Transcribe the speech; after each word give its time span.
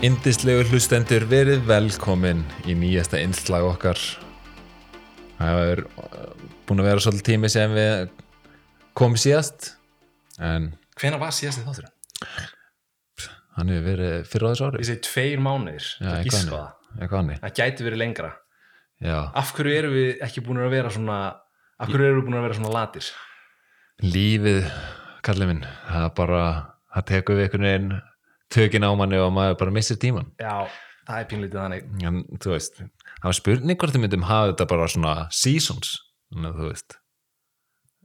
Indislegu 0.00 0.62
hlustendur 0.70 1.26
verið 1.28 1.64
velkomin 1.68 2.40
í 2.68 2.72
nýjasta 2.78 3.18
innslag 3.20 3.66
okkar 3.68 3.98
Það 5.40 5.60
er 5.72 5.82
uh, 5.84 6.30
búin 6.68 6.80
að 6.82 6.88
vera 6.88 7.02
svolítið 7.04 7.26
tími 7.28 7.50
sem 7.52 7.74
við 7.76 8.14
komum 8.96 9.18
síðast 9.20 9.74
en 10.40 10.70
Hvena 11.00 11.20
var 11.20 11.34
síðasti 11.36 11.66
þátturinn? 11.66 11.94
hann 13.58 13.68
hefur 13.74 13.86
verið 13.90 14.28
fyrir 14.30 14.46
á 14.46 14.50
þessu 14.54 14.66
ári 14.70 14.80
Ég 14.80 14.88
segi 14.88 15.02
tveir 15.10 15.42
mánuðir 15.44 15.88
Það 16.00 16.24
gíska 16.26 16.50
það. 16.50 17.32
Það 17.44 17.54
gæti 17.60 17.86
verið 17.88 18.00
lengra 18.04 18.30
Já, 19.00 19.18
Af 19.36 19.52
hverju 19.56 19.78
eru 19.82 19.90
við 19.94 20.24
ekki 20.26 20.44
búin 20.44 20.62
að 20.64 20.74
vera 20.78 20.92
svona 20.96 21.18
Af 21.80 21.88
hverju 21.92 22.06
eru 22.08 22.20
við 22.22 22.28
búin 22.30 22.40
að 22.40 22.46
vera 22.48 22.56
svona 22.60 22.72
latir? 22.78 23.10
lífið 24.00 24.62
kallið 25.20 25.48
minn, 25.50 25.64
það 25.84 26.04
bara 26.16 26.44
það 26.94 27.02
tekur 27.10 27.36
við 27.36 27.42
einhvern 27.44 27.66
veginn 27.68 27.90
tökin 28.50 28.86
á 28.86 28.90
manni 28.98 29.18
og 29.22 29.32
maður 29.36 29.58
bara 29.62 29.74
missir 29.74 29.98
tíman 30.02 30.28
Já, 30.42 30.66
það 31.08 31.16
er 31.22 31.26
pínlítið 31.30 31.60
þannig. 31.62 31.88
En 32.06 32.20
þú 32.42 32.52
veist, 32.56 32.78
það 32.82 33.26
var 33.30 33.38
spurning 33.40 33.78
hvort 33.80 33.94
þið 33.96 34.04
myndum 34.06 34.28
hafa 34.28 34.52
þetta 34.52 34.66
bara 34.74 34.86
svona 34.92 35.14
seasons. 35.34 35.96
Að 36.36 36.54
þú 36.60 36.68
veist. 36.70 36.96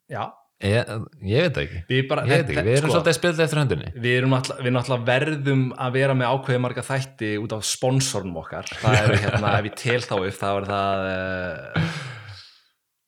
Já, 0.09 0.23
ég, 0.66 0.89
ég 1.25 1.45
veit 1.45 1.55
það 1.58 1.64
ekki, 1.66 1.80
við 1.89 2.02
bara 2.09 2.23
ég 2.25 2.31
veit 2.31 2.50
ekki, 2.53 2.64
við 2.66 2.75
erum 2.80 2.89
sko, 2.89 2.95
svolítið 3.00 3.16
spila 3.17 3.45
eftir 3.45 3.59
höndinni 3.61 3.88
Við 4.05 4.17
erum 4.20 4.36
alltaf, 4.38 4.59
við 4.66 4.73
náttúrulega 4.75 5.08
verðum 5.09 5.64
að 5.86 5.95
vera 6.00 6.16
með 6.17 6.33
ákveði 6.36 6.61
marga 6.66 6.83
þætti 6.86 7.31
út 7.42 7.55
af 7.58 7.66
sponsornum 7.70 8.38
okkar. 8.42 8.70
Það 8.81 8.98
er 9.02 9.16
hérna, 9.25 9.53
ef 9.59 9.70
ég 9.70 9.77
tel 9.81 10.02
þá 10.05 10.14
upp 10.20 10.38
þá 10.39 10.48
er 10.53 10.67
það 10.70 11.08
uh, 11.09 11.89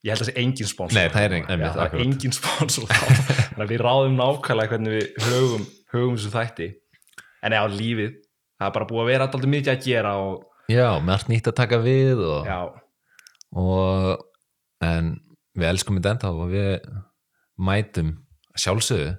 Ég 0.06 0.14
held 0.14 0.22
að 0.22 0.26
það 0.26 0.30
sé 0.32 0.36
engin 0.42 0.70
sponsor. 0.70 0.98
Nei, 0.98 1.10
það 1.14 1.26
er 1.28 1.38
engin- 1.38 1.64
Já, 1.66 1.70
það 1.78 1.86
er 1.98 2.04
engin 2.06 2.36
sponsor 2.38 2.92
Þannig 2.94 3.64
að 3.66 3.72
við 3.74 3.82
ráðum 3.88 4.18
nákvæmlega 4.22 4.74
hvernig 4.74 4.94
við 4.98 5.08
höfum, 5.28 5.66
höfum 5.94 6.18
þessu 6.18 6.34
þætti 6.36 6.68
En 7.48 7.56
já, 7.56 7.62
lífið. 7.72 8.14
Það 8.58 8.70
er 8.70 8.76
bara 8.76 8.90
búið 8.90 9.04
að 9.04 9.10
vera 9.12 9.28
alltaf 9.28 9.50
mikið 9.54 9.74
að 9.74 9.84
gera 9.86 10.14
og 10.20 10.72
já, 10.72 10.88
með 11.00 11.14
allt 11.14 11.30
nýtt 11.32 11.50
að 11.52 11.58
taka 11.60 11.80
við 11.84 12.24
og, 12.26 12.50
og 13.64 14.88
en 14.88 15.14
við 15.58 15.70
elskum 15.72 16.00
þetta 16.00 16.16
enda 16.16 16.34
og 16.34 16.52
við 16.52 16.90
mætum 17.58 18.12
sjálfsögðu 18.58 19.14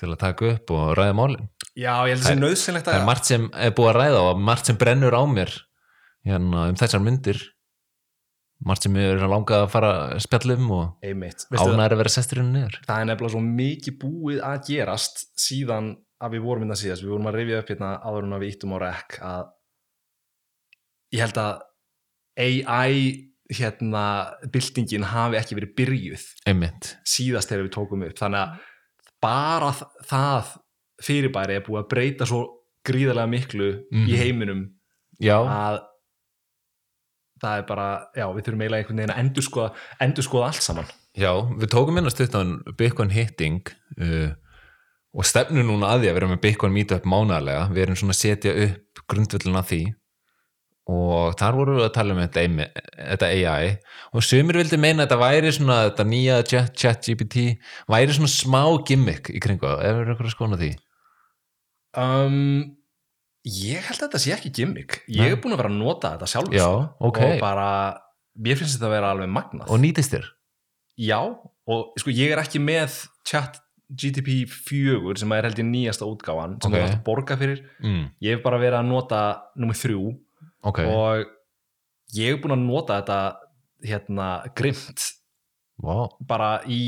til 0.00 0.10
að 0.10 0.20
taka 0.20 0.50
upp 0.52 0.74
og 0.74 0.92
ræða 0.98 1.16
málin. 1.16 1.48
Já 1.74 1.94
ég 2.06 2.14
held 2.14 2.20
að 2.20 2.26
það 2.26 2.34
sé 2.34 2.40
nöðsynlegt 2.42 2.86
það 2.88 2.94
að 2.94 3.00
er 3.00 3.08
margt 3.08 3.30
sem 3.30 3.48
er 3.54 3.74
búið 3.74 3.90
að 3.90 3.98
ræða 4.00 4.22
og 4.28 4.44
margt 4.50 4.70
sem 4.70 4.78
brennur 4.78 5.16
á 5.16 5.22
mér 5.30 5.52
hérna, 6.26 6.68
um 6.70 6.78
þessar 6.78 7.02
myndir. 7.04 7.42
Margt 8.64 8.86
sem 8.86 8.96
er 8.98 9.22
langað 9.28 9.64
að 9.64 9.72
fara 9.72 9.92
spjallum 10.22 10.68
og 10.72 10.84
það, 11.02 11.34
ánæri 11.58 11.96
að 11.96 12.00
vera 12.00 12.12
sesturinn 12.14 12.52
niður. 12.54 12.78
Það 12.86 13.00
er 13.00 13.08
nefnilega 13.10 13.34
svo 13.34 13.42
mikið 13.44 13.96
búið 14.00 14.44
að 14.46 14.60
gerast 14.70 15.24
síðan 15.40 15.90
að 16.22 16.36
við 16.36 16.42
vorum 16.46 16.62
innan 16.66 16.76
síðast, 16.78 17.02
við 17.04 17.10
vorum 17.14 17.26
að 17.30 17.38
rifja 17.40 17.60
upp 17.62 17.70
hérna 17.72 17.92
áður 18.06 18.26
en 18.28 18.36
að 18.36 18.42
við 18.44 18.52
íttum 18.54 18.74
á 18.74 18.78
rekk 18.84 19.18
að 19.22 19.44
ég 21.14 21.20
held 21.24 21.40
að 21.42 21.62
AI 22.44 22.94
hérna 23.54 24.04
byltingin 24.54 25.04
hafi 25.10 25.36
ekki 25.38 25.56
verið 25.58 25.74
byrjuð 25.78 26.22
einmitt, 26.50 26.94
síðast 27.06 27.50
þegar 27.52 27.66
við 27.66 27.74
tókum 27.76 28.04
upp. 28.06 28.16
Þannig 28.18 28.40
að 28.40 28.70
bara 29.24 29.72
það 30.08 30.52
fyrirbæri 31.04 31.58
er 31.58 31.64
búið 31.66 31.82
að 31.82 31.90
breyta 31.92 32.26
svo 32.28 32.40
gríðarlega 32.88 33.30
miklu 33.34 33.68
Mhm. 33.92 34.08
í 34.08 34.16
heiminum 34.20 34.62
já, 35.20 35.36
að 35.44 35.82
það 37.42 37.58
er 37.58 37.66
bara, 37.68 37.86
já, 38.16 38.24
við 38.32 38.44
þurfum 38.46 38.62
eiginlega 38.64 38.80
einhvern 38.82 39.00
veginn 39.02 39.14
að 39.14 39.22
endurskoða, 39.24 39.70
endurskoða 40.00 40.46
allt 40.48 40.62
saman. 40.64 40.86
Já 41.14 41.30
við 41.60 41.68
tókum 41.70 41.98
inn 41.98 42.06
að 42.08 42.14
stuttan 42.16 42.54
Bitcoin 42.78 43.10
hitting 43.14 43.60
uh, 44.00 44.32
og 45.14 45.26
stefnum 45.28 45.68
núna 45.68 45.92
að 45.94 46.04
því 46.04 46.10
að 46.10 46.16
vera 46.18 46.30
með 46.32 46.40
Bitcoin 46.42 46.74
meetup 46.74 47.04
mánaðlega, 47.06 47.68
við 47.74 47.84
erum 47.84 47.98
svona 48.00 48.16
að 48.16 48.20
setja 48.20 48.54
upp 48.64 49.04
grundvöldin 49.10 49.60
að 49.60 49.68
því. 49.70 49.82
Og 50.94 51.36
þar 51.40 51.56
vorum 51.56 51.78
við 51.78 51.86
að 51.86 51.92
tala 51.96 52.12
um 52.12 52.18
þetta, 52.20 53.28
AI- 53.32 53.78
og 54.12 54.24
sumir 54.26 54.58
vildi 54.60 54.76
meina 54.76 55.04
að 55.04 55.06
þetta 55.06 55.20
væri 55.22 55.52
svona 55.56 55.76
þetta 55.86 56.04
nýja 56.10 56.40
chat, 56.50 56.74
chat 56.76 57.06
GPT 57.06 57.44
væri 57.88 58.16
svona 58.18 58.28
smá 58.28 58.60
gimmick 58.84 59.30
í 59.32 59.40
kringu 59.40 59.70
ef 59.70 59.80
við 59.80 60.02
erum 60.02 60.12
eitthvað 60.12 60.28
að 60.28 60.34
skona 60.34 60.60
því? 60.60 60.70
Um, 62.04 62.76
ég 63.48 63.80
held 63.86 63.96
að 63.96 64.04
þetta 64.04 64.22
sé 64.26 64.36
ekki 64.36 64.52
gimmick. 64.60 65.00
Ég 65.08 65.32
er 65.32 65.40
búin 65.40 65.56
að 65.56 65.62
vera 65.62 65.72
að 65.72 65.80
nota 65.80 66.12
þetta 66.18 66.30
sjálf 66.34 66.52
já, 66.52 66.66
sko. 66.66 67.08
ok, 67.08 67.22
og 67.30 67.40
bara, 67.46 67.68
mér 68.36 68.60
finnst 68.60 68.76
þetta 68.76 68.90
að 68.90 68.96
vera 68.98 69.16
alveg 69.16 69.32
magnað. 69.38 69.70
Og 69.72 69.80
nýtist 69.80 70.12
þér? 70.18 70.28
Já, 71.00 71.20
og 71.24 72.00
sko 72.02 72.12
ég 72.12 72.34
er 72.34 72.44
ekki 72.44 72.60
með 72.60 73.00
chat 73.24 73.63
GTP 73.92 74.44
4 74.48 75.20
sem 75.20 75.32
er 75.36 75.48
held 75.48 75.60
ég 75.60 75.66
nýjasta 75.68 76.06
útgáfan 76.08 76.56
sem 76.62 76.72
Ok. 76.72 76.76
okay. 76.76 76.84
er 76.84 76.94
að 76.96 77.02
borga 77.06 77.36
fyrir 77.40 77.64
mm, 77.82 78.04
ég 78.24 78.36
hef 78.36 78.44
bara 78.44 78.60
verið 78.62 78.78
að 78.80 78.88
nota 78.90 79.22
nummer 79.60 79.76
þrjú 79.76 80.04
ok, 80.64 80.80
og 80.88 81.26
ég 82.16 82.32
hef 82.32 82.40
búin 82.42 82.56
að 82.56 82.64
nota 82.64 83.00
þetta 83.00 83.18
hérna 83.84 84.28
grimt 84.56 85.04
wow. 85.84 86.08
bara 86.24 86.62
í 86.64 86.80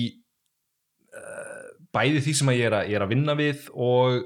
uh, 1.13 1.69
bæði 1.93 2.25
því 2.25 2.35
sem 2.41 2.55
ég 2.57 2.71
er 2.71 2.79
að, 2.79 2.89
ég 2.89 2.99
er 2.99 3.05
að 3.05 3.13
vinna 3.13 3.37
við 3.37 3.69
og 3.75 4.25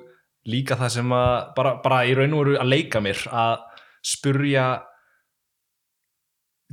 líka 0.51 0.79
það 0.79 0.95
sem 0.95 1.17
að 1.17 1.35
bara, 1.59 1.75
bara 1.83 2.05
í 2.07 2.15
raun 2.17 2.39
og 2.39 2.45
veru 2.45 2.61
að 2.63 2.71
leika 2.71 3.03
mér 3.03 3.27
að 3.29 3.67
spurja 4.07 4.69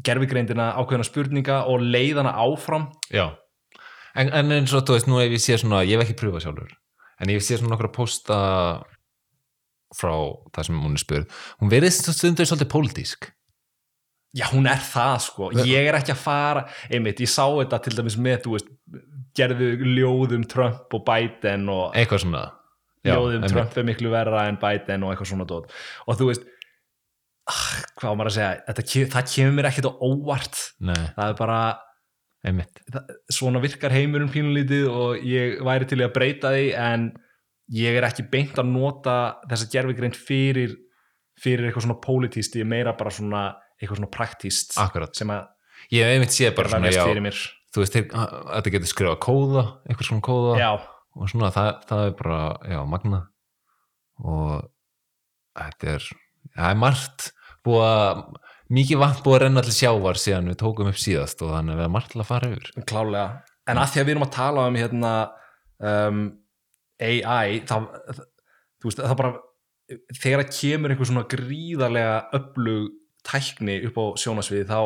gerfigreindina 0.06 0.72
ákveðna 0.78 1.10
spurninga 1.10 1.60
og 1.72 1.82
leiðana 1.82 2.38
áfram 2.38 2.92
já 3.10 3.34
en, 4.18 4.34
en 4.36 4.58
eins 4.58 4.76
og 4.76 4.86
þú 4.88 4.98
veist, 4.98 5.10
nú 5.10 5.22
ef 5.22 5.34
ég 5.36 5.44
sé 5.44 5.58
svona 5.62 5.84
ég 5.86 5.98
hef 5.98 6.08
ekki 6.08 6.20
pröfað 6.22 6.48
sjálfur, 6.48 6.76
en 7.22 7.34
ég 7.34 7.44
sé 7.46 7.60
svona 7.60 7.76
nokkra 7.76 7.92
posta 7.94 8.38
frá 9.96 10.14
það 10.56 10.68
sem 10.68 10.84
hún 10.84 10.98
er 10.98 11.04
spurð. 11.04 11.42
Hún 11.62 11.72
verðist 11.72 12.10
stundur 12.12 12.50
svolítið 12.50 12.72
pólitísk. 12.74 13.30
Já 14.36 14.50
hún 14.52 14.68
er 14.70 14.82
það 14.84 15.16
sko. 15.24 15.50
Ég 15.66 15.88
er 15.88 15.98
ekki 15.98 16.14
að 16.14 16.20
fara, 16.22 16.66
einmitt 16.92 17.22
ég 17.24 17.32
sá 17.32 17.46
þetta 17.46 17.80
til 17.86 17.96
dæmis 17.96 18.18
með, 18.20 18.42
þú 18.44 18.58
veist 18.58 18.74
gerðu 19.38 19.72
ljóðum 19.86 20.44
Trump 20.50 20.94
og 20.94 21.04
Biden 21.08 21.68
og 21.72 21.96
eitthvað 21.98 22.26
svona 22.26 22.44
Já, 23.06 23.14
ljóðum 23.14 23.40
einmitt. 23.40 23.56
Trump 23.56 23.80
er 23.80 23.88
miklu 23.88 24.12
verra 24.12 24.46
en 24.50 24.60
Biden 24.62 25.06
og 25.06 25.14
eitthvað 25.14 25.32
svona 25.32 25.48
dót. 25.50 25.74
Og 26.06 26.20
þú 26.20 26.30
veist 26.32 26.48
ah, 27.48 27.66
hvað 27.98 28.12
á 28.12 28.16
maður 28.20 28.32
að 28.32 28.38
segja, 28.38 28.52
þetta, 28.68 28.86
það 29.16 29.34
kemur 29.34 29.58
mér 29.58 29.70
ekkert 29.72 29.90
á 29.90 29.94
óvart. 30.04 30.62
Nei, 30.84 31.00
það 31.16 31.32
er 31.32 31.38
bara, 31.40 31.60
það, 32.94 33.14
svona 33.34 33.62
virkar 33.64 33.96
heimurinn 33.96 34.32
pínulítið 34.34 34.90
og 34.92 35.24
ég 35.28 35.62
væri 35.66 35.90
til 35.90 36.02
að 36.04 36.14
breyta 36.16 36.54
því 36.56 36.68
en 36.80 37.08
ég 37.78 38.00
er 38.00 38.08
ekki 38.08 38.28
beint 38.32 38.58
að 38.60 38.70
nota 38.72 39.16
þessa 39.50 39.70
gerfigreind 39.74 40.18
fyrir 40.18 40.76
fyrir 41.38 41.68
eitthvað 41.68 41.88
svona 41.88 42.02
pólitíst 42.02 42.56
ég 42.58 42.66
er 42.66 42.72
meira 42.72 42.96
bara 42.98 43.14
svona 43.14 43.44
eitthvað 43.78 44.02
svona 44.02 44.14
praktíst 44.14 44.78
sem 45.18 45.34
að 45.34 45.48
ég 45.94 46.04
hef 46.04 46.16
einmitt 46.16 46.34
séð 46.34 46.56
bara 46.58 46.72
svona, 46.72 46.92
já, 46.92 47.04
þú 47.74 47.84
veist, 47.84 47.98
þetta 47.98 48.74
getur 48.74 48.92
skrifað 48.92 49.20
kóða, 49.28 49.66
eitthvað 49.86 50.10
svona 50.10 50.26
kóða 50.26 50.56
já, 50.62 50.72
og 51.18 51.32
svona, 51.32 51.52
það, 51.54 51.70
það 51.90 52.04
er 52.06 52.16
bara, 52.22 52.40
já, 52.72 52.80
magna 52.90 53.22
og 54.24 54.68
þetta 55.58 55.94
er, 55.94 56.08
það 56.56 56.72
er 56.72 56.82
margt 56.82 57.30
búið 57.68 57.86
að, 57.88 58.24
mikið 58.74 59.00
vatn 59.02 59.24
búið 59.26 59.36
að 59.38 59.44
renna 59.46 59.62
til 59.66 59.76
sjávar 59.78 60.20
síðan 60.20 60.50
við 60.52 60.58
tókum 60.64 60.90
upp 60.92 61.00
síðast 61.00 61.42
og 61.46 61.54
þannig 61.56 61.74
að 61.76 61.80
við 61.80 61.86
erum 61.88 61.96
margt 61.98 62.12
til 62.14 62.22
að 62.24 62.30
fara 62.32 62.50
yfir 62.52 62.72
klálega 62.90 63.28
en 63.68 63.82
að 63.82 63.92
því 63.94 64.02
að 64.02 64.08
við 64.10 64.14
erum 64.16 64.26
að 64.28 64.34
tala 64.38 64.66
um 64.72 64.80
hérna 64.80 65.12
um, 65.92 66.22
AI 67.08 67.60
það, 67.70 67.86
þú 68.82 68.90
veist, 68.90 69.02
það 69.04 69.18
bara 69.22 69.34
þegar 70.20 70.44
að 70.44 70.50
kemur 70.58 70.94
einhver 70.94 71.08
svona 71.12 71.26
gríðarlega 71.32 72.16
öflug 72.38 72.90
tækni 73.28 73.78
upp 73.88 74.00
á 74.02 74.06
sjónasviði 74.20 74.66
þá 74.70 74.80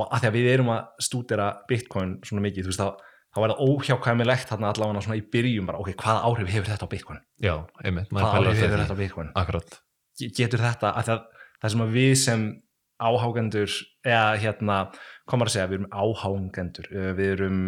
og 0.00 0.06
að 0.06 0.22
því 0.22 0.28
að 0.30 0.34
við 0.38 0.48
erum 0.54 0.72
að 0.74 1.02
stúdera 1.02 1.46
Bitcoin 1.68 2.16
svona 2.26 2.42
mikið, 2.44 2.66
þú 2.66 2.70
veist, 2.72 2.82
þá, 2.82 3.06
þá 3.34 3.38
er 3.44 3.52
það 3.52 3.62
óhjákvæmilegt 3.66 4.50
þarna 4.52 4.70
allavega 4.70 5.02
svona 5.04 5.18
í 5.18 5.24
byrjum 5.34 5.66
bara, 5.70 5.80
ok, 5.82 5.90
hvaða 5.98 6.24
áhrif 6.30 6.50
hefur 6.54 6.70
þetta 6.70 6.86
á 6.86 6.92
Bitcoin? 6.94 7.20
Já, 7.42 7.54
einmitt, 7.82 8.12
maður 8.14 8.36
pælir 8.36 8.60
þetta 8.60 8.94
á 8.94 9.00
Bitcoin? 9.02 9.30
Akkurat, 9.42 9.78
Ge- 10.20 10.30
Getur 10.38 10.62
þetta, 10.62 10.92
að 10.94 11.10
það, 11.10 11.24
það 11.62 11.74
sem 11.74 11.82
að 11.86 11.94
við 11.98 12.12
sem 12.22 12.44
áhágendur, 13.00 13.74
eða 14.04 14.36
hérna, 14.42 14.78
maður 15.30 15.50
að 15.50 15.54
segja, 15.56 15.68
við 15.70 15.80
erum 15.80 15.90
áhágendur, 15.90 16.90
við 17.18 17.34
erum, 17.34 17.60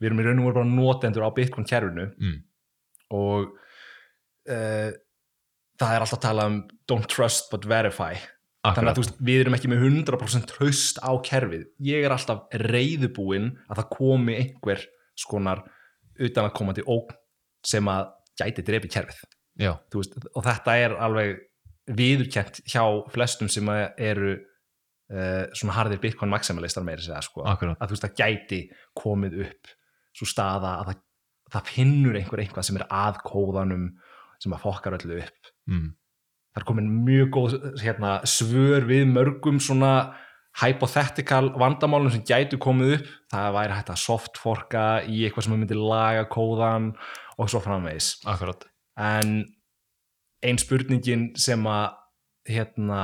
við 0.00 0.08
erum 0.10 0.20
í 0.22 0.26
raun 0.26 0.42
og 0.42 0.48
veru 0.48 0.58
bara 0.58 0.70
notendur 0.70 1.26
á 1.26 1.36
Bitcoin 1.36 1.68
kerfinu 1.68 2.06
mm. 2.12 2.36
og 3.16 3.50
uh, 4.50 4.90
það 5.80 5.96
er 5.96 6.04
alltaf 6.04 6.18
að 6.18 6.24
tala 6.24 6.48
um 6.50 6.60
don't 6.90 7.10
trust 7.10 7.50
but 7.52 7.68
verify. 7.68 8.14
Þannig 8.64 8.78
að 8.78 8.88
akkurat. 8.88 9.00
veist, 9.02 9.16
við 9.28 9.42
erum 9.42 9.56
ekki 9.58 9.68
með 9.68 9.82
100% 9.90 10.46
tröst 10.48 11.00
á 11.04 11.12
kerfið. 11.26 11.66
Ég 11.84 12.06
er 12.06 12.14
alltaf 12.14 12.46
reyðubúinn 12.64 13.50
að 13.68 13.82
það 13.82 13.90
komi 13.92 14.36
einhver 14.40 14.86
skonar 15.20 15.60
utan 16.16 16.48
að 16.48 16.54
komandi 16.56 16.84
ógn 16.88 17.18
sem 17.64 17.90
að 17.92 18.14
gæti 18.40 18.64
drepi 18.64 18.90
kerfið. 18.94 19.20
Veist, 19.92 20.16
og 20.32 20.46
þetta 20.46 20.78
er 20.80 20.96
alveg 20.96 21.42
viðurkent 21.92 22.62
hjá 22.64 22.84
flestum 23.12 23.50
sem 23.52 23.68
eru 23.68 24.38
uh, 25.12 25.44
svona 25.56 25.76
harðir 25.78 26.02
Bitcoin 26.02 26.32
maximalistar 26.32 26.86
meiri 26.86 27.04
segja 27.04 27.22
sko, 27.24 27.44
að 27.44 27.64
þú 27.64 27.96
veist, 27.96 28.06
það 28.06 28.16
gæti 28.20 28.60
komið 28.96 29.40
upp 29.46 29.74
svo 30.14 30.28
staða 30.30 30.76
að 30.80 30.90
það, 30.90 31.02
það 31.56 31.72
finnur 31.74 32.18
einhver 32.18 32.44
eitthvað 32.44 32.68
sem 32.68 32.78
er 32.80 32.86
að 32.88 33.20
kóðanum 33.26 33.88
sem 34.42 34.54
að 34.54 34.64
fokkar 34.64 34.98
öllu 34.98 35.20
upp. 35.24 35.52
Mm. 35.70 35.88
það 36.52 36.60
er 36.60 36.68
komin 36.68 36.92
mjög 37.06 37.30
góð 37.34 37.56
hérna, 37.82 38.18
svör 38.28 38.86
við 38.86 39.08
mörgum 39.10 39.58
svona 39.62 39.94
hypothetical 40.60 41.48
vandamálum 41.58 42.12
sem 42.14 42.22
gætu 42.26 42.60
komið 42.62 42.98
upp. 42.98 43.10
Það 43.32 43.56
væri 43.56 43.78
hægt 43.78 43.90
að 43.90 44.02
softforka 44.04 44.84
í 45.10 45.24
eitthvað 45.26 45.48
sem 45.48 45.56
myndi 45.56 45.78
laga 45.78 46.28
kóðan 46.30 46.92
og 47.38 47.50
svo 47.50 47.62
framvegis. 47.64 48.12
Akkurat. 48.30 48.66
En 48.94 49.40
ein 50.44 50.60
spurningin 50.60 51.32
sem 51.40 51.64
að 51.66 51.96
hérna 52.46 53.00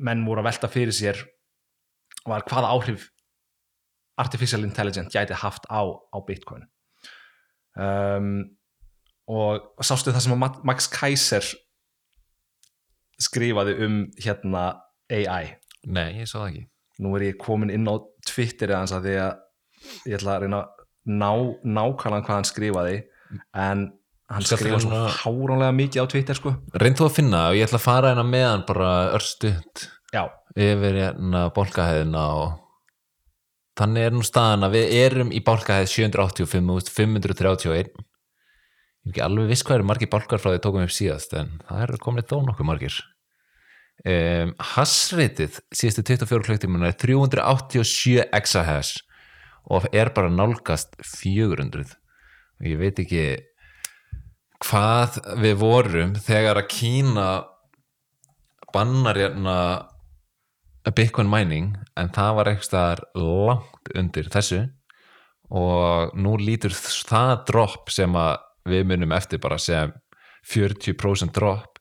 menn 0.00 0.24
voru 0.26 0.42
að 0.42 0.48
velta 0.50 0.70
fyrir 0.72 0.94
sér 0.96 1.20
var 2.28 2.44
hvaða 2.48 2.70
áhrif 2.74 3.08
artificial 4.20 4.64
intelligence 4.66 5.12
gæti 5.14 5.36
haft 5.40 5.64
á, 5.72 5.80
á 5.86 6.18
Bitcoin. 6.26 6.66
Um, 7.80 8.56
og 9.30 9.84
sástu 9.86 10.12
það 10.12 10.24
sem 10.26 10.34
að 10.34 10.40
Ma- 10.42 10.62
Max 10.72 10.88
Kaiser 10.92 11.46
skrifaði 13.20 13.76
um 13.86 13.96
hérna 14.20 14.64
AI 15.12 15.54
nei, 15.86 16.20
ég 16.20 16.28
sá 16.28 16.40
það 16.40 16.48
ekki. 16.50 16.64
Nú 17.00 17.14
er 17.16 17.24
ég 17.30 17.38
komin 17.40 17.72
inn 17.72 17.88
á 17.88 17.96
Twitter 18.28 18.72
eða 18.72 18.82
hans 18.82 18.92
að 18.96 19.06
því 19.08 19.14
að 19.22 20.10
ég 20.10 20.18
ætla 20.18 20.34
að 20.36 20.42
reyna 20.44 20.60
ná, 21.08 21.30
nákvæmlega 21.64 22.26
hvað 22.26 22.36
hann 22.36 22.48
skrifaði 22.50 22.96
en 23.56 23.86
hann 24.30 24.46
Skal 24.46 24.60
skrifaði 24.60 24.84
svo 24.84 25.00
háránlega 25.20 25.76
mikið 25.76 26.04
á 26.04 26.06
Twitter 26.12 26.38
sko. 26.38 26.52
Reynd 26.78 26.98
þú 27.00 27.06
að 27.08 27.16
finna 27.16 27.40
og 27.50 27.58
ég 27.58 27.66
ætla 27.66 27.80
að 27.80 27.86
fara 27.86 28.12
hérna 28.12 28.26
með 28.28 28.46
hann 28.46 28.66
bara 28.68 28.90
örstuð 29.18 29.86
já, 30.14 30.22
yfir 30.54 30.98
hérna 31.00 31.46
bólkahæðina 31.56 32.24
og 32.38 32.52
þannig 33.80 34.06
er 34.06 34.14
nú 34.14 34.22
staðan 34.26 34.68
að 34.68 34.76
við 34.76 34.94
erum 35.00 35.34
í 35.34 35.42
bálkahæð 35.46 35.90
785.531 35.94 37.66
ég 37.70 37.90
er 37.90 39.14
ekki 39.14 39.24
alveg 39.24 39.50
viss 39.50 39.64
hvað 39.66 39.80
eru 39.80 39.88
margir 39.88 40.12
bálkar 40.12 40.42
frá 40.42 40.52
því 40.52 40.62
tókum 40.62 40.84
við 40.84 40.90
upp 40.90 40.96
síðast 40.98 41.36
en 41.40 41.54
það 41.66 41.84
eru 41.86 42.02
komin 42.04 42.28
þó 42.30 42.36
nokkuð 42.46 42.68
margir. 42.68 42.98
Um, 44.00 44.54
Hassreitið 44.74 45.58
síðustu 45.76 46.04
24 46.14 46.46
klukktímuna 46.46 46.88
er 46.88 46.96
387 47.00 48.30
exahash 48.36 49.02
og 49.68 49.88
er 49.92 50.12
bara 50.16 50.30
nálgast 50.32 50.94
400 51.04 51.90
og 52.60 52.68
ég 52.68 52.80
veit 52.80 53.00
ekki 53.02 53.24
hvað 54.60 55.20
við 55.40 55.56
vorum 55.60 56.12
þegar 56.20 56.60
að 56.60 56.68
Kína 56.72 57.28
bannar 58.74 59.18
hérna 59.18 59.56
Bitcoin 60.96 61.30
mining 61.30 61.72
en 61.98 62.10
það 62.14 62.36
var 62.38 62.50
eitthvað 62.52 63.02
langt 63.18 63.90
undir 63.96 64.30
þessu. 64.32 64.62
Og 65.50 66.14
nú 66.14 66.36
lítur 66.38 66.74
það 66.74 67.32
drop 67.48 67.90
sem 67.90 68.14
við 68.70 68.86
munum 68.86 69.16
eftir 69.16 69.40
bara 69.42 69.58
sem 69.58 69.90
40% 70.46 71.34
drop 71.34 71.80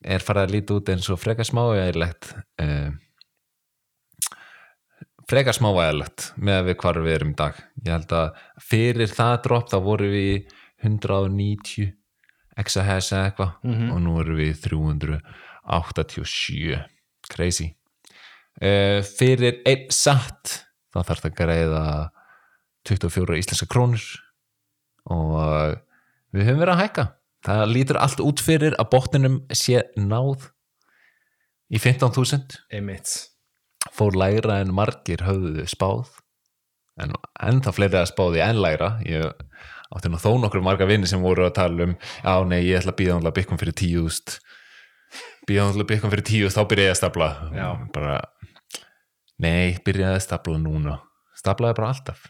er 0.00 0.24
farið 0.24 0.46
að 0.46 0.54
líta 0.56 0.76
út 0.78 0.90
eins 0.90 1.08
og 1.12 1.20
frekar 1.20 1.46
smávægilegt 1.46 2.32
eh, 2.60 2.90
frekar 5.30 5.54
smávægilegt 5.54 6.30
með 6.40 6.70
við 6.70 6.78
hvar 6.82 7.00
við 7.04 7.16
erum 7.18 7.34
í 7.34 7.38
dag. 7.38 7.60
Ég 7.84 7.92
held 7.94 8.14
að 8.16 8.40
fyrir 8.64 9.12
það 9.12 9.36
drop 9.46 9.70
þá 9.70 9.78
voru 9.84 10.10
við 10.10 10.56
190 10.82 11.92
exahash 12.60 13.12
eða 13.12 13.24
eitthvað. 13.30 13.52
Mhm. 13.64 13.90
og 13.92 13.98
nú 14.04 14.20
erum 14.20 14.36
við 14.36 14.50
í 14.54 14.60
387 14.68 16.84
crazy. 17.30 17.74
Uh, 18.60 19.00
fyrir 19.06 19.62
einn 19.64 19.90
satt 19.90 20.66
þá 20.92 20.98
þarf 21.06 21.20
það 21.22 21.30
að 21.30 21.38
greiða 21.38 22.10
24 22.88 23.38
íslenska 23.40 23.66
krónur. 23.70 24.04
Og 25.10 25.78
við 26.34 26.46
höfum 26.48 26.62
verið 26.62 26.74
að 26.74 26.82
hækka. 26.84 27.04
Það 27.46 27.72
lítur 27.72 27.98
allt 28.00 28.20
út 28.20 28.40
fyrir 28.44 28.72
að 28.76 28.90
botninum 28.92 29.36
sé 29.56 29.76
náð 29.96 30.50
í 31.72 31.78
15.000 31.80 32.58
einmitt. 32.76 33.08
Fór 33.96 34.12
lægra 34.18 34.54
en 34.60 34.74
margir 34.76 35.20
höfðu 35.24 35.64
spáð. 35.70 36.08
En 37.00 37.10
ennþá 37.40 37.72
fleiri 37.72 37.96
að 38.02 38.10
spáði 38.10 38.42
en 38.44 38.60
lægra. 38.60 38.90
Ég 39.08 39.32
átti 39.96 40.10
nú 40.12 40.20
þó 40.22 40.30
nokkur 40.40 40.62
marga 40.64 40.86
vinni 40.88 41.08
sem 41.10 41.22
voru 41.22 41.46
að 41.48 41.56
tala 41.58 41.88
um 41.88 41.94
já 41.98 42.34
nei 42.46 42.60
ég 42.62 42.80
ætla 42.80 42.94
að 42.94 43.00
býða 43.00 43.16
náttúrulega 43.16 43.38
byggjum 43.40 43.60
fyrir 43.62 43.78
tíust 43.80 44.36
býða 45.48 45.66
náttúrulega 45.66 45.90
byggjum 45.92 46.12
fyrir 46.14 46.26
tíust 46.30 46.58
þá 46.58 46.62
byrja 46.70 46.90
ég 46.90 46.94
að 46.94 47.00
stapla 47.00 47.30
Já. 47.56 47.66
bara 47.94 48.18
nei 49.40 49.76
byrjaði 49.84 50.18
að 50.18 50.24
stapla 50.26 50.58
núna. 50.60 50.98
Staplaði 51.40 51.76
bara 51.78 51.92
alltaf. 51.94 52.24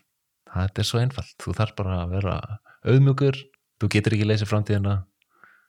Þetta 0.50 0.82
er 0.82 0.86
svo 0.86 1.00
einfalt, 1.02 1.34
þú 1.42 1.54
þarf 1.58 1.76
bara 1.78 1.96
að 2.04 2.12
vera 2.16 2.34
auðmjögur, 2.86 3.38
þú 3.82 3.90
getur 3.90 4.14
ekki 4.16 4.28
leysið 4.30 4.50
framtíðina. 4.50 4.96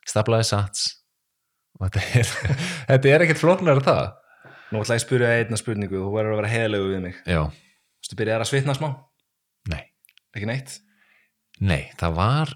Staplaði 0.09 0.47
sats. 0.51 0.83
Og 1.79 1.87
þetta 1.87 2.03
er 2.21 2.31
þetta 2.91 3.11
er 3.13 3.25
ekkert 3.25 3.41
flóknar 3.41 3.81
það. 3.85 4.03
Nú 4.71 4.83
ætla 4.83 4.95
ég 4.95 5.01
að 5.01 5.05
spyrja 5.07 5.33
einna 5.39 5.59
spurningu. 5.59 5.97
Þú 5.97 6.13
verður 6.13 6.35
að 6.35 6.41
vera 6.44 6.53
heiðlegu 6.53 6.94
við 6.94 7.03
mig. 7.07 7.19
Já, 7.25 7.41
Þú 8.11 8.17
byrjaði 8.21 8.44
að 8.44 8.49
svitna 8.49 8.73
smá, 8.75 8.87
nei. 9.71 9.81
Ekki 10.35 10.47
neitt 10.49 10.77
Nei, 11.61 11.83
það 11.99 12.17
var 12.17 12.55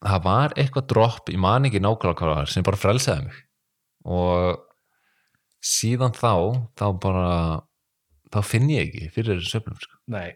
það 0.00 0.20
var 0.24 0.54
eitthvað 0.58 0.90
dropp, 0.90 1.30
ég 1.32 1.40
man 1.40 1.68
ekki 1.68 1.80
nákvæmlega 1.82 2.44
sem 2.48 2.66
bara 2.66 2.80
frelsaði 2.80 3.26
mig. 3.28 3.40
Og 4.08 4.60
síðan 5.64 6.14
þá, 6.16 6.32
þá 6.78 6.86
bara 7.02 7.32
þá 8.32 8.38
finn 8.46 8.70
ég 8.72 8.88
ekki 8.88 9.10
fyrir 9.12 9.42
söfnum 9.44 9.76
sko, 9.80 9.98
nei, 10.14 10.30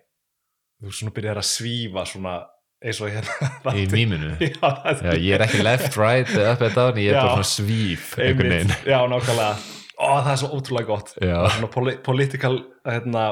þú 0.83 0.93
svona 0.93 1.15
byrjaði 1.17 1.41
að 1.41 1.49
svífa 1.49 2.05
svona 2.11 2.35
eins 2.85 3.01
og 3.01 3.15
hérna 3.15 3.75
í 3.81 3.87
mýminu? 3.89 4.35
Ég 4.43 5.31
er 5.39 5.47
ekki 5.47 5.63
left, 5.65 5.97
right, 5.97 6.29
up 6.45 6.61
and 6.67 6.77
down 6.77 7.01
ég 7.01 7.15
er 7.15 7.17
Já. 7.17 7.23
bara 7.23 7.39
svona 7.39 7.49
svíf 7.55 8.11
einhvern 8.19 8.53
veginn. 8.53 8.75
Já, 8.85 8.99
nákvæmlega. 9.09 9.55
Ó, 9.95 10.09
það 10.19 10.31
er 10.35 10.41
svo 10.43 10.51
ótrúlega 10.59 10.91
gott. 10.91 11.15
Svona 11.17 11.71
poli 11.73 11.95
political 12.05 12.59
hérna, 12.85 13.29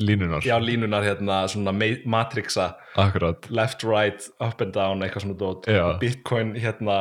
línunar, 0.00 0.42
já, 0.46 0.56
línunar 0.58 1.04
hérna, 1.04 1.42
svona 1.52 1.72
ma- 1.76 2.02
matrixa. 2.16 2.70
Akkurat. 2.96 3.46
Left, 3.50 3.82
right, 3.84 4.28
up 4.40 4.60
and 4.64 4.72
down 4.74 5.02
eitthvað 5.04 5.26
svona 5.26 5.38
dót 5.40 5.68
Já. 5.68 5.84
bitcoin 6.00 6.54
hérna 6.56 7.00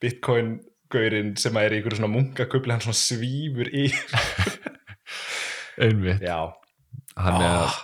bitcoin 0.00 0.54
gaurinn 0.92 1.34
sem 1.40 1.56
er 1.60 1.72
í 1.74 1.80
ykkur 1.82 1.96
svona 1.98 2.10
munkakubli 2.12 2.72
hann 2.74 2.82
svona 2.84 2.96
svífur 2.98 3.68
í. 3.74 3.88
Einmitt, 5.84 6.22
já, 6.22 6.38
hann 7.18 7.42
er 7.42 7.50
Ah, 7.64 7.74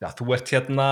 já, 0.00 0.08
þú 0.18 0.32
ert 0.34 0.48
hérna 0.50 0.86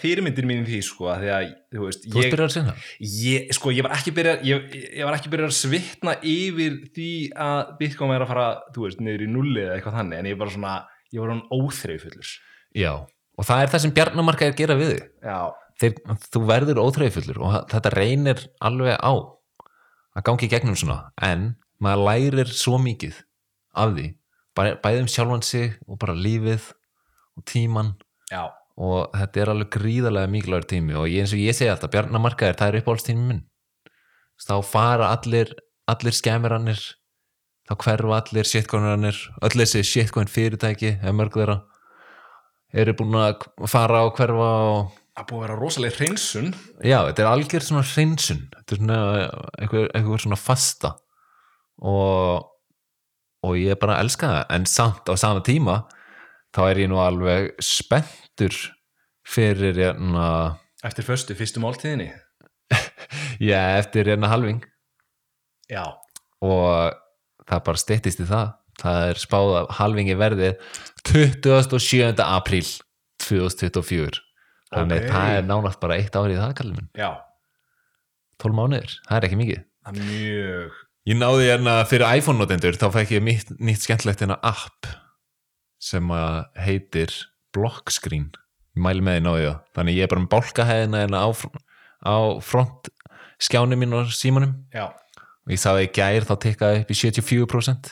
fyrirmyndir 0.00 0.46
mín 0.48 0.62
í 0.64 0.70
því 0.70 0.78
sko 0.86 1.10
að 1.12 1.20
því 1.26 1.28
að, 1.34 1.50
þú 1.76 1.82
veist, 1.84 2.06
þú 2.08 2.22
ég, 2.22 2.30
spyrir 2.30 2.44
að 2.46 2.54
sinna? 2.54 2.74
Ég 3.20 3.52
sko, 3.54 3.72
ég 3.76 3.84
var 3.86 3.94
ekki 3.98 4.14
byrjað 4.16 4.46
ég, 4.48 4.76
ég 4.96 5.04
var 5.06 5.18
ekki 5.18 5.30
byrjað 5.34 5.52
að 5.52 5.58
svitna 5.60 6.14
yfir 6.32 6.78
því 6.96 7.10
að 7.46 7.74
bitcoin 7.82 8.14
er 8.16 8.24
að 8.24 8.32
fara 8.32 8.46
þú 8.74 8.86
veist, 8.88 9.02
niður 9.04 9.26
í 9.26 9.30
nulli 9.36 9.62
eða 9.66 9.76
eitthvað 9.76 9.98
þannig 10.00 10.22
en 10.22 10.30
ég 10.32 10.40
var 10.40 10.52
svona, 10.56 10.74
ég 11.14 11.20
var 11.22 11.30
hann 11.34 11.44
óþreifullur 11.54 12.30
já, 12.76 12.92
og 13.38 13.44
það 13.46 13.62
er 13.62 13.72
það 13.74 13.82
sem 13.84 13.94
bjarnamarka 13.96 14.46
er 14.46 14.52
að 14.54 14.60
gera 14.62 14.76
við 14.80 14.92
þig. 14.96 15.98
Þú 16.32 16.40
verður 16.48 16.78
óþreifullur 16.82 17.38
og 17.44 17.56
þetta 17.70 17.90
reynir 17.92 18.42
alveg 18.64 18.96
á 18.96 19.12
að 20.16 20.24
gangi 20.24 20.48
gegnum 20.48 20.76
svona 20.78 21.10
en 21.22 21.50
maður 21.84 22.06
lærir 22.08 22.48
svo 22.56 22.78
mikið 22.80 23.18
af 23.76 23.90
því, 23.92 24.06
bæ- 24.56 24.78
bæði 24.80 25.02
um 25.04 25.10
sjálfan 25.12 25.42
sig 25.44 25.74
og 25.86 25.98
bara 26.00 26.14
lífið 26.16 26.70
og 27.36 27.44
tíman 27.44 27.90
já, 28.32 28.46
og 28.80 29.12
þetta 29.12 29.42
er 29.42 29.50
alveg 29.52 29.68
gríðarlega 29.76 30.30
mikilvægur 30.32 30.68
tími 30.72 30.96
og 30.96 31.04
eins 31.12 31.34
og 31.36 31.42
ég 31.44 31.52
segi 31.58 31.68
alltaf, 31.68 31.92
bjarnamarkaðir 31.92 32.56
það 32.56 32.68
er 32.72 32.80
uppáhaldstími 32.80 33.26
minn. 33.28 33.42
Þá 34.40 34.54
fara 34.64 35.10
allir, 35.12 35.52
allir 35.88 36.12
skemmirannir 36.16 36.80
þá 37.66 37.74
hverfa 37.82 38.20
allir 38.20 38.50
shitcoinarannir 38.50 39.22
öll 39.42 39.56
þessi 39.56 39.82
shitcoin 39.86 40.30
fyrirtæki 40.30 40.96
eða 41.00 41.16
mörg 41.16 41.38
þeirra 41.38 41.58
eru 42.76 42.94
búin 42.98 43.18
að 43.18 43.46
fara 43.70 44.04
og 44.06 44.14
hverfa 44.18 44.50
og 44.70 44.94
það 45.16 45.28
búið 45.30 45.38
að 45.38 45.44
vera 45.46 45.58
rosalega 45.60 45.96
hreinsun. 45.96 46.50
Já, 46.84 46.98
þetta 47.08 47.22
er 47.24 47.30
algjör 47.30 47.64
svona 47.64 47.86
hreinsun. 47.88 48.42
Þetta 48.52 48.74
er 48.74 48.80
svona 48.82 48.98
eitthvað, 49.56 49.86
eitthvað 49.96 50.22
svona 50.24 50.38
fasta. 50.40 50.92
Og, 51.80 52.50
og 53.46 53.56
ég 53.60 53.80
bara 53.80 54.00
elska 54.02 54.32
það. 54.32 54.42
En 54.58 54.68
samt 54.68 55.08
á 55.08 55.14
sama 55.16 55.44
tíma 55.46 55.78
þá 56.56 56.62
er 56.66 56.82
ég 56.84 56.92
nú 56.92 57.00
alveg 57.00 57.54
spenntur 57.64 58.56
fyrir 59.26 59.80
hérna 59.80 60.28
eftir 60.86 61.06
föstu, 61.06 61.34
fyrstu 61.36 61.62
máltíðinni? 61.64 62.10
Já, 63.48 63.78
eftir 63.80 64.12
hérna 64.12 64.30
halving. 64.30 64.60
Já, 65.72 65.96
og 66.44 66.94
það 67.50 67.62
bara 67.68 67.82
styttist 67.82 68.22
í 68.22 68.28
það. 68.28 68.54
Það 68.76 69.02
er 69.10 69.20
spáð 69.22 69.52
að 69.56 69.68
halvingi 69.78 70.16
verði 70.20 70.50
27. 71.08 72.20
apríl 72.26 72.66
2024 73.24 74.18
þannig 74.74 75.06
Ok. 75.06 75.12
það 75.14 75.36
er 75.38 75.46
nánast 75.46 75.80
bara 75.80 75.96
eitt 75.96 76.18
árið 76.18 76.42
það 76.42 76.74
minn, 76.74 76.90
já, 76.98 77.10
12 78.42 78.58
mánuðir, 78.58 78.96
það 79.06 79.16
er 79.16 79.26
ekki 79.28 79.38
mikið. 79.40 79.62
Það 79.86 79.96
er 80.02 80.10
mjög 80.10 80.82
Ég 81.06 81.14
náði 81.20 81.44
hérna 81.46 81.74
fyrir 81.86 82.18
iPhone-notendur 82.18 82.74
þá 82.80 82.88
fekk 82.96 83.12
ég 83.14 83.22
nýtt, 83.22 83.50
nýtt 83.62 83.84
skemmtlegt 83.86 84.24
hérna 84.24 84.40
app 84.42 84.88
sem 85.78 86.08
að 86.10 86.40
heitir 86.58 87.12
Blockscreen. 87.54 88.32
Ég 88.74 88.82
mæli 88.82 89.04
með 89.06 89.20
því 89.20 89.22
náði 89.22 89.44
það. 89.46 89.60
Þannig 89.78 89.94
ég 90.00 90.02
er 90.02 90.10
bara 90.10 90.22
með 90.24 90.32
bálkahæðina 90.34 91.02
hérna 91.04 91.20
á, 91.22 91.28
á 92.10 92.16
front 92.42 92.90
skjánum 93.38 93.78
mín 93.78 93.94
og 93.94 94.10
símanum. 94.18 94.56
Já, 94.74 94.88
og 95.46 95.54
ég 95.54 95.60
sá 95.62 95.70
það 95.70 95.84
í 95.86 95.94
gær 95.94 96.26
þá 96.26 96.34
tikkaði 96.42 96.82
upp 96.82 96.90
í 96.90 96.98
74% 96.98 97.90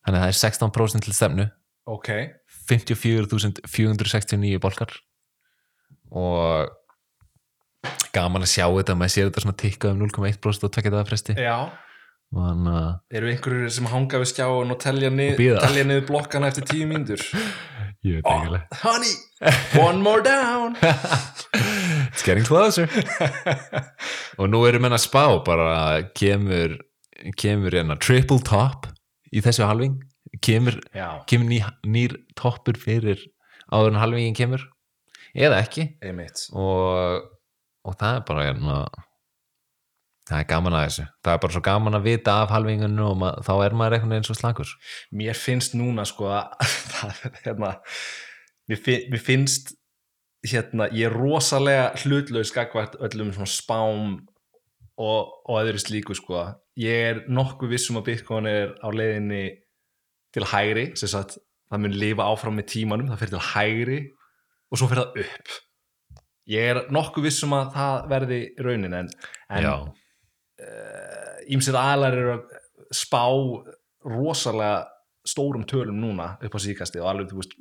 þannig 0.00 0.16
að 0.16 0.22
það 0.24 0.30
er 0.32 0.38
16% 0.40 1.04
til 1.06 1.14
stefnu. 1.16 1.44
Ok. 1.90 2.08
54.469 2.70 4.60
bolkar 4.62 4.92
og 6.10 6.70
gaman 8.14 8.44
að 8.44 8.52
sjá 8.52 8.66
þetta 8.66 8.96
maður 8.98 9.14
sér 9.14 9.26
þetta 9.28 9.42
svona 9.44 9.60
tikka 9.60 9.92
um 9.92 10.00
0,1% 10.02 10.66
og 10.66 10.72
tvekja 10.74 10.92
það 10.96 11.08
fresti. 11.10 11.32
Já, 11.38 11.56
þannig 12.34 12.76
að 12.78 13.18
eru 13.18 13.30
einhverjur 13.32 13.72
sem 13.74 13.88
hanga 13.90 14.20
við 14.22 14.30
skjáun 14.30 14.74
og 14.74 14.78
telja, 14.82 15.10
nið, 15.10 15.40
telja 15.64 15.84
niður 15.88 16.06
blokkana 16.12 16.50
eftir 16.52 16.68
tíu 16.70 16.86
mínútur? 16.90 17.24
Oh, 18.24 18.56
honey, 18.80 19.10
one 19.76 20.00
more 20.00 20.22
down. 20.24 20.74
It's 22.14 22.22
getting 22.24 22.46
closer. 22.48 22.86
Og 24.40 24.48
nú 24.48 24.62
erum 24.64 24.86
enn 24.88 24.96
að 24.96 25.02
spá 25.04 25.26
bara 25.44 26.00
kemur 26.16 26.78
kemur 27.36 27.76
enn 27.76 27.92
að 27.92 28.00
triple 28.06 28.40
top 28.40 28.88
í 29.36 29.42
þessu 29.44 29.66
halving. 29.68 29.98
Kemur, 30.40 30.78
kemur 31.28 31.50
ný, 31.52 31.60
nýr 31.92 32.16
toppur 32.40 32.80
fyrir 32.80 33.20
áður 33.68 33.92
en 33.92 34.00
halvingin 34.00 34.38
kemur. 34.38 34.64
Eða 35.36 35.60
ekki. 35.66 35.90
Og, 36.56 37.28
og 37.84 38.00
það 38.00 38.16
er 38.16 38.24
bara 38.32 38.48
hérna, 38.48 38.78
það 40.30 40.38
er 40.38 40.48
gaman 40.52 40.76
að 40.78 40.86
þessu. 40.86 41.04
Það 41.26 41.34
er 41.34 41.42
bara 41.42 41.56
svo 41.56 41.62
gaman 41.66 41.98
að 41.98 42.06
vita 42.06 42.36
af 42.44 42.54
halvingunum 42.54 43.04
og 43.10 43.18
ma- 43.20 43.34
þá 43.46 43.52
er 43.66 43.76
maður 43.80 43.96
eitthvað 43.98 44.16
eins 44.20 44.30
og 44.32 44.38
slagur 44.38 44.72
mér 45.20 45.38
finnst 45.38 45.76
núna 45.78 46.06
sko 46.08 46.30
að 46.30 46.70
það 46.94 47.22
er 47.28 47.38
hérna 47.44 47.72
mér, 48.70 48.82
fin, 48.86 49.06
mér 49.10 49.24
finnst 49.26 49.72
hérna, 50.46 50.86
ég 50.96 51.10
er 51.10 51.16
rosalega 51.18 51.90
hlutlaus 52.00 52.52
gagvært 52.54 52.94
öllum 53.04 53.32
svona 53.36 53.50
spám 53.50 54.14
og, 55.00 55.32
og 55.48 55.56
öðru 55.60 55.80
slíku 55.82 56.14
sko. 56.16 56.46
Ég 56.80 57.06
er 57.10 57.20
nokkuð 57.28 57.74
vissum 57.74 57.98
að 58.00 58.06
Bitcoin 58.12 58.48
er 58.48 58.72
á 58.80 58.88
leiðinni 58.88 59.42
til 60.32 60.46
hægri 60.46 60.86
sem 60.96 61.10
sagt 61.10 61.36
það 61.70 61.82
mun 61.84 61.96
lifa 61.98 62.28
áfram 62.30 62.56
með 62.56 62.70
tímanum 62.72 63.10
það 63.10 63.20
fyrir 63.24 63.34
til 63.34 63.48
hægri 63.50 63.98
og 64.70 64.80
svo 64.80 64.88
fyrir 64.90 65.02
það 65.02 65.24
upp. 65.24 65.56
Ég 66.50 66.70
er 66.72 66.80
nokkuð 66.94 67.26
vissum 67.28 67.52
að 67.54 67.74
það 67.76 67.96
verði 68.10 68.40
raunin 68.64 68.96
en, 69.02 69.10
en 69.50 69.66
ímsið 71.50 71.78
aðlar 71.78 72.16
eru 72.16 72.34
að 72.36 72.58
spá 72.94 73.22
rosalega 74.10 74.84
stórum 75.26 75.66
tölum 75.68 75.98
núna 76.00 76.34
upp 76.40 76.56
á 76.56 76.60
síkasti 76.62 77.00
og 77.00 77.10
alveg 77.10 77.34
veist 77.36 77.56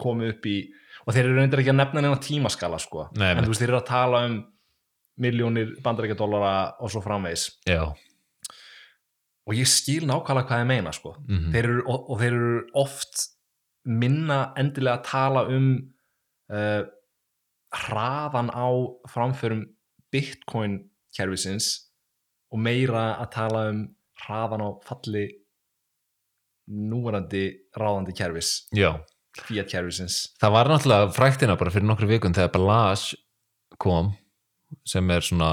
komið 0.00 0.34
upp 0.34 0.46
í 0.48 0.56
og 1.04 1.14
þeir 1.14 1.26
eru 1.26 1.38
reyndir 1.38 1.62
ekki 1.62 1.72
að 1.72 1.80
nefna 1.80 2.02
neina 2.04 2.20
tímaskala 2.22 2.78
sko. 2.80 3.08
Nei, 3.18 3.32
en 3.34 3.48
veist 3.48 3.62
þeir 3.62 3.72
eru 3.72 3.80
að 3.80 3.90
tala 3.90 4.22
um 4.28 4.38
miljónir 5.20 5.74
bandarækjadólara 5.84 6.54
og 6.80 6.92
svo 6.92 7.02
framvegis. 7.04 7.46
Já. 7.68 7.82
Og 9.48 9.56
ég 9.56 9.68
skil 9.68 10.06
nákvæmlega 10.08 10.48
hvað 10.48 10.62
ég 10.62 10.70
meina 10.70 10.94
sko. 10.96 11.14
Mm 11.26 11.50
þeir 11.54 11.64
eru, 11.64 11.84
og, 11.86 12.10
og 12.10 12.22
þeir 12.22 12.38
eru 12.38 12.62
oft 12.80 13.26
minna 13.84 14.40
endilega 14.60 15.00
að 15.00 15.06
tala 15.08 15.44
um 15.48 15.68
uh, 16.52 16.82
hraðan 17.70 18.50
á 18.52 18.68
framförum 19.08 19.64
bitcoin 20.12 20.80
kerfisins 21.16 21.89
og 22.50 22.62
meira 22.62 23.04
að 23.22 23.30
tala 23.34 23.62
um 23.70 23.84
hraðan 24.24 24.64
á 24.66 24.68
falli 24.84 25.24
núverandi 26.70 27.44
ráðandi 27.78 28.14
kerfis. 28.14 28.52
Já, 28.76 28.92
fiat 29.46 29.70
kerfisins. 29.70 30.22
Það 30.42 30.54
var 30.56 30.70
náttúrulega 30.70 31.10
fræktina 31.16 31.58
bara 31.58 31.72
fyrir 31.74 31.88
nokkru 31.88 32.10
vikun 32.10 32.36
þegar 32.36 32.52
Balazs 32.54 33.14
kom 33.80 34.12
sem 34.86 35.10
er 35.10 35.24
svona 35.26 35.50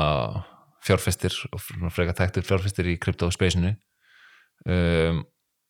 fjárfestir 0.85 1.33
og 1.51 1.63
frekar 1.93 2.17
þekktur 2.19 2.45
fjárfestir 2.45 2.91
í 2.91 2.99
kryptospacinu 3.01 3.73
um, 4.69 5.23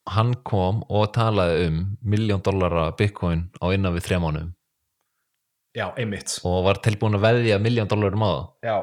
hann 0.08 0.34
kom 0.48 0.84
og 0.92 1.08
talaði 1.16 1.70
um 1.70 1.80
miljón 2.04 2.44
dollara 2.44 2.90
bitcoin 3.00 3.48
á 3.64 3.72
innan 3.72 3.96
við 3.96 4.10
þrjá 4.10 4.20
mánum 4.24 4.52
já, 5.78 5.92
einmitt. 5.98 6.40
Og 6.48 6.64
var 6.66 6.82
tilbúin 6.84 7.18
að 7.18 7.26
veðja 7.28 7.60
miljón 7.62 7.90
dollarum 7.90 8.26
á 8.26 8.30
það. 8.30 8.46
Já, 8.66 8.78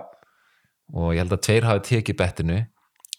og 0.93 1.14
ég 1.14 1.23
held 1.23 1.33
að 1.33 1.45
tveir 1.47 1.64
hafi 1.69 1.85
tekið 1.88 2.19
bettinu 2.21 2.59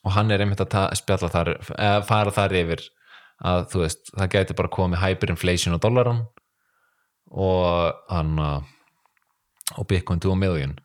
og 0.06 0.12
hann 0.14 0.32
er 0.32 0.44
einmitt 0.44 0.62
að 0.62 0.94
spjalla 1.00 1.32
þar 1.34 1.52
eða 1.74 2.06
fara 2.06 2.32
þar 2.36 2.54
yfir 2.62 2.84
að 3.46 3.66
þú 3.72 3.82
veist, 3.82 4.12
það 4.16 4.30
gæti 4.36 4.56
bara 4.56 4.72
komið 4.72 5.02
hyperinflation 5.02 5.76
á 5.76 5.80
dollaran 5.82 6.22
og 7.32 7.94
hann 8.10 8.36
að- 8.40 8.64
og 9.78 9.88
Bitcoin 9.88 10.20
to 10.22 10.32
a 10.32 10.36
million. 10.36 10.78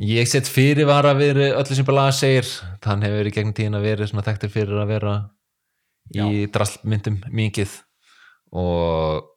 Ég 0.00 0.28
set 0.28 0.44
fyrirvara 0.48 1.14
við 1.16 1.40
öllu 1.56 1.74
sem 1.74 1.84
bara 1.84 2.10
segir. 2.12 2.44
Hann 2.84 3.02
hefur 3.02 3.24
verið 3.24 3.34
gegnum 3.34 3.54
tíðin 3.56 3.76
að 3.76 3.86
verið 3.88 4.08
svona 4.10 4.24
þekktur 4.24 4.50
fyrir 4.52 4.80
að 4.80 4.88
vera 4.88 5.14
í 6.14 6.46
drastlmyndum 6.52 7.18
mikið. 7.32 7.82
Og 8.52 9.29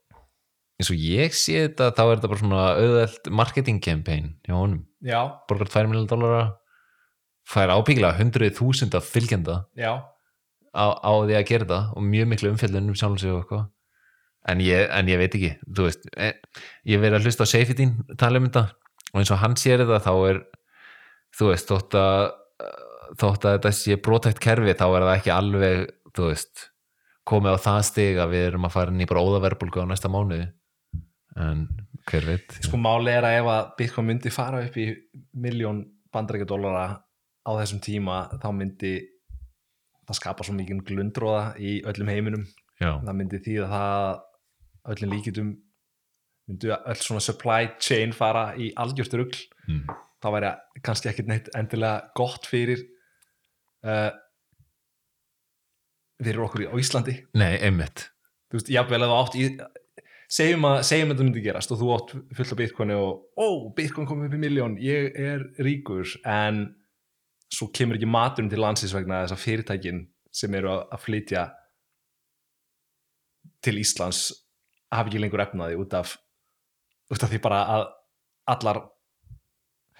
eins 0.83 0.91
og 0.91 0.99
ég 0.99 1.35
sé 1.35 1.63
þetta 1.63 1.91
þá 1.95 2.03
er 2.03 2.17
þetta 2.17 2.29
bara 2.31 2.41
svona 2.41 2.63
auðveld 2.77 3.29
marketing 3.39 3.79
campaign 3.83 4.33
hjá 4.43 4.55
honum. 4.57 4.81
Já, 5.03 5.19
borgar 5.47 5.71
2 5.71 5.89
miljonar 5.89 6.09
dollara 6.11 6.41
fær 7.47 7.71
ábyggilega 7.73 8.19
100.000 8.19 8.97
af 8.99 9.07
fylgjenda 9.07 9.63
já. 9.79 9.99
á, 10.75 10.85
á 10.99 11.11
því 11.23 11.37
að 11.39 11.47
gera 11.49 11.69
það 11.69 11.89
og 11.95 12.05
mjög 12.11 12.29
miklu 12.31 12.51
umfjöldun 12.53 12.91
um 12.91 12.97
sjálfum 12.99 13.19
sig 13.21 13.31
og 13.31 13.41
eitthvað. 13.41 13.69
En 14.43 14.59
en 14.59 15.07
ég 15.07 15.19
veit 15.21 15.35
ekki, 15.37 15.51
þú 15.71 15.87
veist 15.87 16.07
e, 16.19 16.33
ég 16.91 16.99
verið 16.99 17.21
að 17.21 17.27
hlusta 17.27 17.47
á 17.47 17.51
Seyfitín 17.53 17.93
tala 18.19 18.41
um 18.41 18.49
þetta 18.49 18.65
og 19.13 19.21
eins 19.21 19.31
og 19.31 19.39
hann 19.39 19.55
sér 19.55 19.85
þetta 19.85 20.03
þá 20.03 20.13
er 20.29 20.41
þú 21.37 21.51
veist, 21.51 21.71
þótt 21.71 21.95
að 21.95 22.23
þótt 23.19 23.45
að 23.45 23.55
þetta 23.57 23.71
sé 23.77 23.97
brotækt 24.03 24.41
kerfi 24.43 24.75
þá 24.75 24.85
er 24.89 25.05
það 25.05 25.15
ekki 25.15 25.31
alveg, 25.31 25.85
þú 26.15 26.27
veist 26.31 26.67
komið 27.27 27.55
á 27.55 27.63
það 27.63 27.81
stig 27.87 28.19
að 28.19 28.35
við 28.35 28.45
erum 28.49 28.67
að 28.67 28.75
fara 28.75 28.91
inn 28.91 29.03
í 29.03 29.07
bara 29.07 29.23
óðaverbulgu 29.23 29.85
á 29.85 29.87
næsta 29.87 30.11
mánuði 30.11 30.49
en 31.39 31.65
hver 32.09 32.27
veit 32.27 32.57
sko 32.61 32.77
máli 32.77 33.13
er 33.13 33.25
að 33.25 33.39
ef 33.39 33.49
að 33.53 33.71
Bitcoin 33.79 34.07
myndi 34.09 34.33
fara 34.33 34.61
upp 34.65 34.77
í 34.77 34.87
miljón 35.39 35.81
bandarækjadólara 36.13 36.85
á 37.43 37.51
þessum 37.59 37.81
tíma 37.83 38.19
þá 38.41 38.49
myndi 38.55 38.93
það 40.03 40.19
skapa 40.19 40.45
svo 40.45 40.55
mikið 40.57 40.83
glundróða 40.87 41.43
í 41.59 41.77
öllum 41.87 42.11
heiminum. 42.11 42.47
Já, 42.81 42.97
það 42.99 43.17
myndi 43.19 43.39
því 43.43 43.59
að 43.63 43.73
það 43.73 44.07
öllum 44.93 45.13
líkitum 45.15 45.51
myndu 46.49 46.73
öll 46.75 46.99
svona 46.99 47.23
supply 47.23 47.69
chain 47.79 48.11
fara 48.15 48.49
í 48.59 48.71
algjört 48.79 49.15
rugl. 49.19 49.45
Mm. 49.69 49.85
þá 50.23 50.27
væri 50.35 50.49
kannski 50.83 51.09
ekkit 51.11 51.27
neitt 51.27 51.47
endilega 51.55 52.11
gott 52.15 52.47
fyrir 52.47 52.81
uh, 53.83 54.11
fyrir 56.23 56.43
okkur 56.45 56.65
á 56.71 56.75
Íslandi. 56.79 57.15
Nei, 57.39 57.57
einmitt. 57.59 58.07
Þú 58.51 58.59
veist, 58.59 58.71
jafnvel 58.71 59.01
að 59.03 59.11
þú 59.11 59.17
átt 59.19 59.37
í 59.39 59.45
segjum 60.33 60.65
að, 60.65 60.79
þetta 60.89 61.25
myndi 61.25 61.43
gerast 61.45 61.73
og 61.73 61.81
þú 61.81 61.89
átt 61.93 62.13
fullt 62.37 62.53
af 62.55 62.59
bitcoini 62.59 62.95
og 62.97 63.25
ó, 63.37 63.47
bitcoin 63.77 64.07
komið 64.09 64.29
upp 64.29 64.37
í 64.37 64.41
miljón, 64.41 64.77
ég 64.81 65.17
er 65.19 65.43
ríkur 65.61 66.09
en 66.25 66.63
svo 67.53 67.69
kemur 67.75 67.99
ekki 67.99 68.09
maturinn 68.09 68.49
til 68.49 68.61
landsins 68.63 68.95
vegna 68.95 69.23
þess 69.23 69.35
að 69.35 69.43
fyrirtækin 69.43 70.01
sem 70.33 70.55
eru 70.57 70.71
að, 70.73 70.81
að 70.95 71.03
flytja 71.03 71.43
til 73.63 73.77
Íslands 73.79 74.25
hafa 74.93 75.09
ekki 75.09 75.21
lengur 75.21 75.43
efnaði 75.43 75.77
út 75.79 75.93
af 75.97 76.17
út 77.13 77.23
af 77.23 77.29
því 77.29 77.41
bara 77.43 77.61
að 77.75 77.85
allar 78.53 78.81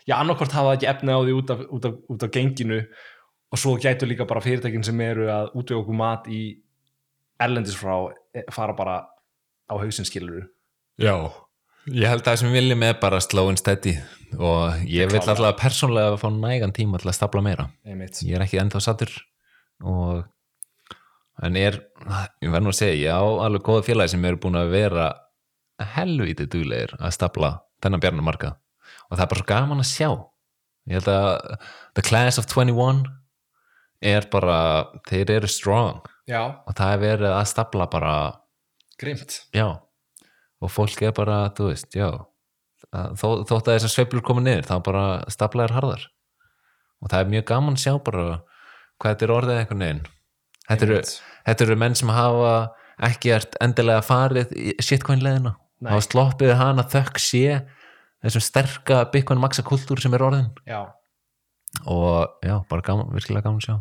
já, 0.07 0.17
annarkvort 0.17 0.55
hafa 0.55 0.75
ekki 0.77 0.89
efnaði 0.89 1.33
á 1.33 1.37
út 1.37 1.53
af, 1.53 1.65
út 1.69 1.87
af, 1.89 1.99
út 2.09 2.25
af 2.25 2.33
genginu 2.33 2.81
og 3.53 3.61
svo 3.61 3.75
gætu 3.77 4.09
líka 4.09 4.25
bara 4.25 4.41
fyrirtækin 4.41 4.85
sem 4.85 5.01
eru 5.05 5.29
að 5.29 5.53
okkur 5.61 5.97
mat 5.97 6.27
í 6.27 6.43
erlendis 7.41 7.77
frá 7.77 8.09
e, 8.33 8.45
fara 8.53 8.73
bara 8.77 9.01
á 9.69 9.73
hausinn 9.79 10.07
skiluru 10.07 10.43
Já, 11.01 11.15
ég 11.89 12.05
held 12.09 12.21
að 12.21 12.29
það 12.29 12.39
sem 12.43 12.53
viljum 12.53 12.83
er 12.85 12.99
bara 13.01 13.21
slow 13.23 13.49
and 13.49 13.61
steady 13.61 13.95
og 14.37 14.83
ég 14.89 15.09
vil 15.09 15.21
alltaf 15.21 15.57
persónlega 15.59 16.19
fá 16.21 16.29
nægan 16.33 16.73
tíma 16.73 16.99
til 17.01 17.09
að 17.09 17.17
stapla 17.17 17.41
meira. 17.45 17.67
einmitt. 17.85 18.21
Ég 18.25 18.37
er 18.37 18.45
ekki 18.45 18.59
ennþá 18.61 18.81
sattur 18.81 19.11
og 19.83 20.23
en 21.43 21.57
er, 21.57 21.79
ég 22.41 22.53
verð 22.53 22.65
nú 22.65 22.73
að 22.73 22.79
segja, 22.79 23.09
ég 23.09 23.17
á 23.17 23.25
alveg 23.45 23.65
góða 23.65 23.87
félagi 23.89 24.13
sem 24.13 24.25
eru 24.29 24.41
búin 24.41 24.59
að 24.59 24.73
vera 24.73 25.07
helvítið 25.95 26.51
duglegir 26.53 26.93
að 26.99 27.15
stapla 27.17 27.55
þennan 27.83 28.03
bjarnamarka 28.03 28.53
og 29.09 29.17
það 29.17 29.25
er 29.25 29.31
bara 29.33 29.41
svo 29.41 29.49
gaman 29.49 29.83
að 29.83 29.89
sjá. 29.89 30.09
Ég 30.89 30.99
held 30.99 31.09
að 31.09 31.57
the 31.95 32.05
class 32.05 32.37
of 32.37 32.47
21 32.51 33.03
er 34.03 34.27
bara, 34.31 34.57
þeir 35.07 35.37
eru 35.39 35.49
strong. 35.49 36.03
Já, 36.27 36.43
og 36.63 36.75
það 36.75 36.93
er 36.93 37.01
verið 37.01 37.33
að 37.33 37.49
stapla 37.51 37.87
bara 37.91 38.15
grimt 39.03 39.39
já. 39.55 39.67
Og 40.63 40.71
fólk 40.71 41.01
er 41.03 41.11
bara, 41.15 41.49
þú 41.57 41.69
veist, 41.71 41.91
já 41.95 42.07
þó, 42.93 43.27
þótt 43.47 43.67
að 43.67 43.77
þessar 43.77 43.93
sveiflur 43.93 44.23
koma 44.25 44.43
niður 44.43 44.67
þá 44.69 44.75
bara 44.85 45.05
stapla 45.33 45.67
er 45.67 45.75
harðar. 45.75 46.07
Og 47.03 47.11
það 47.11 47.23
er 47.23 47.31
mjög 47.33 47.45
gaman 47.51 47.77
að 47.77 47.83
sjá 47.83 47.93
bara 48.05 48.25
hvað 49.01 49.09
þetta 49.09 49.25
er 49.27 49.35
orðið 49.35 49.59
einhvern 49.59 49.83
veginn. 49.83 50.03
Þetta 50.63 50.87
eru, 50.87 50.99
þetta 51.49 51.65
eru 51.65 51.77
menn 51.83 51.97
sem 51.99 52.11
hafa 52.13 52.53
ekki 53.03 53.33
endilega 53.63 54.03
farið 54.05 54.53
shitcoin 54.83 55.23
leðina, 55.23 55.55
Nei. 55.83 55.89
hafa 55.91 56.05
sloppið 56.05 56.53
hana 56.59 56.85
þökk 56.87 57.19
sé 57.19 57.63
þessum 58.23 58.45
sterka 58.45 59.01
bitcoin 59.11 59.41
maxa 59.41 59.65
kultúr 59.67 59.99
sem 59.99 60.13
er 60.15 60.23
orðin 60.23 60.51
já, 60.69 60.85
og 61.89 62.37
já, 62.45 62.55
bara 62.69 62.85
gaman, 62.85 63.09
virkilega 63.11 63.49
gaman 63.49 63.59
að 63.59 63.67
sjá. 63.67 63.75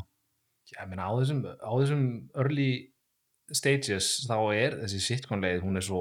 Já, 0.73 0.81
ég 0.81 0.88
meina 0.91 1.07
á 1.07 1.12
þessum, 1.21 1.45
á 1.47 1.71
þessum 1.76 2.02
early 2.41 2.71
stages 3.56 4.11
þá 4.28 4.37
er 4.56 4.76
þessi 4.82 5.00
sitcom-leið, 5.06 5.62
hún 5.64 5.76
er 5.80 5.85
svo 5.87 6.00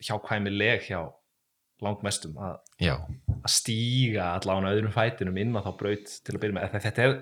óhjákvæmileg 0.00 0.86
hjá 0.88 1.00
langmestum 1.84 2.36
að, 2.40 2.54
að 3.36 3.50
stíga 3.52 4.30
allavega 4.38 4.70
á 4.70 4.74
öðrum 4.76 4.94
fætinum 4.94 5.36
inn 5.42 5.56
á 5.56 5.60
þá 5.66 5.72
braut 5.80 6.12
til 6.24 6.34
að 6.36 6.40
byrja 6.44 6.56
með. 6.56 6.76
Þetta, 6.86 7.04
er, 7.04 7.16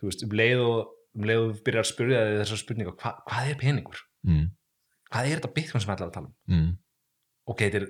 þú 0.00 0.10
veist, 0.10 0.24
um 0.26 0.34
leið 0.42 0.64
og 0.66 0.80
um 1.16 1.26
leið 1.28 1.44
og 1.46 1.62
byrjar 1.66 1.84
að 1.86 1.90
spyrja 1.92 2.20
þig 2.26 2.40
þessar 2.42 2.60
spurningar, 2.62 2.96
hva, 3.00 3.12
hvað 3.28 3.50
er 3.54 3.60
peningur? 3.62 4.02
mm, 4.28 4.44
Hvað 5.12 5.26
er 5.28 5.40
þetta 5.40 5.52
bitcoin 5.56 5.82
sem 5.84 5.90
ætlaði 5.92 6.08
að 6.10 6.14
tala 6.18 6.28
um? 6.30 6.36
mm, 6.56 6.68
Ok, 7.52 7.64
þetta 7.64 7.80
er 7.82 7.88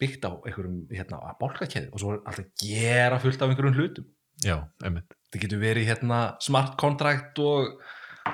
byggt 0.00 0.24
á 0.28 0.30
einhverjum 0.48 0.80
hérna, 0.96 1.20
bálkakeði 1.40 1.88
og 1.92 2.00
svo 2.02 2.14
er 2.14 2.18
alltaf 2.24 2.42
að 2.46 2.64
gera 2.64 3.20
fullt 3.22 3.44
af 3.44 3.52
einhverjum 3.52 3.76
hlutum. 3.76 4.08
já, 4.44 4.56
einmitt 4.84 5.12
þetta 5.28 5.40
getur 5.44 5.60
verið 5.60 5.88
hérna 5.92 6.20
smart 6.40 6.78
contract 6.80 7.38
og, 7.44 7.74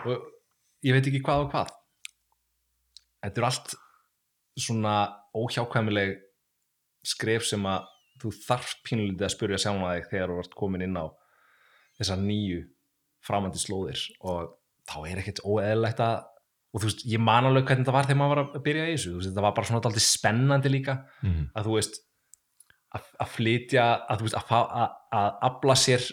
og 0.06 0.26
ég 0.84 0.96
veit 0.96 1.08
ekki 1.08 1.22
hvað 1.24 1.46
og 1.46 1.50
hvað. 1.54 1.74
Þetta 3.24 3.42
er 3.42 3.48
allt 3.48 3.74
svona 4.66 4.94
óhjákvæmileg 5.36 6.16
skref 7.06 7.46
sem 7.46 7.64
að 7.68 7.88
þú 8.22 8.32
þarft 8.46 8.80
pínulítið 8.86 9.26
að 9.26 9.34
spyrja 9.34 9.60
sjálfa 9.62 9.96
þig 9.96 10.08
þegar 10.12 10.32
þú 10.32 10.38
ert 10.42 10.56
komin 10.56 10.86
inn 10.86 10.96
á 10.96 11.06
þessar 11.98 12.22
nýju 12.22 12.62
framandi 13.26 13.60
slóðir 13.60 14.02
og 14.24 14.56
þá 14.86 14.96
er 15.10 15.20
ekkert 15.20 15.44
óeðlegt 15.44 16.00
að 16.04 16.24
og 16.76 16.82
þú 16.82 16.88
veist, 16.90 17.04
ég 17.08 17.22
man 17.22 17.48
alveg 17.48 17.64
hvernig 17.68 17.86
þetta 17.86 17.94
var 17.94 18.08
þegar 18.08 18.18
maður 18.20 18.32
var 18.34 18.42
að 18.58 18.64
byrja 18.66 18.84
í 18.84 18.92
þessu, 18.92 19.10
þú 19.12 19.20
veist, 19.20 19.30
þetta 19.30 19.44
var 19.46 19.54
bara 19.56 19.68
svona 19.68 19.80
alltaf 19.80 20.04
spennandi 20.04 20.72
líka 20.72 20.96
mm, 21.22 21.44
að 21.56 21.68
þú 21.68 21.76
veist 21.78 21.98
að, 22.96 23.06
að 23.24 23.30
flytja, 23.32 23.86
að 23.96 24.20
þú 24.20 24.26
veist 24.26 24.38
að, 24.40 24.52
að, 24.82 24.96
að 25.20 25.28
afla 25.48 25.76
sér 25.80 26.08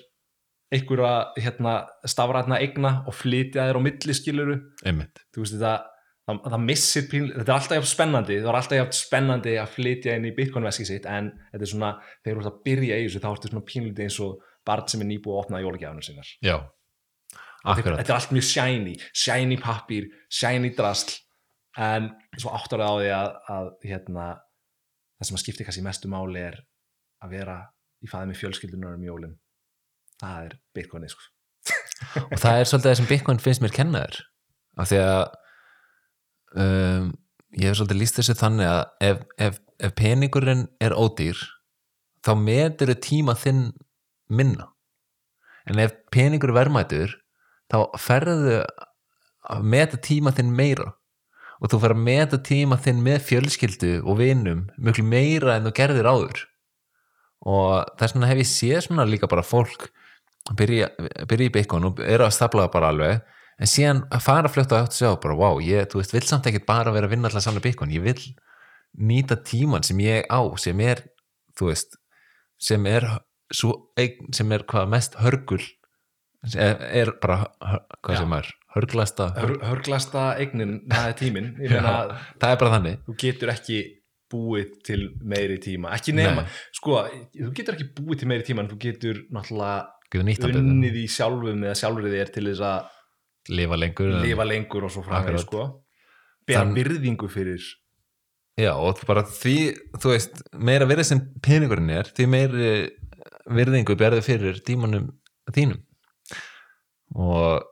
einhverja 0.73 1.13
hérna, 1.37 1.73
stafrætna 2.09 2.59
eigna 2.63 2.93
og 3.07 3.15
flytja 3.17 3.67
þér 3.69 3.79
á 3.79 3.81
milli 3.85 4.15
skiluru 4.17 4.59
veist 4.83 5.55
þetta 5.55 5.73
það, 6.27 6.39
það 6.45 6.61
missir 6.63 7.07
pín, 7.11 7.27
þetta 7.33 7.51
er 7.51 7.55
alltaf 7.57 7.77
jafn 7.79 7.91
spennandi 7.91 8.37
það 8.39 8.51
er 8.51 8.59
alltaf 8.59 8.79
jafn 8.79 8.97
spennandi 8.97 9.55
að 9.61 9.73
flytja 9.75 10.15
inn 10.17 10.29
í 10.29 10.35
bitcoin-veski 10.37 10.87
sitt 10.87 11.09
en 11.09 11.31
þetta 11.51 11.67
er 11.67 11.73
svona, 11.73 11.91
þegar 12.23 12.39
þú 12.39 12.43
ert 12.43 12.51
að 12.51 12.61
byrja 12.69 12.99
í 12.99 13.07
þessu 13.07 13.23
þá 13.23 13.29
ertu 13.33 13.51
svona 13.51 13.67
pínlítið 13.69 14.07
eins 14.07 14.21
og 14.23 14.47
barn 14.67 14.87
sem 14.91 15.03
er 15.03 15.09
nýbúið 15.11 15.35
að 15.35 15.43
opna 15.43 15.61
jólagjafinu 15.63 16.07
sinnar 16.07 16.31
já 16.45 16.55
akkurat, 17.63 17.99
þetta 17.99 18.13
er 18.13 18.17
allt 18.17 18.33
mjög 18.35 18.47
shiny, 18.49 18.95
shiny 19.25 19.59
pappír 19.61 20.09
shiny 20.31 20.73
drasl 20.77 21.19
en 21.83 22.11
svo 22.37 22.53
áttar 22.53 22.83
það 22.83 22.91
á 22.91 22.95
því 23.01 23.13
að, 23.17 23.29
að 23.55 23.69
hérna, 23.89 24.25
það 25.17 25.29
sem 25.29 25.37
að 25.37 25.43
skipti 25.43 25.67
kannski 25.67 25.85
mestu 25.85 26.11
máli 26.11 26.43
er 26.43 26.59
að 27.23 27.37
vera 27.37 27.61
í 28.03 28.09
fæði 28.11 28.29
með 28.29 28.41
fjölskyldunar 28.41 28.97
um 28.97 29.07
jólin 29.07 29.37
það 30.23 30.45
er 30.47 30.57
bitcoinið 30.75 31.13
sko. 31.13 31.29
og 32.31 32.39
það 32.39 32.59
er 32.59 32.69
svolítið 32.69 32.89
það 32.89 32.99
sem 32.99 33.09
Bitcoin 33.09 33.41
finnst 33.41 33.63
mér 33.63 33.75
kennaður. 33.75 34.19
Af 34.79 34.89
því 34.89 35.01
að 35.03 35.21
um, 36.63 37.11
ég 37.59 37.69
hef 37.69 37.79
svolítið 37.79 38.01
líst 38.01 38.19
þessu 38.19 38.37
þannig 38.39 38.69
að 38.69 39.09
ef, 39.09 39.21
ef, 39.47 39.59
ef 39.83 39.95
peningurinn 39.99 40.65
er 40.83 40.95
ódýr 40.97 41.39
þá 42.23 42.33
metur 42.39 42.93
tíma 43.03 43.35
þinn 43.39 43.67
minna. 44.31 44.69
En 45.69 45.79
ef 45.79 45.95
peningur 46.11 46.51
er 46.51 46.59
verðmætur 46.59 47.15
þá 47.71 47.77
ferðu 47.99 48.59
að 49.53 49.63
meta 49.75 49.99
tíma 49.99 50.33
þinn 50.35 50.53
meira. 50.55 50.93
Og 51.63 51.71
þú 51.71 51.79
fer 51.79 51.93
að 51.95 52.03
meta 52.03 52.39
tíma 52.43 52.75
þinn 52.81 53.03
með 53.05 53.21
fjölskyldu 53.29 53.93
og 54.01 54.17
vinum 54.19 54.65
mjög 54.75 54.99
meira 55.07 55.55
en 55.55 55.69
þú 55.69 55.75
gerðir 55.77 56.09
áður. 56.09 56.41
Og 57.43 57.91
þess 57.99 58.15
vegna 58.15 58.31
hef 58.31 58.41
ég 58.41 58.49
séð 58.49 58.81
svona 58.87 59.05
líka 59.07 59.29
bara 59.31 59.45
fólk 59.45 59.87
byrja, 60.51 60.89
byrja 61.29 61.49
í 61.49 61.53
Bitcoin 61.53 61.87
og 61.89 62.01
eru 62.03 62.27
að 62.27 62.35
stafla 62.35 62.67
það 62.67 62.73
bara 62.75 62.91
alveg 62.93 63.21
en 63.63 63.69
síðan 63.69 64.01
að 64.11 64.25
fara 64.25 64.49
að 64.49 64.57
átt 64.63 64.77
að 64.79 64.97
sjá 64.97 65.11
bara 65.23 65.37
wow, 65.39 65.61
ég, 65.63 65.87
þú 65.91 66.01
veist, 66.01 66.15
vill 66.15 66.25
samt 66.27 66.49
ekkert 66.49 66.67
bara 66.67 66.93
vera 66.95 67.07
að 67.07 67.15
vinna 67.15 67.29
alltaf 67.29 67.45
samlega 67.45 67.69
Bitcoin, 67.69 67.93
ég 67.93 68.03
vil 68.03 68.17
nýta 68.99 69.37
tíman 69.39 69.85
sem 69.85 69.99
ég 70.03 70.27
á, 70.27 70.41
sem 70.59 70.79
er 70.83 71.05
þú 71.57 71.69
veist, 71.71 71.95
sem 72.61 72.89
er 72.89 73.07
svo, 73.53 73.77
sem 74.33 74.51
er 74.51 74.65
hvað 74.69 74.91
mest 74.91 75.17
hörgul 75.21 75.61
er, 76.57 76.83
er 76.91 77.13
bara, 77.21 77.45
hvað 78.03 78.19
sem 78.19 78.37
er 78.39 78.51
hörglasta, 78.73 79.29
Hör, 79.37 79.57
hörglasta 79.69 80.29
eignin, 80.41 80.79
það 80.89 81.09
er 81.09 81.17
tíminn. 81.19 81.49
Ég 81.61 81.75
meina, 81.75 81.97
það 82.41 82.55
er 82.55 82.61
bara 82.61 82.77
þannig. 82.77 83.03
þú 83.07 83.15
getur 83.21 83.51
ekki 83.53 83.79
búið 84.33 84.71
til 84.87 85.01
meiri 85.29 85.59
tíma. 85.61 85.91
Ekki 85.93 86.15
nema, 86.17 86.45
Nei. 86.47 86.61
sko, 86.73 87.03
þú 87.37 87.51
getur 87.53 87.77
ekki 87.77 87.89
búið 87.99 88.23
til 88.23 88.31
meiri 88.31 88.47
tíma 88.47 88.63
en 88.65 88.71
þú 88.71 88.79
getur 88.81 89.19
náttúrulega 89.29 89.75
unnið 90.21 90.97
í 91.03 91.05
sjálfum 91.09 91.63
eða 91.63 91.77
sjálfrið 91.79 92.13
þér 92.17 92.33
til 92.33 92.43
þess 92.51 92.61
að 92.69 93.55
lifa 93.57 93.75
lengur 93.79 94.11
en- 94.13 94.23
lifa 94.23 94.45
lengur 94.47 94.83
og 94.87 94.91
svo 94.91 95.03
Akkurat. 95.07 95.39
sko. 95.41 95.63
Bera 96.45 96.65
virðingu 96.65 97.29
fyrir 97.31 97.63
Já, 98.59 98.75
og 98.77 98.99
bara 99.07 99.23
því, 99.25 99.73
þú 99.97 100.09
veist, 100.13 100.41
meira 100.53 100.85
virðið 100.85 101.05
sem 101.09 101.21
peningurinn 101.41 101.89
er, 101.89 102.03
því 102.13 102.27
meiri 102.29 102.91
virðingu 103.49 103.95
berði 103.97 104.21
fyrir 104.21 104.59
tímanum 104.61 105.07
þínum. 105.49 105.79
Og 107.15 107.63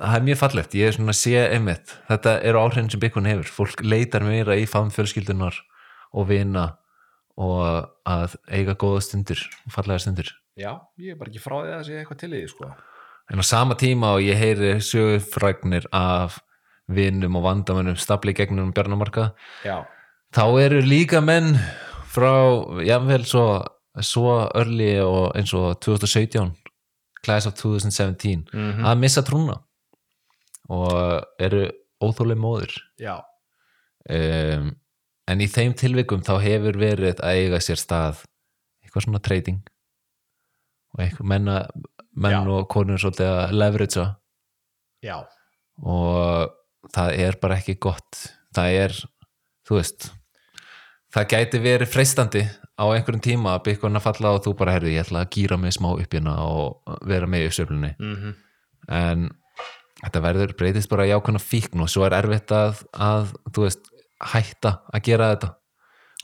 það 0.00 0.16
er 0.16 0.24
mjög 0.26 0.40
fallegt, 0.40 0.74
ég 0.74 0.88
er 0.90 0.96
svona 0.96 1.14
að 1.14 1.20
sé 1.20 1.36
einmitt, 1.54 1.94
þetta 2.08 2.34
eru 2.42 2.58
áhrifin 2.64 2.90
sem 2.90 2.98
Bitcoin 3.02 3.28
hefur, 3.30 3.44
fólk 3.60 3.84
leitar 3.86 4.24
meira 4.26 4.56
í 4.58 4.66
faðum 4.66 4.90
fjölskyldunar 4.90 5.54
og 6.18 6.26
vina 6.32 6.64
og 7.38 7.86
að 8.04 8.34
eiga 8.50 8.74
góða 8.74 9.04
stundir, 9.06 9.38
fallega 9.70 10.02
stundir 10.02 10.32
já, 10.58 10.72
ég 11.00 11.14
er 11.14 11.20
bara 11.20 11.32
ekki 11.32 11.42
frá 11.42 11.56
því 11.58 11.68
að 11.68 11.76
það 11.76 11.84
sé 11.88 11.98
eitthvað 12.00 12.22
til 12.22 12.32
því 12.32 12.42
sko. 12.52 12.70
En 13.32 13.40
á 13.40 13.44
sama 13.46 13.76
tíma 13.78 14.14
og 14.16 14.24
ég 14.24 14.36
heyri 14.40 14.72
sögufrægnir 14.84 15.86
af 15.94 16.40
vinum 16.92 17.38
og 17.38 17.46
vandamönnum 17.46 17.96
stafli 17.96 18.34
gegnum 18.36 18.72
bjarnamarka 18.74 19.32
já, 19.64 19.84
þá 20.34 20.44
eru 20.60 20.82
líka 20.84 21.22
menn 21.24 21.54
frá, 22.12 22.32
jável 22.84 23.24
svo 23.28 23.46
svo 24.00 24.48
örli 24.56 24.96
og 25.04 25.36
eins 25.36 25.52
og 25.54 25.76
2017 25.84 26.52
class 27.22 27.46
of 27.46 27.54
2017 27.60 28.48
mm 28.52 28.86
að 28.88 29.00
missa 29.02 29.22
trúna 29.22 29.58
og 30.72 31.22
eru 31.42 31.66
óþólega 32.02 32.40
móður 32.40 32.72
um, 34.08 34.70
en 35.28 35.44
í 35.44 35.48
þeim 35.48 35.76
tilvikum 35.78 36.24
þá 36.24 36.34
hefur 36.42 36.78
verið 36.80 37.20
að 37.20 37.36
eiga 37.36 37.60
sér 37.60 37.80
stað 37.80 38.24
eitthvað 38.82 39.06
svona 39.06 39.22
trading 39.22 39.60
og 40.92 41.04
eitthvað 41.04 41.28
menna 41.32 41.58
menn 42.12 42.34
Já. 42.36 42.40
og 42.52 42.66
konur 42.72 43.00
svolítið 43.00 43.30
að 43.32 43.54
leveragea 43.56 44.08
já. 45.02 45.16
Og 45.82 46.50
það 46.92 47.14
er 47.24 47.38
bara 47.40 47.56
ekki 47.58 47.78
gott. 47.80 48.18
Það 48.54 48.76
er, 48.82 48.96
þú 49.68 49.78
veist 49.78 50.10
það 51.12 51.28
gæti 51.32 51.60
verið 51.62 51.90
freistandi 51.92 52.42
á 52.76 52.84
einhverjum 52.88 53.22
tíma 53.24 53.56
að 53.56 53.64
byggjum 53.68 53.96
að 53.98 54.04
falla 54.06 54.32
og 54.36 54.42
þú 54.44 54.54
bara 54.58 54.74
herðu, 54.76 54.92
ég 54.92 55.04
ætla 55.04 55.24
að 55.24 55.32
gýra 55.34 55.58
mig 55.60 55.74
smá 55.76 55.90
upp 55.92 56.14
hérna 56.16 56.36
og 56.44 56.96
vera 57.08 57.28
með 57.28 57.44
í 57.44 57.50
uppsöflunni 57.50 57.92
mm 57.98 58.32
en 58.90 59.28
þetta 60.02 60.20
verður 60.24 60.52
breytist 60.58 60.90
bara 60.90 61.04
í 61.06 61.12
ákveðna 61.14 61.38
fíkn 61.38 61.84
og 61.84 61.90
svo 61.92 62.02
er 62.02 62.16
erfitt 62.16 62.50
að, 62.50 62.80
að 62.90 63.28
þú 63.54 63.66
veist, 63.68 63.84
hætta 64.32 64.72
að 64.90 65.04
gera 65.06 65.28
þetta. 65.34 65.50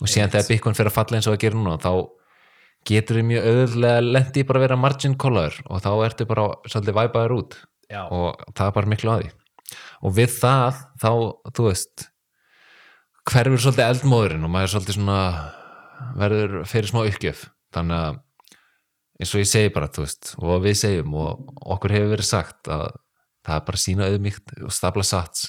Og 0.03 0.09
síðan 0.11 0.25
Einmitt. 0.25 0.33
þegar 0.35 0.49
byggjum 0.49 0.77
fyrir 0.79 0.91
að 0.91 0.97
falla 0.97 1.19
eins 1.19 1.29
og 1.31 1.37
að 1.37 1.45
gera 1.45 1.59
núna 1.59 1.77
þá 1.79 1.93
getur 2.89 3.19
þið 3.19 3.27
mjög 3.29 3.49
auðvöldlega 3.49 4.05
lendi 4.05 4.45
bara 4.49 4.61
að 4.61 4.65
vera 4.67 4.79
margin 4.81 5.17
caller 5.21 5.59
og 5.67 5.83
þá 5.85 5.91
ertu 6.07 6.27
bara 6.29 6.47
svolítið 6.67 6.97
væpaður 6.99 7.35
út. 7.39 7.59
Já, 7.89 8.03
og 8.13 8.47
það 8.53 8.65
er 8.67 8.77
bara 8.77 8.93
miklu 8.93 9.13
að 9.13 9.25
því. 9.25 9.35
Og 10.05 10.15
við 10.17 10.33
það 10.39 10.81
þá, 11.03 11.13
þú 11.57 11.67
veist 11.69 12.07
hverfur 13.29 13.63
svolítið 13.65 13.87
eldmóðurinn 13.87 14.47
og 14.47 14.53
maður 14.53 14.69
er 14.69 14.75
svolítið 14.75 14.99
svona 14.99 15.21
verður 16.19 16.57
fyrir 16.69 16.93
smá 16.93 17.03
uppgjöf. 17.05 17.45
Þannig 17.77 18.07
að 18.07 18.23
eins 19.19 19.35
og 19.35 19.43
ég 19.43 19.51
segi 19.51 19.75
bara, 19.75 19.91
þú 19.93 20.05
veist 20.07 20.33
og 20.39 20.65
við 20.65 20.81
segjum 20.83 21.17
og 21.19 21.55
okkur 21.75 21.97
hefur 21.97 22.13
verið 22.15 22.31
sagt 22.31 22.71
að 22.73 22.89
það 23.47 23.55
er 23.57 23.65
bara 23.69 23.83
sína 23.83 24.11
auðmíkt 24.13 24.59
og 24.63 24.75
stapla 24.75 25.05
sats 25.07 25.49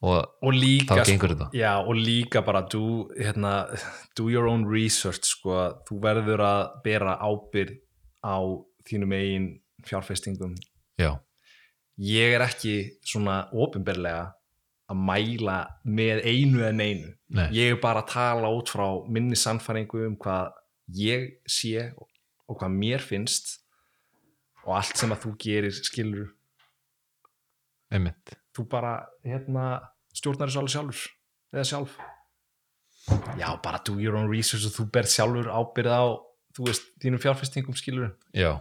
og 0.00 0.18
og 0.40 0.54
líka 0.56 0.96
þetta. 1.04 1.50
já, 1.52 1.72
og 1.84 1.94
líka 1.96 2.42
bara 2.44 2.62
do, 2.72 3.08
hérna, 3.18 3.68
do 4.16 4.28
your 4.30 4.48
own 4.48 4.64
research 4.64 5.28
sko, 5.28 5.82
þú 5.88 6.00
verður 6.00 6.44
að 6.44 6.62
bera 6.84 7.18
ábyrð 7.20 7.76
á 8.24 8.36
þínum 8.88 9.12
eigin 9.12 9.48
fjárfestingum. 9.84 10.54
Já, 11.00 11.20
ég 12.00 12.36
er 12.36 12.44
ekki 12.44 12.74
svona 13.04 13.48
ofinberlega 13.52 14.32
að 14.90 15.02
mæla 15.06 15.58
með 15.86 16.24
einu 16.26 16.64
en 16.66 16.80
einu 16.80 17.12
nei, 17.30 17.46
ég 17.54 17.76
er 17.76 17.80
bara 17.82 18.02
að 18.02 18.10
tala 18.14 18.50
út 18.50 18.72
frá 18.72 18.86
minni 19.06 19.38
sannfæringu 19.38 20.02
um 20.08 20.16
hvað 20.18 20.56
ég 20.98 21.28
sé 21.46 21.90
og 22.50 22.58
hvað 22.58 22.74
mér 22.74 23.04
finnst 23.04 23.60
og 24.66 24.74
allt 24.80 24.98
sem 24.98 25.14
að 25.14 25.22
þú 25.26 25.34
gerir 25.44 25.76
skilur 25.76 26.32
einmitt 27.94 28.34
þú 28.56 28.66
bara 28.70 28.94
hérna, 29.26 29.66
stjórnar 30.16 30.50
þessu 30.50 30.62
alveg 30.62 30.74
sjálfur 30.74 31.04
eða 31.54 31.68
sjálf? 31.70 31.94
Já, 33.40 33.48
bara 33.64 33.80
do 33.86 33.96
your 33.98 34.18
own 34.18 34.30
research 34.30 34.66
og 34.68 34.74
þú 34.76 34.86
ber 34.94 35.08
sjálfur 35.08 35.50
ábyrð 35.50 35.94
á 35.94 36.04
þú 36.56 36.66
veist, 36.68 36.90
þínum 37.02 37.22
fjárfestingum 37.22 37.78
skilur 37.78 38.12
já, 38.36 38.58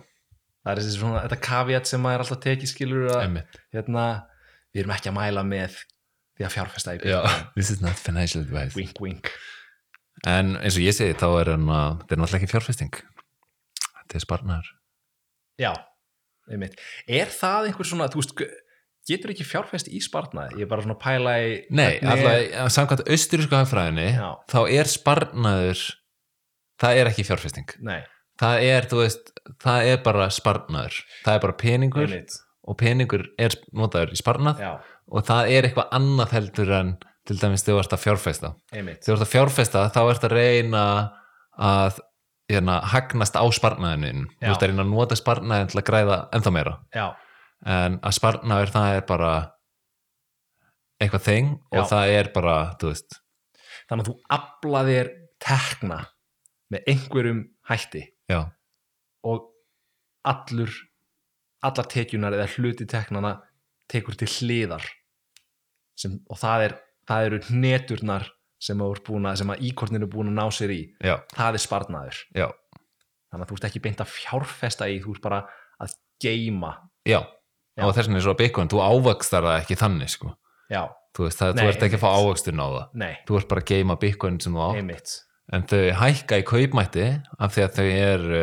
það 0.64 0.72
er 0.72 0.82
þessi 0.82 0.98
svona, 0.98 1.22
þetta 1.26 1.40
kaviat 1.46 1.90
sem 1.90 2.04
maður 2.04 2.20
er 2.20 2.26
alltaf 2.26 2.42
tekið 2.46 2.72
skilur 2.72 3.08
að, 3.14 3.40
hérna, 3.76 4.08
við 4.74 4.84
erum 4.84 4.96
ekki 4.96 5.12
að 5.12 5.18
mæla 5.18 5.46
með 5.48 5.78
því 6.40 6.48
að 6.48 6.56
fjárfesta 6.56 6.98
this 7.58 7.72
is 7.74 7.82
not 7.84 8.00
financial 8.00 8.46
advice. 8.46 8.78
Wink 8.78 9.02
wink. 9.04 9.32
En 10.28 10.58
eins 10.60 10.76
og 10.76 10.84
ég 10.84 10.96
segi, 10.96 11.16
þá 11.20 11.28
er 11.42 11.54
hann 11.56 11.70
að 11.72 12.02
þetta 12.02 12.16
er 12.16 12.22
náttúrulega 12.22 12.40
ekki 12.40 12.54
fjárfesting. 12.54 13.00
Þetta 13.90 14.20
er 14.20 14.24
sparnar 14.24 14.76
já, 15.60 15.74
einmitt. 16.50 16.80
Er 17.08 17.32
það 17.34 17.70
einhver 17.70 17.88
svona, 17.88 18.08
þú 18.12 18.22
veist 18.22 18.36
getur 19.10 19.34
ekki 19.34 19.46
fjárfest 19.48 19.90
í 19.92 20.00
sparnaði? 20.06 20.60
Ég 20.62 20.68
er 20.68 20.72
bara 20.72 20.86
svona 20.86 20.96
að 20.98 21.04
pæla 21.04 21.34
í 21.44 21.50
Nei, 21.76 21.98
alltaf 22.02 22.76
samkvæmt 22.76 23.04
austurísku 23.10 23.58
hagfræðinni 23.58 24.08
Já. 24.16 24.30
þá 24.54 24.60
er 24.80 24.92
sparnaður 24.94 25.84
það 26.80 27.02
er 27.02 27.12
ekki 27.12 27.26
fjárfesting. 27.28 27.74
Nei, 27.86 28.00
það 28.40 28.66
er, 28.70 28.88
þú 28.92 29.02
veist, 29.04 29.34
það 29.66 29.90
er 29.94 30.02
bara 30.06 30.30
sparnaður, 30.34 31.00
það 31.26 31.36
er 31.40 31.44
bara 31.48 31.58
peningur 31.60 32.08
einmitt. 32.08 32.38
og 32.70 32.78
peningur 32.80 33.26
er 33.42 33.56
notaður 33.76 34.14
í 34.16 34.20
sparnað 34.22 34.64
já, 34.64 34.72
og 35.10 35.26
það 35.28 35.54
er 35.56 35.68
eitthvað 35.68 35.96
annað 36.00 36.36
heldur 36.38 36.76
en 36.80 36.92
til 37.30 37.38
dæmis 37.38 37.66
þú 37.66 37.76
ert 37.82 37.94
að 37.94 38.04
fjárfesta. 38.06 38.54
Einmitt. 38.74 39.04
Þú 39.06 39.16
ert 39.16 39.26
að 39.26 39.34
fjárfesta 39.34 39.82
þá 39.94 40.00
ert 40.10 40.24
að 40.26 40.38
reyna 40.38 40.84
að 41.60 42.00
hérna, 42.50 42.80
hagnast 42.90 43.36
á 43.38 43.46
sparnaðinin 43.54 44.24
þú 44.40 44.54
ert 44.54 44.64
að 44.64 44.72
reyna 44.72 44.86
að 44.86 44.94
nota 44.96 45.18
sparnaðin 45.20 45.70
til 45.70 45.82
að 45.82 45.88
græða 45.92 46.18
ennþá 46.34 46.54
meira. 46.56 46.78
Já, 46.96 47.06
en 47.66 47.98
að 48.00 48.16
sparnaður 48.16 48.74
það 48.76 48.98
er 48.98 49.06
bara 49.10 49.32
eitthvað 51.00 51.26
þing 51.26 51.52
og 51.72 51.82
Já. 51.82 51.88
það 51.94 52.14
er 52.20 52.32
bara, 52.36 52.56
þú 52.80 52.92
veist. 52.92 53.20
Þannig 53.90 54.04
að 54.04 54.10
þú 54.10 54.16
aflaðir 54.36 55.12
tekna 55.42 56.00
með 56.70 56.92
einhverjum 56.94 57.42
hætti. 57.70 58.04
Já, 58.30 58.42
og 59.26 59.50
allur 60.28 60.72
allar 61.66 61.88
tekjunar 61.92 62.36
eða 62.38 62.48
hluti 62.56 62.88
teknana 62.88 63.36
tekur 63.92 64.16
til 64.20 64.30
hliðar 64.30 64.86
sem, 66.00 66.20
og 66.32 66.40
það, 66.40 66.66
er, 66.68 66.76
það 67.10 67.26
eru 67.28 67.40
neturnar 67.60 68.28
sem, 68.62 68.80
að 68.80 69.40
sem 69.42 69.52
að 69.52 69.66
íkornin 69.68 70.06
er 70.06 70.12
búin 70.12 70.32
að 70.32 70.38
ná 70.38 70.46
sér 70.56 70.74
í. 70.76 70.82
Já, 71.04 71.18
það 71.36 71.58
er 71.58 71.64
sparnaður. 71.66 72.22
Þannig 73.30 73.44
að 73.44 73.50
þú 73.50 73.58
ert 73.58 73.68
ekki 73.70 73.84
beint 73.84 74.04
að 74.04 74.14
fjárfesta 74.14 74.88
í 74.90 75.02
þú 75.04 75.18
ert 75.18 75.26
bara 75.26 75.42
að 75.84 75.98
geima 76.24 76.72
já. 77.08 77.20
Já. 77.80 77.86
og 77.88 77.96
þess 77.96 78.10
vegna 78.10 78.20
er 78.20 78.26
svo 78.28 78.36
Bitcoin, 78.40 78.70
þú 78.72 78.82
ávakstar 78.84 79.48
það 79.48 79.58
ekki 79.64 79.80
þannig 79.80 80.12
sko, 80.14 80.34
já, 80.70 80.82
þú 81.16 81.26
veist, 81.26 81.40
það, 81.40 81.56
Nei, 81.56 81.64
þú 81.64 81.72
ert 81.72 81.86
ekki 81.88 82.00
að 82.00 82.04
fá 82.04 82.10
ávakstun 82.20 82.62
á 82.62 82.68
það. 82.68 82.86
Nei, 83.02 83.14
þú 83.28 83.40
ert 83.40 83.50
bara 83.50 83.64
að 83.64 83.72
geima 83.74 83.98
Bitcoin 84.04 84.40
sem 84.44 84.58
þú 84.58 84.66
á 84.66 84.70
einmitt. 84.76 85.16
En 85.50 85.64
þau 85.66 85.84
hækka 85.98 86.38
í 86.38 86.46
kaupmætti 86.46 87.06
af 87.40 87.56
því 87.56 87.64
að 87.66 87.78
þau 87.80 87.88
eru 87.90 88.42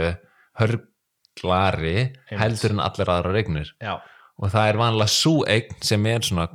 hörglari 0.61 1.97
Einmitt. 1.97 2.41
heldur 2.41 2.75
en 2.75 2.83
allir 2.83 3.13
aðra 3.13 3.35
regnir 3.35 3.73
já, 3.79 3.95
og 4.41 4.53
það 4.53 4.71
er 4.71 4.81
vanlega 4.81 5.13
svo 5.13 5.35
eign 5.47 5.77
sem 5.85 6.07
er 6.11 6.25
svona 6.27 6.49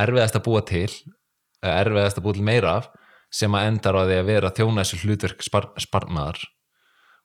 erfiðast 0.00 0.38
að 0.38 0.44
búa 0.46 0.62
til 0.66 0.90
erfiðast 1.64 2.20
að 2.20 2.26
búa 2.26 2.36
til 2.36 2.46
meira 2.46 2.76
af 2.80 2.90
sem 3.34 3.54
að 3.56 3.68
endar 3.70 3.98
á 3.98 4.02
því 4.06 4.18
að 4.20 4.28
vera 4.30 4.52
þessu 4.54 5.00
hlutverk 5.02 5.42
spar, 5.42 5.70
sparnaðar 5.80 6.38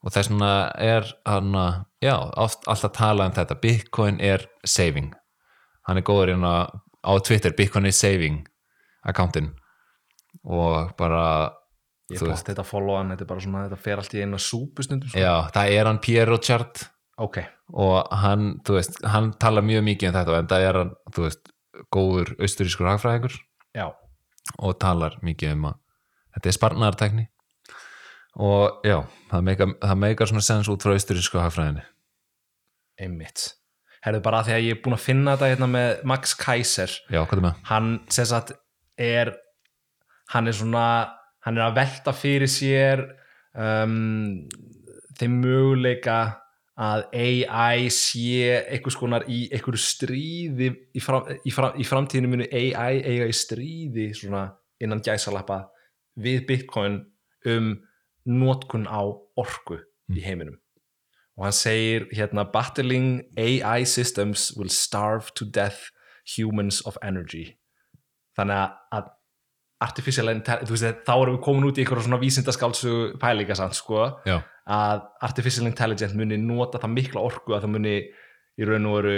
og 0.03 0.13
þess 0.15 0.31
vegna 0.31 0.51
er 0.79 1.07
hann 1.27 1.55
að 1.59 1.81
já, 2.03 2.15
oft 2.39 2.67
alltaf 2.71 2.93
tala 2.95 3.27
um 3.27 3.35
þetta. 3.35 3.57
Bitcoin 3.59 4.19
er 4.23 4.45
saving. 4.65 5.11
Hann 5.87 5.99
er 5.99 6.05
góður 6.07 6.33
hérna 6.33 6.53
á 7.03 7.11
Twitter 7.23 7.53
Bitcoin 7.55 7.87
is 7.89 7.99
saving 7.99 8.43
accountin 9.07 9.53
og 10.43 10.91
bara 10.99 11.51
ég 12.11 12.21
bótt 12.23 12.47
þetta 12.49 12.63
að 12.63 12.71
followa 12.71 13.01
hann 13.01 13.13
þetta 13.13 13.25
er 13.25 13.31
bara 13.31 13.43
svona, 13.45 13.65
þetta 13.67 13.83
fer 13.85 14.01
allt 14.01 14.15
í 14.15 14.23
eina 14.23 14.39
súpustundum 14.41 15.11
sko. 15.11 15.21
já, 15.21 15.33
það 15.55 15.75
er 15.75 15.89
hann 15.89 16.01
Piero 16.03 16.39
Chart 16.41 16.83
ok, 17.19 17.39
og 17.75 18.11
hann, 18.23 18.51
þú 18.65 18.77
veist, 18.79 18.99
hann 19.13 19.31
tala 19.41 19.63
mjög 19.65 19.85
mikið 19.87 20.11
um 20.11 20.17
þetta 20.19 20.37
en 20.39 20.51
það 20.51 20.67
er 20.67 20.79
hann, 20.81 20.93
þú 21.15 21.25
veist 21.27 21.51
góður 21.95 22.31
austurískur 22.41 22.89
hagfræðingur. 22.89 23.35
Já, 23.77 23.85
og 24.57 24.79
talar 24.81 25.19
mikið 25.23 25.53
um 25.55 25.69
að 25.69 25.77
þetta 26.35 26.49
er 26.49 26.57
sparnartekni 26.57 27.27
og 28.39 28.85
já, 28.87 29.01
það 29.31 29.45
meikar, 29.49 29.71
það 29.83 30.01
meikar 30.05 30.31
svona 30.31 30.45
sens 30.45 30.69
út 30.71 30.83
frá 30.85 30.95
austurísku 30.95 31.41
hagfræðinni. 31.41 31.83
Einmitt. 32.99 33.45
Herðu 34.03 34.23
bara 34.23 34.41
því 34.47 34.55
að 34.55 34.65
ég 34.65 34.77
er 34.77 34.81
búin 34.83 34.95
að 34.95 35.05
finna 35.05 35.35
þetta 35.35 35.51
hérna 35.51 35.69
með 35.73 36.03
Max 36.07 36.33
Kaiser. 36.39 36.93
Já, 37.11 37.19
er 37.23 37.49
hann 37.67 37.93
sem 38.07 38.27
sagt 38.29 38.53
er 38.99 39.33
hann 40.31 40.47
er 40.47 40.55
svona 40.55 40.85
hann 41.45 41.57
er 41.57 41.67
að 41.67 41.79
velta 41.79 42.13
fyrir 42.15 42.51
sér 42.51 43.03
um, 43.57 44.45
þeim 45.19 45.39
möguleika 45.43 46.19
að 46.79 47.03
AI 47.11 47.89
sé 47.91 48.61
einhvers 48.71 48.95
konar 48.95 49.25
í 49.27 49.41
einhverju 49.51 49.81
stríði 49.83 50.69
í, 50.95 51.01
fram, 51.03 51.27
í, 51.43 51.51
fram, 51.51 51.75
í 51.75 51.87
framtíðinu 51.87 52.31
munu 52.31 52.47
AI 52.47 53.01
eiga 53.03 53.27
í 53.27 53.35
stríði 53.35 54.13
svona 54.15 54.45
innan 54.79 55.03
gæsalappa 55.03 55.65
við 56.23 56.45
Bitcoin 56.47 57.01
um 57.51 57.73
notkun 58.25 58.87
á 58.87 59.01
orku 59.37 59.79
í 60.11 60.23
heiminum. 60.23 60.57
Og 61.37 61.45
hann 61.47 61.55
segir 61.55 62.09
hérna 62.11 62.43
battling 62.51 63.21
AI 63.37 63.85
systems 63.85 64.51
will 64.57 64.69
starve 64.69 65.31
to 65.35 65.45
death 65.45 65.89
humans 66.37 66.81
of 66.85 66.97
energy. 67.01 67.57
Þannig 68.37 68.73
að- 68.93 69.13
artificial 69.79 70.27
intelligence, 70.31 71.03
þá 71.07 71.13
erum 71.15 71.37
við 71.37 71.43
komin 71.45 71.67
út 71.69 71.77
í 71.79 71.83
einhverja 71.83 72.03
svona 72.03 72.19
vísindaskálsu 72.19 72.95
pælinga 73.19 73.55
sko, 73.73 74.01
Já, 74.27 74.41
að 74.67 75.05
artificial 75.23 75.67
intelligence 75.69 76.15
muni 76.15 76.37
nota 76.37 76.81
það 76.81 76.95
mikla 76.97 77.23
orku 77.23 77.55
að 77.55 77.63
það 77.63 77.73
muni 77.77 77.93
í 78.59 78.67
raun 78.67 78.89
og 78.89 78.97
veru 78.99 79.15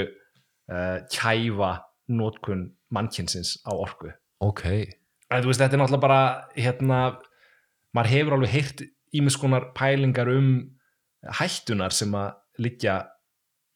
uh, 0.71 0.99
kæfa 1.09 1.71
notkun 2.13 2.67
mannkynsins 2.93 3.57
á 3.65 3.73
orku. 3.73 4.11
Ok. 4.41 4.65
En 5.31 5.41
þú 5.41 5.49
veist, 5.49 5.61
þetta 5.63 5.77
er 5.77 5.81
náttúrulega 5.81 6.05
bara 6.05 6.21
hérna, 6.55 6.99
maður 7.95 8.13
hefur 8.15 8.37
alveg 8.37 8.53
heyrt 8.55 8.83
ímis 9.17 9.37
konar 9.39 9.71
pælingar 9.75 10.29
um 10.31 10.51
hættunar 11.39 11.93
sem 11.93 12.13
að 12.15 12.63
liggja 12.63 12.95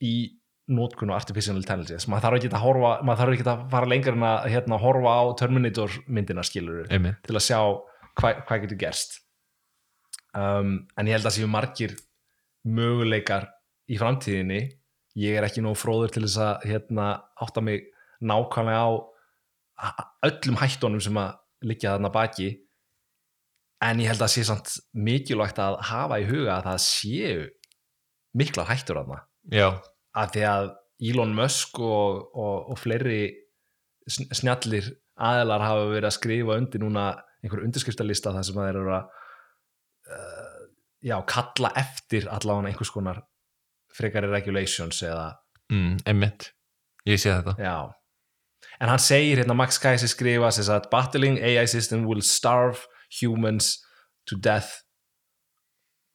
í 0.04 0.16
notkun 0.72 1.12
og 1.14 1.20
artificial 1.20 1.58
intelligence. 1.60 2.10
Maður 2.10 2.26
þarf 2.26 2.40
ekki 2.40 2.50
að 2.52 2.64
horfa, 2.64 2.94
maður 3.06 3.22
þarf 3.22 3.36
ekki 3.36 3.46
að 3.52 3.66
fara 3.74 3.90
lengur 3.90 4.16
en 4.18 4.26
að 4.26 4.48
hérna, 4.54 4.80
horfa 4.82 5.14
á 5.14 5.24
Terminator 5.42 6.00
myndina 6.08 6.46
skilur 6.46 6.90
til 6.90 7.36
að 7.36 7.46
sjá 7.46 7.60
hvað 8.18 8.42
hva 8.48 8.58
getur 8.64 8.82
gerst. 8.82 9.20
Um, 10.36 10.88
en 10.98 11.08
ég 11.08 11.16
held 11.16 11.30
að 11.30 11.38
séu 11.38 11.52
margir 11.52 11.94
möguleikar 12.66 13.48
í 13.92 14.00
framtíðinni. 14.02 14.62
Ég 15.22 15.38
er 15.38 15.46
ekki 15.48 15.64
nóg 15.64 15.78
fróður 15.80 16.16
til 16.16 16.26
þess 16.26 16.42
að 16.44 16.66
hérna, 16.72 17.12
átta 17.40 17.62
mig 17.64 17.86
nákvæmlega 18.26 18.82
á 18.82 18.92
öllum 20.26 20.58
hættunum 20.60 21.04
sem 21.04 21.18
að 21.20 21.38
liggja 21.66 21.94
þarna 21.96 22.12
baki 22.16 22.50
en 23.84 24.00
ég 24.00 24.10
held 24.12 24.24
að 24.24 24.34
sé 24.36 24.46
samt 24.48 24.76
mikilvægt 24.96 25.60
að 25.62 25.80
hafa 25.90 26.20
í 26.22 26.28
huga 26.30 26.58
að 26.58 26.68
það 26.70 26.82
séu 26.86 27.46
miklar 28.36 28.70
hættur 28.70 29.02
þarna. 29.02 29.22
Já, 29.52 29.68
að 30.16 30.32
því 30.36 30.46
að 30.52 30.70
Elon 31.12 31.36
Musk 31.36 31.80
og, 31.84 32.22
og, 32.32 32.72
og 32.72 32.80
fleiri 32.80 33.20
sn- 34.08 34.32
snjallir 34.32 34.88
aðilar 35.16 35.64
hafa 35.64 35.86
verið 35.92 36.10
að 36.10 36.18
skrifa 36.18 36.58
undir 36.60 36.84
núna 36.84 37.06
einhver 37.44 37.64
undirskriftalista 37.66 38.34
þar 38.36 38.48
sem 38.48 38.60
að 38.60 38.68
þeir 38.70 38.80
eru 38.82 38.94
að 38.96 39.10
uh, 40.16 40.64
já, 41.06 41.18
kalla 41.30 41.72
eftir 41.80 42.30
allavega 42.32 42.72
einhvers 42.72 42.92
konar 42.94 43.22
frekari 43.96 44.32
regulations 44.32 45.04
eða 45.06 45.30
mm, 45.72 46.02
einmitt. 46.10 46.50
Ég 47.08 47.22
sé 47.22 47.32
þetta. 47.32 47.54
Já. 47.62 47.94
En 48.82 48.90
hann 48.92 49.00
segir 49.04 49.40
hérna 49.40 49.56
Max 49.56 49.78
Kaiser 49.80 50.10
skrifa 50.12 50.50
sem 50.52 50.66
sagt 50.68 50.90
battling 50.92 51.38
AI 51.40 51.68
system 51.70 52.08
will 52.10 52.24
starve 52.26 52.88
humans 53.10 53.84
to 54.28 54.36
death 54.36 54.84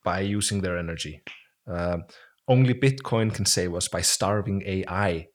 by 0.04 0.20
using 0.20 0.62
their 0.62 0.78
energy. 0.78 1.22
Um, 1.66 2.04
only 2.48 2.74
Bitcoin 2.74 3.32
can 3.34 3.46
save 3.46 3.74
us 3.74 3.88
by 3.88 4.00
starving 4.00 4.62
AI 4.66 5.28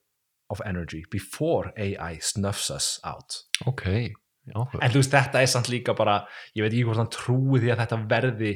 of 0.50 0.60
energy 0.66 1.04
before 1.10 1.72
AI 1.76 2.18
snuffs 2.20 2.70
us 2.70 3.00
out. 3.04 3.44
Ok, 3.66 3.84
já, 4.46 4.58
en 4.80 4.92
þú 4.92 5.00
veist 5.00 5.14
þetta 5.14 5.42
er 5.42 5.50
samt 5.50 5.70
líka 5.72 5.94
bara 5.96 6.20
ég 6.54 6.62
veit 6.62 6.72
ekki 6.72 6.84
hvort 6.86 7.00
hann 7.02 7.14
trúi 7.14 7.62
því 7.62 7.72
að 7.72 7.80
þetta 7.82 8.02
verði 8.10 8.52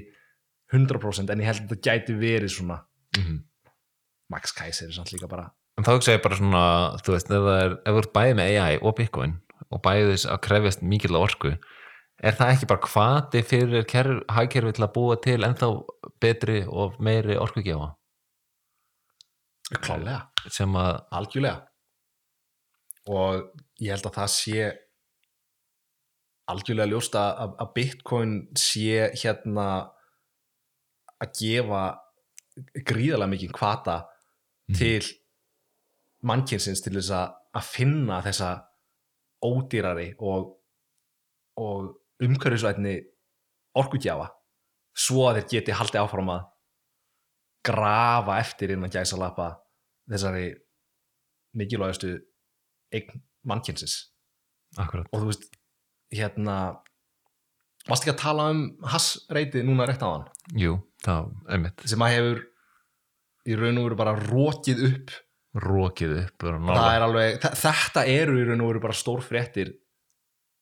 100% 0.71 1.33
en 1.33 1.43
ég 1.43 1.49
held 1.51 1.65
að 1.65 1.73
þetta 1.73 1.87
gæti 1.89 2.19
verið 2.21 2.59
svona. 2.59 2.83
Mm 3.19 3.47
Max 4.31 4.53
Kaiser 4.55 4.87
er 4.87 4.95
samt 4.95 5.11
líka 5.11 5.27
bara 5.27 5.49
en 5.79 5.87
þá 5.87 5.95
hugsa 5.97 6.15
ég 6.15 6.25
bara 6.25 6.39
svona, 6.39 6.65
þú 7.03 7.15
veist, 7.17 7.31
ef 7.31 7.47
það 7.47 7.61
er 7.65 7.73
ef 7.75 7.95
þú 7.95 8.03
ert 8.03 8.13
bæðið 8.17 8.39
með 8.39 8.57
AI 8.61 8.81
og 8.81 8.97
Bitcoin 8.99 9.37
og 9.71 9.83
bæðið 9.85 10.11
þess 10.13 10.29
að 10.31 10.43
krefjast 10.47 10.85
mikil 10.87 11.19
orku 11.19 11.53
er 12.21 12.37
það 12.37 12.53
ekki 12.55 12.69
bara 12.71 12.91
hvati 12.93 13.43
fyrir 13.47 13.87
kerf, 13.89 14.21
hagkerfi 14.29 14.75
til 14.77 14.85
að 14.87 14.93
búa 14.97 15.17
til 15.25 15.41
ennþá 15.47 15.71
betri 16.21 16.61
og 16.69 16.99
meiri 17.03 17.39
orkugjafa? 17.41 17.93
Klálega 19.81 20.51
sem 20.51 20.73
að, 20.77 20.97
algjörlega. 21.15 21.61
Og 23.11 23.47
ég 23.81 23.95
held 23.95 24.09
að 24.11 24.17
það 24.19 24.33
sé 24.35 24.65
algjörlega 26.51 26.91
ljóst 26.91 27.15
að, 27.19 27.43
að- 27.63 27.73
Bitcoin 27.77 28.33
sé 28.59 29.07
hérna 29.23 29.67
að 31.23 31.33
gefa 31.39 31.83
gríðarlega 32.89 33.31
mikið 33.37 33.53
kvata 33.55 33.97
til 34.77 35.05
mannkynsins 36.27 36.83
til 36.85 36.97
þess 36.99 37.13
að, 37.17 37.31
að 37.57 37.69
finna 37.71 38.19
þessa 38.27 38.51
ódýrari 39.47 40.11
og, 40.19 40.51
og 41.63 41.87
umhverfisvætni 42.27 42.95
orkugjafa 43.81 44.29
svo 45.01 45.29
að 45.31 45.41
þeir 45.41 45.49
geti 45.55 45.77
haldið 45.79 46.01
áfram 46.03 46.33
að 46.35 46.47
grafa 47.67 48.39
eftir 48.41 48.73
innan 48.75 48.91
gæsa 48.93 49.19
lappa 49.21 49.51
þessari 50.11 50.47
mikilvægastu 51.57 52.15
eign 52.95 53.21
mannkynsins. 53.47 53.95
Akkurat. 54.79 55.07
Og 55.13 55.23
þú 55.23 55.29
veist 55.31 55.47
hérna 56.15 56.57
varst 57.89 58.05
ekki 58.05 58.15
að 58.15 58.21
tala 58.23 58.47
um 58.53 58.63
hassreiti 58.93 59.63
núna 59.67 59.87
rétt 59.89 60.03
á 60.05 60.09
hann 60.11 60.27
jú, 60.61 60.77
það, 61.05 61.31
einmitt, 61.51 61.85
sem 61.89 62.03
að 62.05 62.15
hefur 62.17 62.41
í 63.51 63.57
raun 63.59 63.79
og 63.81 63.87
veru 63.89 63.99
bara 63.99 64.15
rókið 64.21 64.83
upp. 64.91 65.15
Rókið 65.65 66.13
upp 66.25 66.45
er 66.47 66.59
alveg, 67.07 67.39
þe- 67.43 67.55
þetta 67.59 68.05
eru 68.13 68.37
í 68.39 68.45
raun 68.47 68.61
og 68.65 68.69
veru 68.73 68.83
bara 68.85 68.95
stór 68.99 69.23
fréttir 69.27 69.73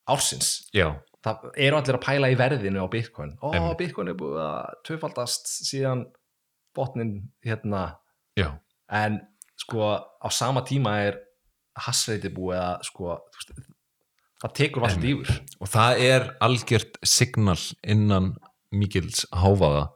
ársins. 0.08 0.68
Já, 0.72 0.94
það 1.28 1.48
eru 1.68 1.78
allir 1.78 1.98
að 1.98 2.04
pæla 2.04 2.30
í 2.32 2.36
verðinu 2.40 2.82
á 2.84 2.88
Bitcoin. 2.92 3.32
Ó, 3.44 3.52
Einmitt. 3.52 3.78
Bitcoin 3.80 4.10
er 4.12 4.18
búið 4.18 4.38
að 4.44 4.76
tvöfaldast 4.88 5.50
síðan 5.68 6.06
botnin 6.76 7.14
hérna. 7.44 7.86
Já, 8.38 8.52
en 8.94 9.20
sko 9.58 9.90
á 9.98 10.28
sama 10.32 10.62
tíma 10.66 10.98
er 11.08 11.18
hassreiti 11.78 12.30
búið 12.34 12.60
að 12.62 12.86
sko, 12.88 13.16
veist, 13.36 13.54
það 14.42 14.56
tekur 14.60 14.86
allt 14.86 14.98
Einmitt. 14.98 15.28
yfir. 15.28 15.60
Og 15.62 15.70
það 15.72 16.02
er 16.08 16.26
algjört 16.46 16.98
signal 17.06 17.58
innan 17.82 18.32
mikils 18.74 19.24
háfaða 19.32 19.88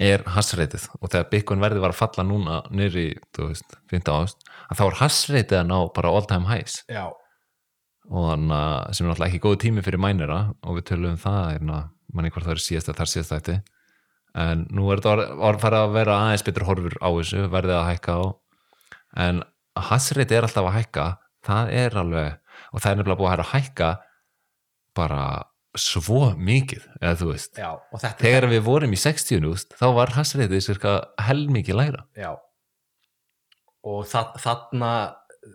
er 0.00 0.22
hassreitið 0.32 0.86
og 1.00 1.10
þegar 1.12 1.26
Bitcoin 1.30 1.60
verði 1.60 1.82
var 1.82 1.92
að 1.92 1.98
falla 2.00 2.24
núna 2.24 2.60
nýri, 2.72 3.10
þú 3.36 3.50
veist, 3.50 3.74
15 3.92 4.14
ást 4.16 4.46
að 4.72 4.78
þá 4.78 4.84
er 4.86 4.96
hassreitið 5.02 5.58
að 5.58 5.66
ná 5.68 5.76
bara 5.94 6.12
all 6.16 6.24
time 6.30 6.48
highs. 6.48 6.78
Já, 6.88 7.10
og 8.10 8.28
þannig 8.30 8.56
að 8.56 8.96
sem 8.96 9.06
er 9.06 9.12
náttúrulega 9.12 9.30
ekki 9.30 9.42
góð 9.46 9.58
tími 9.62 9.84
fyrir 9.86 10.02
mænira 10.02 10.40
og 10.62 10.78
við 10.78 10.88
tölum 10.90 11.14
um 11.14 11.22
það 11.22 11.44
hérna, 11.52 11.78
manni 12.12 12.32
hvort 12.34 12.48
það 12.48 12.56
er 12.56 12.64
síðast 12.66 12.92
þar 12.92 13.12
síðast 13.12 13.34
þætti. 13.36 13.56
En 14.42 14.66
nú 14.72 14.88
er 14.90 15.02
þetta 15.02 15.38
orð 15.44 15.62
farið 15.62 15.84
að 15.84 15.96
vera 15.98 16.18
aðeins 16.24 16.46
betur 16.46 16.66
horfur 16.68 16.96
á 17.04 17.08
þessu 17.12 17.46
verðið 17.52 17.78
að 17.78 17.88
hækka 17.90 18.16
á. 18.16 18.22
En 19.26 19.42
hassreitið 19.90 20.38
er 20.38 20.46
alltaf 20.48 20.68
að 20.68 20.76
hækka 20.78 21.06
það 21.46 21.72
er 21.82 21.96
alveg, 22.02 22.36
og 22.72 22.82
það 22.82 22.90
er 22.90 23.00
nefnilega 23.00 23.20
búið 23.20 23.32
að 23.32 23.42
að 23.44 23.50
hækka 23.52 23.90
bara 24.96 25.24
svo 25.78 26.32
mikið, 26.36 26.84
eða 27.00 27.18
þú 27.20 27.28
veist. 27.30 27.60
Já, 27.60 27.70
þegar 28.20 28.48
við 28.50 28.64
vorum 28.66 28.92
í 28.92 29.00
60 29.00 29.40
núst 29.44 29.76
þá 29.78 29.86
var 29.96 30.12
hassreitið 30.18 30.64
cirka 30.64 30.96
helmikið 31.28 31.78
lægra. 31.78 32.04
Já. 32.18 32.34
Og 33.88 34.04
það, 34.06 34.36
þarna 34.44 34.90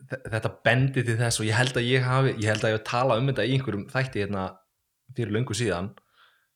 þetta 0.08 0.52
bendi 0.65 1.04
til 1.06 1.15
þess 1.19 1.41
og 1.41 1.47
ég 1.47 1.58
held 1.58 1.80
að 1.80 1.88
ég 1.88 2.06
hafi 2.06 2.34
ég 2.36 2.50
held 2.52 2.65
að 2.65 2.73
ég 2.73 2.78
hafi 2.78 2.89
talað 2.89 3.21
um 3.21 3.30
þetta 3.32 3.45
í 3.47 3.56
einhverjum 3.56 3.88
þætti 3.91 4.23
hérna 4.23 4.45
fyrir 5.15 5.34
löngu 5.36 5.56
síðan 5.56 5.91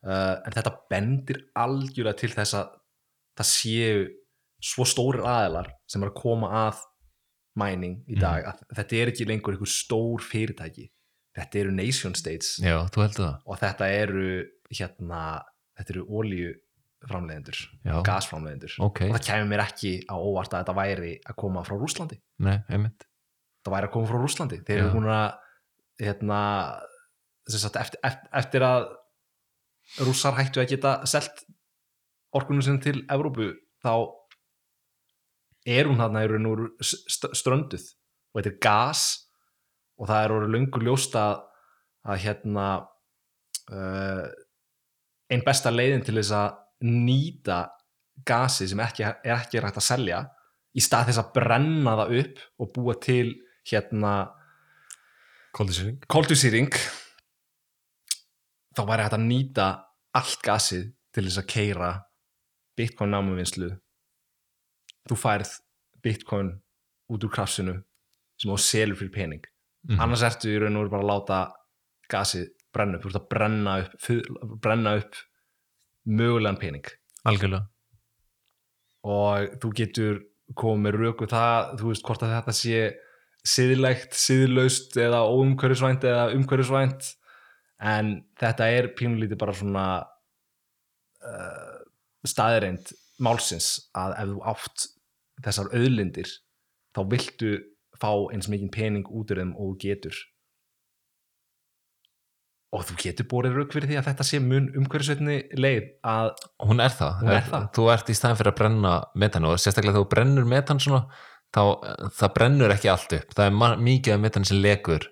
uh, 0.06 0.36
en 0.44 0.56
þetta 0.56 0.74
bendir 0.92 1.44
algjörlega 1.56 2.20
til 2.20 2.32
þess 2.34 2.58
að 2.60 2.74
það 3.40 3.52
séu 3.52 4.08
svo 4.62 4.86
stórir 4.86 5.24
aðilar 5.26 5.72
sem 5.90 6.04
er 6.04 6.12
að 6.12 6.20
koma 6.20 6.52
að 6.68 6.82
mining 7.60 8.02
í 8.12 8.18
dag 8.20 8.46
að 8.52 8.66
þetta 8.78 9.00
er 9.00 9.12
ekki 9.12 9.28
lengur 9.28 9.56
einhver 9.56 9.72
stór 9.72 10.24
fyrirtæki. 10.24 10.88
Þetta 11.36 11.60
eru 11.62 11.72
nation 11.76 12.16
states. 12.16 12.58
Já, 12.60 12.78
og 12.84 13.60
þetta 13.60 13.88
eru 13.88 14.44
hérna, 14.72 15.22
þetta 15.80 15.96
eru 15.96 16.06
olíu 16.20 16.52
framleiðendur, 17.08 17.60
já, 17.88 17.94
gasframleiðendur. 18.06 18.76
Ok, 18.86 19.06
og 19.08 19.16
það 19.16 19.24
kemur 19.26 19.50
mér 19.50 19.64
ekki 19.64 19.94
á 20.06 20.16
óvart 20.16 20.54
að 20.54 20.64
þetta 20.64 20.76
væri 20.78 21.14
að 21.26 21.38
koma 21.42 21.64
frá 21.66 21.74
Rúslandi 21.80 22.20
nei, 22.46 22.60
einmitt 22.70 23.08
það 23.62 23.76
væri 23.76 23.90
að 23.90 23.94
koma 23.96 24.10
frá 24.10 24.20
Rúslandi 24.22 24.60
þeir 24.66 24.80
eru 24.80 24.92
búin 24.96 25.10
að 25.12 25.28
hérna, 26.02 26.42
sagt, 27.52 27.78
eftir, 27.78 28.02
eftir, 28.42 28.66
að 28.66 28.88
rússar 30.08 30.38
hættu 30.38 30.62
að 30.62 30.72
geta 30.72 30.94
selt 31.10 31.44
orkunum 32.38 32.64
sinni 32.64 32.84
til 32.84 33.02
Evrópu 33.12 33.52
þá 33.84 33.94
er 35.68 35.90
hún 35.90 36.00
þarna 36.00 36.24
í 36.24 36.30
raun 36.32 36.50
og 36.50 36.64
strönduð 36.82 37.84
og 38.32 38.40
þetta 38.40 38.52
er 38.54 38.62
gas 38.64 39.04
og 40.00 40.10
það 40.10 40.24
er 40.24 40.36
orðið 40.38 40.56
löngu 40.56 40.82
ljóst 40.86 41.18
að, 41.20 41.44
að 42.08 42.24
hérna 42.24 42.68
uh, 43.70 44.26
einn 45.32 45.46
besta 45.46 45.74
leiðin 45.74 46.06
til 46.08 46.18
þess 46.18 46.34
að 46.40 46.58
nýta 46.88 47.60
gasi 48.26 48.68
sem 48.70 48.82
ekki, 48.82 49.06
er 49.06 49.36
ekki 49.38 49.62
rægt 49.62 49.80
að 49.82 49.88
selja 49.88 50.24
í 50.78 50.84
stað 50.84 51.12
þess 51.12 51.22
að 51.22 51.32
brenna 51.36 51.96
það 52.00 52.14
upp 52.22 52.44
og 52.64 52.72
búa 52.76 52.96
til 53.04 53.28
hérna 53.68 54.14
koldusýring 56.12 56.72
þá 58.72 58.82
væri 58.88 59.06
hægt 59.06 59.18
að 59.18 59.28
nýta 59.28 59.68
allt 60.18 60.44
gasið 60.46 60.90
til 61.12 61.26
þess 61.28 61.42
að 61.42 61.50
keira 61.52 61.92
bitcoin 62.80 63.12
námuvinnslu. 63.12 63.70
Þú 65.10 65.18
færð 65.20 65.58
bitcoin 66.04 66.54
út 67.12 67.26
úr 67.28 67.34
krafsinu 67.34 67.76
sem 68.40 68.52
á 68.52 68.58
selur 68.58 68.98
fyrir 69.00 69.14
pening. 69.14 69.44
Mhm. 69.82 70.00
annars 70.00 70.22
ertu 70.22 70.48
í 70.50 70.60
raun 70.62 70.78
og 70.78 70.84
veru 70.84 70.92
bara 70.94 71.04
að 71.04 71.12
láta 71.12 71.38
gasið 72.10 72.50
brenna 72.72 72.98
upp, 72.98 73.04
þú 73.04 73.10
ert 73.10 73.20
að 73.22 73.30
brenna 73.30 73.74
upp 73.82 73.92
brenna 74.62 74.96
upp 75.00 75.16
mögulegan 76.06 76.60
pening. 76.60 76.86
Algjörlega. 77.26 77.68
Og 79.04 79.58
þú 79.62 79.72
getur 79.74 80.22
komið 80.54 80.84
með 80.86 80.98
röku 81.02 81.28
það, 81.28 81.80
þú 81.80 81.88
veist 81.90 82.06
hvort 82.06 82.24
að 82.24 82.34
þetta 82.36 82.54
sé 82.54 82.94
siðlegt, 83.48 84.14
siðlaust 84.18 84.98
eða 85.02 85.24
óumhverfisvænt 85.32 86.04
eða 86.06 86.28
umhverfisvænt. 86.36 87.14
En 87.82 88.12
þetta 88.38 88.68
er 88.78 88.92
pínulítið 88.98 89.40
bara 89.42 89.56
svona 89.58 89.86
uh, 91.26 91.78
staðreind 92.30 92.92
málsins 93.22 93.72
að 93.98 94.14
ef 94.22 94.30
þú 94.36 94.44
átt 94.52 94.86
þessar 95.46 95.72
auðlindir 95.74 96.30
þá 96.94 97.02
viltu 97.10 97.56
fá 98.02 98.12
eins 98.34 98.50
mikið 98.50 98.70
pening 98.74 99.10
út 99.10 99.34
úr 99.34 99.42
þeim 99.42 99.56
og 99.58 99.72
þú 99.74 99.80
getur. 99.86 100.20
Og 102.72 102.86
þú 102.88 102.96
getur 103.02 103.28
borið 103.28 103.58
rauk 103.58 103.74
fyrir 103.76 103.90
því 103.90 103.98
að 104.00 104.06
þetta 104.08 104.26
sé 104.30 104.38
mun 104.40 104.70
umhverfisveitni 104.80 105.40
leið 105.60 105.90
að 106.08 106.30
hún 106.64 106.80
er 106.86 106.94
það, 106.96 107.18
Hún 107.20 107.34
er 107.36 107.50
það. 107.50 107.66
þú 107.76 107.88
ert 107.92 108.12
í 108.14 108.16
staðin 108.16 108.40
fyrir 108.40 108.52
að 108.54 108.60
brenna 108.62 108.94
metan 109.26 109.48
og 109.50 109.58
sérstaklega 109.60 109.98
þú 110.00 110.06
brennur 110.14 110.48
metan 110.48 110.80
svona, 110.80 111.02
þá 111.52 111.64
það 112.18 112.36
brennur 112.38 112.76
ekki 112.76 112.92
allt 112.92 113.18
upp, 113.18 113.34
það 113.38 113.50
er 113.50 113.82
mikið 113.88 114.16
af 114.16 114.22
metan 114.24 114.48
sem 114.48 114.62
lekur 114.64 115.10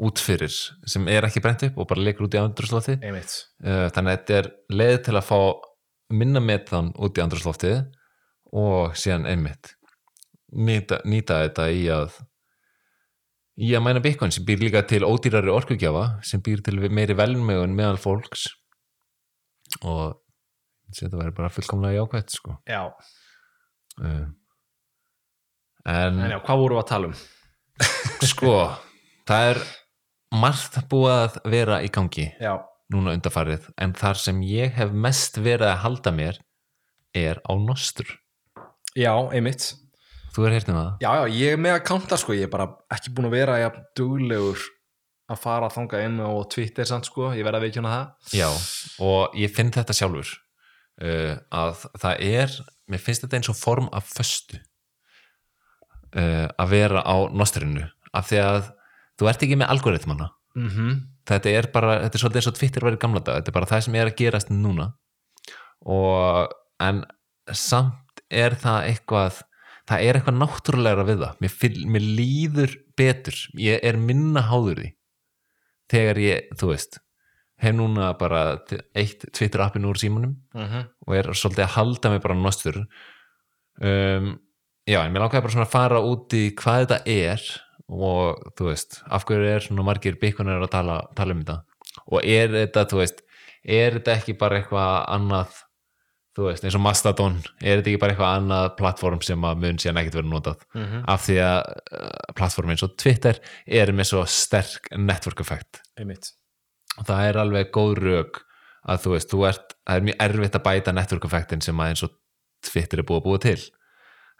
út 0.00 0.22
fyrir 0.22 0.52
sem 0.88 1.08
er 1.12 1.26
ekki 1.28 1.42
brent 1.44 1.64
upp 1.66 1.80
og 1.80 1.88
bara 1.90 2.04
lekur 2.04 2.28
út 2.28 2.36
í 2.36 2.40
andrúslótti 2.40 2.96
einmitt. 3.02 3.34
Þannig 3.60 4.12
að 4.12 4.14
þetta 4.14 4.38
er 4.38 4.48
leið 4.72 4.96
til 5.08 5.16
að 5.18 5.26
fá 5.28 5.40
minna 6.10 6.40
metan 6.42 6.94
út 6.96 7.18
í 7.18 7.24
andrúslótti 7.24 7.74
og 8.56 8.96
síðan 8.98 9.28
einmitt 9.30 9.74
nýta, 10.50 11.00
nýta 11.06 11.42
þetta 11.44 11.68
í 11.72 11.84
að 11.92 12.16
í 13.60 13.74
að 13.76 13.84
mæna 13.84 14.02
Bitcoin 14.04 14.32
sem 14.34 14.46
býr 14.46 14.62
líka 14.64 14.82
til 14.88 15.04
ódýrari 15.06 15.52
orkugjafa 15.52 16.06
sem 16.26 16.42
býr 16.44 16.62
til 16.64 16.80
meiri 16.88 17.16
velmegun 17.18 17.76
meðal 17.76 18.00
fólks. 18.00 18.48
Og 19.84 20.16
þetta 20.96 21.18
verður 21.18 21.36
bara 21.36 21.52
fullkomlega 21.52 22.00
jákvæmt 22.00 22.34
sko. 22.34 22.56
Já, 22.68 22.88
uh, 24.00 24.24
en, 25.90 26.22
en 26.24 26.34
já, 26.34 26.38
hvað 26.46 26.62
vorum 26.62 26.78
við 26.78 26.84
að 26.84 26.90
tala 26.92 27.10
um? 27.10 27.18
sko 28.32 28.54
það 29.28 29.50
er 29.52 29.62
margt 30.40 30.80
búið 30.90 31.16
að 31.16 31.38
vera 31.56 31.80
í 31.82 31.90
gangi 31.92 32.30
Já, 32.40 32.54
núna 32.92 33.14
undarfarið 33.18 33.70
en 33.80 33.94
þar 33.98 34.22
sem 34.22 34.42
ég 34.46 34.74
hef 34.78 34.94
mest 34.94 35.40
verið 35.42 35.72
að 35.72 35.80
halda 35.84 36.14
mér 36.14 36.42
er 37.16 37.40
á 37.42 37.52
nostur 37.58 38.10
já, 38.98 39.12
einmitt. 39.34 39.72
Þú 40.30 40.46
er 40.46 40.54
heyrtið 40.54 40.76
með 40.76 40.84
það? 40.84 40.92
Já, 41.02 41.10
já, 41.10 41.38
ég 41.40 41.54
er 41.54 41.62
með 41.62 41.76
að 41.76 41.86
kánta 41.88 42.18
sko, 42.20 42.34
ég 42.38 42.46
er 42.46 42.52
bara 42.52 42.68
ekki 42.94 43.12
búin 43.14 43.28
að 43.30 43.34
vera 43.34 43.58
jafn 43.58 43.86
duglegur 43.98 44.66
að 45.30 45.40
fara 45.42 45.66
að 45.66 45.76
þanga 45.76 46.02
inn 46.06 46.20
á 46.22 46.30
Twitter 46.50 46.86
samt 46.86 47.08
sko, 47.10 47.30
ég 47.34 47.46
verð 47.46 47.60
að 47.60 47.66
veikjuna 47.66 47.94
það. 47.94 48.34
Já, 48.38 48.48
og 49.06 49.36
ég 49.38 49.52
finn 49.54 49.72
þetta 49.74 49.96
sjálfur 49.96 50.32
uh, 51.02 51.34
að 51.54 51.84
það 52.02 52.24
er 52.30 52.56
mér 52.90 53.02
finnst 53.02 53.26
þetta 53.26 53.40
eins 53.40 53.50
og 53.52 53.58
form 53.58 53.90
af 53.94 54.10
föstu 54.10 54.58
uh, 56.16 56.46
að 56.58 56.68
vera 56.70 57.02
á 57.06 57.16
nostrinu 57.32 57.86
af 58.12 58.28
því 58.30 58.38
að 58.42 58.70
þú 59.20 59.28
ert 59.30 59.42
ekki 59.46 59.56
með 59.60 59.70
algoritmana 59.74 60.30
mm 60.56 60.68
-hmm. 60.68 60.94
þetta 61.28 61.50
er 61.50 61.70
bara, 61.72 62.00
þetta 62.02 62.14
er 62.16 62.20
svolítið 62.24 62.40
eins 62.40 62.46
og 62.52 62.58
Twitter 62.58 62.82
verið 62.82 62.98
gamla 62.98 63.20
dag, 63.20 63.34
þetta 63.36 63.48
er 63.50 63.58
bara 63.58 63.66
það 63.66 63.80
sem 63.84 63.94
er 63.94 64.06
að 64.06 64.16
gerast 64.16 64.50
núna. 64.50 64.92
Og 65.86 66.48
en 66.80 67.04
samt 67.52 68.20
er 68.30 68.54
það 68.54 68.88
eitthvað 68.88 69.42
það 69.90 70.02
er 70.06 70.14
eitthvað 70.16 70.38
náttúrulegra 70.38 71.04
við 71.04 71.18
það. 71.24 71.36
Mér, 71.40 71.50
fyl, 71.50 71.86
mér 71.86 72.00
líður 72.00 72.74
betur. 72.96 73.34
Ég 73.58 73.80
er 73.82 73.96
minna 73.96 74.40
háður 74.40 74.76
því. 74.84 74.90
Þegar 75.90 76.16
ég, 76.18 76.50
þú 76.60 76.66
veist 76.70 76.98
hef 77.60 77.74
núna 77.74 78.12
bara 78.18 78.58
eitt 78.94 79.24
Twitter 79.32 79.60
appin 79.60 79.84
úr 79.84 79.98
símanum 79.98 80.36
Mhm. 80.54 80.86
og 81.06 81.14
er 81.14 81.24
svolítið 81.34 81.64
að 81.64 81.74
halda 81.76 82.10
mig 82.10 82.22
bara 82.22 82.34
nostur 82.34 82.86
um, 83.82 84.38
já, 84.90 85.00
en 85.04 85.14
mér 85.14 85.24
langaði 85.24 85.44
bara 85.46 85.54
svona 85.54 85.66
að 85.68 85.74
fara 85.74 86.02
út 86.04 86.36
í 86.36 86.44
hvað 86.58 86.84
þetta 86.84 87.00
er 87.14 87.48
og 87.90 88.44
þú 88.58 88.68
veist, 88.70 89.00
af 89.10 89.26
hverju 89.26 89.48
er 89.50 89.64
svona 89.64 89.86
margir 89.86 90.18
byggunar 90.20 90.62
að 90.62 90.72
tala, 90.74 91.00
tala 91.18 91.34
um 91.34 91.42
þetta? 91.42 91.58
Og 92.10 92.22
er 92.22 92.52
þetta, 92.54 92.86
þú 92.90 93.00
veist 93.02 93.24
er 93.66 93.98
þetta 93.98 94.14
ekki 94.18 94.36
bara 94.40 94.60
eitthvað 94.60 94.92
annað 95.16 95.58
þú 96.36 96.46
veist, 96.46 96.64
eins 96.64 96.76
og 96.78 96.84
Mastodon 96.84 97.38
er 97.58 97.80
þetta 97.80 97.90
ekki 97.90 98.00
bara 98.00 98.14
eitthvað 98.14 98.36
annað 98.38 98.68
plattform 98.78 99.24
sem 99.26 99.48
að 99.48 99.64
mun 99.64 99.80
síðan 99.82 99.98
ekkert 100.02 100.20
verið 100.20 100.30
notað? 100.30 100.62
Mhm. 100.78 101.02
af 101.10 101.24
því 101.26 101.38
að 101.46 101.58
uh, 101.98 102.34
plattform 102.38 102.70
eins 102.74 102.86
og 102.86 102.94
Twitter 103.02 103.40
er 103.66 103.92
með 103.92 104.12
svo 104.12 104.22
sterk 104.30 104.92
network 104.96 105.42
effect. 105.42 105.82
Einmitt. 105.98 106.30
Og 106.98 107.06
það 107.08 107.26
er 107.26 107.40
alveg 107.42 107.74
góð 107.74 107.98
rauk 108.04 108.40
að 108.88 109.02
þú 109.04 109.12
veist, 109.16 109.34
þú 109.34 109.42
ert, 109.50 109.76
það 109.84 109.98
er 109.98 110.06
mjög 110.08 110.24
erfitt 110.28 110.56
að 110.56 110.66
bæta 110.70 110.94
network 110.96 111.28
effektin 111.28 111.60
sem 111.64 111.82
að 111.82 111.92
eins 111.92 112.06
og 112.06 112.16
Twitter 112.70 113.02
er 113.02 113.08
búið 113.08 113.20
að 113.20 113.26
búið 113.26 113.44
til 113.48 113.60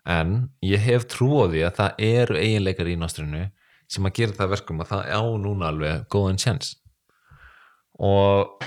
en 0.08 0.50
ég 0.64 0.80
hef 0.84 1.06
trú 1.10 1.32
á 1.42 1.44
því 1.50 1.64
að 1.66 1.78
það 1.80 2.04
eru 2.10 2.38
eiginleikar 2.40 2.90
í 2.90 2.98
nástrinu 3.00 3.46
sem 3.90 4.06
að 4.06 4.20
gera 4.20 4.38
það 4.38 4.52
verkum 4.54 4.82
að 4.84 4.92
það 4.92 5.10
á 5.12 5.22
núna 5.42 5.70
alveg 5.72 6.06
góðan 6.12 6.40
chance 6.40 6.76
og 8.00 8.64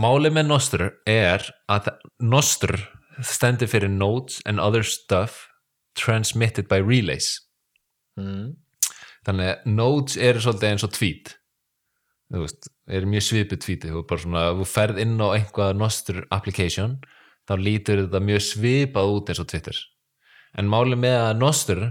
málið 0.00 0.36
með 0.38 0.48
Nostr 0.48 0.86
er 1.08 1.44
að 1.70 1.92
Nostr 2.22 2.76
stendur 3.26 3.68
fyrir 3.68 3.92
Notes 3.92 4.40
and 4.48 4.62
Other 4.62 4.86
Stuff 4.86 5.46
Transmitted 5.98 6.68
by 6.70 6.80
Relays. 6.80 7.36
Mm. 8.18 8.56
þannig 9.26 9.50
að 9.50 9.68
Notes 9.76 10.16
eru 10.16 10.40
svolítið 10.40 10.70
eins 10.70 10.84
og 10.84 10.92
tweet. 10.96 11.30
Þú 12.30 12.42
veist, 12.44 12.68
eru 12.88 13.08
mjög 13.10 13.24
svipið 13.26 13.60
tweetið 13.64 13.94
þú 13.94 14.02
bara 14.08 14.22
svona, 14.22 14.42
þú 14.56 14.66
ferð 14.70 15.00
inn 15.02 15.16
á 15.20 15.28
einhvað 15.34 15.72
Nostr 15.76 16.20
application, 16.32 16.96
þá 17.48 17.54
lítur 17.60 18.04
þetta 18.04 18.22
mjög 18.24 18.44
svipað 18.46 19.14
út 19.16 19.32
eins 19.32 19.42
og 19.42 19.48
Twitter 19.50 19.80
en 20.58 20.70
málið 20.70 21.02
með 21.02 21.18
að 21.20 21.38
Nostr 21.40 21.82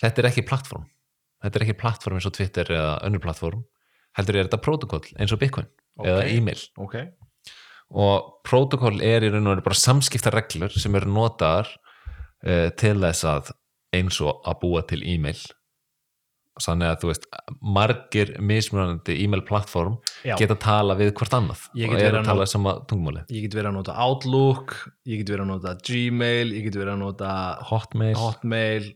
þetta 0.00 0.22
er 0.22 0.30
ekki 0.30 0.46
plattform. 0.48 0.86
Þetta 1.44 1.58
er 1.58 1.66
ekki 1.66 1.80
plattform 1.80 2.18
eins 2.18 2.28
og 2.28 2.34
Twitter 2.36 2.70
eða 2.72 2.94
önnur 3.06 3.22
plattform. 3.24 3.64
Heldur 4.16 4.38
er 4.38 4.48
þetta 4.48 4.62
protokoll 4.64 5.06
eins 5.20 5.34
og 5.34 5.40
Bitcoin 5.42 5.68
eða 6.02 6.22
Ok. 6.24 6.30
e-mail. 6.32 6.62
Ok, 6.80 6.96
og 7.96 8.30
protokoll 8.46 8.98
er 9.04 9.22
í 9.22 9.30
raun 9.30 9.46
og 9.46 9.54
veru 9.56 9.66
bara 9.68 9.78
samskiptareglur 9.78 10.74
sem 10.74 10.94
eru 10.98 11.12
notaðar 11.12 11.68
uh, 12.46 12.68
til 12.78 12.96
þess 13.04 13.26
að 13.28 13.52
eins 13.94 14.18
og 14.24 14.42
að 14.48 14.58
búa 14.64 14.82
til 14.88 15.02
e-mail 15.06 15.38
þannig 16.62 16.92
að 16.92 17.00
þú 17.02 17.10
veist 17.10 17.26
margir 17.76 18.32
mismunandi 18.40 19.16
e-mail 19.24 19.42
plattform 19.46 19.98
geta 20.24 20.56
tala 20.60 20.96
við 20.98 21.12
hvort 21.18 21.36
annað 21.36 21.66
og 21.74 21.96
eru 21.98 22.08
að 22.08 22.20
að 22.22 22.30
tala 22.30 22.48
sama 22.48 22.76
tungumáli 22.88 23.26
ég 23.28 23.46
get 23.46 23.58
verið 23.58 23.72
að 23.72 23.78
nota 23.80 23.96
Outlook 24.06 24.76
ég 25.08 25.20
get 25.20 25.34
verið 25.34 25.44
að 25.46 25.52
nota 25.52 25.74
Gmail 25.86 26.54
ég 26.56 26.68
get 26.68 26.78
verið 26.78 26.94
að 26.94 27.02
nota 27.02 27.32
Hotmail. 27.70 28.14
Hotmail. 28.18 28.94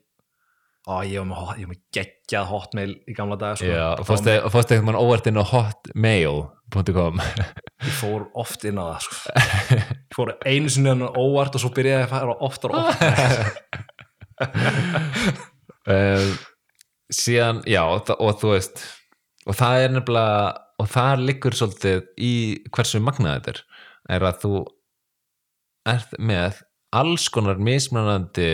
Ó, 0.88 1.02
ég 1.04 1.20
var 1.20 1.28
með, 1.28 1.66
með 1.68 1.80
geggjað 1.94 2.46
Hotmail 2.50 2.92
í 3.06 3.14
gamla 3.14 3.36
dag 3.38 3.58
sko. 3.60 3.68
Já, 3.68 4.00
fórstu 4.06 4.32
eitthvað 4.32 4.86
mann 4.88 4.98
óvart 4.98 5.28
inn 5.28 5.38
á 5.38 5.44
hotmail.com 5.44 7.20
ég 7.20 7.94
fór 7.98 8.24
oft 8.40 8.64
inn 8.68 8.80
á 8.80 8.84
það 8.88 9.00
sko. 9.06 9.14
ég 9.76 10.16
fór 10.16 10.32
einu 10.48 10.72
sinni 10.72 10.92
hann 10.92 11.04
óvart 11.04 11.58
og 11.58 11.62
svo 11.62 11.72
byrjaði 11.76 12.00
ég 12.00 12.08
að 12.08 12.14
fara 12.14 12.38
oftar 12.48 12.74
og 12.74 12.78
oftar. 12.88 13.10
Um, 15.84 16.32
síðan, 17.10 17.62
já 17.68 17.82
og, 17.86 18.10
þú 18.40 18.54
veist 18.54 18.82
og 19.48 19.56
það 19.58 19.84
er 19.84 19.94
nefnilega 19.94 20.50
og 20.80 20.90
það 20.90 21.24
liggur 21.28 21.56
svolítið 21.56 22.02
í 22.16 22.34
hversu 22.72 23.00
magnað 23.04 23.40
þetta 23.40 23.54
er 23.54 23.64
er 24.16 24.26
að 24.26 24.38
þú 24.44 24.54
ert 25.90 26.14
með 26.18 26.60
alls 26.96 27.28
konar 27.32 27.60
mismunandi 27.62 28.50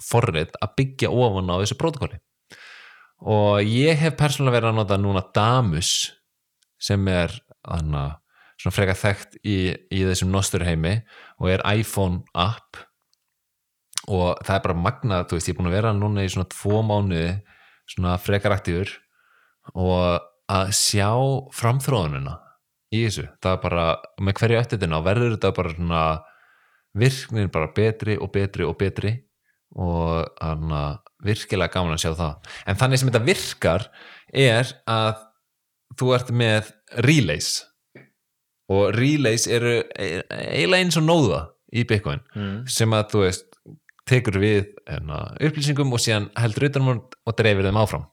forrit 0.00 0.54
að 0.62 0.76
byggja 0.78 1.10
ofan 1.12 1.52
á 1.52 1.60
þessu 1.60 1.76
protokóli 1.80 2.20
og 3.20 3.60
ég 3.66 3.98
hef 4.00 4.16
persónulega 4.16 4.58
verið 4.58 4.70
að 4.70 4.78
nota 4.78 4.98
núna 5.00 5.24
Damus 5.36 5.92
sem 6.80 7.08
er 7.12 7.34
hana, 7.68 8.20
svona 8.56 8.74
freka 8.74 8.96
þekkt 8.96 9.40
í, 9.44 9.58
í 9.92 10.04
þessum 10.08 10.32
nostur 10.32 10.64
heimi 10.64 10.96
og 11.40 11.50
er 11.52 11.64
iPhone 11.76 12.22
app. 12.32 12.80
Og 14.10 14.40
það 14.46 14.54
er 14.54 14.64
bara 14.64 14.82
magnað, 14.86 15.26
þú 15.28 15.36
veist, 15.36 15.50
ég 15.50 15.54
er 15.54 15.58
búin 15.58 15.70
að 15.70 15.76
vera 15.76 15.92
núna 15.94 16.24
í 16.24 16.30
svona 16.32 16.48
tvo 16.50 16.80
mánuði 16.86 17.34
svona 17.90 18.16
frekar 18.22 18.54
aktífur 18.56 18.92
og 19.74 20.26
að 20.50 20.72
sjá 20.74 21.10
framþróðunina 21.54 22.36
í 22.90 23.04
þessu, 23.04 23.28
það 23.42 23.52
er 23.54 23.62
bara 23.62 23.86
með 24.18 24.38
hverju 24.40 24.60
öttitina 24.60 25.02
verður 25.06 25.36
þetta 25.36 25.52
bara 25.54 25.74
svona 25.76 26.04
virknin 26.98 27.50
bara 27.54 27.70
betri 27.74 28.16
og 28.18 28.32
betri 28.34 28.66
og 28.66 28.76
betri 28.80 29.12
og 29.78 30.26
hana, 30.42 30.98
virkilega 31.22 31.70
gaman 31.76 31.94
að 31.94 32.02
sjá 32.02 32.14
það 32.18 32.54
en 32.66 32.80
þannig 32.80 33.00
sem 33.00 33.10
þetta 33.10 33.26
virkar 33.28 33.86
er 34.34 34.72
að 34.90 35.20
þú 36.00 36.14
ert 36.16 36.32
með 36.34 36.72
relays 37.06 37.52
og 38.70 38.90
relays 38.96 39.46
eru 39.50 39.80
e- 39.94 40.24
eiginlega 40.26 40.82
eins 40.82 40.98
og 40.98 41.06
nóða 41.06 41.44
í 41.70 41.86
Bitcoin 41.86 42.22
mm. 42.34 42.66
sem 42.70 42.90
að 42.96 43.06
þú 43.14 43.22
veist 43.26 43.49
tekur 44.10 44.40
við 44.42 44.72
enna, 44.90 45.22
upplýsingum 45.40 45.94
og 45.94 46.02
síðan 46.02 46.30
heldur 46.38 46.68
utanum 46.70 46.98
og 46.98 47.36
dreifir 47.38 47.68
þeim 47.68 47.80
áfram. 47.80 48.08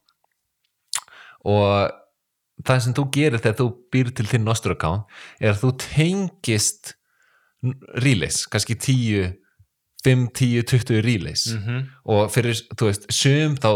Og 1.47 1.89
það 2.65 2.83
sem 2.85 2.95
þú 2.97 3.07
gerir 3.13 3.41
þegar 3.41 3.59
þú 3.59 3.67
býr 3.93 4.13
til 4.17 4.27
þinn 4.29 4.47
nostur 4.47 4.73
account 4.73 5.19
er 5.41 5.53
að 5.53 5.61
þú 5.65 5.73
tengist 5.83 6.95
relays, 7.97 8.45
kannski 8.49 8.77
10 8.77 9.35
5, 10.05 10.27
10, 10.33 10.63
20 10.63 11.01
relays. 11.01 11.47
Mm 11.53 11.85
og 12.07 12.31
fyrir, 12.31 12.55
þú 12.79 12.87
veist, 12.87 13.07
sum 13.11 13.57
þá 13.57 13.71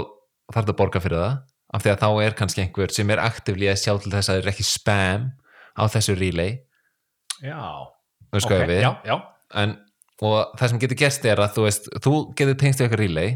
þarf 0.51 0.65
það 0.65 0.73
að 0.73 0.77
borga 0.79 1.01
fyrir 1.03 1.19
það 1.19 1.37
af 1.71 1.83
því 1.83 1.91
að 1.91 2.01
þá 2.01 2.09
er 2.23 2.35
kannski 2.39 2.63
einhver 2.63 2.93
sem 2.95 3.11
er 3.11 3.21
aktivlí 3.23 3.69
að 3.71 3.79
sjá 3.81 3.93
til 3.99 4.11
þess 4.11 4.29
að 4.29 4.35
það 4.35 4.41
er 4.41 4.51
ekki 4.51 4.67
spam 4.67 5.27
á 5.75 5.83
þessu 5.91 6.15
relay. 6.19 6.57
Já, 7.41 7.59
ok, 8.35 8.53
já, 8.75 8.91
já. 9.07 9.15
En, 9.55 9.75
og 10.21 10.53
það 10.59 10.73
sem 10.73 10.81
getur 10.83 11.01
gerst 11.01 11.25
er 11.25 11.41
að 11.41 11.55
þú 11.55 11.65
veist, 11.65 11.89
þú 12.03 12.13
getur 12.37 12.59
tengst 12.59 12.81
við 12.81 12.87
eitthvað 12.87 13.03
relay 13.05 13.31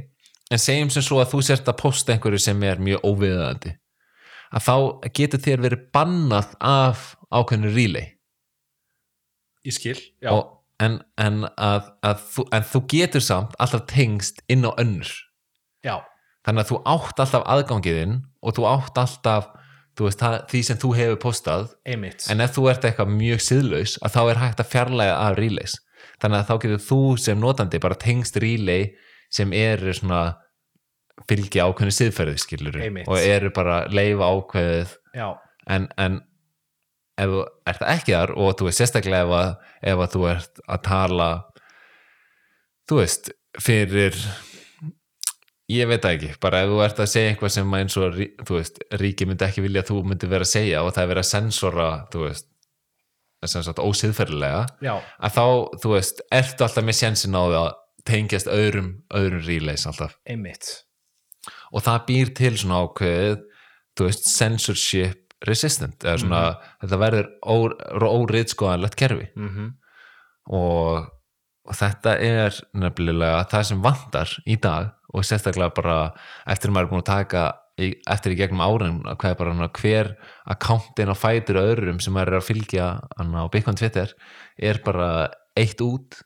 en 0.53 0.61
segjum 0.61 0.91
sem 0.93 1.05
svo 1.05 1.19
að 1.21 1.31
þú 1.33 1.41
sért 1.47 1.71
að 1.71 1.79
posta 1.81 2.13
einhverju 2.13 2.41
sem 2.45 2.63
er 2.67 2.81
mjög 2.83 3.07
óviðandi 3.09 3.73
að 4.55 4.65
þá 4.65 4.75
getur 5.17 5.43
þér 5.45 5.63
verið 5.65 5.85
bannað 5.95 6.53
af 6.63 7.13
ákveðinu 7.33 7.71
relay. 7.73 8.11
Ég 9.65 9.73
skil, 9.73 9.97
já, 10.21 10.29
og, 10.31 10.61
en, 10.83 10.99
en, 11.21 11.47
að, 11.57 11.89
að 12.05 12.25
þú, 12.35 12.45
en 12.53 12.67
þú 12.69 12.81
getur 12.93 13.23
samt 13.25 13.55
alltaf 13.61 13.87
tengst 13.89 14.43
inn 14.51 14.67
á 14.67 14.71
önnur. 14.77 15.09
Já, 15.85 15.97
þannig 16.45 16.65
að 16.65 16.71
þú 16.71 16.81
átt 16.93 17.23
alltaf 17.23 17.47
aðgangiðinn 17.55 18.19
og 18.45 18.57
þú 18.57 18.67
átt 18.69 19.01
alltaf 19.01 19.49
þú 19.95 20.09
veist, 20.09 20.21
það, 20.21 20.37
því 20.51 20.61
sem 20.67 20.79
þú 20.83 20.91
hefur 20.99 21.19
postað. 21.23 21.73
Einmitt. 21.87 22.27
En 22.29 22.43
ef 22.43 22.53
þú 22.55 22.69
ert 22.71 22.85
eitthvað 22.85 23.15
mjög 23.15 23.43
siðlaus 23.47 23.97
að 24.03 24.15
þá 24.17 24.21
er 24.25 24.41
hægt 24.43 24.61
að 24.61 24.71
fjarlæga 24.73 25.17
af 25.23 25.37
relays 25.39 25.77
þannig 26.21 26.39
að 26.39 26.49
þá 26.49 26.55
getur 26.65 26.83
þú 26.87 27.01
sem 27.21 27.41
notandi 27.41 27.81
bara 27.83 27.99
tengst 27.99 28.39
relay 28.41 28.89
sem 29.33 29.53
eru 29.55 29.93
svona 29.95 30.21
fylgja 31.29 31.65
ákveðinu 31.65 31.95
siðferði 31.95 32.39
skilur 32.43 32.79
og 33.07 33.17
eru 33.19 33.51
bara 33.55 33.83
leifa 33.87 34.29
ákveðið. 34.35 34.95
Já, 35.15 35.27
en, 35.71 35.87
en 36.01 36.19
ef 37.15 37.31
þú 37.31 37.43
ert 37.71 37.85
ekki 37.93 38.15
þar 38.15 38.33
og 38.35 38.57
þú 38.59 38.67
veist 38.69 38.81
sérstaklega 38.81 39.43
ef 39.81 39.93
ef 39.93 40.03
að 40.03 40.15
þú 40.15 40.25
ert 40.33 40.65
að 40.65 40.81
tala 40.89 41.29
þú 42.89 42.99
veist 42.99 43.31
fyrir 43.63 44.17
ég 45.71 45.87
veit 45.89 46.05
ekki, 46.05 46.33
bara 46.43 46.61
ef 46.65 46.73
þú 46.73 46.81
ert 46.85 46.99
að 47.01 47.11
segja 47.13 47.31
eitthvað 47.31 47.53
sem 47.55 47.77
eins 47.79 47.95
og 47.97 48.19
þú 48.19 48.57
veist, 48.59 48.83
ríki 49.01 49.25
myndi 49.25 49.47
ekki 49.47 49.63
vilja 49.65 49.85
að 49.85 49.93
þú 49.93 50.01
myndi 50.11 50.29
vera 50.29 50.45
að 50.45 50.51
segja 50.51 50.83
og 50.85 50.91
það 50.93 51.05
er 51.05 51.11
verið 51.13 51.23
að 51.23 51.31
sensora 51.31 51.87
þú 52.13 52.25
veist 52.27 52.49
sem 53.45 53.65
sagt 53.65 53.81
ósiðferðilega 53.83 54.61
að 55.19 55.35
þá, 55.35 55.45
þú 55.83 55.91
veist, 55.91 56.23
ertu 56.33 56.65
alltaf 56.65 56.85
með 56.85 56.99
sjensin 56.99 57.37
á 57.37 57.43
því 57.43 57.59
að 57.59 57.69
tengjast 58.05 58.49
öðrum 58.49 58.89
öðrum 59.17 59.45
relays 59.45 59.85
alltaf. 59.89 60.15
Einmitt. 60.29 60.71
Og 61.73 61.83
það 61.85 62.03
býr 62.09 62.33
til 62.37 62.53
svona 62.57 62.81
ákveðið 62.85 63.39
þú 63.95 64.09
veist, 64.09 64.29
censorship 64.29 65.21
resistant 65.45 66.05
eða 66.05 66.21
svona, 66.21 66.43
þetta 66.81 67.01
verður 67.01 67.27
óriðskoðanlegt 68.09 68.97
kerfi. 68.99 69.27
Mm 69.35 69.73
og, 70.53 71.07
og 71.65 71.77
þetta 71.77 72.15
er 72.21 72.57
nefnilega 72.77 73.45
það 73.49 73.67
sem 73.69 73.79
vantar 73.81 74.33
í 74.45 74.57
dag 74.61 74.91
og 75.15 75.25
sérstaklega 75.25 75.73
bara 75.73 75.97
eftir 76.45 76.69
að 76.69 76.75
maður 76.75 76.85
er 76.85 76.91
búin 76.91 77.03
að 77.03 77.11
taka 77.11 77.45
eftir 77.75 78.35
í 78.35 78.37
gegnum 78.39 78.63
árin 78.63 79.01
að 79.03 79.17
hvað 79.21 79.33
er 79.33 79.39
bara 79.39 79.55
hana, 79.55 79.71
hver 79.75 80.11
akkántin 80.53 81.11
á 81.11 81.15
fætur 81.17 81.59
öðrum 81.59 81.99
sem 82.03 82.15
er 82.21 82.31
að 82.37 82.47
fylgja 82.47 82.85
hana, 83.17 83.43
á 83.43 83.51
Bitcoin 83.51 83.79
Twitter 83.79 84.13
er 84.55 84.79
bara 84.85 85.09
eitt 85.59 85.83
út 85.83 86.21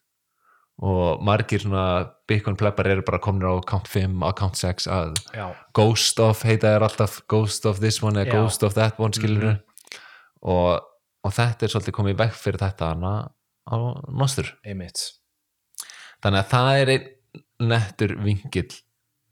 og 0.79 1.23
margir 1.25 1.63
svona 1.63 2.11
Bitcoin 2.29 2.55
pleppar 2.59 2.87
eru 2.87 3.03
bara 3.07 3.19
komin 3.19 3.47
á 3.49 3.57
account 3.57 3.89
5, 3.89 4.21
account 4.29 4.61
6 4.61 4.87
að 4.93 5.17
já, 5.35 5.47
ghost 5.75 6.21
of 6.23 6.45
heita 6.47 6.75
er 6.77 6.85
alltaf 6.85 7.19
ghost 7.27 7.65
of 7.65 7.81
this 7.81 7.99
one 8.05 8.21
eða 8.21 8.37
ghost 8.37 8.63
of 8.63 8.77
that 8.77 9.01
one 9.01 9.17
skilur 9.17 9.57
og 10.39 10.85
og 11.25 11.35
þetta 11.35 11.65
er 11.65 11.73
svolítið 11.73 11.95
komið 11.97 12.19
vekk 12.21 12.37
fyrir 12.39 12.61
þetta 12.61 12.91
hana 12.93 13.13
á 13.69 13.75
nostur 14.07 14.51
einmitt. 14.63 15.01
Þannig 16.23 16.43
að 16.43 16.51
það 16.53 16.69
er 16.77 16.91
einn 16.93 17.09
nettur 17.69 18.15
vingill 18.23 18.71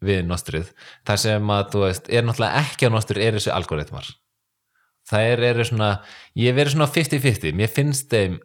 við 0.04 0.24
nostrið 0.30 0.72
það 1.08 1.22
sem 1.24 1.54
að 1.54 1.70
þú 1.74 1.84
veist, 1.86 2.10
er 2.10 2.26
náttúrulega 2.26 2.64
ekki 2.64 2.90
á 2.90 2.94
nostur 2.94 3.20
er 3.22 3.38
þessi 3.38 3.54
algoritmar. 3.54 4.10
Það 5.08 5.30
er, 5.32 5.44
er 5.54 5.64
svona, 5.64 5.92
ég 6.36 6.56
verið 6.58 6.76
svona 6.76 6.90
50-50, 6.92 7.56
mér 7.56 7.72
finnst 7.72 8.12
þeim 8.12 8.42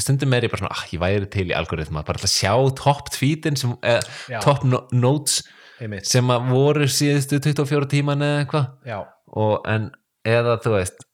stundum 0.00 0.32
er 0.32 0.46
ég 0.46 0.52
bara 0.52 0.62
svona, 0.62 0.72
ah, 0.72 0.84
ég 0.88 1.02
væri 1.02 1.28
til 1.32 1.50
í 1.50 1.56
algoritma 1.56 2.02
bara 2.06 2.18
alltaf 2.18 2.32
sjá 2.32 2.54
topp 2.78 3.10
tweetin 3.14 3.58
sem, 3.60 3.74
eh, 3.84 4.00
topp 4.42 4.64
no 4.64 4.86
notes 4.92 5.42
einmitt, 5.80 6.08
sem 6.08 6.26
að 6.32 6.48
voru 6.50 6.88
síðustu 6.88 7.40
24 7.44 7.90
tíman 7.92 8.24
eða 8.24 8.40
eitthvað. 8.44 8.70
En 9.68 9.90
eða 10.26 10.56
þú 10.64 10.74
veist 10.78 11.04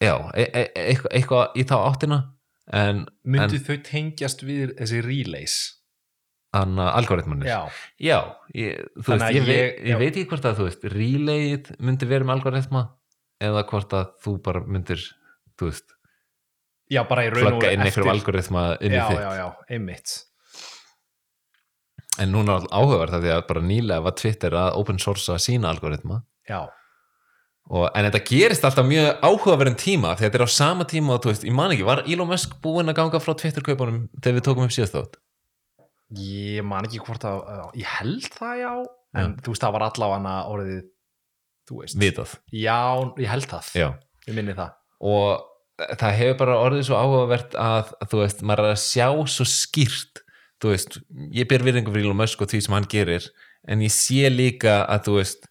já, 0.00 0.14
e 0.34 0.46
e 0.46 0.64
eitthvað, 0.74 1.12
eitthvað 1.18 1.58
í 1.58 1.64
þá 1.66 1.76
áttina 1.80 2.18
en, 2.72 3.06
myndu 3.24 3.58
en 3.58 3.66
þau 3.66 3.76
tengjast 3.82 4.44
við 4.46 4.76
þessi 4.78 5.02
relays 5.04 5.56
algoritmanir 6.54 7.48
já, 7.50 7.58
Já, 8.00 8.18
ég, 8.56 8.78
veist, 8.96 9.22
að 9.22 9.34
ég, 9.36 9.48
ég- 9.48 9.82
ég, 9.84 9.90
já. 9.92 9.98
veit 10.00 10.14
ekki 10.16 10.28
hvort 10.30 10.46
að 10.48 10.56
þú 10.62 10.68
veist, 10.70 10.86
relayið 10.94 11.68
myndi 11.78 12.08
vera 12.08 12.24
með 12.24 12.38
algoritma 12.38 12.82
eða 13.44 13.64
hvort 13.68 13.92
að 13.92 14.06
þú 14.24 14.32
bara 14.42 14.62
myndir, 14.66 15.02
þú 15.60 15.68
veist, 15.68 15.92
já, 16.90 17.02
bara 17.08 17.26
í 17.26 17.30
raun 17.34 17.44
og 17.44 17.50
plugga 17.52 17.68
veru 17.68 17.76
inn 17.76 17.84
einhverjum 17.86 18.14
algoritma 18.14 18.64
inn 18.80 18.96
í 18.96 18.96
já, 18.96 19.04
þitt. 19.10 19.20
já, 19.20 19.30
já, 19.42 19.48
einmitt 19.76 20.16
En 22.18 22.32
núna 22.34 22.56
er 22.58 22.64
áhugaverð 22.74 23.12
það 23.14 23.22
því 23.22 23.30
að 23.36 23.44
bara 23.46 23.60
nýlega 23.62 24.02
var 24.02 24.14
Twitter 24.18 24.54
að 24.58 24.72
open 24.80 24.96
sourcea 24.98 25.36
sína 25.38 25.68
algoritma 25.70 26.16
já, 26.48 26.64
og, 27.68 27.84
en 27.94 28.08
þetta 28.08 28.22
gerist 28.26 28.64
alltaf 28.66 28.86
mjög 28.88 29.20
áhugaverðin 29.28 29.76
tíma 29.78 30.16
því 30.16 30.24
þetta 30.26 30.40
er 30.40 30.46
á 30.48 30.50
sama 30.50 30.86
tíma 30.88 31.14
og 31.14 31.22
þú 31.22 31.30
veist, 31.30 31.44
ég 31.46 31.54
man 31.54 31.70
ekki, 31.76 31.84
var 31.86 32.02
Elon 32.08 32.26
Musk 32.32 32.56
búinn 32.64 32.90
að 32.90 32.96
ganga 32.98 33.20
frá 33.22 33.36
Twitter-kaupunum 33.38 34.00
þegar 34.18 34.38
við 34.40 34.46
tókum 34.48 34.64
upp 34.66 34.74
síðast 34.74 34.96
þátt? 34.96 35.20
Ég 36.16 36.64
man 36.64 36.86
ekki 36.88 37.02
hvort 37.04 37.26
að 37.28 37.42
ég 37.76 37.90
held 37.98 38.28
það 38.32 38.62
já, 38.62 38.72
en 39.20 39.34
þú 39.42 39.52
veist 39.52 39.64
það 39.64 39.74
var 39.76 39.84
allavega 39.88 40.36
orðið 40.52 40.78
þú 41.68 41.82
veist, 41.82 41.98
Vitað. 42.00 42.34
já, 42.54 42.78
ég 43.20 43.28
held 43.28 43.48
það. 43.50 43.70
Já. 43.76 43.88
ég 44.28 44.38
minni 44.38 44.56
það. 44.56 44.72
Og 45.04 45.90
það 46.00 46.16
hefur 46.18 46.38
bara 46.40 46.56
orðið 46.64 46.86
svo 46.88 46.96
áhugavert 47.02 47.58
að, 47.60 47.92
að 48.00 48.14
þú 48.14 48.22
veist, 48.22 48.40
maður 48.42 48.64
er 48.64 48.74
að 48.74 48.80
sjá 48.86 49.08
svo 49.34 49.46
skýrt. 49.48 50.24
Þú 50.58 50.72
veist, 50.72 50.96
ég 51.36 51.46
ber 51.50 51.62
virðingu 51.62 51.92
fyrir 51.94 52.08
Elon 52.08 52.18
Musk 52.18 52.40
og 52.42 52.50
því 52.50 52.64
sem 52.64 52.74
hann 52.74 52.88
gerir 52.90 53.28
en 53.68 53.84
ég 53.84 53.92
sé 53.94 54.26
líka 54.32 54.80
að 54.90 55.04
þú 55.06 55.14
veist 55.20 55.46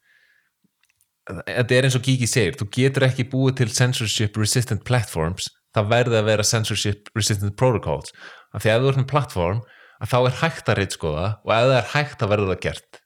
þetta 1.27 1.75
er 1.75 1.87
eins 1.87 1.95
og 1.95 2.03
Gigi 2.07 2.27
segir, 2.27 2.55
þú 2.59 2.67
getur 2.75 3.05
ekki 3.07 3.27
búið 3.27 3.61
til 3.61 3.69
censorship 3.75 4.35
resistant 4.39 4.83
platforms 4.87 5.49
það 5.75 5.89
verði 5.91 6.19
að 6.19 6.29
vera 6.31 6.45
censorship 6.47 7.11
resistant 7.15 7.55
protocols. 7.59 8.13
Af 8.55 8.63
því 8.63 8.71
að 8.71 8.77
ef 8.77 8.83
þú 8.83 8.91
ert 8.91 9.01
með 9.01 9.09
platform 9.11 9.59
að 10.01 10.11
þá 10.11 10.17
er 10.19 10.37
hægt 10.41 10.71
að 10.71 10.79
reitskoða 10.81 11.27
og 11.43 11.53
ef 11.53 11.67
það 11.67 11.75
er 11.77 11.91
hægt 11.93 12.23
að 12.23 12.33
verða 12.33 12.49
það 12.53 12.63
gert. 12.67 13.01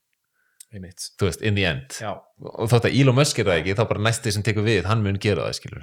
Einmitt, 0.72 1.06
þú 1.20 1.28
veist, 1.28 1.42
in 1.44 1.58
the 1.58 1.64
end. 1.68 1.96
Já, 2.00 2.12
og 2.48 2.70
þótt 2.72 2.86
að 2.88 2.94
Elon 3.02 3.18
Musk 3.18 3.40
er 3.42 3.50
það 3.50 3.58
ekki, 3.60 3.74
þá 3.76 3.84
bara 3.90 4.04
næsti 4.08 4.32
sem 4.32 4.44
tekur 4.48 4.64
við, 4.64 4.86
hann 4.88 5.02
mun 5.04 5.20
gera 5.20 5.50
það, 5.50 5.58
skilur 5.58 5.82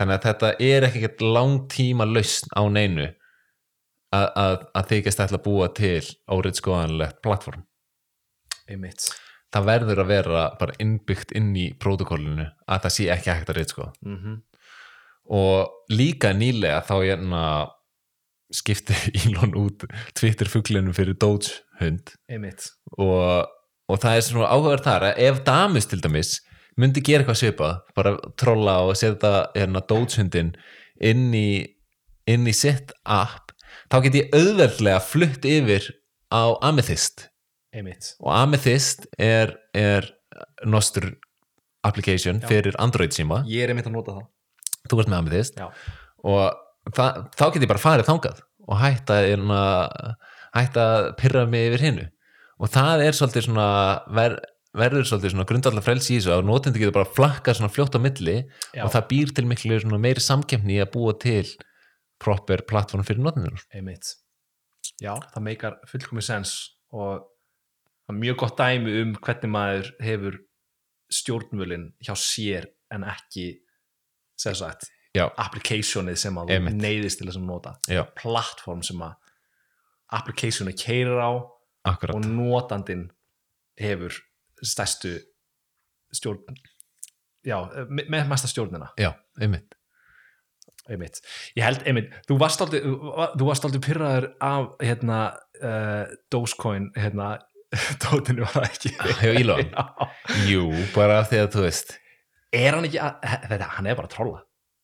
þannig 0.00 0.14
að 0.14 0.28
þetta 0.28 0.52
er 0.64 0.86
ekkert 0.88 1.24
langtíma 1.24 2.06
lausn 2.08 2.54
á 2.56 2.62
neinu 2.72 3.08
að, 4.16 4.28
að, 4.28 4.54
að 4.80 4.88
þykist 4.94 5.20
ætla 5.26 5.40
að 5.40 5.44
búa 5.44 5.68
til 5.76 6.06
óriðskoðanlegt 6.32 7.20
plattform 7.24 7.66
einmitt. 8.70 9.10
Það 9.50 9.66
verður 9.66 10.00
að 10.04 10.12
vera 10.14 10.44
bara 10.56 10.76
innbyggt 10.80 11.34
inn 11.36 11.50
í 11.58 11.66
prótokollinu 11.76 12.46
að 12.48 12.86
það 12.86 12.96
sé 12.96 13.10
ekki 13.12 13.34
hægt 13.34 13.52
að 13.52 13.60
riðskoða 13.60 13.92
mm 14.06 14.38
og 15.30 15.92
líka 15.94 16.32
nýlega 16.34 16.80
þá 16.82 16.94
ég 17.06 17.20
skipti 18.54 18.96
Elon 19.24 19.56
út 19.58 19.86
Twitter 20.18 20.50
fuglinum 20.50 20.94
fyrir 20.96 21.18
Doge 21.20 21.60
hund 21.80 22.14
einmitt, 22.30 22.70
og, 22.98 23.48
og 23.90 24.00
það 24.02 24.18
er 24.18 24.26
svona 24.26 24.52
áhugaður 24.52 24.86
þar 24.86 25.10
að 25.10 25.20
ef 25.28 25.42
Damus 25.46 25.88
til 25.90 26.00
dæmis 26.04 26.38
myndi 26.80 27.02
gera 27.04 27.24
eitthvað 27.24 27.40
svipað, 27.40 27.80
bara 27.96 28.14
trolla 28.40 28.76
og 28.86 28.96
setja 28.98 29.48
hérna 29.56 29.82
dótshundin 29.90 30.54
inn 31.00 31.28
í, 31.36 31.64
inn 32.30 32.46
í 32.48 32.54
sitt 32.56 32.94
app, 33.04 33.52
þá 33.92 33.96
get 34.06 34.18
ég 34.20 34.36
auðveldlega 34.36 35.00
flutt 35.04 35.46
yfir 35.48 35.90
á 36.30 36.56
Amethyst. 36.66 37.28
Einmitt. 37.74 38.14
Og 38.22 38.32
Amethyst 38.34 39.06
er, 39.20 39.54
er 39.76 40.08
nostur 40.66 41.12
application 41.86 42.40
Já. 42.42 42.48
fyrir 42.50 42.76
Android 42.82 43.14
síma, 43.16 43.42
ég 43.48 43.64
er 43.64 43.72
einmitt 43.72 43.88
að 43.90 43.96
nota 43.98 44.18
það. 44.18 44.26
Þú 44.90 45.02
ert 45.02 45.12
með 45.12 45.20
Amethyst. 45.20 45.60
Já, 45.60 45.70
og 46.30 46.66
það, 46.88 47.20
þá 47.36 47.44
get 47.46 47.64
ég 47.64 47.72
bara 47.72 47.82
farið 47.82 48.08
þangað 48.08 48.40
og 48.70 48.80
hætta 48.80 49.18
hérna, 49.24 49.60
hætta 50.54 50.86
að 50.86 51.10
pyrra 51.20 51.44
mig 51.50 51.68
yfir 51.70 51.86
hinnu 51.88 52.06
og 52.60 52.72
það 52.72 53.04
er 53.06 53.16
svolítið 53.16 53.46
svona 53.48 53.68
ver, 54.16 54.36
verður 54.76 55.08
svolítið 55.08 55.34
svona 55.34 55.48
grundallar 55.48 55.86
frelsi 55.86 56.14
í 56.14 56.18
þessu 56.18 56.34
að 56.36 56.46
notendur 56.48 56.84
getur 56.84 56.98
bara 57.00 57.14
flakka 57.16 57.54
svona 57.56 57.72
fljótt 57.72 57.96
á 57.96 58.00
milli 58.02 58.36
Já. 58.76 58.84
og 58.84 58.92
það 58.94 59.08
býr 59.12 59.34
til 59.36 59.46
miklu 59.50 59.98
meiri 59.98 60.24
samkeppni 60.24 60.78
í 60.78 60.82
að 60.84 60.92
búa 60.94 61.16
til 61.20 61.46
proper 62.20 62.64
plattform 62.68 63.06
fyrir 63.06 63.24
notendur 63.24 63.64
einmitt. 63.72 64.14
Já, 65.00 65.14
það 65.32 65.44
meikar 65.46 65.80
fullkomið 65.88 66.26
sens 66.26 66.54
og 66.92 67.24
það 68.04 68.14
er 68.14 68.20
mjög 68.20 68.38
gott 68.42 68.60
dæmi 68.60 68.94
um 69.00 69.16
hvernig 69.16 69.52
maður 69.54 69.90
hefur 70.04 70.38
stjórnvölin 71.10 71.90
hjá 72.04 72.14
sér 72.18 72.68
en 72.94 73.06
ekki 73.08 73.48
sagt, 74.40 74.86
Já, 74.86 74.99
applicationið 75.18 76.18
sem 76.22 76.36
að 76.38 76.52
þú 76.54 76.74
neyðist 76.80 77.18
til 77.20 77.26
þess 77.30 77.40
að 77.40 77.46
nota. 77.48 77.72
Plattform 78.20 78.82
sem 78.86 79.00
að 79.02 79.16
applicationið 80.20 80.76
keirir 80.84 81.18
á 81.22 81.30
akkurat. 81.90 82.14
og 82.16 82.24
notandinn 82.26 83.08
hefur 83.80 84.14
stærstu 84.62 85.16
stjórn 86.12 86.56
já, 87.46 87.56
me- 87.88 88.04
með 88.10 88.26
mesta 88.28 88.48
stjórnina. 88.50 88.90
Já, 89.00 89.14
einmitt. 89.40 89.76
Einmitt, 90.90 91.20
ég 91.54 91.62
held, 91.62 91.82
einmitt, 91.86 92.10
þú 92.26 92.36
varst 92.40 92.60
aldrei 92.64 92.80
þú 92.82 93.46
varst 93.46 93.64
aldrei 93.64 93.80
pyrraður 93.84 94.24
af 94.42 94.72
hérna 94.82 95.18
uh, 95.62 96.06
Dogecoin 96.32 96.88
hérna, 96.96 97.28
tótinu 98.02 98.42
var 98.42 98.56
það 98.56 98.66
ekki? 98.70 98.92
Hjá 99.20 99.34
Elon? 99.38 99.68
Já. 99.76 100.08
Jú, 100.50 100.64
bara 100.96 101.20
því 101.30 101.42
að 101.44 101.50
þú 101.54 101.62
veist. 101.68 101.92
Er 102.50 102.74
hann 102.74 102.88
ekki 102.88 102.98
að, 102.98 103.20
þetta, 103.52 103.68
hann 103.76 103.86
er 103.92 103.98
bara 104.00 104.10
að 104.10 104.14
trolla 104.16 104.40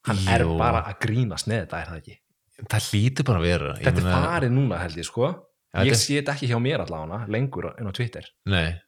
hann 0.07 0.23
er 0.33 0.45
Jú. 0.47 0.57
bara 0.59 0.83
að 0.91 0.99
grínast 1.07 1.49
með 1.51 1.65
þetta, 1.67 1.81
er 1.83 1.91
það 1.93 2.01
ekki? 2.03 2.17
Það 2.73 2.87
hlýtur 2.91 3.27
bara 3.29 3.39
að 3.43 3.47
vera. 3.51 3.73
Ég 3.77 3.85
þetta 3.85 4.01
er 4.01 4.07
meina- 4.07 4.21
farið 4.31 4.53
núna 4.57 4.79
held 4.81 4.97
ég 4.97 5.05
sko. 5.09 5.27
Já, 5.75 5.81
ég 5.85 5.93
þetta- 5.93 6.03
sé 6.07 6.15
þetta 6.21 6.35
ekki 6.37 6.49
hjá 6.53 6.59
mér 6.63 6.85
allavega 6.87 7.27
lengur 7.29 7.67
inn 7.79 7.91
á 7.91 7.93
Twitter. 7.93 8.25
Nei, 8.47 8.81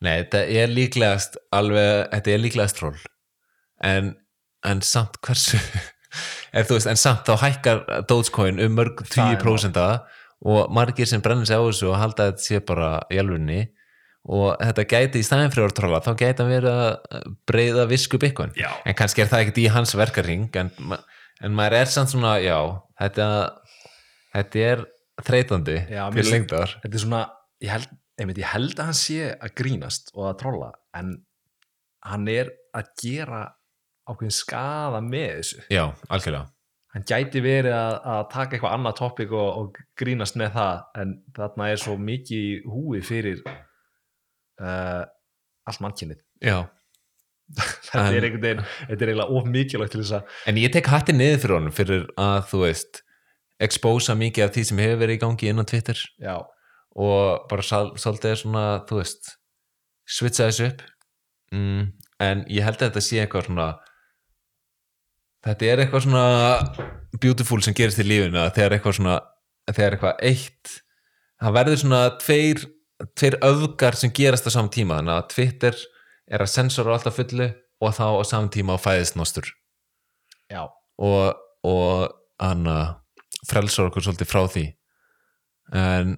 nei, 0.00 0.22
þetta 0.22 0.42
er 0.62 0.68
líklegast 0.68 1.36
alveg, 1.52 2.10
þetta 2.12 2.34
er 2.34 2.38
líklegast 2.44 2.76
troll. 2.78 3.00
En, 3.82 4.14
en 4.64 4.80
samt 4.80 5.18
hversu 5.20 5.58
er 6.54 6.64
þú 6.68 6.76
veist, 6.78 6.86
en 6.86 6.96
samt 7.00 7.26
þá 7.26 7.34
hækkar 7.42 8.06
Dogecoin 8.06 8.60
um 8.62 8.76
mörg 8.78 9.02
Það 9.10 9.32
er 9.34 9.40
10% 9.42 9.80
og 10.44 10.70
margir 10.76 11.06
sem 11.08 11.20
brennir 11.24 11.46
sig 11.48 11.56
á 11.56 11.62
þessu 11.64 11.88
og 11.90 11.96
halda 11.98 12.28
að 12.28 12.32
þetta 12.34 12.44
sé 12.46 12.60
bara 12.68 12.90
í 13.10 13.18
alvunni 13.18 13.62
og 14.24 14.54
þetta 14.60 14.84
gæti 14.88 15.20
í 15.20 15.26
staðin 15.26 15.50
fyrir 15.52 15.68
að 15.68 15.74
trolla 15.80 15.98
þá 16.04 16.12
gæti 16.22 16.40
hann 16.44 16.52
verið 16.52 16.78
að 16.84 17.26
breyða 17.50 17.84
visku 17.90 18.20
Bitcoin. 18.22 18.54
Já, 18.56 18.70
en 18.88 18.96
kannski 18.96 19.20
er 19.24 19.28
það 19.32 19.42
ekkert 19.44 19.60
í 19.60 19.66
hans 19.74 19.92
verkarring 20.00 20.46
en, 20.62 20.70
ma- 20.80 21.02
en 21.44 21.52
maður 21.58 21.76
er 21.82 21.90
samt 21.92 22.12
svona, 22.14 22.38
já 22.40 22.56
þetta, 23.02 23.26
þetta 24.32 24.64
er 24.70 24.84
þreytandi 25.24 25.76
til 25.90 26.24
lengdar. 26.30 26.72
þetta 26.82 26.96
er 26.98 27.04
svona 27.04 27.20
ég 27.64 27.70
held, 27.74 27.92
einmitt, 28.20 28.40
ég 28.40 28.48
held 28.54 28.78
að 28.80 28.88
hann 28.90 28.96
sé 28.98 29.28
að 29.34 29.52
grínast 29.60 30.10
og 30.16 30.30
að 30.32 30.38
trolla 30.44 30.70
en 30.96 31.12
hann 32.08 32.26
er 32.32 32.50
að 32.76 32.88
gera 33.00 33.42
ákveðin 34.08 34.34
skada 34.36 34.98
með 35.00 35.30
þessu. 35.38 35.62
Já, 35.72 35.84
algjörlega. 36.12 36.48
Hann 36.94 37.04
gæti 37.08 37.40
verið 37.42 37.72
að, 37.74 37.94
að 38.14 38.24
taka 38.30 38.54
eitthvað 38.56 38.74
annað 38.76 38.96
topic 39.00 39.32
og, 39.34 39.46
og 39.62 39.78
grínast 39.98 40.36
með 40.38 40.52
það 40.54 40.82
en 41.02 41.14
þarna 41.34 41.70
er 41.72 41.80
svo 41.82 41.94
mikið 41.98 42.66
húi 42.70 43.00
fyrir 43.02 43.40
uh, 44.62 45.02
allt 45.64 45.82
mannkynnið 45.84 46.20
Já, 46.50 46.58
þetta 47.90 48.04
er 48.10 48.26
einhvern 48.28 48.44
veginn, 48.44 48.62
þetta 48.88 49.00
er 49.04 49.12
eiginlega 49.12 49.38
of 49.38 49.48
mikilvægt 49.48 49.94
til 49.94 50.02
þess 50.02 50.18
að 50.18 50.50
En 50.50 50.60
ég 50.60 50.74
tek 50.74 50.90
hattin 50.92 51.20
niður 51.20 51.42
fyrir 51.42 51.56
honum 51.58 51.76
fyrir 51.76 52.06
að 52.20 52.38
þú 52.52 52.62
veist 52.64 53.02
expósa 53.64 54.16
mikið 54.18 54.46
af 54.46 54.54
því 54.54 54.64
sem 54.68 54.82
hefur 54.82 55.00
verið 55.04 55.16
í 55.16 55.22
gangi 55.22 55.50
innan 55.50 55.68
Twitter. 55.68 55.98
Já, 56.20 56.36
og 56.94 57.44
bara 57.50 57.64
svolítið 57.64 58.40
svona, 58.40 58.64
þú 58.88 58.98
veist 58.98 59.34
switcha 60.10 60.48
þessu 60.48 60.70
upp. 60.72 60.82
Mm, 61.54 61.84
en 62.24 62.44
ég 62.50 62.66
held 62.66 62.80
að 62.80 62.88
þetta 62.88 63.04
sé 63.04 63.20
eitthvað 63.22 63.48
svona 63.48 63.68
þetta 65.44 65.68
er 65.68 65.82
eitthvað 65.82 66.06
svona 66.06 66.24
beautiful 67.20 67.60
sem 67.64 67.76
gerist 67.76 68.00
í 68.00 68.06
lífinu 68.06 68.40
að 68.40 68.54
þegar 68.58 68.76
eitthvað 68.76 68.98
svona 68.98 69.16
þegar 69.70 69.96
eitthvað 69.96 70.22
eitt 70.30 70.74
það 71.42 71.56
verður 71.58 71.80
svona 71.82 72.02
tveir, 72.22 72.64
tveir 73.18 73.38
öfgar 73.42 73.98
sem 73.98 74.12
gerast 74.14 74.46
á 74.46 74.50
saman 74.54 74.72
tíma 74.72 75.00
þannig 75.00 75.16
að 75.18 75.30
Twitter 75.34 75.78
er 76.30 76.44
að 76.44 76.52
sensora 76.52 76.94
alltaf 76.94 77.16
fullu 77.18 77.48
og 77.82 77.96
þá 77.96 78.06
á 78.16 78.22
saman 78.26 78.52
tíma 78.54 78.76
á 78.76 78.80
já, 80.50 80.62
og 80.98 81.40
og 81.64 82.12
hann 82.42 82.68
frelsar 83.48 83.88
okkur 83.88 84.04
svolítið 84.04 84.30
frá 84.30 84.44
því. 84.50 84.64
En 85.74 86.14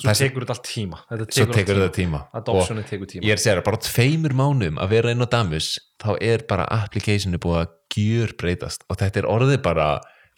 svo 0.00 0.14
tekur 0.16 0.44
þetta 0.46 0.56
allt 0.56 0.68
tíma. 0.70 1.02
Þetta 1.10 1.26
svo 1.26 1.46
tekur 1.46 1.58
tekur 1.58 1.74
allt 1.74 1.84
þetta 1.84 1.98
tíma. 1.98 2.22
adoptioni 2.40 2.84
tekur 2.88 3.10
tíma. 3.10 3.26
ég 3.26 3.34
er 3.34 3.40
að 3.40 3.44
segja 3.44 3.66
bara 3.66 3.82
tveimur 3.84 4.36
mánum 4.38 4.80
að 4.80 4.94
vera 4.94 5.14
inn 5.14 5.26
á 5.26 5.28
Damus 5.28 5.70
þá 6.00 6.10
er 6.16 6.46
bara 6.48 6.68
applicationi 6.78 7.40
búið 7.42 7.62
að 7.64 7.72
gjör 7.96 8.34
breytast 8.40 8.86
og 8.88 9.00
þetta 9.02 9.22
er 9.22 9.30
orðið 9.30 9.62
bara 9.66 9.88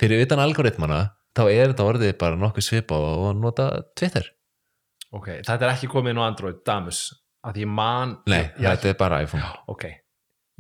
fyrir 0.01 0.25
utan 0.25 0.43
algoritmana 0.43 1.03
þá 1.37 1.45
er 1.47 1.73
þetta 1.73 1.89
orðið 1.93 2.15
bara 2.19 2.41
nokkuð 2.41 2.67
svipa 2.67 2.99
og 2.99 3.37
nota 3.39 3.69
Twitter 3.95 4.33
ok, 5.19 5.29
þetta 5.47 5.59
er 5.67 5.75
ekki 5.75 5.91
komið 5.93 6.15
inn 6.15 6.23
á 6.23 6.29
Android, 6.29 6.63
Damus. 6.67 7.03
Að 7.43 7.65
ég 7.65 7.71
man 7.71 8.17
nei, 8.31 8.45
ég, 8.45 8.63
þetta 8.63 8.93
er 8.93 8.99
bara 9.01 9.23
iPhone. 9.25 9.49
Ok, 9.73 9.89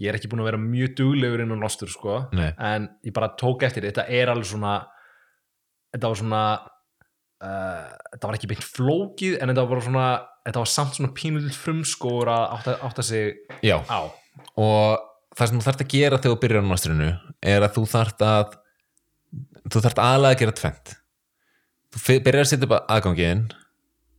ég 0.03 0.11
er 0.11 0.19
ekki 0.19 0.31
búin 0.33 0.43
að 0.43 0.51
vera 0.51 0.63
mjög 0.63 0.97
duglegur 0.99 1.45
inn 1.45 1.55
á 1.55 1.59
Nostur 1.61 1.93
sko. 1.93 2.25
Nei, 2.35 2.51
en 2.59 2.91
ég 3.07 3.15
bara 3.15 3.33
tók 3.39 3.63
eftir 3.69 3.87
þetta 3.87 4.09
er 4.11 4.33
alveg 4.33 4.51
svona 4.51 4.81
þetta 5.93 6.11
var 6.11 6.21
svona 6.23 6.43
uh, 6.59 7.87
þetta 8.15 8.29
var 8.29 8.39
ekki 8.39 8.51
beint 8.51 8.67
flókið 8.67 9.39
en 9.39 9.53
þetta 9.53 9.65
var 9.65 9.73
bara 9.75 9.87
svona 9.87 10.09
þetta 10.43 10.65
var 10.65 10.73
samt 10.73 10.99
svona 10.99 11.15
pínulill 11.17 11.55
frumskóur 11.55 12.31
að 12.33 12.45
átta, 12.57 12.77
átta 12.89 13.07
sig 13.07 13.37
já. 13.63 13.79
á. 13.87 14.01
Og 14.59 14.99
það 15.37 15.49
sem 15.49 15.61
þú 15.61 15.67
þarft 15.69 15.85
að 15.85 15.93
gera 15.95 16.19
þegar 16.19 16.35
þú 16.35 16.43
byrjar 16.43 16.67
á 16.67 16.71
nástrinu 16.71 17.11
er 17.53 17.65
að 17.65 17.77
þú 17.77 17.85
þarft 17.93 18.27
að 18.27 18.59
þú 19.71 19.85
þarft 19.85 20.03
aðlega 20.03 20.37
að 20.37 20.43
gera 20.43 20.57
tvent 20.59 20.95
þú 21.93 22.17
byrjar 22.27 22.47
að 22.47 22.51
setja 22.51 22.69
upp 22.69 22.91
aðgangin 22.93 23.45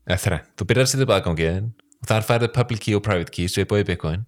eða 0.07 0.19
þrenn, 0.25 0.45
þú 0.59 0.67
byrjar 0.69 0.87
að 0.87 0.91
setja 0.93 1.05
upp 1.07 1.13
aðgangin 1.17 1.67
og 2.03 2.07
þar 2.09 2.25
færðu 2.27 2.49
public 2.55 2.81
key 2.83 2.95
og 2.97 3.03
private 3.05 3.31
key 3.31 3.47
svipað 3.51 3.83
í 3.83 3.87
Bitcoin. 3.91 4.25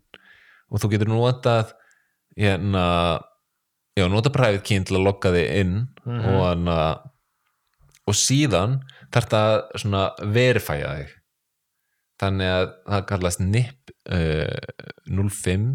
Og 0.71 0.79
þú 0.81 0.89
getur 0.93 1.11
notað 1.11 1.73
hérna 2.39 2.85
já, 3.97 4.05
nota 4.11 4.31
private 4.33 4.63
key 4.67 4.79
til 4.83 4.97
að 4.99 5.05
logga 5.09 5.31
þig 5.35 5.49
inn 5.61 5.75
Mhm. 6.05 6.25
og 6.31 6.41
hérna 6.45 6.77
og 8.07 8.13
síðan 8.13 8.79
þarft 9.11 9.33
að 9.33 9.53
svona 9.81 10.01
verifæja 10.21 10.91
þig. 10.99 11.13
Þannig 12.21 12.51
að 12.53 12.67
það 12.87 13.05
kallast 13.09 13.39
NIP 13.41 13.91
uh, 14.13 14.45
05 15.09 15.65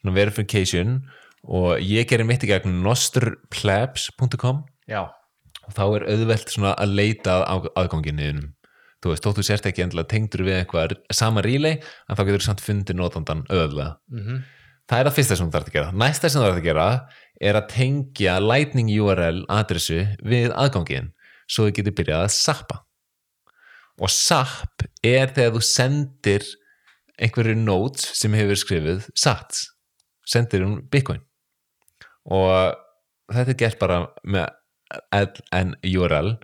svona 0.00 0.14
verification. 0.16 0.96
Og 1.46 1.78
ég 1.78 2.08
gerir 2.10 2.26
mitt 2.26 2.42
í 2.42 2.48
gegn 2.50 2.80
nosterplebs.com 2.82 4.64
já, 4.90 5.04
og 5.66 5.74
þá 5.76 5.82
er 5.98 6.06
auðvelt 6.10 6.50
svona 6.50 6.72
að 6.74 6.94
leita 6.98 7.36
að 7.46 7.68
aðganginniðinum 7.78 8.48
þú 9.06 9.14
veist, 9.14 9.24
þótt 9.24 9.40
þú 9.40 9.46
sért 9.46 9.70
ekki 9.70 9.86
endilega 9.86 10.10
tengdur 10.10 10.44
við 10.46 10.58
eitthvað 10.60 10.98
sama 11.14 11.44
relay, 11.46 11.78
en 12.06 12.18
þá 12.18 12.22
getur 12.26 12.42
þú 12.42 12.48
samt 12.50 12.66
fundið 12.66 13.00
notandan 13.00 13.46
auðvitað 13.48 13.96
mm 14.12 14.44
það 14.86 15.02
er 15.02 15.10
að 15.10 15.16
fyrsta 15.16 15.36
sem 15.36 15.48
þú 15.48 15.56
þarf 15.56 15.70
að 15.70 15.76
gera. 15.76 15.92
Næsta 16.02 16.30
sem 16.30 16.40
þú 16.40 16.46
þarf 16.46 16.60
að 16.60 16.66
gera 16.66 16.88
er 17.48 17.58
að 17.58 17.70
tengja 17.72 18.36
lightning 18.42 18.90
URL 18.96 19.42
adressu 19.52 20.02
við 20.24 20.54
aðgangin 20.54 21.12
svo 21.50 21.66
þau 21.66 21.76
getur 21.78 21.96
byrjað 21.98 22.26
að 22.26 22.34
sappa. 22.36 22.80
Og 23.96 24.12
sapp 24.12 24.84
er 25.06 25.32
þegar 25.34 25.54
þú 25.56 25.62
sendir 25.64 26.46
einhverju 27.16 27.56
notes 27.58 28.10
sem 28.18 28.34
hefur 28.36 28.60
skrifið 28.60 29.06
sats. 29.16 29.70
Sendir 30.26 30.66
um 30.66 30.78
bitcoin. 30.92 31.22
Og 32.26 32.76
þetta 33.32 33.54
er 33.54 33.60
gert 33.60 33.80
bara 33.80 34.02
með 34.26 34.50
LN 35.14 35.74
URL 35.86 36.36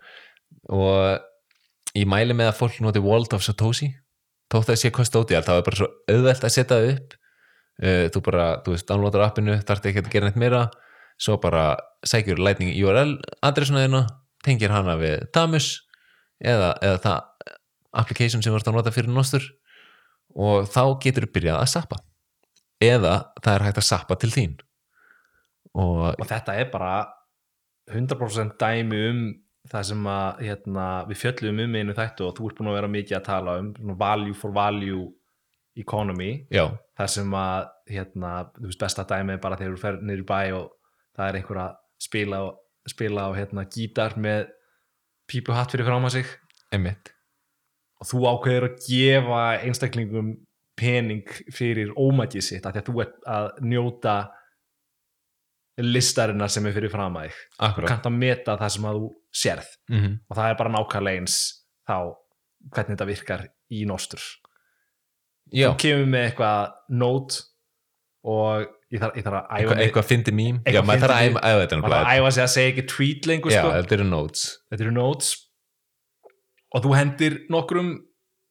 og 0.72 1.28
ég 1.98 2.08
mæli 2.08 2.36
með 2.36 2.52
að 2.52 2.58
fólk 2.60 2.78
noti 2.84 3.02
World 3.02 3.34
of 3.36 3.44
Satoshi. 3.44 3.90
Að 4.52 4.66
það 4.68 4.78
sé 4.82 4.90
custodial 4.92 5.44
þá 5.46 5.52
er 5.54 5.64
bara 5.64 5.78
svo 5.78 5.88
auðvelt 6.12 6.44
að 6.44 6.54
setja 6.54 6.76
það 6.76 6.88
upp. 6.92 7.14
Uh, 7.82 8.04
þú 8.12 8.22
bara, 8.26 8.46
þú 8.64 8.74
veist, 8.74 8.88
downloadar 8.88 9.24
appinu 9.24 9.56
þarf 9.64 9.86
ekki 9.88 10.02
að 10.02 10.10
gera 10.12 10.28
neitt 10.28 10.40
meira. 10.40 10.66
Svo 11.20 11.38
bara 11.40 11.64
sækjur 12.08 12.40
lightning 12.42 12.74
URL 12.82 13.14
adressuna 13.44 13.84
þína, 13.84 14.02
tengir 14.44 14.72
hana 14.74 14.96
við 15.00 15.26
Damus 15.34 15.68
eða, 16.42 16.72
eða 16.82 16.98
það 17.04 17.18
application 18.02 18.42
sem 18.42 18.52
þú 18.52 18.60
ert 18.60 18.70
að 18.70 18.78
nota 18.78 18.94
fyrir 18.94 19.12
nostur. 19.12 19.46
Og 20.32 20.68
þá 20.72 20.82
getur 21.04 21.28
þú 21.28 21.32
byrjað 21.36 21.60
að 21.60 21.72
sappa. 21.72 22.00
Eða 22.82 23.16
það 23.40 23.54
er 23.54 23.66
hægt 23.68 23.80
að 23.82 23.88
sappa 23.88 24.18
til 24.20 24.32
þín. 24.34 24.54
Og 25.78 26.12
og 26.12 26.28
þetta 26.28 26.56
er 26.60 26.68
bara 26.72 26.94
100% 27.92 28.58
dæmi 28.60 29.02
um 29.10 29.22
það 29.70 29.84
sem 29.92 30.06
að 30.10 30.40
hérna, 30.42 30.86
við 31.08 31.20
fjöllum 31.22 31.60
um 31.64 31.76
einu 31.78 31.94
þættu 31.96 32.26
og 32.26 32.34
þú 32.36 32.48
ert 32.50 32.58
búin 32.58 32.70
að 32.72 32.78
vera 32.80 32.90
mikið 32.96 33.16
að 33.18 33.26
tala 33.28 33.58
um 33.62 33.94
value 34.00 34.34
for 34.34 34.50
value 34.56 35.04
economy. 35.78 36.32
Já, 36.52 36.66
þar 36.98 37.08
sem 37.14 37.30
að 37.38 37.68
hérna, 37.94 38.32
þú 38.58 38.66
veist 38.68 38.82
besta 38.82 39.04
dæmi 39.08 39.38
bara 39.40 39.56
þegar 39.60 39.76
þú 39.76 39.82
fer 39.84 40.00
í 40.18 40.26
bæ 40.28 40.40
og 40.58 40.72
það 41.16 41.28
er 41.28 41.38
einhver 41.40 41.60
að 41.62 41.76
spila, 42.02 42.42
á- 42.42 42.56
spila 42.90 43.28
á 43.28 43.30
hérna, 43.38 43.64
gítar 43.70 44.16
með 44.18 44.50
pípuhatt 45.30 45.70
fyrir 45.72 45.86
fram 45.86 46.04
að 46.10 46.16
sig. 46.18 46.26
Einmitt. 46.74 47.12
Og 48.02 48.08
þú 48.10 48.24
ákveður 48.32 48.66
að 48.68 48.78
gefa 48.88 49.42
einstaklingum 49.62 50.32
pening 50.76 51.22
fyrir 51.54 51.92
ómækið 51.94 52.42
sitt 52.42 52.64
því 52.66 52.80
að 52.80 52.86
þú 52.88 53.00
ert 53.04 53.18
að 53.30 53.50
njóta 53.62 54.14
listarinnar 55.82 56.50
sem 56.52 56.66
er 56.68 56.74
fyrir 56.76 56.92
fram 56.92 57.16
að 57.16 57.28
þig. 57.30 57.38
Akkurat. 57.68 57.88
Kannt 57.92 58.08
að 58.10 58.16
meta 58.18 58.56
það 58.60 58.72
sem 58.76 58.88
að 58.90 58.98
þú 58.98 59.10
sérð. 59.32 59.68
Mm 59.90 60.18
og 60.28 60.36
það 60.38 60.50
er 60.50 60.58
bara 60.60 60.74
nákvæmlega 60.76 61.22
eins 61.22 61.38
þá 61.88 61.96
hvernig 62.72 62.94
þetta 62.94 63.08
virkar 63.08 63.46
í 63.72 63.84
nostur 63.88 64.22
já, 65.52 65.70
þú 65.70 65.78
kemur 65.82 66.12
með 66.12 66.28
eitthvað 66.28 66.76
nót 67.00 67.38
og 68.22 68.68
ég 68.92 69.02
þarf, 69.02 69.16
ég 69.18 69.26
þarf 69.26 69.38
að 69.40 69.64
æfa 69.64 69.78
eitthvað, 69.82 70.06
fyndi 70.08 70.34
mím 70.36 70.60
já, 70.62 70.80
maður 70.86 71.04
þarf 71.06 71.16
að 71.16 71.26
æfa 71.26 71.62
þetta 71.64 71.80
maður 71.80 71.96
þarf 71.96 72.12
að 72.12 72.20
æfa 72.20 72.32
sig 72.36 72.44
að 72.44 72.52
segja 72.54 72.72
ekki 72.72 72.84
tweet 72.92 73.28
lengur 73.30 73.54
já, 73.54 73.60
sko. 73.60 73.72
þetta 73.78 73.96
eru 73.98 74.06
notes. 74.08 74.44
Þetta 74.70 74.86
eru 74.86 74.94
notes. 74.96 75.32
Og 76.72 76.84
þú 76.84 76.94
hendir 76.96 77.38
nokkrum 77.52 77.90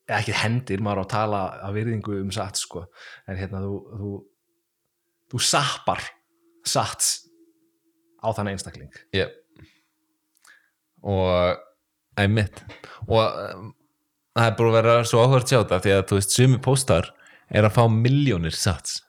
eða 0.09 0.19
ekki 0.19 0.35
hendir, 0.41 0.83
maður 0.83 1.01
á 1.01 1.03
að 1.05 1.11
tala 1.13 1.41
að 1.69 1.77
virðingu 1.79 2.17
um 2.19 2.33
satt 2.35 2.59
sko. 2.59 2.83
En 3.29 3.39
hérna 3.39 3.63
þú 3.63 3.77
þú, 4.01 4.13
þú 5.31 5.43
sappar 5.47 6.03
satt 6.67 7.07
á 8.21 8.27
þann 8.35 8.51
einstakling. 8.51 8.91
Yep. 9.15 9.37
Og 11.03 11.61
einmitt. 12.19 12.61
Og 13.07 13.21
um, 13.21 13.69
það 14.37 14.47
er 14.49 14.57
búin 14.59 14.71
að 14.71 14.77
vera 14.79 14.97
svo 15.07 15.23
áhverð 15.25 15.47
sjáta 15.51 15.79
því 15.83 15.95
að 15.97 16.03
þú 16.11 16.19
veist, 16.19 16.35
sumi 16.35 16.59
póstar 16.63 17.11
er 17.51 17.67
að 17.67 17.75
fá 17.79 17.83
miljónir 17.91 18.55
sats. 18.55 19.01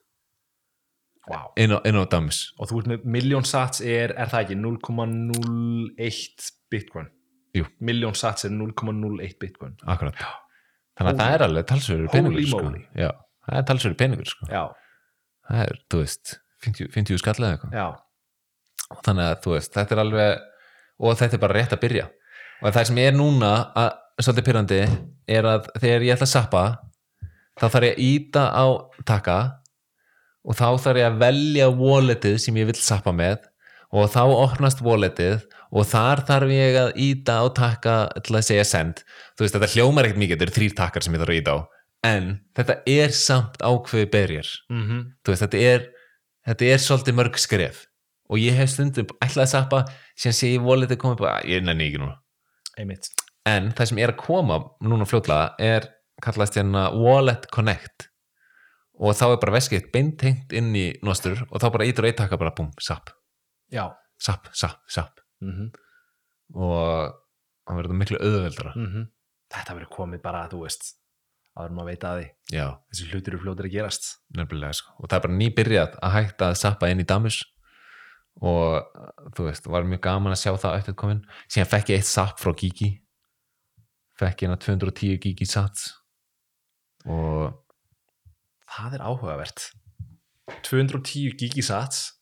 Wow. 1.31 1.53
inn 1.55 1.71
á, 1.71 1.79
á 1.79 2.05
Damus 2.11 2.49
og 2.59 2.67
þú 2.67 2.81
með 2.91 3.05
miljón 3.07 3.45
sats 3.47 3.79
er, 3.87 4.11
er 4.19 4.27
það 4.27 4.41
ekki 4.43 4.57
0,01 4.59 6.49
bitcoin? 6.73 7.07
Jú. 7.55 7.67
miljón 7.79 8.17
sats 8.19 8.47
er 8.49 8.51
0,01 8.51 9.37
bitcoin. 9.39 9.77
Akkurat. 9.87 10.17
Þannig 10.99 10.99
að 10.99 11.07
Holy- 11.13 11.21
það 11.23 11.35
er 11.37 11.45
alveg 11.47 11.67
talsverður 11.71 12.11
peningur 12.13 12.47
sko. 12.49 12.63
já, 12.99 13.11
það 13.47 13.59
er 13.61 13.67
talsverður 13.71 13.99
peningur 14.03 14.31
sko. 14.33 14.47
já, 14.51 14.63
það 15.49 15.63
er, 15.67 15.79
þú 15.93 16.01
veist, 16.03 16.35
50, 16.67 16.91
50 16.97 17.23
skallega 17.23 17.57
eitthvað. 17.57 17.77
Já, 17.79 17.87
þannig 19.07 19.25
að 19.29 19.39
þú 19.47 19.55
veist, 19.55 19.73
þetta 19.79 19.95
er 19.97 20.03
alveg 20.03 20.43
og 21.03 21.19
þetta 21.19 21.39
er 21.39 21.43
bara 21.43 21.59
rétt 21.59 21.75
að 21.75 21.83
byrja. 21.83 22.07
Og 22.63 22.71
það 22.71 22.89
sem 22.89 23.01
er 23.03 23.17
núna 23.17 23.53
að, 23.75 23.91
svolítið 24.23 24.47
pyrrandi 24.49 24.81
er 25.37 25.49
að 25.49 25.71
þegar 25.83 26.07
ég 26.07 26.15
ætla 26.15 26.29
að 26.29 26.33
sappa 26.33 26.65
þá 27.59 27.65
þarf 27.67 27.87
ég 27.89 27.97
að 27.97 28.05
íta 28.07 28.45
á 28.55 28.67
taka 29.09 29.39
og 30.43 30.59
þá 30.59 30.69
þarf 30.85 31.01
ég 31.01 31.09
að 31.09 31.19
velja 31.23 31.71
walletið 31.79 32.39
sem 32.43 32.61
ég 32.61 32.71
vil 32.71 32.79
sappa 32.79 33.15
með 33.15 33.49
og 33.93 34.09
þá 34.13 34.23
opnast 34.31 34.81
walletið 34.85 35.43
og 35.73 35.89
þar 35.89 36.23
þarf 36.29 36.53
ég 36.53 36.79
að 36.81 36.91
íta 37.01 37.39
á 37.43 37.47
taka 37.57 37.97
til 38.25 38.37
að 38.39 38.47
segja 38.49 38.65
send. 38.69 39.03
Þú 39.37 39.45
veist, 39.45 39.57
þetta 39.57 39.73
hljómar 39.75 40.09
ekkert 40.09 40.23
mikið, 40.23 40.37
þetta 40.39 40.49
eru 40.49 40.57
þrýr 40.59 40.77
takkar 40.79 41.05
sem 41.05 41.17
ég 41.17 41.23
þarf 41.23 41.35
að 41.35 41.41
íta 41.41 41.57
á. 41.57 41.59
En 42.03 42.29
þetta 42.57 42.77
er 42.93 43.15
samt 43.15 43.61
ákveði 43.63 44.09
berjar 44.13 44.49
mm 44.73 45.03
þú 45.23 45.35
veist, 45.35 45.45
þetta 45.45 45.65
er 45.73 45.89
þetta 46.49 46.71
er 46.73 46.83
svolítið 46.83 47.19
mörg 47.19 47.39
skref 47.39 47.87
og 48.33 48.41
ég 48.41 48.57
hef 48.57 48.73
stundum 48.73 49.11
ætlaði 49.21 49.45
að 49.45 49.53
sappa 49.53 49.83
sem 50.17 50.35
sé 50.35 50.55
ég 50.55 50.65
volið 50.65 50.89
þetta 50.89 51.03
komið 51.03 51.19
bara, 51.21 51.35
"Ah, 51.37 51.43
ég 51.45 51.63
nenni 51.63 51.91
ekki 51.91 52.01
núna. 52.01 52.17
Einmitt. 52.79 53.09
En 53.47 53.73
það 53.73 53.89
sem 53.89 53.99
er 53.99 54.13
að 54.13 54.23
koma 54.23 54.59
núna 54.83 55.05
fljótlega 55.05 55.55
er 55.59 55.89
kallast 56.23 56.55
hérna 56.55 56.93
Wallet 56.95 57.51
Connect. 57.51 58.09
Og 59.03 59.15
þá 59.15 59.33
er 59.33 59.41
bara 59.43 59.57
veskið 59.59 59.91
beintengt 59.93 60.53
inn 60.53 60.73
í 60.75 60.93
nostur 61.03 61.43
og 61.51 61.61
þá 61.61 61.73
bara 61.73 61.85
ítur 61.85 62.05
eitt 62.05 62.17
taka 62.17 62.39
bara 62.39 62.55
búm, 62.55 62.71
sapp, 62.81 63.11
sapp, 64.19 64.49
sapp, 64.53 64.79
sapp. 64.89 65.21
Mm 65.43 65.73
og 66.53 67.15
það 67.65 67.79
verður 67.79 67.97
miklu 67.97 68.19
auðveldara. 68.21 68.73
-hmm. 68.77 69.07
þetta 69.55 69.75
verður 69.77 69.95
komið 69.97 70.23
bara 70.23 70.49
þú 70.49 70.65
veist 70.67 70.99
áður 71.57 71.75
maður 71.77 71.89
veit 71.91 72.05
að 72.05 72.19
því. 72.19 72.27
Já, 72.53 72.67
þessi 72.93 73.09
hlutir 73.11 73.33
eru 73.33 73.43
fljótir 73.43 73.67
að 73.69 73.73
gerast. 73.73 74.05
Sko. 74.73 74.93
og 74.99 75.09
það 75.09 75.17
er 75.17 75.25
bara 75.27 75.39
nýbyrjað 75.41 75.99
að 76.03 76.13
hætta 76.13 76.49
að 76.49 76.57
sappa 76.57 76.91
inn 76.91 77.01
í 77.01 77.09
Damus 77.09 77.43
og 78.41 79.33
þú 79.37 79.49
veist, 79.49 79.67
var 79.71 79.85
mjög 79.87 80.03
gaman 80.07 80.35
að 80.35 80.41
sjá 80.43 80.53
það 80.57 80.79
eftir 80.81 80.97
komin, 80.99 81.25
síðan 81.51 81.71
fekk 81.75 81.93
ég 81.93 82.01
eitt 82.01 82.09
sapp 82.09 82.41
frá 82.41 82.55
Gigi. 82.57 82.95
Fekk 84.19 84.45
ég 84.45 84.49
hérna 84.49 84.61
210 84.63 85.21
Gigi 85.23 85.49
sats. 85.49 85.91
Og 87.09 87.53
það 88.71 88.99
er 88.99 89.05
áhugavert. 89.07 89.69
210 90.67 91.37
gigisats 91.39 92.13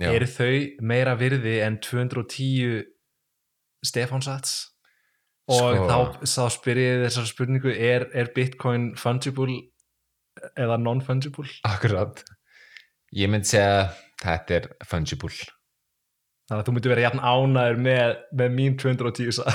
Já. 0.00 0.10
eru 0.12 0.28
þau 0.28 0.54
meira 0.84 1.16
virði 1.18 1.60
en 1.64 1.78
210 1.84 2.86
Stefánsats 3.86 4.72
og 5.46 5.76
Sko. 5.76 5.84
þá, 5.86 5.96
þá 6.26 6.44
spyr 6.56 6.80
ég 6.80 7.02
þessar 7.04 7.28
spurningu 7.30 7.70
er, 7.70 8.08
er 8.16 8.32
bitcoin 8.34 8.94
fungible 8.98 9.60
eða 10.58 10.78
non-fungible? 10.80 11.46
Akkurat. 11.68 12.24
Ég 13.14 13.30
myndi 13.30 13.52
segja 13.52 13.92
þetta 14.24 14.58
er 14.58 14.68
fungible 14.88 15.55
þannig 16.46 16.60
að 16.62 16.66
þú 16.68 16.74
myndir 16.76 16.92
vera 16.94 17.04
jafn 17.06 17.22
ánæður 17.22 17.80
með, 17.86 18.14
með 18.40 18.54
mín 18.56 18.76
210 18.80 19.36
sa- 19.38 19.54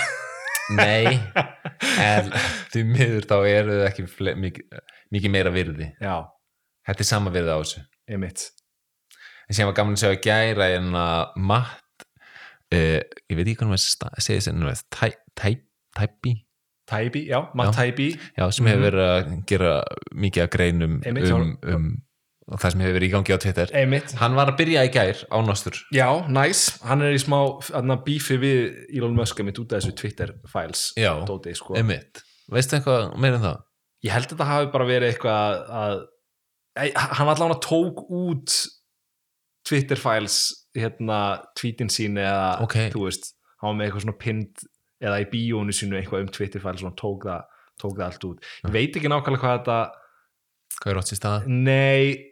nei, 0.77 1.19
en 2.11 2.31
því 2.73 2.83
miður 2.91 3.27
þá 3.27 3.35
eru 3.51 3.77
þau 3.81 3.87
ekki 3.89 4.05
mikið, 4.45 4.81
mikið 5.15 5.33
meira 5.33 5.53
virði. 5.55 5.89
Já, 6.03 6.15
þetta 6.87 7.05
er 7.05 7.09
sama 7.11 7.33
virði 7.33 7.55
á 7.55 7.59
þessu. 7.63 7.83
Einmitt. 8.11 8.45
En 9.49 9.57
sem 9.57 9.67
var 9.67 9.75
gaman 9.75 9.97
að 9.97 10.03
segja 10.05 10.17
að 10.19 10.27
gæra 10.29 10.69
en 10.77 10.93
að 10.95 11.33
matt 11.51 12.05
uh, 12.71 13.01
ég 13.01 13.35
veit 13.35 13.43
ekki 13.47 13.57
hvernig 13.63 13.73
maður 13.75 14.21
segja 14.23 14.45
þessi 14.47 14.87
tæpi? 15.97 16.37
Taibi, 16.91 17.25
já, 17.29 17.39
Matt 17.55 17.71
Já. 17.71 17.75
Taibi 17.77 18.07
já, 18.35 18.45
sem 18.51 18.67
hefur 18.67 18.81
verið 18.89 19.05
að 19.07 19.27
gera 19.47 19.73
mikið 20.11 20.43
að 20.43 20.49
greinum 20.55 20.95
um, 20.99 21.19
um, 21.21 21.51
um 21.71 21.85
það 22.59 22.73
sem 22.73 22.81
hefur 22.83 22.95
verið 22.97 23.07
í 23.07 23.11
gangi 23.13 23.35
á 23.35 23.39
Twitter 23.43 23.71
einmitt, 23.81 24.13
hann 24.19 24.35
var 24.35 24.51
að 24.51 24.57
byrja 24.59 24.83
í 24.87 24.91
gær 24.91 25.21
á 25.31 25.37
nostur 25.45 25.77
já, 25.95 26.07
nice 26.27 26.75
hann 26.87 27.03
er 27.05 27.15
í 27.15 27.21
smá 27.21 27.37
bífi 28.05 28.37
við 28.41 28.61
Elon 28.97 29.15
Musk 29.15 29.39
út 29.39 29.61
af 29.71 29.77
þessu 29.79 29.95
Twitter 29.95 30.33
files 30.51 30.91
Já. 30.99 31.13
dóti, 31.27 31.53
sko. 31.55 31.75
Einmitt. 31.79 32.23
veistu 32.51 32.75
eitthvað 32.77 33.13
meira 33.21 33.39
en 33.39 33.45
það? 33.45 33.61
ég 34.03 34.15
held 34.15 34.25
að 34.27 34.33
þetta 34.35 34.49
hafi 34.49 34.71
bara 34.73 34.89
verið 34.89 35.13
eitthvað 35.13 35.63
að, 35.81 36.01
að 36.81 37.15
hann 37.19 37.31
allan 37.35 37.55
að 37.55 37.61
tók 37.67 38.03
út 38.09 38.57
Twitter 39.67 39.99
files 40.01 40.39
hérna 40.75 41.19
tweetin 41.59 41.91
sín 41.91 42.17
eða 42.19 42.61
Ok. 42.65 42.77
þú 42.95 43.05
veist, 43.05 43.33
hann 43.61 43.71
var 43.71 43.77
með 43.79 43.87
eitthvað 43.89 44.05
svona 44.07 44.19
pinned 44.23 44.63
eða 45.01 45.21
í 45.21 45.27
bíónu 45.31 45.73
sínu 45.75 45.97
eitthvað 45.99 46.25
um 46.25 46.31
Twitter 46.33 46.63
files 46.63 46.81
og 46.83 46.89
hann 46.91 46.99
tók 46.99 47.25
það, 47.29 47.43
tók 47.81 47.95
það 47.97 48.05
allt 48.07 48.27
út 48.29 48.49
ég 48.65 48.75
veit 48.75 48.97
ekki 48.97 49.11
nákvæmlega 49.11 49.43
hvað 49.45 49.57
þetta 49.59 49.79
hvað 50.81 50.91
er 50.93 50.99
átt 51.01 51.11
sér 51.11 51.19
stað? 51.21 51.47
nei, 51.47 52.30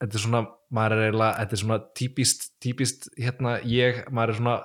þetta 0.00 0.16
er 0.16 0.24
svona 0.24 0.42
maður 0.74 0.96
er 0.96 1.06
eiginlega, 1.08 1.44
þetta 1.44 1.56
er 1.56 1.62
svona 1.64 1.78
típist 1.98 2.46
típist, 2.62 3.08
hérna, 3.18 3.56
ég, 3.68 4.02
maður 4.14 4.34
er 4.34 4.40
svona 4.40 4.56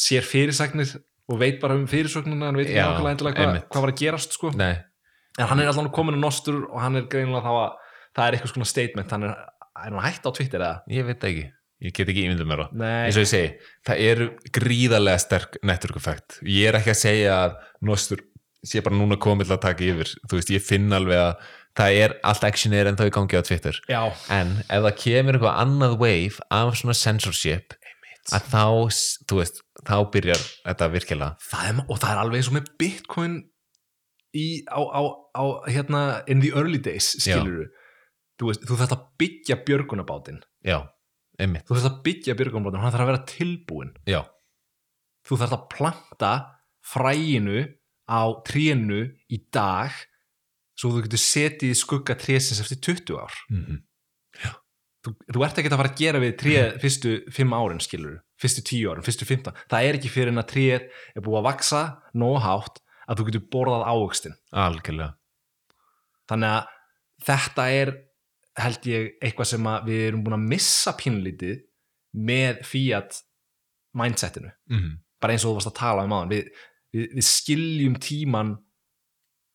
sér 0.00 0.26
fyrirsagnir 0.26 0.94
og 1.30 1.38
veit 1.40 1.60
bara 1.62 1.76
um 1.78 1.86
fyrirsögnuna, 1.90 2.50
hann 2.50 2.58
veit 2.58 2.68
ekki 2.70 2.80
nákvæmlega 2.80 3.14
endilega 3.14 3.46
einmitt. 3.46 3.68
hvað 3.70 3.86
var 3.86 3.92
að 3.92 4.00
gerast 4.00 4.36
sko. 4.36 4.52
En 4.58 5.46
hann 5.50 5.62
er 5.62 5.70
allan 5.70 5.90
komin 5.94 6.18
á 6.18 6.20
nostur 6.20 6.64
og 6.66 6.78
hann 6.82 6.98
er 6.98 7.06
greinilega 7.10 7.46
þá 7.46 7.52
að 7.54 7.96
það 8.16 8.24
er 8.24 8.36
eitthvað 8.36 8.54
svona 8.54 8.70
statement. 8.70 9.14
Hann 9.14 9.28
er, 9.28 9.36
er 9.78 9.94
hann 9.94 10.04
hægt 10.04 10.26
á 10.26 10.30
Twitter 10.34 10.64
eða? 10.64 10.80
ég 10.90 11.06
veit 11.06 11.26
ekki. 11.30 11.44
Ég 11.80 11.94
get 11.96 12.10
ekki 12.12 12.26
ímyndum 12.28 12.50
mér 12.50 12.66
Nei, 12.76 13.06
eins 13.06 13.16
og 13.16 13.24
ég 13.24 13.30
segi, 13.30 13.52
það 13.88 14.02
eru 14.04 14.26
gríðarlega 14.52 15.22
sterk 15.22 15.54
network 15.64 15.96
effect. 15.96 16.36
Ég 16.44 16.68
er 16.68 16.76
ekki 16.76 16.92
að 16.92 16.98
segja 17.00 17.38
að 17.46 17.54
nostur 17.88 18.20
sé 18.60 18.82
bara 18.84 18.98
núna 18.98 19.16
komið 19.16 19.48
til 19.48 19.56
að 19.56 19.62
taka 19.64 19.86
yfir. 19.86 20.10
Þú 20.28 20.36
veist, 20.36 20.52
ég 20.52 20.64
finn 20.64 20.92
alveg 20.92 21.22
að 21.22 21.54
það 21.78 22.00
er 22.04 22.16
allt 22.26 22.46
action 22.48 22.74
er 22.76 22.90
en 22.90 22.98
þá 22.98 23.06
í 23.06 23.14
gangi 23.14 23.38
á 23.38 23.42
Twitter. 23.46 23.76
Já, 23.90 24.02
en 24.32 24.56
ef 24.66 24.86
það 24.86 24.98
kemur 25.04 25.38
eitthvað 25.38 25.60
annað 25.64 25.98
wave 26.00 26.48
af 26.50 26.74
svona 26.80 26.96
censorship 26.98 27.76
að 28.30 28.50
þá, 28.52 28.64
þú 29.30 29.38
veist, 29.40 29.62
þá 29.88 29.96
byrjar 30.12 30.42
þetta 30.66 30.90
virkilega. 30.92 31.36
Það 31.50 31.70
er, 31.70 31.80
og 31.86 32.02
það 32.02 32.12
er 32.12 32.20
alveg 32.24 32.40
eins 32.40 32.50
og 32.50 32.56
með 32.58 32.68
Bitcoin 32.78 33.38
í, 34.36 34.46
á, 34.70 34.78
á, 34.78 35.02
á 35.34 35.44
hérna, 35.70 36.02
in 36.30 36.42
the 36.42 36.52
early 36.54 36.80
days 36.82 37.12
skilur 37.18 37.70
þú 38.40 38.50
veist, 38.50 38.64
þú 38.66 38.78
þarft 38.80 38.96
að 38.96 39.06
byggja 39.20 39.58
björgunabátin 39.66 40.40
já, 40.66 40.78
einmitt, 41.40 41.66
þú 41.68 41.76
þarft 41.76 41.90
að 41.90 41.98
byggja 42.06 42.36
björgunabátin 42.38 42.84
hann 42.84 42.94
þarf 42.94 43.04
að 43.06 43.12
vera 43.12 43.26
tilbúin 43.32 43.92
já, 44.08 44.20
þú 45.26 45.40
þarft 45.42 45.58
að 45.58 45.66
planta 45.74 46.32
fræinu 46.92 47.66
á 48.10 48.22
trénu 48.46 49.02
í 49.30 49.42
dag 49.52 49.94
svo 50.80 50.94
þú 50.94 51.04
getur 51.06 51.22
setið 51.22 51.72
í 51.74 51.78
skugga 51.78 52.16
trésins 52.18 52.60
eftir 52.62 52.80
20 52.90 53.20
ár. 53.20 53.38
Mm 53.52 53.80
þú, 55.00 55.14
þú 55.32 55.42
ert 55.46 55.56
ekki 55.56 55.70
að 55.70 55.78
fara 55.80 55.88
að 55.88 56.00
gera 56.00 56.18
við 56.20 56.32
tréð 56.42 56.74
fyrstu 56.82 57.10
5 57.32 57.54
árin 57.56 57.78
skilur 57.80 58.18
fyrstu 58.36 58.64
10 58.68 58.90
árin, 58.90 59.04
fyrstu 59.06 59.24
15 59.24 59.62
það 59.72 59.86
er 59.86 59.96
ekki 59.96 60.10
fyrir 60.12 60.28
en 60.28 60.42
að 60.42 60.50
tréð 60.50 60.82
er 61.16 61.24
búið 61.24 61.38
að 61.38 61.46
vaksa 61.46 61.80
nóg 62.20 62.36
hátt 62.44 62.82
að 63.06 63.16
þú 63.16 63.26
getur 63.30 63.46
borðað 63.54 63.86
ávöxtin 63.88 64.36
algjörlega. 64.52 65.14
Þannig 66.28 66.52
að 66.52 66.76
þetta 67.30 67.66
er 67.78 67.94
held 68.60 68.90
ég 68.92 69.08
eitthvað 69.24 69.50
sem 69.54 69.70
við 69.88 70.04
erum 70.10 70.26
búin 70.26 70.36
að 70.36 70.48
missa 70.52 70.94
pínlítið 71.00 71.56
með 72.28 72.60
Fiat 72.68 73.22
mindsetinu. 73.96 74.52
Mm 74.68 75.00
bara 75.20 75.36
eins 75.36 75.44
og 75.44 75.52
þú 75.52 75.58
varst 75.58 75.70
að 75.70 75.78
tala 75.80 76.04
um 76.06 76.16
aðan 76.16 76.32
við, 76.32 76.50
við, 76.94 77.06
við 77.18 77.26
skiljum 77.28 77.96
tíman 78.02 78.54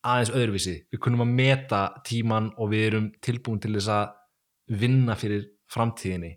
aðeins 0.06 0.32
öðruvísi. 0.34 0.76
Við 0.92 1.02
kunum 1.02 1.24
að 1.26 1.34
meta 1.40 1.82
tíman 2.06 2.50
og 2.56 2.72
við 2.72 2.86
erum 2.90 3.12
tilbúin 3.24 3.60
til 3.62 3.74
þess 3.76 3.92
að 3.96 4.80
vinna 4.80 5.16
fyrir 5.18 5.46
framtíðinni 5.70 6.32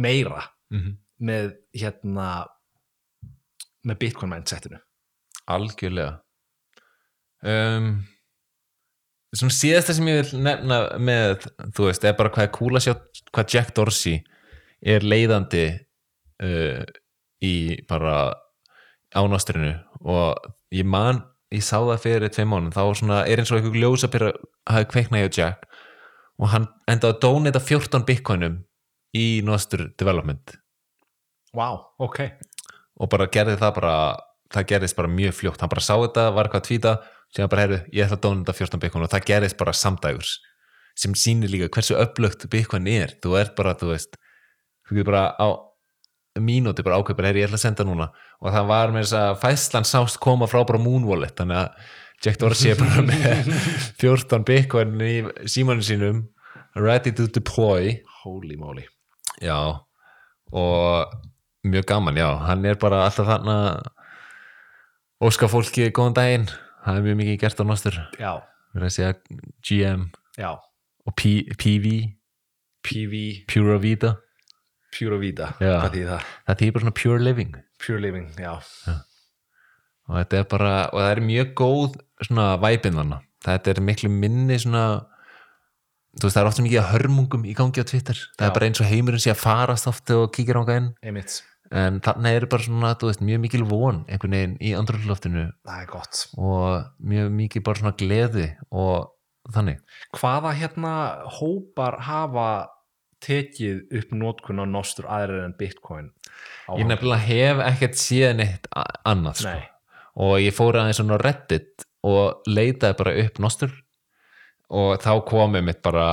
meira 0.00 0.44
-hmm. 0.70 0.96
með 1.18 1.52
hérna 1.74 2.46
með 3.86 3.98
Bitcoin 3.98 4.32
mindsetinu. 4.32 4.80
Algjörlega. 5.50 6.20
Um, 7.40 8.02
svona 9.32 9.54
síðasta 9.56 9.96
sem 9.96 10.08
ég 10.10 10.20
vil 10.20 10.42
nefna 10.44 10.80
með, 11.00 11.46
þú 11.76 11.88
veist, 11.88 12.04
er 12.04 12.18
bara 12.18 12.32
hvað 12.34 12.46
er 12.46 12.52
cool 12.56 12.76
að 12.76 12.84
sjá 12.84 12.94
hvað 13.30 13.54
Jack 13.54 13.72
Dorsey 13.76 14.20
er 14.80 15.06
leiðandi 15.06 15.64
uh, 16.44 16.84
í 17.40 17.54
bara 17.88 18.34
ánástrinu 19.16 19.72
og 20.04 20.36
ég 20.74 20.86
man 20.86 21.22
ég 21.54 21.64
sá 21.66 21.76
það 21.78 22.02
fyrir 22.04 22.32
tvei 22.32 22.46
mánu 22.48 22.72
þá 22.74 22.82
svona, 22.98 23.20
er 23.26 23.42
eins 23.42 23.50
og 23.50 23.58
einhver 23.58 23.78
ljósapyrra 23.82 24.32
hafi 24.70 24.88
kveiknað 24.92 25.24
hjá 25.24 25.30
Jack 25.38 25.66
og 26.40 26.52
hann 26.54 26.68
endaði 26.88 27.16
að 27.16 27.22
donata 27.24 27.60
14 27.60 28.06
bitcoinum 28.08 28.60
í 29.16 29.42
Nostr 29.44 29.88
Development. 29.98 30.54
Wow, 31.56 31.82
ok. 31.98 32.22
Og 33.02 33.10
bara 33.10 33.28
gerði 33.32 33.58
það 33.60 33.74
bara 33.80 33.94
það 34.50 34.68
gerðist 34.72 34.98
bara 34.98 35.10
mjög 35.10 35.34
fljótt, 35.38 35.60
hann 35.62 35.72
bara 35.72 35.84
sá 35.84 35.94
þetta 35.94 36.28
var 36.34 36.46
eitthvað 36.46 36.62
að 36.62 36.68
tvíta, 36.68 36.94
sem 37.34 37.50
bara 37.50 37.66
heyrðu 37.66 37.80
ég 37.94 38.06
ætla 38.06 38.18
að 38.18 38.24
dóna 38.24 38.40
þetta 38.44 38.56
14 38.58 38.82
bitcoin. 38.84 39.04
Og 39.06 39.12
það 39.12 39.26
gerðist 39.30 39.58
bara 39.60 39.76
samdægurs 39.76 40.32
sem 40.98 41.14
sýnir 41.16 41.52
líka 41.52 41.70
hversu 41.74 41.96
upplögt 41.98 42.48
bitcoin 42.50 42.88
er, 42.90 43.14
þú 43.22 43.36
ert 43.40 43.54
bara, 43.58 43.76
þú 43.78 43.92
veist 43.92 44.16
þú 44.88 44.98
getur 44.98 45.12
bara 45.12 45.24
á 45.38 45.48
mínúti 46.38 46.84
bara 46.86 47.00
ákveð, 47.00 47.16
bara 47.18 47.30
heyri, 47.30 47.42
ég 47.42 47.48
ætla 47.50 47.58
að 47.58 47.64
senda 47.64 47.86
núna. 47.88 48.10
Og 48.40 48.52
það 48.54 48.68
var 48.70 48.94
með 48.94 49.06
þess 49.06 49.16
að 49.18 49.40
fæslan 49.42 49.88
sást 49.88 50.20
koma 50.22 50.46
frá 50.50 50.62
bara 50.68 50.82
Moon 50.82 51.08
Wallet, 51.08 51.34
þannig 51.40 51.62
að 51.64 51.96
Jack 52.20 52.38
Dorsey 52.42 52.74
er 52.74 52.78
bara 52.80 53.02
með 53.06 53.50
14 54.02 54.46
bitcoin 54.46 54.94
í 55.02 55.14
símanu 55.50 55.84
sínum 55.84 56.22
ready 56.78 57.12
to 57.16 57.26
deploy. 57.32 57.96
Holy 58.22 58.58
moly. 58.60 58.84
Já, 59.40 59.80
og 60.52 61.14
mjög 61.64 61.86
gaman, 61.88 62.16
já, 62.16 62.28
hann 62.46 62.64
er 62.64 62.78
bara 62.80 63.04
alltaf 63.06 63.28
þarna 63.28 63.56
óska 65.20 65.48
fólki 65.50 65.90
góðan 65.92 66.16
daginn, 66.16 66.46
það 66.84 66.96
er 66.96 67.06
mjög 67.06 67.18
mikið 67.20 67.38
gert 67.42 67.60
á 67.60 67.64
já, 68.20 68.32
verið 68.74 68.86
að 68.86 68.94
segja 68.94 69.12
GM 69.68 70.06
já, 70.40 70.50
og 71.04 71.16
P 71.16 71.44
PV 71.60 71.94
PV 72.86 73.22
Pura 73.50 73.78
Vida, 73.80 74.14
Pure 74.96 75.20
Vida, 75.22 75.52
Já. 75.60 75.76
hvað 75.84 75.94
því 75.94 76.02
það? 76.08 76.26
það 76.48 76.60
þýr 76.62 76.72
bara 76.74 76.84
svona 76.84 76.98
Pure 77.02 77.22
Living. 77.22 77.54
Pure 77.80 78.00
Living, 78.02 78.28
já. 78.38 78.52
Og 80.10 80.16
þetta 80.18 80.40
er 80.40 80.48
bara, 80.50 80.72
og 80.90 80.98
það 81.00 81.12
er 81.14 81.20
mjög 81.28 81.52
góð 81.60 81.98
svona 82.26 82.46
væpinn 82.60 82.98
þarna, 82.98 83.20
þetta 83.46 83.74
er 83.74 83.82
miklu 83.86 84.10
minni 84.10 84.58
svona 84.58 84.84
þú 86.18 86.26
veist, 86.26 86.34
það 86.34 86.42
er 86.42 86.50
ofta 86.50 86.64
mikið 86.66 86.88
hörmungum 86.90 87.46
í 87.46 87.54
gangi 87.54 87.84
á 87.84 87.86
Twitter, 87.86 88.18
það 88.34 88.42
Já. 88.42 88.48
er 88.48 88.56
bara 88.56 88.66
eins 88.66 88.82
og 88.82 88.90
heimurinn 88.90 89.22
sé 89.22 89.30
að 89.30 89.44
farast 89.44 89.86
oft 89.90 90.10
og 90.16 90.26
kíkir 90.34 90.58
á 90.58 90.62
einmitt, 90.66 91.36
en 91.70 92.00
þarna 92.02 92.32
er 92.34 92.48
bara 92.50 92.66
svona, 92.66 92.90
þú 92.98 93.12
veist, 93.12 93.22
mjög 93.22 93.42
mikil 93.44 93.64
von 93.70 94.02
einhvern 94.10 94.34
veginn 94.34 94.58
í 94.58 94.74
andrúrloftinu 94.74 95.46
það 95.62 95.84
er 95.84 95.88
gott. 95.92 96.24
Og 96.34 96.90
mjög 97.12 97.30
mikið 97.38 97.66
bara 97.68 97.82
svona 97.82 97.94
gleði 98.00 98.48
og 98.74 99.12
þannig. 99.54 99.78
Hvaða 100.18 100.54
hérna 100.58 100.94
hópar 101.38 102.00
hafa 102.02 102.48
tekið 103.24 103.98
upp 104.00 104.14
nótkun 104.16 104.62
á 104.62 104.64
nostur 104.68 105.08
aðrir 105.10 105.44
en 105.44 105.54
Bitcoin 105.58 106.10
á 106.68 106.72
ég 106.78 106.86
nefnilega 106.88 107.26
hef 107.26 107.62
ekkert 107.66 108.00
séð 108.00 108.36
neitt 108.40 108.68
a- 108.76 108.86
annað 109.12 109.42
sko. 109.42 109.56
Og 110.20 110.38
ég 110.42 110.54
fór 110.56 110.76
aðeins 110.80 110.98
svona 111.00 111.20
Reddit 111.22 111.84
og 112.06 112.42
leitaði 112.48 112.96
bara 112.98 113.16
upp 113.24 113.38
Nostur 113.42 113.74
og 114.70 115.02
þá 115.02 115.12
komið 115.26 115.66
mitt 115.66 115.82
bara 115.82 116.06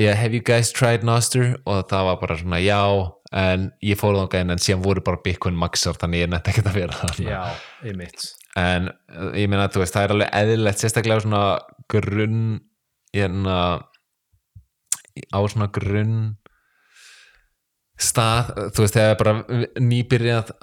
yeah, 0.00 0.14
have 0.16 0.34
you 0.34 0.42
guys 0.44 0.72
tried 0.72 1.04
Nostur 1.06 1.54
og 1.66 1.86
það 1.90 2.06
var 2.10 2.20
bara 2.22 2.38
svona 2.40 2.60
já 2.62 2.80
en 3.32 3.68
ég 3.86 3.98
fór 4.00 4.16
þá 4.18 4.24
gæðin 4.34 4.54
en 4.56 4.62
síðan 4.62 4.84
voru 4.84 5.04
bara 5.06 5.22
Bitcoin 5.24 5.58
maxar 5.58 5.98
þannig 6.00 6.24
ég 6.24 6.32
nefndi 6.32 6.52
ekkert 6.52 6.70
að 6.72 6.78
vera 6.80 6.98
það 6.98 7.20
já, 7.28 7.42
einmitt. 7.86 8.24
En 8.58 8.90
ég 9.38 9.52
þú 9.70 9.82
veist 9.84 9.94
það 9.94 10.06
er 10.06 10.14
alveg 10.16 10.32
eðlilegt 10.40 10.82
sérstaklega 10.82 11.24
svona 11.24 11.44
grunn 11.90 12.42
hérna 13.14 13.58
á 15.30 15.38
svona 15.50 15.70
grunn 15.74 16.18
stað, 18.00 18.54
þú 18.74 18.84
veist, 18.84 18.96
þegar 18.96 19.18
bara 19.20 19.62
nýbyrjað 19.82 20.54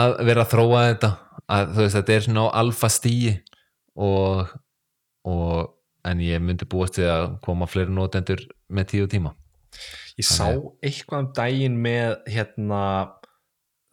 að 0.00 0.16
vera 0.28 0.44
að 0.44 0.52
þróa 0.54 0.82
þetta 0.88 1.10
að 1.50 1.74
þú 1.74 1.82
veist, 1.84 1.96
þetta 1.98 2.14
er 2.14 2.26
svona 2.26 2.46
á 2.46 2.48
alfa 2.62 2.90
stíi 2.92 3.34
og, 4.00 4.54
og 5.28 6.08
en 6.08 6.22
ég 6.24 6.42
myndi 6.42 6.68
búast 6.70 6.98
við 7.00 7.10
að 7.12 7.26
koma 7.44 7.68
fleiri 7.68 7.92
notendur 7.92 8.46
með 8.72 8.92
tíu 8.94 9.10
tíma. 9.10 9.34
Ég 10.18 10.26
sá 10.26 10.48
eitthvað 10.82 11.24
um 11.24 11.30
daginn 11.36 11.76
með 11.82 12.16
hérna 12.30 12.82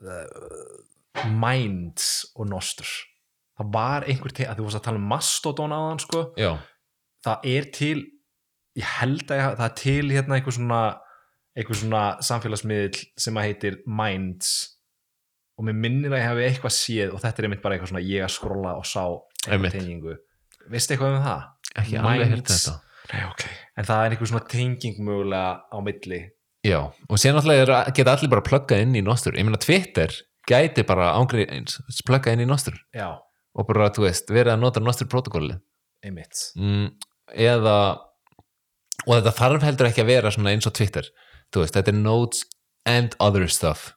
uh, 0.04 1.28
Minds 1.28 2.28
og 2.38 2.50
Nostr. 2.52 2.88
Það 3.58 3.72
var 3.74 4.06
einhver 4.06 4.34
til, 4.38 4.48
að 4.48 4.60
þú 4.60 4.68
varst 4.68 4.80
að 4.80 4.86
tala 4.88 5.02
um 5.02 5.08
Mastodon 5.10 5.74
þann 5.74 6.02
sko, 6.04 6.24
já, 6.38 6.52
það 7.26 7.48
er 7.52 7.70
til 7.74 7.98
ég 8.78 8.96
held 9.00 9.34
að 9.34 9.44
það 9.58 9.68
er 9.68 9.76
til 9.82 10.14
hérna 10.14 10.38
einhver 10.38 10.56
svona 10.56 10.82
einhver 11.58 11.80
svona 11.80 12.02
samfélagsmiðl 12.22 13.00
sem 13.18 13.38
að 13.40 13.48
heitir 13.50 13.80
Minds. 13.90 14.56
Og 15.58 15.66
mér 15.66 15.78
minnir 15.82 16.14
að 16.14 16.22
ég 16.22 16.28
hafi 16.30 16.44
eitthvað 16.46 16.76
séð 16.76 17.14
og 17.18 17.22
þetta 17.24 17.42
er 17.42 17.48
einmitt 17.48 17.64
bara 17.64 17.78
eitthvað 17.78 17.96
svona 17.96 18.06
ég 18.06 18.26
að 18.26 18.34
skrolla 18.36 18.76
og 18.78 18.86
sá 18.86 19.04
einhver 19.50 19.74
tengingu. 19.74 20.18
Veistu 20.70 20.94
eitthvað 20.94 21.18
um 21.18 21.24
það? 21.26 21.46
ekki 21.82 22.00
alveg 22.02 22.34
hirt 22.34 22.52
þetta. 22.52 22.76
Nei, 23.08 23.22
okay. 23.30 23.54
en 23.80 23.88
það 23.88 24.02
er 24.04 24.14
einhver 24.16 24.32
svona 24.32 24.48
tenging 24.52 24.98
mögulega 25.00 25.52
á 25.72 25.78
milli. 25.84 26.22
Já, 26.66 26.80
og 26.84 27.14
alltaf 27.16 27.54
er, 27.54 27.72
geta 27.96 28.16
allir 28.18 28.32
bara 28.34 28.44
pluggað 28.44 28.84
inn 28.84 28.98
í 29.00 29.04
Nostur, 29.06 29.38
ég 29.38 29.48
meina 29.48 29.60
Twitter 29.62 30.12
gæti 30.48 30.84
bara 30.88 31.14
ángri 31.16 31.46
eins 31.48 31.78
pluggað 32.08 32.36
inn 32.36 32.44
í 32.44 32.50
Nostur. 32.50 32.76
Já, 32.96 33.14
og 33.58 33.70
bara, 33.70 33.88
þú 33.96 34.08
veist, 34.08 34.28
verið 34.34 34.58
að 34.58 34.66
nota 34.66 34.84
Nostur 34.84 35.08
protokollið 35.12 35.62
einmitt. 36.06 36.42
Mm, 36.60 36.90
eða 37.48 37.78
og 39.06 39.14
þetta 39.18 39.34
þarf 39.38 39.66
heldur 39.68 39.90
ekki 39.92 40.04
að 40.04 40.12
vera 40.12 40.32
eins 40.52 40.68
og 40.70 40.74
Twitter. 40.74 41.10
Veist, 41.56 41.74
þetta 41.78 41.94
er 41.94 42.00
notes 42.00 42.44
and 42.86 43.16
other 43.20 43.48
stuff. 43.48 43.94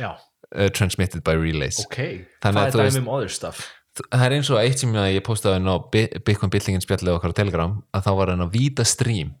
Já, 0.00 0.16
uh, 0.54 0.68
transmitted 0.74 1.22
by 1.26 1.36
relays. 1.38 1.78
Ok. 1.84 2.26
Þannig 2.42 2.60
að 2.60 2.78
er 2.78 2.84
veist- 2.88 2.98
um 2.98 3.08
other 3.08 3.28
stuff? 3.28 3.66
það 3.94 4.24
er 4.26 4.34
eins 4.34 4.50
og 4.50 4.58
eitt 4.58 4.80
sem 4.82 4.92
ég 4.92 5.22
postaði 5.22 5.62
á 5.70 5.76
Bi- 5.90 6.18
Bitcoin 6.26 6.50
billingin 6.50 6.82
spjallið 6.82 7.14
okkar 7.14 7.30
á 7.30 7.38
Telegram 7.38 7.74
að 7.94 8.02
þá 8.02 8.10
var 8.18 8.32
hann 8.32 8.42
á 8.42 8.48
Vita 8.50 8.84
Stream. 8.84 9.34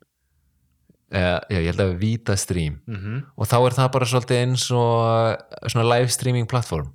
Uh, 1.14 1.38
já, 1.50 1.58
ég 1.60 1.66
held 1.72 1.82
að 1.82 1.98
Vita 1.98 2.36
Stream. 2.36 2.80
Mm 2.86 3.22
og 3.36 3.46
þá 3.50 3.56
er 3.66 3.74
það 3.76 3.90
bara 3.92 4.06
svolítið 4.06 4.40
eins 4.42 4.70
og 4.70 5.70
svona 5.70 5.88
live 5.98 6.08
streaming 6.10 6.46
platform. 6.46 6.92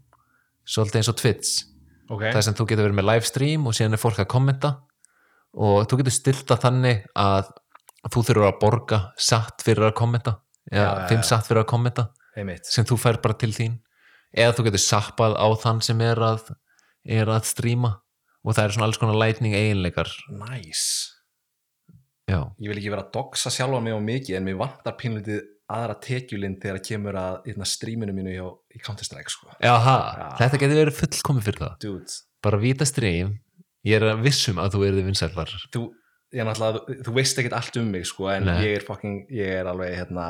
Svolítið 0.68 1.02
eins 1.02 1.10
og 1.12 1.18
Twitch. 1.20 1.66
Ok, 2.10 2.22
það 2.34 2.42
sem 2.44 2.54
þú 2.58 2.66
getur 2.66 2.88
verið 2.88 2.98
með 3.00 3.10
live 3.12 3.26
stream 3.28 3.68
og 3.68 3.74
síðan 3.74 3.94
er 3.94 4.02
fólk 4.02 4.20
að 4.24 4.28
kommenta. 4.32 4.72
Og 5.54 5.86
þú 5.88 6.00
getur 6.00 6.16
stilt 6.16 6.46
það 6.48 6.64
þannig 6.64 7.04
að 7.16 7.52
þú 8.08 8.24
þurfur 8.30 8.48
að 8.48 8.60
borga 8.62 9.00
satt 9.20 9.66
fyrir 9.66 9.90
að 9.90 9.96
kommenta 10.00 10.38
eða 10.72 11.08
fimm 11.10 11.24
satt 11.26 11.48
fyrir 11.50 11.64
að 11.64 11.70
kommenta 11.74 12.08
einmitt. 12.38 12.66
sem 12.70 12.88
þú 12.88 12.98
fær 13.02 13.20
bara 13.24 13.38
til 13.42 13.52
þín. 13.56 13.80
Eða 14.32 14.56
þú 14.58 14.68
getur 14.70 14.84
sappað 14.84 15.36
á 15.42 15.48
þann 15.60 15.82
sem 15.84 16.02
er 16.06 16.22
að, 16.22 16.52
er 17.04 17.32
að 17.34 17.48
stríma 17.50 17.96
og 18.46 18.56
það 18.56 18.64
er 18.64 18.76
svona 18.76 18.88
alls 18.88 19.00
konar 19.02 19.18
lightning 19.18 19.56
eiginleikar. 19.58 20.12
Nice. 20.30 21.16
Já, 22.30 22.44
ég 22.62 22.70
vil 22.70 22.78
ekki 22.78 22.92
vera 22.94 23.08
að 23.08 23.14
doxa 23.16 23.50
sjálfa 23.52 23.82
mig 23.82 23.96
á 23.98 24.00
mikið 24.06 24.38
en 24.38 24.46
mér 24.46 24.60
vantar 24.60 24.96
pínlítið 25.00 25.42
aðra 25.70 25.96
tekjulind 26.02 26.60
þegar 26.62 26.78
það 26.78 26.86
kemur 26.88 27.18
að 27.18 27.36
hérna, 27.50 27.68
stríminu 27.70 28.14
mínu 28.14 28.32
hjá, 28.36 28.46
í 28.74 28.82
Counter-Strike 28.86 29.34
sko. 29.34 29.50
Jaha, 29.66 29.96
Já. 30.18 30.28
þetta 30.44 30.60
getur 30.62 30.80
verið 30.84 30.98
fullkomið 30.98 31.48
fyrir 31.50 31.64
það. 31.66 31.76
Dude, 31.84 32.18
bara 32.46 32.62
vita 32.62 32.88
stream 32.90 33.36
ég 33.88 33.98
er 34.00 34.08
að 34.14 34.24
vissum 34.26 34.62
að 34.62 34.76
þú 34.76 34.86
erði 34.90 35.06
vinsællar. 35.08 35.54
Þú, 35.74 35.84
ég 36.36 36.46
náttúrulega, 36.46 36.98
þú, 37.06 37.14
veist 37.16 37.40
ekkert 37.42 37.56
allt 37.58 37.78
um 37.82 37.88
mig 37.94 38.06
sko, 38.10 38.28
en 38.34 38.46
Nei. 38.50 38.58
ég 38.68 38.80
er 38.80 38.86
fucking, 38.86 39.24
ég 39.34 39.56
er 39.62 39.70
alveg 39.72 39.96
hérna, 39.98 40.28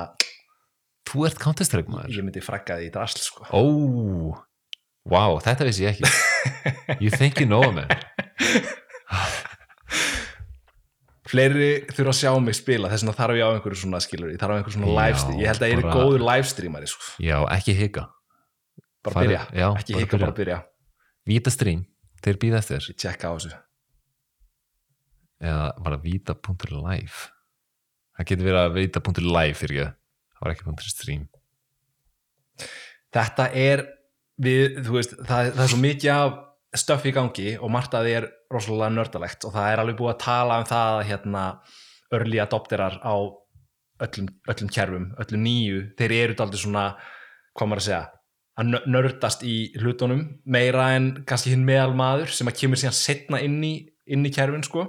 þú 1.09 1.25
ert 1.27 1.41
Counter-Strike 1.41 1.91
maður 1.91 2.15
ég 2.19 2.23
myndi 2.27 2.43
fragga 2.45 2.77
því 2.79 2.87
í 2.87 2.93
drasl 2.93 3.23
sko. 3.25 3.47
Ó, 3.51 3.63
wow, 5.09 5.39
þetta 5.43 5.67
vissi 5.67 5.87
ég 5.87 5.97
ekki 5.97 7.03
You 7.03 7.11
think 7.11 7.39
you 7.41 7.47
know 7.49 7.65
man 7.73 7.89
fleiri 11.29 11.67
þurfa 11.93 12.09
að 12.13 12.17
sjá 12.17 12.31
mig 12.41 12.55
spila 12.57 12.89
þess 12.89 13.03
vegna 13.05 13.13
þarf 13.19 13.37
ég 13.37 13.45
á 13.45 13.49
einhverju 13.53 13.79
svona 13.83 13.99
skilur 14.01 14.31
ég 14.33 14.39
þarf 14.41 14.55
á 14.55 14.57
einhverju 14.57 14.77
svona 14.79 14.93
livestream, 14.97 15.39
ég 15.43 15.51
held 15.51 15.65
að 15.65 15.69
ég 15.73 15.81
er 15.81 15.89
góður 15.93 16.23
livestreamari 16.25 16.89
sko. 16.89 17.05
Já, 17.21 17.37
ekki 17.53 17.75
hika 17.77 18.05
bara 19.05 19.13
Farðu- 19.13 19.27
byrja, 19.27 19.41
já, 19.53 19.67
ekki 19.77 19.93
bara 19.93 20.03
hika 20.05 20.15
byrja. 20.17 20.25
bara 20.25 20.37
byrja 20.39 20.59
Vita 21.29 21.51
stream, 21.53 21.83
þeir 22.25 22.39
býða 22.41 22.61
eftir 22.63 22.87
ég 22.89 22.97
tjekka 23.03 23.29
á 23.29 23.33
þessu 23.37 23.51
eða 25.39 25.69
var 25.79 25.95
það 25.95 26.05
vita.live 26.07 27.27
það 28.19 28.27
getur 28.31 28.49
verið 28.49 28.61
að 28.61 28.77
vita.live 28.79 29.55
fyrir 29.55 29.81
ekki, 29.85 29.95
það 30.35 30.43
var 30.43 30.53
ekki 30.55 30.91
.stream. 30.91 31.25
Þetta 33.15 33.45
er 33.55 33.85
við, 34.43 34.79
þú 34.85 34.95
veist, 34.97 35.15
það, 35.23 35.51
það 35.55 35.63
er 35.63 35.71
svo 35.71 35.81
mikið 35.81 36.11
af 36.15 36.37
stöff 36.79 37.07
í 37.09 37.13
gangi 37.15 37.53
og 37.57 37.71
margt 37.73 37.95
að 37.97 38.05
því 38.05 38.15
er 38.19 38.27
rosalega 38.53 38.91
nördalegt 38.93 39.47
og 39.47 39.55
það 39.55 39.71
er 39.71 39.81
alveg 39.81 39.97
búið 39.97 40.11
að 40.13 40.21
tala 40.25 40.59
um 40.61 40.67
það 40.69 40.97
að 40.99 41.07
hérna 41.09 41.45
early 42.13 42.41
adopterar 42.43 42.99
á 43.01 43.13
öllum, 44.05 44.29
öllum 44.53 44.69
kerfum, 44.75 45.07
öllum 45.23 45.43
nýju 45.47 45.81
þeir 45.97 46.15
eru 46.19 46.37
daldið 46.37 46.63
svona, 46.65 46.85
hvað 47.57 47.71
maður 47.71 47.81
að 47.83 47.87
segja 47.87 48.03
að 48.59 48.69
nö- 48.73 48.85
nördast 48.91 49.43
í 49.47 49.55
hlutunum 49.79 50.23
meira 50.45 50.91
en 50.97 51.09
kannski 51.27 51.55
hinn 51.55 51.65
meðal 51.67 51.95
maður 51.97 52.33
sem 52.35 52.49
að 52.51 52.59
kemur 52.61 52.81
síðan 52.81 52.97
setna 52.99 53.41
inn 53.45 53.57
í, 53.63 53.73
inn 54.11 54.25
í 54.27 54.33
kerfin 54.35 54.65
sko 54.67 54.85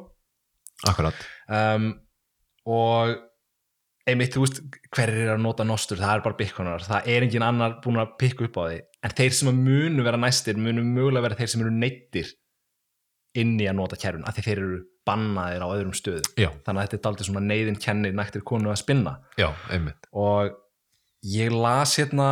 Akkurat, 0.88 1.26
um, 1.52 1.90
og 2.70 3.16
einmitt, 4.08 4.34
þú 4.34 4.44
veist, 4.44 4.60
hverjir 4.94 5.26
er 5.26 5.34
að 5.34 5.42
nota 5.44 5.66
nostur, 5.66 6.00
það 6.00 6.14
er 6.16 6.22
bara 6.24 6.38
bitcoinar, 6.38 6.86
það 6.86 7.10
er 7.12 7.26
engin 7.26 7.46
annar 7.46 7.78
búin 7.84 8.00
að 8.00 8.14
pikka 8.20 8.46
upp 8.48 8.60
á 8.60 8.62
því, 8.64 8.78
en 9.06 9.16
þeir 9.18 9.36
sem 9.38 9.50
að 9.52 9.58
munu 9.66 10.06
vera 10.06 10.20
næstir, 10.20 10.60
munu 10.60 10.84
mögulega 10.86 11.26
vera 11.28 11.40
þeir 11.40 11.52
sem 11.52 11.64
eru 11.64 11.74
neittir 11.74 12.32
inn 13.40 13.58
í 13.60 13.68
að 13.70 13.76
nota 13.78 13.98
kerfin, 14.00 14.24
af 14.26 14.36
því 14.36 14.46
þeir 14.46 14.62
eru 14.62 14.80
bannaðir 15.06 15.64
á 15.64 15.68
öðrum 15.68 15.96
stöðum, 15.96 16.32
já, 16.40 16.48
þannig 16.64 16.80
að 16.80 16.86
þetta 16.86 16.98
er 16.98 17.04
daldið 17.06 17.28
svona 17.28 17.44
neyðin 17.44 17.82
kennir 17.82 18.16
nættir 18.16 18.46
konu 18.46 18.72
að 18.72 18.80
spinna. 18.82 19.18
Já, 19.40 19.50
einmitt. 19.72 20.08
Og 20.16 20.56
ég 21.26 21.54
las 21.54 21.96
hérna 22.00 22.30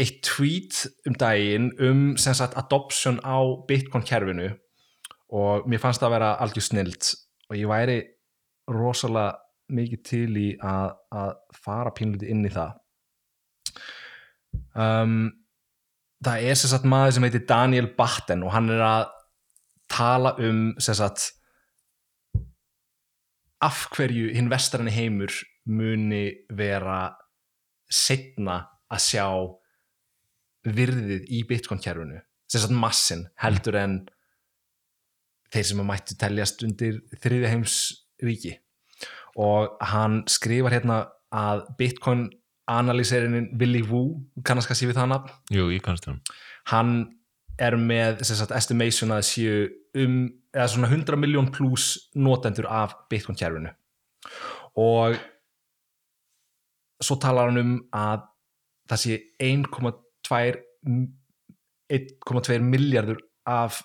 eitt 0.00 0.22
tweet 0.26 0.84
um 1.06 1.14
daginn 1.18 1.70
um 1.82 2.02
sem 2.18 2.34
sagt 2.34 2.56
adoption 2.58 3.20
á 3.22 3.38
bitcoin 3.68 4.06
kerfinu 4.06 4.50
og 5.34 5.68
mér 5.68 5.82
fannst 5.82 6.02
það 6.02 6.10
að 6.10 6.16
vera 6.16 6.32
algjör 6.44 6.66
snilt 6.68 7.10
og 7.50 7.56
ég 7.58 7.70
væri 7.70 7.98
rosalega 8.70 9.40
mikið 9.74 10.02
til 10.04 10.30
í 10.36 10.48
að, 10.60 10.92
að 11.12 11.30
fara 11.56 11.92
pínlítið 11.96 12.30
inn 12.34 12.44
í 12.44 12.52
það. 12.52 12.74
Um, 14.76 15.16
það 16.24 16.48
er 16.50 16.58
sem 16.58 16.72
sagt 16.72 16.86
maður 16.88 17.16
sem 17.16 17.26
heitir 17.26 17.46
Daniel 17.48 17.88
Batten 17.96 18.44
og 18.44 18.52
hann 18.54 18.70
er 18.72 18.84
að 18.84 19.06
tala 19.90 20.34
um 20.42 20.66
sem 20.82 20.96
sagt 20.98 21.30
af 23.64 23.86
hverju 23.94 24.32
hinn 24.34 24.50
vestræni 24.52 24.92
heimur 24.92 25.32
muni 25.64 26.26
vera 26.52 27.14
setna 27.88 28.58
að 28.92 29.04
sjá 29.04 29.26
virðið 30.64 31.28
í 31.32 31.42
bitcoin 31.48 31.80
kerfinu. 31.80 32.20
Sem 32.48 32.62
sagt 32.62 32.76
massin 32.76 33.24
heldur 33.40 33.78
en 33.80 33.96
þeir 35.52 35.68
sem 35.68 35.82
að 35.82 35.90
mættu 35.90 36.16
teljast 36.20 36.64
undir 36.66 37.02
þriðja 37.22 37.52
heims 37.52 37.76
ríki. 38.24 38.56
Og 39.40 39.74
hann 39.90 40.22
skrifar 40.30 40.76
hérna 40.76 41.02
að 41.34 41.66
bitcoin 41.78 42.28
analýserinin 42.70 43.50
Willy 43.60 43.82
Woo 43.84 44.22
kannast 44.46 44.70
kannski 44.70 44.88
við 44.88 45.00
það 45.00 45.10
nafn? 45.12 45.32
Jú, 45.52 45.68
ég 45.74 45.82
kannast 45.84 46.06
það 46.06 46.22
hann 46.72 46.94
er 47.60 47.76
með 47.78 48.22
sagt, 48.26 48.54
estimation 48.56 49.14
að 49.14 49.26
séu 49.28 49.56
um 50.00 50.18
eða 50.54 50.68
svona 50.70 50.90
100 50.90 51.18
miljón 51.20 51.50
pluss 51.54 52.10
notendur 52.14 52.66
af 52.70 52.94
Bitcoin 53.10 53.38
kerfinu. 53.38 53.72
Og 54.80 55.18
svo 57.02 57.18
talar 57.22 57.50
hann 57.50 57.60
um 57.60 57.74
að 57.94 58.24
það 58.90 59.02
sé 59.02 59.18
1,2 59.42 60.54
1,2 61.94 62.58
miljardur 62.64 63.20
af 63.46 63.82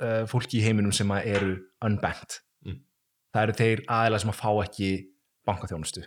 uh, 0.00 0.22
fólki 0.30 0.60
í 0.60 0.64
heiminum 0.64 0.92
sem 0.96 1.10
eru 1.20 1.56
unbanked 1.84 2.40
Mm. 2.66 2.80
það 3.32 3.42
eru 3.42 3.54
þeir 3.56 3.80
aðeinslega 3.86 4.20
sem 4.20 4.32
að 4.32 4.40
fá 4.40 4.50
ekki 4.64 4.90
bankaþjónustu. 5.48 6.02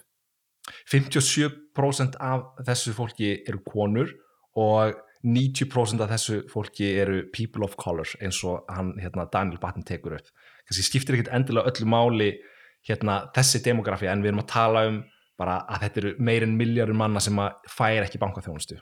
57% 0.92 2.20
af 2.22 2.62
þessu 2.68 2.94
fólki 2.96 3.32
eru 3.50 3.60
konur 3.66 4.14
og 4.56 4.94
90% 5.24 6.04
af 6.04 6.12
þessu 6.12 6.44
fólki 6.52 6.94
eru 7.00 7.24
people 7.34 7.66
of 7.66 7.76
color 7.80 8.08
eins 8.22 8.42
og 8.48 8.68
hann, 8.70 8.94
hérna, 9.00 9.26
Daniel 9.32 9.60
Batten 9.60 9.84
tekur 9.88 10.18
upp. 10.20 10.30
Kannski 10.68 10.86
skiptir 10.86 11.18
ekkert 11.18 11.34
endilega 11.36 11.72
öllu 11.72 11.88
máli 11.90 12.30
hérna, 12.88 13.24
þessi 13.36 13.64
demografi 13.64 14.08
en 14.12 14.24
við 14.24 14.34
erum 14.34 14.44
að 14.44 14.52
tala 14.52 14.86
um 14.92 15.02
bara 15.40 15.62
að 15.66 15.88
þetta 15.88 16.02
eru 16.04 16.16
meirinn 16.20 16.58
miljardur 16.60 16.96
manna 16.96 17.20
sem 17.24 17.40
að 17.42 17.56
færa 17.72 18.06
ekki 18.06 18.22
bankaþjónustu. 18.22 18.78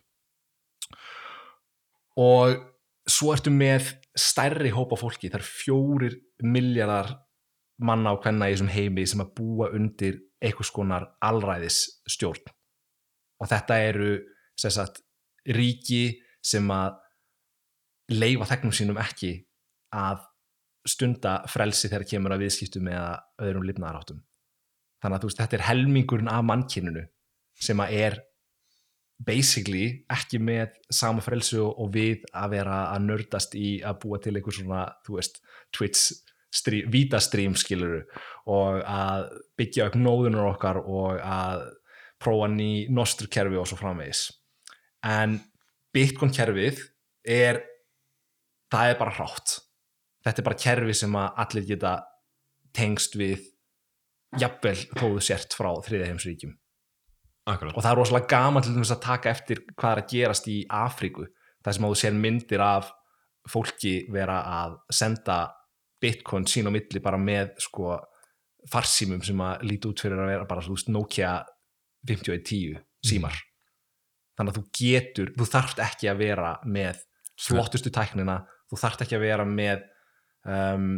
Og 2.20 2.58
svo 3.10 3.32
ertu 3.34 3.54
með 3.54 3.94
stærri 4.18 4.72
hópa 4.76 4.98
fólki, 5.00 5.30
það 5.30 5.40
eru 5.40 5.50
fjórir 5.50 6.18
miljardar 6.44 7.14
manna 7.82 8.14
og 8.14 8.24
hvenna 8.24 8.50
í 8.50 8.56
þessum 8.56 8.72
heimi 8.72 9.06
sem 9.10 9.24
að 9.24 9.32
búa 9.38 9.70
undir 9.76 10.20
einhvers 10.42 10.72
konar 10.74 11.08
alræðis 11.24 11.84
stjórn 12.10 12.52
og 13.42 13.50
þetta 13.50 13.78
eru 13.88 14.12
sem 14.60 14.74
sagt, 14.74 15.02
ríki 15.50 16.20
sem 16.46 16.68
að 16.74 17.00
leifa 18.12 18.50
þegnum 18.52 18.76
sínum 18.76 19.00
ekki 19.02 19.32
að 19.96 20.26
stunda 20.88 21.40
frelsi 21.50 21.90
þegar 21.90 22.08
kemur 22.10 22.36
að 22.36 22.46
viðskiptum 22.46 22.90
eða 22.92 23.16
öðrum 23.42 23.66
lifnaðaráttum 23.70 24.22
þannig 25.02 25.18
að 25.18 25.28
veist, 25.28 25.42
þetta 25.42 25.58
er 25.58 25.68
helmingurinn 25.70 26.32
af 26.32 26.46
mannkyninu 26.46 27.06
sem 27.62 27.82
að 27.82 27.98
er 27.98 28.20
basically 29.26 29.86
ekki 30.12 30.40
með 30.42 30.76
sama 30.94 31.24
frelsi 31.24 31.60
og, 31.62 31.90
við 31.94 32.26
að 32.34 32.56
vera 32.56 32.78
að 32.94 33.08
nördast 33.08 33.56
í 33.60 33.80
að 33.86 34.00
búa 34.04 34.20
til 34.22 34.36
einhver 34.36 34.56
svona, 34.56 34.84
þú 35.06 35.18
veist, 35.20 35.42
Twitch 35.76 36.12
stream, 36.52 36.90
vítastrím 36.92 37.56
skiluru 37.56 38.02
og 38.52 38.82
að 38.84 39.30
byggja 39.60 39.88
upp 39.90 39.98
nóðunar 40.00 40.50
okkar 40.52 40.82
og 40.82 41.22
að 41.22 41.68
prófa 42.22 42.50
ný 42.52 42.88
nostrkerfi 42.94 43.58
og 43.58 43.70
svo 43.70 43.80
framvegis. 43.80 44.28
En 45.08 45.40
Bitcoin 45.94 46.34
kerfið 46.34 46.82
er 47.28 47.62
það 48.72 48.92
er 48.92 49.00
bara 49.00 49.16
hrátt. 49.16 49.58
Þetta 50.26 50.42
er 50.42 50.48
bara 50.50 50.62
kerfi 50.66 50.98
sem 50.98 51.18
að 51.18 51.42
allir 51.46 51.70
geta 51.72 51.96
tengst 52.76 53.18
við 53.20 53.48
jafnvel 54.40 54.78
þóðu 54.96 55.24
sért 55.26 55.56
frá 55.58 55.74
þriðaheimsríkjum 55.88 56.54
Akkurat. 57.50 57.74
og 57.74 57.82
það 57.82 57.92
er 57.92 57.98
rosalega 57.98 58.30
gaman 58.30 58.64
til 58.66 58.76
þess 58.76 58.94
að 58.94 59.06
taka 59.06 59.32
eftir 59.32 59.64
hvað 59.74 59.92
er 59.92 60.02
að 60.04 60.12
gerast 60.12 60.50
í 60.52 60.58
Afríku 60.70 61.26
það 61.64 61.76
sem 61.76 61.88
að 61.88 61.94
þú 61.94 62.00
sér 62.02 62.20
myndir 62.22 62.64
af 62.66 62.92
fólki 63.50 63.94
vera 64.14 64.38
að 64.46 64.78
senda 64.94 65.38
bitcoin 66.02 66.46
sín 66.50 66.70
á 66.70 66.72
milli 66.74 67.02
bara 67.02 67.18
með 67.22 67.56
sko 67.62 67.96
farsímum 68.70 69.24
sem 69.26 69.42
að 69.42 69.66
líti 69.66 69.90
út 69.90 70.04
fyrir 70.04 70.22
að 70.22 70.34
vera 70.36 70.50
bara 70.50 70.66
þú 70.66 70.76
veist 70.76 70.92
Nokia 70.94 71.32
5110 72.08 72.78
símar. 73.06 73.38
Þannig 74.38 74.54
að 74.54 74.58
þú 74.58 74.64
getur, 74.78 75.32
þú 75.38 75.48
þarft 75.50 75.82
ekki 75.82 76.10
að 76.10 76.22
vera 76.22 76.52
með 76.66 77.02
flottustu 77.42 77.92
tæknina 77.94 78.42
þú 78.70 78.80
þarft 78.80 79.04
ekki 79.06 79.18
að 79.18 79.26
vera 79.26 79.46
með 79.48 79.84
um, 80.48 80.94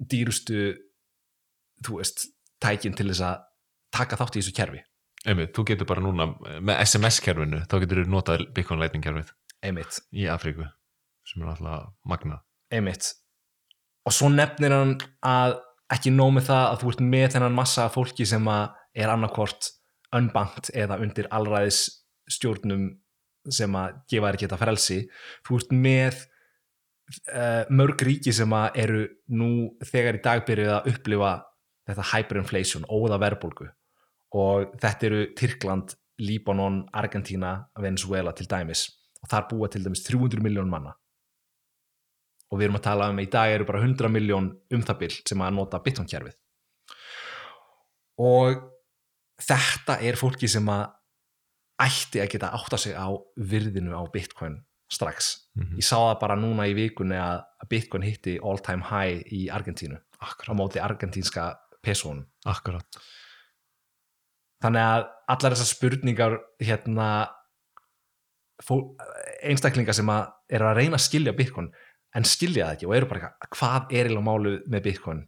dýrustu 0.00 0.60
þú 1.86 2.00
veist, 2.00 2.26
tækin 2.60 2.96
til 2.96 3.08
þess 3.10 3.24
að 3.24 3.44
taka 3.94 4.18
þátt 4.20 4.36
í 4.36 4.42
þessu 4.42 4.56
kerfi 4.56 4.82
Einmitt, 5.28 5.52
þú 5.56 5.66
getur 5.68 5.88
bara 5.88 6.04
núna 6.04 6.30
með 6.64 6.78
SMS-kerfinu, 6.86 7.64
þá 7.68 7.74
getur 7.82 8.04
þú 8.04 8.12
notað 8.14 8.46
Bitcoin 8.56 8.80
Lightning 8.80 9.04
kerfið. 9.04 9.34
Einmitt, 9.60 10.00
í 10.16 10.24
Afríku 10.32 10.64
sem 11.28 11.42
er 11.44 11.52
alltaf 11.52 11.90
magna 12.08 12.40
einmitt. 12.70 13.10
Og 14.06 14.14
svo 14.14 14.30
nefnir 14.32 14.74
hann 14.74 14.96
að 15.26 15.58
ekki 15.92 16.12
nóg 16.14 16.32
með 16.36 16.48
það 16.48 16.64
að 16.68 16.80
þú 16.80 16.92
ert 16.92 17.04
með 17.12 17.26
þennan 17.34 17.58
massa 17.58 17.86
fólki 17.92 18.26
sem 18.28 18.48
að 18.50 19.02
er 19.02 19.12
annarkvort 19.12 19.70
unbankt 20.16 20.72
eða 20.74 20.98
undir 21.02 21.28
allræðis 21.34 21.82
stjórnum 22.30 22.88
sem 23.50 23.76
að 23.78 24.00
gefa 24.10 24.28
þér 24.28 24.38
ekki 24.38 24.46
þetta 24.46 24.60
frelsi. 24.60 24.98
Þú 25.46 25.60
ert 25.60 25.74
með 25.74 26.22
uh, 27.34 27.62
mörg 27.74 28.06
ríki 28.06 28.34
sem 28.34 28.56
að 28.56 28.80
eru 28.84 29.04
nú 29.34 29.52
þegar 29.90 30.18
í 30.18 30.24
dag 30.24 30.46
byrjuð 30.48 30.74
að 30.78 30.90
upplifa 30.94 31.34
þetta 31.90 32.08
hyperinflation, 32.12 32.86
óða 32.86 33.18
verðbólgu 33.22 33.70
og 34.36 34.76
þetta 34.80 35.06
eru 35.08 35.22
Tyrkland, 35.38 35.94
Líbanon, 36.20 36.82
Argentína 36.92 37.54
Venezuela 37.80 38.32
til 38.36 38.46
dæmis. 38.50 38.86
Og 39.20 39.28
þar 39.28 39.48
búa 39.50 39.68
til 39.68 39.84
dæmis 39.84 40.04
300 40.06 40.42
miljón 40.44 40.68
manna. 40.70 40.94
Og 42.50 42.58
við 42.58 42.68
erum 42.68 42.78
að 42.80 42.86
tala 42.86 43.10
um 43.10 43.18
að 43.20 43.26
í 43.26 43.30
dag 43.30 43.54
eru 43.54 43.66
bara 43.68 43.82
100 43.82 44.10
miljón 44.12 44.52
um 44.74 44.82
það 44.86 45.02
bil 45.02 45.12
sem 45.16 45.42
að 45.44 45.56
nota 45.56 45.82
Bitcoin-kjærfið 45.84 46.38
og 48.20 48.64
þetta 49.40 49.98
er 50.04 50.18
fólki 50.20 50.48
sem 50.50 50.66
að 50.70 50.90
ætti 51.80 52.20
að 52.20 52.34
geta 52.34 52.50
átta 52.56 52.78
sig 52.80 52.92
á 52.92 53.08
virðinu 53.36 53.96
á 53.96 54.04
Bitcoin 54.12 54.60
strax. 54.90 55.46
Mhm. 55.56 55.78
ég 55.78 55.86
sá 55.86 55.96
það 55.96 56.20
bara 56.20 56.36
núna 56.36 56.66
í 56.66 56.74
vikunni 56.74 57.16
að 57.16 57.44
Bitcoin 57.68 58.02
hitti 58.02 58.38
all 58.42 58.58
time 58.58 58.82
high 58.82 59.22
í 59.32 59.48
Argentínu. 59.48 59.96
Á 60.20 60.26
Akkurat, 60.30 60.56
móti 60.56 60.78
argentínska 60.78 61.56
pesónum 61.82 62.26
akkurat 62.44 62.84
þannig 64.60 64.86
að 64.86 65.04
allar 65.34 65.54
þessar 65.54 65.70
spurningar 65.70 66.38
hérna 66.60 67.08
fó, 68.64 68.74
einstaklingar 69.46 69.96
sem 69.96 70.10
að 70.12 70.32
eru 70.52 70.68
að 70.68 70.80
reyna 70.80 70.98
að 70.98 71.06
skilja 71.06 71.36
Bitcoin 71.36 71.70
en 72.16 72.26
skilja 72.26 72.66
það 72.66 72.74
ekki 72.76 72.88
og 72.88 72.96
eru 72.96 73.10
bara 73.10 73.20
eitthvað, 73.20 73.52
hvað 73.56 73.94
er 73.94 74.08
eiginlega 74.08 74.26
málu 74.26 74.56
með 74.70 74.86
Bitcoin? 74.88 75.20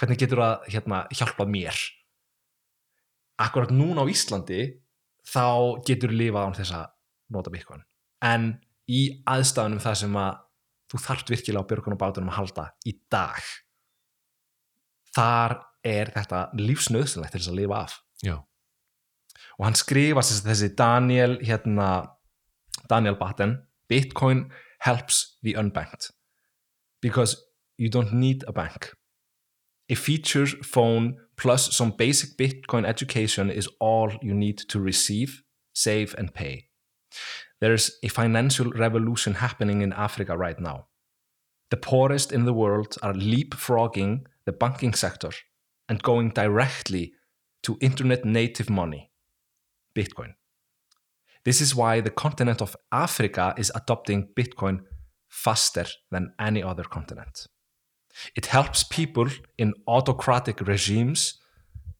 Hvernig 0.00 0.20
getur 0.20 0.40
það 0.42 0.70
hérna, 0.74 1.02
hjálpað 1.14 1.52
mér? 1.54 1.82
Akkurat 3.44 3.74
núna 3.74 4.06
á 4.06 4.10
Íslandi 4.10 4.62
þá 5.28 5.44
getur 5.86 6.14
lifað 6.14 6.48
án 6.48 6.56
þess 6.58 6.76
að 6.78 6.88
nota 7.34 7.52
Bitcoin. 7.52 7.84
En 8.24 8.48
í 8.90 9.04
aðstæðunum 9.28 9.82
það 9.84 10.00
sem 10.02 10.16
að 10.20 10.40
þú 10.92 11.00
þarft 11.04 11.30
virkilega 11.32 11.64
á 11.64 11.68
björgun 11.70 11.96
og 11.96 12.00
bátunum 12.00 12.32
að 12.32 12.38
halda 12.40 12.66
í 12.88 12.96
dag 13.12 13.38
þar 15.14 15.58
er 15.84 16.10
þetta 16.14 16.40
lífsnöðsynlegt 16.58 17.34
til 17.34 17.40
þess 17.42 17.52
að 17.52 17.58
lifa 17.60 17.80
af. 17.84 17.96
Já, 18.24 18.36
og 19.58 19.66
hann 19.66 19.78
skrifa 19.78 20.22
þessi 20.24 20.72
Daniel 20.76 21.38
hérna, 21.42 21.88
Daniel 22.90 23.16
Batten 23.16 23.58
Bitcoin 23.88 24.50
helps 24.80 25.38
the 25.42 25.54
unbanked 25.54 26.10
because 27.00 27.36
you 27.76 27.88
don't 27.88 28.12
need 28.12 28.44
a 28.46 28.52
bank. 28.52 28.94
A 29.90 29.94
feature 29.94 30.46
phone 30.46 31.16
plus 31.36 31.76
some 31.76 31.92
basic 31.96 32.36
Bitcoin 32.38 32.86
education 32.86 33.50
is 33.50 33.68
all 33.80 34.12
you 34.22 34.34
need 34.34 34.58
to 34.68 34.80
receive, 34.80 35.42
save 35.74 36.14
and 36.16 36.32
pay. 36.32 36.68
There's 37.60 37.98
a 38.02 38.08
financial 38.08 38.70
revolution 38.70 39.34
happening 39.34 39.82
in 39.82 39.92
Africa 39.92 40.36
right 40.36 40.58
now. 40.58 40.86
The 41.70 41.76
poorest 41.76 42.32
in 42.32 42.44
the 42.44 42.52
world 42.52 42.96
are 43.02 43.14
leapfrogging 43.14 44.26
the 44.46 44.52
banking 44.52 44.94
sector 44.94 45.30
and 45.88 46.02
going 46.02 46.30
directly 46.30 47.12
to 47.62 47.78
internet 47.80 48.24
native 48.24 48.70
money, 48.70 49.10
Bitcoin. 49.94 50.34
This 51.44 51.60
is 51.60 51.74
why 51.74 52.00
the 52.00 52.10
continent 52.10 52.62
of 52.62 52.76
Africa 52.90 53.54
is 53.58 53.70
adopting 53.74 54.28
Bitcoin 54.34 54.80
faster 55.28 55.86
than 56.10 56.32
any 56.38 56.62
other 56.62 56.84
continent. 56.84 57.46
It 58.36 58.46
helps 58.46 58.84
people 58.84 59.28
in 59.58 59.74
autocratic 59.86 60.60
regimes 60.60 61.40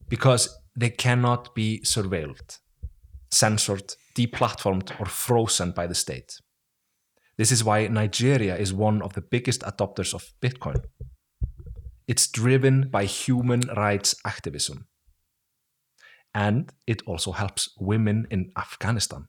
because 0.08 0.58
they 0.76 0.90
cannot 0.90 1.54
be 1.54 1.80
surveilled, 1.84 2.58
censored, 3.30 3.94
deplatformed, 4.16 4.98
or 5.00 5.06
frozen 5.06 5.72
by 5.72 5.86
the 5.86 5.94
state. 5.94 6.40
This 7.36 7.50
is 7.50 7.64
why 7.64 7.86
Nigeria 7.88 8.56
is 8.56 8.72
one 8.72 9.02
of 9.02 9.14
the 9.14 9.20
biggest 9.20 9.62
adopters 9.62 10.14
of 10.14 10.32
Bitcoin. 10.40 10.84
It's 12.06 12.28
driven 12.28 12.88
by 12.90 13.06
human 13.06 13.62
rights 13.76 14.14
activism. 14.24 14.86
And 16.34 16.72
it 16.86 17.02
also 17.06 17.32
helps 17.32 17.70
women 17.78 18.26
in 18.30 18.50
Afghanistan 18.56 19.28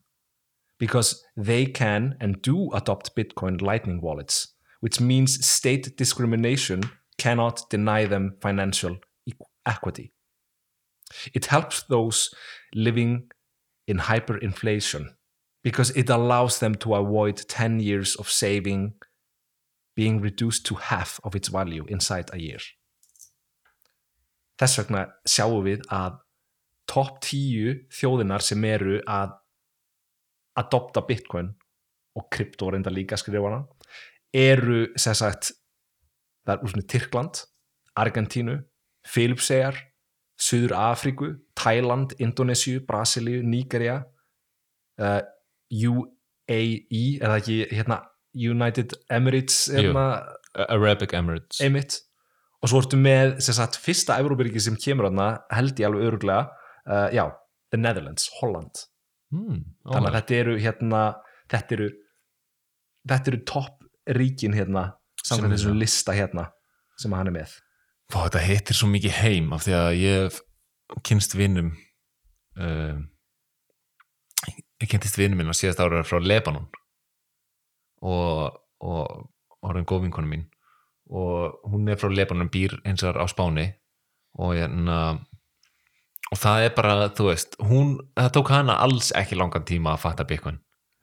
because 0.80 1.24
they 1.38 1.66
can 1.66 2.16
and 2.20 2.41
do 2.41 2.72
adopt 2.74 3.16
Bitcoin 3.16 3.62
Lightning 3.62 4.01
wallets, 4.01 4.53
which 4.80 4.99
means 4.99 5.45
state 5.45 5.95
discrimination 5.97 6.82
cannot 7.18 7.70
deny 7.70 8.06
them 8.06 8.38
financial 8.41 8.97
equ- 9.30 9.45
equity. 9.66 10.14
It 11.34 11.45
helps 11.45 11.84
those 11.84 12.34
living 12.74 13.30
in 13.88 13.99
hyperinflation 13.99 15.10
because 15.64 15.91
it 15.91 16.10
allows 16.10 16.60
them 16.60 16.76
to 16.76 16.95
avoid 16.95 17.38
10 17.38 17.80
years 17.80 18.16
of 18.16 18.30
saving 18.30 18.95
being 19.95 20.20
reduced 20.20 20.66
to 20.66 20.76
half 20.76 21.20
of 21.24 21.36
its 21.36 21.47
value 21.47 21.86
inside 21.88 22.30
a 22.34 22.39
year. 22.39 22.60
Þess 24.60 24.78
vegna 24.80 25.01
sjáum 25.28 25.64
við 25.66 25.82
að 25.91 26.20
topp 26.89 27.19
10 27.25 27.86
þjóðinar 27.93 28.43
sem 28.45 28.63
eru 28.67 28.99
að 29.09 29.36
adopta 30.59 31.03
bitcoin 31.07 31.51
og 32.15 32.29
krypto 32.31 32.69
reynda 32.71 32.93
líka 32.93 33.17
skrifana 33.19 33.63
eru 34.36 34.86
sem 34.99 35.15
sagt 35.17 35.51
það 36.45 36.55
er 36.55 36.63
úr 36.63 36.73
svona 36.73 36.88
Tyrkland, 36.91 37.41
Argentínu 37.95 38.55
Filipsegar, 39.05 39.77
Suður 40.36 40.75
Afríku, 40.77 41.29
Thailand, 41.55 42.15
Indonésiu 42.19 42.81
Brasilíu, 42.88 43.43
Nígeria 43.45 44.01
uh, 44.99 45.21
UAE 45.71 46.59
er 47.21 47.29
það 47.29 47.38
ekki 47.39 47.59
hérna 47.71 48.01
United 48.36 48.97
Emirates 49.09 49.69
hérna, 49.71 50.05
Arabic 50.67 51.15
Emirates. 51.15 51.61
Einmitt. 51.63 52.01
Og 52.61 52.71
svo 52.71 52.81
ertu 52.81 52.99
með 52.99 53.38
sem 53.45 53.55
sagt, 53.55 53.79
fyrsta 53.79 54.17
Evrópuríki 54.19 54.61
sem 54.63 54.75
kemur 54.79 55.09
þarna 55.09 55.29
held 55.53 55.79
ég 55.79 55.88
alveg 55.88 56.09
öruglega 56.09 56.49
uh, 56.89 57.07
já, 57.13 57.25
The 57.71 57.79
Netherlands, 57.81 58.29
Holland. 58.39 58.86
Hmm, 59.33 59.63
þannig 59.89 60.11
að 60.11 60.17
þetta 60.19 60.36
eru 60.39 60.57
hérna 60.61 61.01
þetta 61.51 61.75
eru 61.75 61.88
þetta 63.09 63.31
eru 63.31 63.39
topp 63.49 63.81
ríkin 64.15 64.53
hérna 64.55 64.86
samkvæmt 65.25 65.57
það. 65.59 65.79
lista 65.81 66.13
hérna 66.15 66.49
sem 67.01 67.13
hann 67.17 67.31
er 67.31 67.36
með. 67.41 67.57
Fá, 68.13 68.19
þetta 68.27 68.43
heitir 68.45 68.77
svo 68.77 68.89
mikið 68.91 69.17
heim 69.23 69.51
af 69.55 69.65
því 69.65 69.75
að 69.79 69.89
ég 69.97 70.39
kynst 71.05 71.33
vinnum 71.36 71.73
uh, 72.61 73.01
ég 74.81 74.91
kentist 74.91 75.17
vinnu 75.17 75.38
minn 75.39 75.49
á 75.51 75.55
síðast 75.55 75.81
ára 75.81 76.03
frá 76.05 76.19
Lebanon 76.21 76.67
og, 78.05 78.59
og 78.83 79.65
orðin 79.65 79.88
góð 79.88 80.05
vinkonu 80.05 80.29
mín. 80.29 80.45
Og 81.05 81.57
hún 81.69 81.89
er 81.89 81.99
frá 82.01 82.09
Lebanon 82.11 82.51
býr 82.51 82.77
eins 82.86 83.03
og 83.05 83.17
á 83.17 83.25
Spáni 83.29 83.69
og 84.41 84.55
hérna 84.57 85.25
og 86.34 86.41
það 86.41 86.67
er 86.67 86.73
bara, 86.78 86.95
þú 87.15 87.30
veist 87.30 87.57
hún, 87.61 87.95
það 88.17 88.32
tók 88.38 88.51
hana 88.53 88.80
alls 88.84 89.11
ekki 89.17 89.38
langan 89.38 89.67
tíma 89.67 89.93
að 89.93 90.03
fatta 90.05 90.28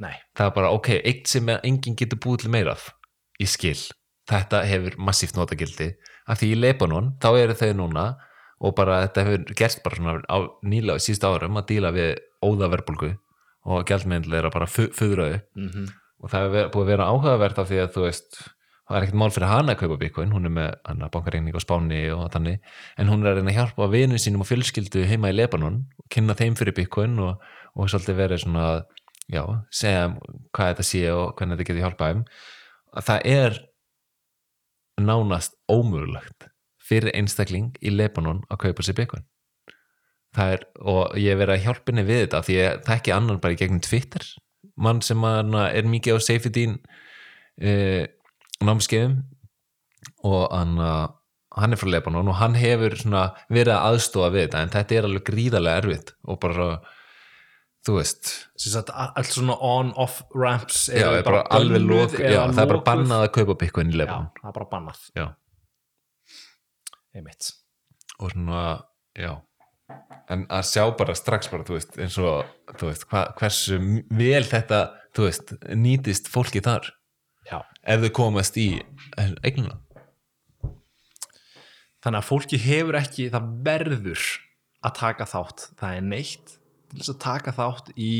nei, 0.02 0.14
það 0.34 0.48
er 0.48 0.54
bara, 0.56 0.72
ok, 0.74 0.88
eitt 0.98 1.30
sem 1.30 1.48
enginn 1.54 1.98
getur 1.98 2.18
búið 2.18 2.44
til 2.44 2.52
meira 2.54 2.74
af 2.74 2.90
í 3.38 3.46
skil. 3.46 3.78
Þetta 4.30 4.62
hefur 4.66 4.96
massíft 5.02 5.36
notagildi. 5.36 5.92
Af 6.30 6.40
því 6.40 6.52
í 6.54 6.58
Lebanon, 6.58 7.14
þá 7.22 7.28
eru 7.38 7.54
þau 7.58 7.72
núna 7.78 8.04
og 8.62 8.74
bara 8.78 9.00
þetta 9.06 9.24
hefur 9.26 9.56
gerst 9.58 9.82
bara 9.82 9.98
svona 9.98 10.14
á 10.30 10.38
nýla 10.62 10.98
á 10.98 11.02
síðust 11.02 11.26
árum 11.26 11.58
að 11.58 11.68
díla 11.72 11.90
við 11.94 12.12
óðaverbulgu 12.42 13.10
og 13.62 13.86
gjaldmeðinlega 13.86 14.42
er 14.42 14.48
að 14.50 14.56
bara 14.56 14.70
upp. 14.70 15.42
Mm 15.58 15.68
og 16.22 16.30
það 16.30 16.44
hefur 16.46 16.70
búið 16.72 16.84
að 16.84 16.90
vera 16.92 17.08
áhugavert 17.10 17.58
af 17.58 17.68
því 17.68 17.78
að 17.82 17.94
þú 17.96 18.04
veist, 18.06 18.36
það 18.92 18.98
er 18.98 19.06
ekkert 19.06 19.20
mál 19.22 19.32
fyrir 19.32 19.50
hana 19.50 19.74
að 19.74 19.80
kaupa 19.80 19.98
Bitcoin, 20.02 20.32
hún 20.34 20.48
er 20.48 20.52
með 20.52 21.04
bankareikning 21.14 21.56
á 21.56 21.64
Spáni 21.64 22.00
og 22.12 22.26
þannig, 22.34 22.60
en 23.00 23.10
hún 23.10 23.24
er 23.24 23.32
að 23.32 23.40
reyna 23.40 23.52
að 23.52 23.58
hjálpa 23.58 23.88
vinnu 23.92 24.20
sínum 24.20 24.44
og 24.44 24.48
fjölskyldu 24.50 25.06
heima 25.08 25.32
í 25.32 25.36
Lebanon 25.36 25.80
og 25.96 26.06
kynna 26.12 26.36
þeim 26.36 26.56
fyrir 26.60 26.76
Bitcoin 26.76 27.16
og, 27.24 27.42
og 27.72 27.88
svolítið 27.88 28.20
verið 28.20 28.42
svona, 28.44 28.68
já, 29.32 29.42
segja 29.72 30.06
hvað 30.52 30.72
þetta 30.72 30.88
sé 30.90 31.02
og 31.14 31.34
hvernig 31.38 31.56
þetta 31.56 31.68
getur 31.70 31.86
hjálpað 31.86 32.12
þeim. 32.12 32.22
Að 32.92 33.08
það 33.08 33.28
er 33.32 33.60
nánast 35.02 35.56
ómögulegt 35.72 36.48
fyrir 36.82 37.14
einstakling 37.16 37.72
í 37.80 37.92
Lebanon 37.94 38.44
að 38.52 38.64
kaupa 38.66 38.84
sér 38.84 39.00
Bitcoin. 39.00 39.26
Er, 40.40 40.62
og 40.80 41.12
ég 41.20 41.36
verið 41.36 41.58
að 41.58 41.64
hjálpa 41.66 41.92
henni 41.92 42.08
við 42.08 42.26
þetta 42.26 42.38
því 42.46 42.54
ég 42.56 42.84
þekki 42.86 43.12
annan 43.12 43.40
bara 43.40 43.52
í 43.52 43.58
gegnum 43.60 43.82
Twitter 43.84 44.24
mann 44.80 45.02
sem 45.04 45.20
að, 45.28 45.52
er 45.68 45.88
mikið 45.88 46.16
á 46.16 46.20
safety 46.24 46.62
uh, 46.72 48.04
námskeiðum 48.68 49.18
og 50.28 50.42
hann, 50.52 50.78
uh, 50.78 51.06
hann 51.58 51.74
er 51.74 51.80
frá 51.80 51.90
Lebanon 51.90 52.32
og 52.32 52.40
hann 52.40 52.56
hefur 52.58 52.96
verið 53.02 53.74
að 53.74 53.86
aðstofa 53.90 54.32
við 54.34 54.46
þetta 54.46 54.64
en 54.64 54.74
þetta 54.74 54.98
er 54.98 55.08
alveg 55.08 55.28
gríðarlega 55.28 55.82
erfitt 55.82 56.14
og 56.26 56.40
bara 56.42 56.68
þú 57.82 57.98
veist 57.98 58.32
allt 58.94 59.30
svona 59.32 59.56
on-off 59.66 60.22
ramps 60.38 60.86
já, 60.92 61.08
er 61.10 61.24
bara 61.26 61.42
alveg 61.50 62.18
já, 62.18 62.44
það 62.52 62.64
er 62.64 62.72
bara 62.74 62.84
bannað 62.86 63.24
að 63.26 63.32
kaupa 63.38 63.58
Bitcoin 63.64 63.90
í 63.90 63.96
já, 63.96 64.02
Lebanon 64.04 64.28
það 64.38 64.50
er 64.52 64.58
bara 64.58 64.70
bannað. 64.76 65.06
Já. 65.18 65.26
einmitt. 67.16 67.52
Og 68.22 68.32
svona, 68.32 68.62
já. 69.18 69.32
En 70.32 70.46
að 70.48 70.64
sjá 70.70 70.84
bara 70.96 71.14
strax 71.18 71.50
bara, 71.52 71.66
þú 71.66 71.76
veist, 71.76 71.98
eins 72.00 72.16
og 72.22 72.46
þú 72.78 72.88
veist, 72.88 73.06
hva, 73.10 73.24
hversu 73.36 73.78
vel 74.14 74.44
þetta, 74.48 74.82
þú 75.16 75.26
veist, 75.26 75.54
nýtist 75.76 76.30
fólki 76.32 76.62
þar 76.64 76.88
já. 77.48 77.58
ef 77.82 78.04
þau 78.06 78.12
komast 78.16 78.56
í 78.60 78.68
eignuna 79.42 79.78
þannig 82.02 82.18
að 82.18 82.26
fólki 82.28 82.58
hefur 82.62 82.98
ekki 82.98 83.28
það 83.32 83.52
verður 83.66 84.24
að 84.82 84.96
taka 84.98 85.28
þátt. 85.30 85.68
Það 85.78 85.96
er 85.98 86.06
neitt 86.08 86.56
til 86.90 86.98
þess 86.98 87.12
að 87.12 87.20
taka 87.22 87.54
þátt 87.56 87.92
í 87.94 88.14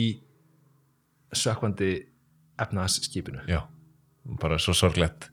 sökvandi 1.33 1.93
efnaðsskipinu 2.63 3.43
já, 3.49 3.63
bara 4.41 4.59
svo 4.61 4.75
sorglegt 4.77 5.31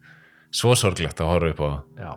svo 0.55 0.73
sorglegt 0.79 1.19
að 1.21 1.31
horfa 1.33 1.53
upp 1.53 1.61
á 1.61 1.67
það. 1.67 1.79
Já, 1.99 2.11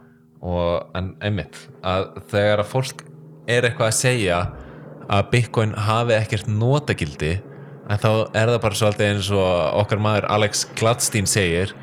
og 0.52 0.98
en 0.98 1.14
einmitt 1.22 1.58
að 1.86 2.08
þegar 2.32 2.62
að 2.62 2.70
fólk 2.72 3.04
er 3.50 3.66
eitthvað 3.66 3.90
að 3.90 3.98
segja 3.98 4.38
að 5.12 5.30
Bitcoin 5.34 5.74
hafi 5.76 6.16
ekkert 6.16 6.48
notagildi 6.48 7.34
en 7.92 8.00
þá 8.00 8.10
er 8.32 8.48
það 8.48 8.60
bara 8.64 8.78
svolítið 8.78 9.08
eins 9.10 9.30
og 9.36 9.80
okkar 9.82 10.00
maður 10.02 10.28
Alex 10.32 10.64
Gladstein 10.78 11.28
segir 11.28 11.74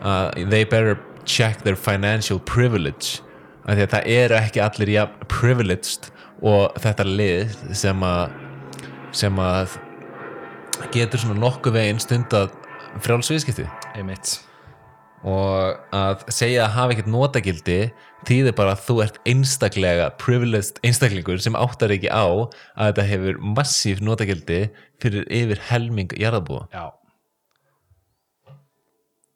uh, 0.00 0.30
they 0.36 0.64
better 0.64 0.96
check 1.28 1.62
their 1.66 1.76
financial 1.76 2.40
privilege 2.40 3.20
af 3.66 3.76
því 3.76 3.84
að 3.84 3.92
það 3.94 4.10
eru 4.16 4.38
ekki 4.40 4.64
allir 4.64 4.92
ja, 4.94 5.06
privileged 5.28 6.08
og 6.40 6.80
þetta 6.80 7.06
lið 7.06 7.56
sem 7.76 8.06
að 8.06 8.36
sem 9.12 9.40
að 9.42 9.76
getur 10.94 11.20
svona 11.20 11.40
nokkuð 11.42 11.76
veginn 11.76 12.00
stund 12.00 12.32
að 12.36 12.54
frjálsviðskipti 13.04 13.66
einmitt 13.98 14.38
og 15.26 15.96
að 15.96 16.22
segja 16.32 16.64
að 16.64 16.74
hafa 16.76 16.94
ekkert 16.94 17.10
notagildi 17.12 17.80
þýðir 18.28 18.54
bara 18.56 18.72
að 18.76 18.84
þú 18.86 18.96
ert 19.04 19.18
einstaklega 19.28 20.06
privileged 20.20 20.80
einstaklingur 20.86 21.42
sem 21.44 21.58
áttar 21.58 21.92
ekki 21.92 22.08
á 22.08 22.24
að 22.24 22.86
þetta 22.86 23.04
hefur 23.10 23.42
massíf 23.58 24.00
notagildi 24.04 24.62
fyrir 25.02 25.28
yfir 25.28 25.60
helming 25.68 26.16
jarðabúa 26.20 26.68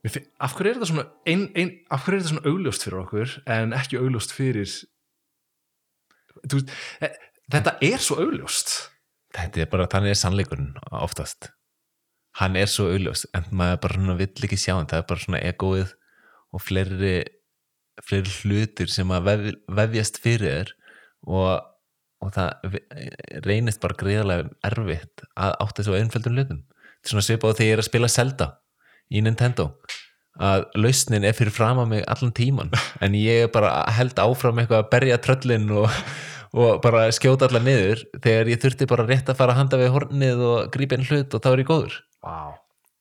af 0.05 0.53
hverju 0.57 0.71
er 0.71 0.77
þetta 0.77 0.89
svona 0.91 1.07
ein, 1.29 1.47
ein, 1.57 1.71
af 1.89 2.05
hverju 2.05 2.19
er 2.19 2.25
þetta 2.25 2.33
svona 2.35 2.51
augljóst 2.51 2.85
fyrir 2.85 2.99
okkur 3.01 3.37
en 3.57 3.77
ekki 3.77 4.01
augljóst 4.01 4.35
fyrir 4.37 4.69
þú 6.45 6.61
e- 7.05 7.15
þetta 7.53 7.77
er 7.85 8.03
svo 8.03 8.19
augljóst. 8.23 8.75
Þetta 9.35 9.65
er 9.65 9.71
bara, 9.73 9.89
þannig 9.91 10.15
er 10.15 10.21
sannleikurinn 10.21 10.75
oftast 10.95 11.51
hann 12.41 12.59
er 12.59 12.71
svo 12.71 12.89
auðljós 12.91 13.27
en 13.37 13.47
maður 13.55 13.81
bara 13.87 14.19
vill 14.19 14.47
ekki 14.49 14.59
sjá 14.59 14.75
hann. 14.77 14.89
Það 14.91 15.01
er 15.03 15.09
bara 15.11 15.25
svona 15.25 15.43
egoið 15.53 15.95
og 16.55 16.63
fleiri 16.63 17.17
fleiri 18.03 18.33
hlutir 18.43 18.91
sem 18.91 19.11
að 19.15 19.29
vef, 19.29 19.45
vefjast 19.79 20.19
fyrir 20.23 20.49
þér 20.49 20.73
og, 21.31 21.67
og 22.25 22.33
það 22.35 22.79
reynist 23.47 23.83
bara 23.83 23.99
greiðarlega 24.01 24.49
erfitt 24.67 25.27
að 25.35 25.55
átta 25.63 25.83
þessu 25.83 25.99
einföldum 25.99 26.39
hlutum. 26.39 26.65
Þetta 26.65 27.07
er 27.07 27.13
svona 27.13 27.27
svipað 27.29 27.57
þegar 27.59 27.69
ég 27.69 27.77
er 27.77 27.83
að 27.85 27.91
spila 27.91 28.11
Zelda 28.11 28.51
í 29.13 29.23
Nintendo 29.23 29.69
að 30.43 30.65
lausnin 30.75 31.27
er 31.29 31.37
fyrir 31.37 31.55
fram 31.55 31.79
að 31.79 31.91
mig 31.93 32.07
allan 32.11 32.33
tíman 32.35 32.73
en 33.05 33.15
ég 33.15 33.45
er 33.45 33.53
bara 33.55 33.85
held 33.95 34.19
áfram 34.19 34.59
eitthvað 34.59 34.81
að 34.83 34.89
berja 34.97 35.21
tröllin 35.23 35.69
og, 35.79 36.01
og 36.59 36.81
bara 36.83 37.07
skjóta 37.15 37.47
allar 37.47 37.63
niður. 37.63 38.03
Þegar 38.19 38.51
ég 38.51 38.65
þurfti 38.65 38.91
bara 38.91 39.07
rétt 39.07 39.31
að 39.31 39.39
fara 39.39 39.55
að 39.55 39.63
handa 39.63 39.81
við 39.85 39.95
hornið 39.95 40.45
og 40.49 40.75
grípa 40.75 40.99
einn 40.99 41.07
hlut 41.07 41.39
og 41.39 41.45
þá 41.45 41.53
er 41.53 41.63
ég 41.63 41.71
góður 41.71 42.01
wow. 42.25 42.55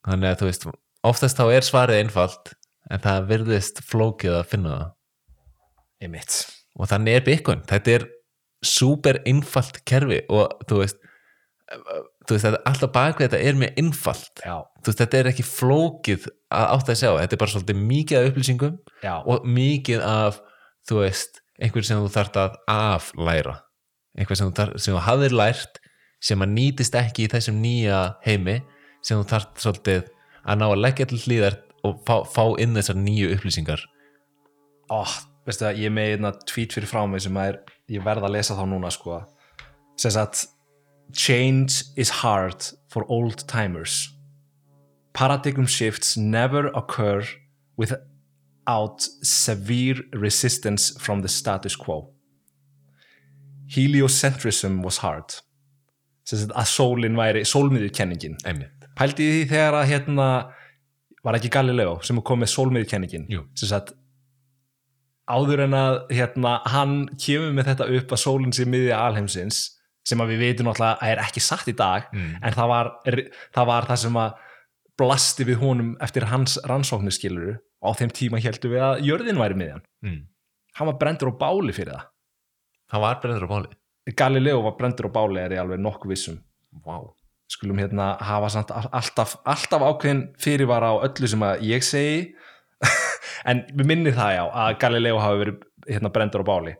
þannig 0.07 0.31
að 0.31 0.41
þú 0.41 0.49
veist, 0.49 0.67
oftast 1.07 1.39
þá 1.39 1.45
er 1.51 1.67
svarið 1.67 2.01
einfalt 2.03 2.53
en 2.91 3.03
það 3.03 3.29
virðist 3.31 3.79
flókið 3.87 4.39
að 4.41 4.49
finna 4.51 4.75
það. 4.75 4.91
Einmitt. 6.03 6.41
Og 6.75 6.89
þannig 6.91 7.17
er 7.17 7.25
Bitcoin, 7.25 7.63
þetta 7.69 7.97
er 7.97 8.07
super 8.63 9.19
einfalt 9.29 9.81
kerfi 9.87 10.23
og 10.31 10.51
þú 10.69 10.83
veist 10.83 10.99
þú 11.73 12.35
veist, 12.35 12.57
alltaf 12.67 12.91
bakvið 12.93 13.27
þetta 13.27 13.39
er 13.41 13.59
mjög 13.59 13.79
einfalt. 13.81 14.41
Veist, 14.43 14.99
þetta 14.99 15.19
er 15.19 15.29
ekki 15.31 15.45
flókið 15.47 16.27
að 16.53 16.65
átt 16.75 16.91
að 16.91 16.99
sjá, 16.99 17.09
þetta 17.21 17.35
er 17.35 17.41
bara 17.43 17.53
svolítið 17.53 17.79
mikið 17.91 18.19
af 18.19 18.29
upplýsingum 18.31 18.75
já, 19.03 19.13
og 19.19 19.47
mikið 19.47 20.03
af 20.07 20.41
þú 20.89 20.99
veist, 21.01 21.41
einhver 21.59 21.87
sem 21.87 22.03
þú 22.03 22.11
þarft 22.13 22.39
að 22.41 22.59
aflæra. 22.73 23.55
Einhver 24.17 24.39
sem 24.39 24.51
þú, 24.51 24.55
þarf, 24.59 24.77
sem 24.83 24.95
þú 24.95 25.03
hafðir 25.07 25.37
lært 25.39 25.81
sem 26.23 26.43
að 26.45 26.53
nýtist 26.53 26.97
ekki 26.99 27.25
í 27.25 27.31
þessum 27.31 27.59
nýja 27.63 28.03
heimi 28.25 28.59
sem 29.03 29.19
þú 29.19 29.27
þarft 29.29 29.61
svolítið 29.63 30.09
að 30.43 30.59
ná 30.59 30.65
að 30.69 30.81
leggja 30.81 31.09
til 31.09 31.21
hlýðar 31.25 31.59
og 31.83 31.99
fá, 32.07 32.15
fá 32.27 32.43
inn 32.63 32.75
þessar 32.77 32.99
nýju 32.99 33.33
upplýsingar. 33.35 33.83
Ó, 34.91 35.03
veistu 35.47 35.67
það, 35.67 35.83
ég 35.83 35.93
með 35.93 36.15
einna 36.15 36.33
tweet 36.47 36.75
fyrir 36.75 36.89
frá 36.89 37.03
mig 37.09 37.23
sem 37.25 37.39
er, 37.43 37.61
ég 37.91 38.03
verð 38.05 38.27
að 38.27 38.35
lesa 38.37 38.57
þá 38.57 38.65
núna 38.71 38.91
sko, 38.93 39.21
sem 39.99 40.13
sagt 40.15 40.47
change 41.13 41.83
is 41.95 42.09
hard 42.23 42.63
for 42.89 43.05
old 43.09 43.47
timers. 43.47 44.09
Paradigm 45.13 45.67
shifts 45.67 46.17
never 46.17 46.71
occur 46.73 47.23
without 47.77 49.01
severe 49.21 50.01
resistance 50.13 50.89
from 50.97 51.21
the 51.21 51.29
status 51.29 51.75
quo. 51.75 52.09
Heliocentrism 53.67 54.81
was 54.83 54.97
hard. 54.97 55.41
Sem 56.25 56.39
sagt 56.39 56.55
að 56.55 56.69
sólin 56.71 57.17
væri 57.19 57.43
sólmiðjukenningin. 57.45 58.39
Einmitt, 58.47 58.72
pældi 58.99 59.27
því 59.31 59.43
þegar 59.51 59.73
að 59.81 59.89
hérna 59.91 60.27
var 61.23 61.37
ekki 61.39 61.49
Galileo 61.53 61.99
sem 62.03 62.19
kom 62.21 62.39
með 62.43 62.51
sólmiðkenningin 62.53 63.27
sem 63.55 63.69
sagt 63.69 63.93
áður 65.31 65.63
en 65.63 65.73
að 65.77 65.93
hérna 66.11 66.57
hann 66.67 66.95
kemur 67.15 67.53
með 67.55 67.69
þetta 67.71 67.87
upp 67.97 68.11
að 68.11 68.21
sólinn 68.25 68.51
sé 68.55 68.65
miðja 68.67 68.97
alheimsins 69.07 69.61
sem 70.03 70.19
að 70.19 70.33
við 70.33 70.41
veitum 70.43 70.67
náttúrulega 70.67 70.97
að 70.99 71.11
er 71.13 71.21
ekki 71.23 71.39
satt 71.39 71.69
í 71.71 71.75
dag 71.79 72.09
Mm. 72.11 72.33
en 72.43 72.53
það 72.53 72.67
var, 72.67 72.89
það 73.55 73.65
var 73.69 73.85
það 73.87 74.01
sem 74.01 74.17
að 74.19 74.33
blasti 74.99 75.45
við 75.47 75.61
honum 75.63 75.93
eftir 76.03 76.25
hans 76.27 76.57
rannsóknir 76.67 77.15
skiluru 77.15 77.55
á 77.81 77.89
þeim 77.95 78.11
tíma 78.11 78.41
heldum 78.43 78.71
við 78.75 78.83
að 78.83 78.99
jörðin 79.07 79.39
væri 79.39 79.55
miðjan. 79.55 79.83
Mm. 80.03 80.19
hann 80.75 80.87
var 80.87 80.97
brendur 80.99 81.31
á 81.31 81.39
báli 81.39 81.71
fyrir 81.73 81.93
það. 81.95 82.05
Það 82.91 83.01
var 83.01 83.17
brennður 83.23 83.47
á 83.47 83.53
báli. 83.53 83.69
Galileo 84.15 84.61
var 84.61 84.75
brendur 84.77 85.07
á 85.07 85.11
báli 85.15 85.39
er 85.39 85.51
ég 85.55 85.61
alveg 85.63 85.79
nokkuð 85.79 86.09
vissum 86.11 86.37
wow. 86.85 87.13
Skulum 87.53 87.79
hérna 87.81 88.13
hafa 88.23 88.49
samt 88.53 88.71
alltaf, 88.73 89.37
alltaf 89.45 89.85
ákveðin 89.85 90.25
fyrirvara 90.41 90.93
á 90.93 90.95
öllu 91.05 91.29
sem 91.29 91.45
að 91.45 91.67
ég 91.73 91.85
segi. 91.85 92.23
En 93.49 93.65
við 93.75 93.87
minnið 93.89 94.15
það 94.15 94.33
já 94.37 94.43
að 94.47 94.75
Galileo 94.79 95.17
hafi 95.19 95.39
verið 95.41 95.63
hérna 95.89 96.11
brendur 96.15 96.43
á 96.43 96.47
báli. 96.47 96.73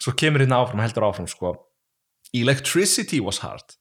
Svo 0.00 0.14
kemur 0.16 0.40
hérna 0.40 0.62
áfram, 0.62 0.80
heldur 0.80 1.04
áfram 1.08 1.26
sko. 1.28 1.50
Electricity 2.36 3.18
was 3.24 3.42
hard. 3.42 3.76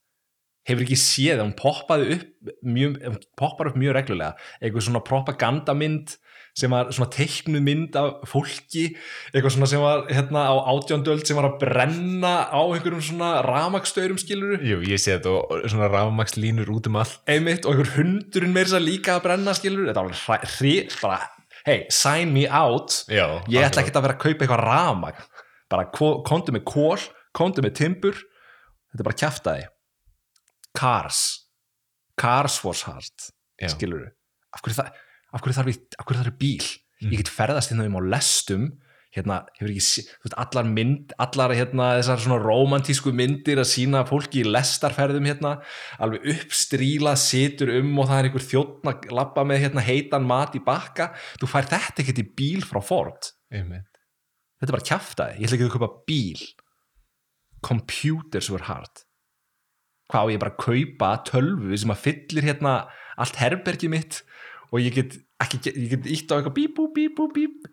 Hefur 0.68 0.84
ekki 0.84 0.98
séð, 1.00 1.40
hún 1.40 1.54
poppaði 1.56 2.18
upp 2.18 2.52
mjög, 2.68 2.98
poppar 3.40 3.70
upp 3.72 3.78
mjög 3.80 3.96
reglulega 3.96 4.34
eitthvað 4.60 4.88
svona 4.90 5.04
propagandamynd 5.08 6.18
sem 6.58 6.72
var 6.74 6.90
svona 6.96 7.12
teiknuð 7.14 7.62
mynd 7.68 7.96
af 8.00 8.24
fólki, 8.32 8.88
eitthvað 9.30 9.54
svona 9.54 9.68
sem 9.70 9.82
var 9.84 10.08
hérna 10.10 10.48
á 10.50 10.56
átjóndöld 10.74 11.28
sem 11.30 11.38
var 11.38 11.52
að 11.52 11.60
brenna 11.62 12.32
á 12.50 12.58
einhverjum 12.66 13.04
svona 13.06 13.32
ramaksstaurum 13.46 14.18
skiluru, 14.22 14.58
Jú, 14.66 14.80
ég 14.90 14.98
sé 15.04 15.14
þetta 15.20 15.36
og 15.38 15.68
svona 15.70 15.90
rafmakslínur 15.94 16.72
út 16.74 16.90
um 16.90 16.98
allt. 17.04 17.20
Einmitt 17.30 17.68
og 17.70 17.76
einhver 17.78 17.94
hundurinn 18.00 18.56
meira 18.56 18.72
þess 18.72 18.80
að 18.82 18.88
líka 18.90 19.16
að 19.20 19.26
brenna 19.28 19.54
skiluru, 19.58 19.90
þetta 19.92 20.06
var 20.08 20.18
hræ, 20.48 20.74
bara, 21.04 21.20
hey, 21.68 21.84
sign 21.94 22.34
me 22.34 22.48
out. 22.50 23.04
Já, 23.12 23.28
ég 23.54 23.68
ætla 23.70 23.84
ekki 23.86 23.94
að 23.94 24.08
vera 24.08 24.18
að 24.18 24.24
kaupa 24.26 24.48
eitthvað 24.48 24.66
ramag 24.66 25.22
bara 25.70 25.86
ko- 25.94 26.22
komdu 26.26 26.56
með 26.56 26.64
kól 26.74 26.98
komdu 27.38 27.62
með 27.62 27.76
timbur. 27.84 28.18
Þetta 28.90 29.04
er 29.04 29.08
bara 29.12 29.20
kjaftaði 29.22 29.66
Cars. 30.78 31.20
Cars 32.18 32.64
was 32.66 32.82
hard 32.88 33.28
Já. 33.62 33.70
skilur 33.74 34.08
af 34.56 34.62
hverju, 34.64 34.78
það, 34.80 34.92
af 35.38 35.46
hverju 35.46 35.58
þarf 35.60 35.72
ég 35.72 35.98
af 35.98 36.06
hverju 36.08 36.22
þarf 36.24 36.34
ég 36.34 36.42
bíl? 36.42 36.68
Mm. 36.98 37.14
ég 37.14 37.22
get 37.22 37.32
ferðast 37.32 37.72
hérna 37.72 37.88
um 37.88 37.98
á 38.02 38.10
lestum. 38.14 38.68
Hérna, 39.18 39.38
hefur 39.56 39.72
ekki, 39.72 40.04
þú 40.04 40.28
veist, 40.28 40.34
allar 40.38 40.66
mynd 40.68 41.14
allar 41.24 41.54
hérna 41.56 41.86
þessar 41.96 42.20
svona 42.22 42.38
romantísku 42.44 43.14
myndir 43.16 43.58
að 43.58 43.70
sína 43.72 44.04
fólki 44.06 44.44
í 44.44 44.50
lestarferðum 44.52 45.26
hérna, 45.26 45.54
alveg 46.04 46.28
uppstrílað 46.36 47.16
situr 47.24 47.72
um 47.80 47.96
og 48.04 48.10
það 48.12 48.20
er 48.20 48.28
einhver 48.28 48.46
þjóttn 48.46 48.92
að 48.92 49.08
labba 49.18 49.46
með 49.48 49.64
hérna 49.64 49.86
heitan 49.88 50.28
mat 50.28 50.60
í 50.60 50.62
bakka. 50.62 51.10
Þú 51.40 51.50
fær 51.50 51.70
þetta 51.72 52.04
ekkert 52.04 52.22
í 52.22 52.28
bíl 52.38 52.68
frá 52.68 52.82
Ford. 52.84 53.32
Einmitt. 53.50 53.90
þetta 54.60 54.70
er 54.70 54.76
bara 54.76 54.90
kjaftaði, 54.92 55.40
ég 55.40 55.48
ætla 55.48 55.58
ekki 55.58 55.70
að 55.70 55.76
kaupa 55.80 55.92
bíl. 56.12 56.46
Computers 57.66 58.52
were 58.54 58.68
hard. 58.68 59.06
Hvað 60.12 60.30
á 60.30 60.32
ég 60.36 60.44
bara 60.44 60.54
að 60.54 60.64
kaupa 60.68 61.14
tölvu 61.32 61.80
sem 61.80 61.96
að 61.96 62.04
fyllir 62.04 62.52
hérna 62.52 62.76
allt 63.18 63.40
herbergi 63.42 63.90
mitt 63.90 64.22
og 64.72 64.80
ég 64.84 64.94
get 64.98 65.18
ekki, 65.44 65.60
ég 65.76 65.90
get 65.96 66.06
ítt 66.12 66.32
á 66.34 66.38
eitthvað 66.40 66.56
bíp, 66.58 66.76
bú, 66.78 66.88
bíp, 66.96 67.16
bú, 67.18 67.28
bíp 67.34 67.68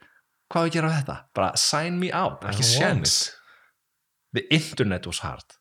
hvað 0.52 0.66
ég 0.68 0.70
að 0.70 0.74
gera 0.76 0.90
á 0.92 0.96
þetta? 1.00 1.16
bara 1.34 1.50
sign 1.56 1.98
me 1.98 2.10
out, 2.12 2.44
ekki 2.44 2.62
sjens 2.66 3.32
the 4.34 4.44
internet 4.54 5.06
was 5.06 5.20
hard 5.24 5.56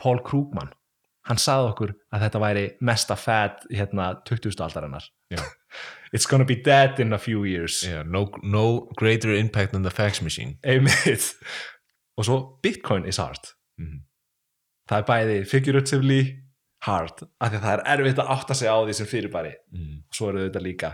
Paul 0.00 0.18
Krugman 0.26 0.72
hann 1.24 1.38
sagði 1.40 1.70
okkur 1.72 1.92
að 2.12 2.24
þetta 2.26 2.40
væri 2.42 2.64
mesta 2.84 3.16
fad 3.16 3.62
hérna 3.72 4.10
20. 4.28 4.52
aldarinnar 4.60 5.06
Já. 5.32 5.40
it's 6.14 6.26
gonna 6.28 6.44
be 6.44 6.56
dead 6.60 7.00
in 7.00 7.12
a 7.12 7.18
few 7.18 7.44
years 7.48 7.80
Já, 7.86 8.02
no, 8.04 8.26
no 8.42 8.88
greater 9.00 9.32
impact 9.34 9.72
than 9.72 9.82
the 9.82 9.90
fax 9.94 10.20
machine 10.22 10.58
og 12.16 12.24
svo 12.28 12.58
Bitcoin 12.62 13.06
is 13.08 13.16
hard 13.18 13.54
Mhm. 13.80 14.04
það 14.90 14.98
er 15.00 15.06
bæði 15.08 15.38
figuratively 15.50 16.20
hard 16.84 17.24
af 17.24 17.50
því 17.50 17.58
að 17.58 17.64
það 17.64 17.72
er 17.74 17.82
erfitt 17.94 18.20
að 18.20 18.32
átta 18.34 18.56
sig 18.58 18.70
á 18.70 18.76
því 18.76 18.96
sem 18.98 19.08
fyrirbæri. 19.08 19.54
Mm. 19.74 19.94
og 20.04 20.18
svo 20.18 20.30
eru 20.30 20.44
þetta 20.46 20.64
líka 20.64 20.90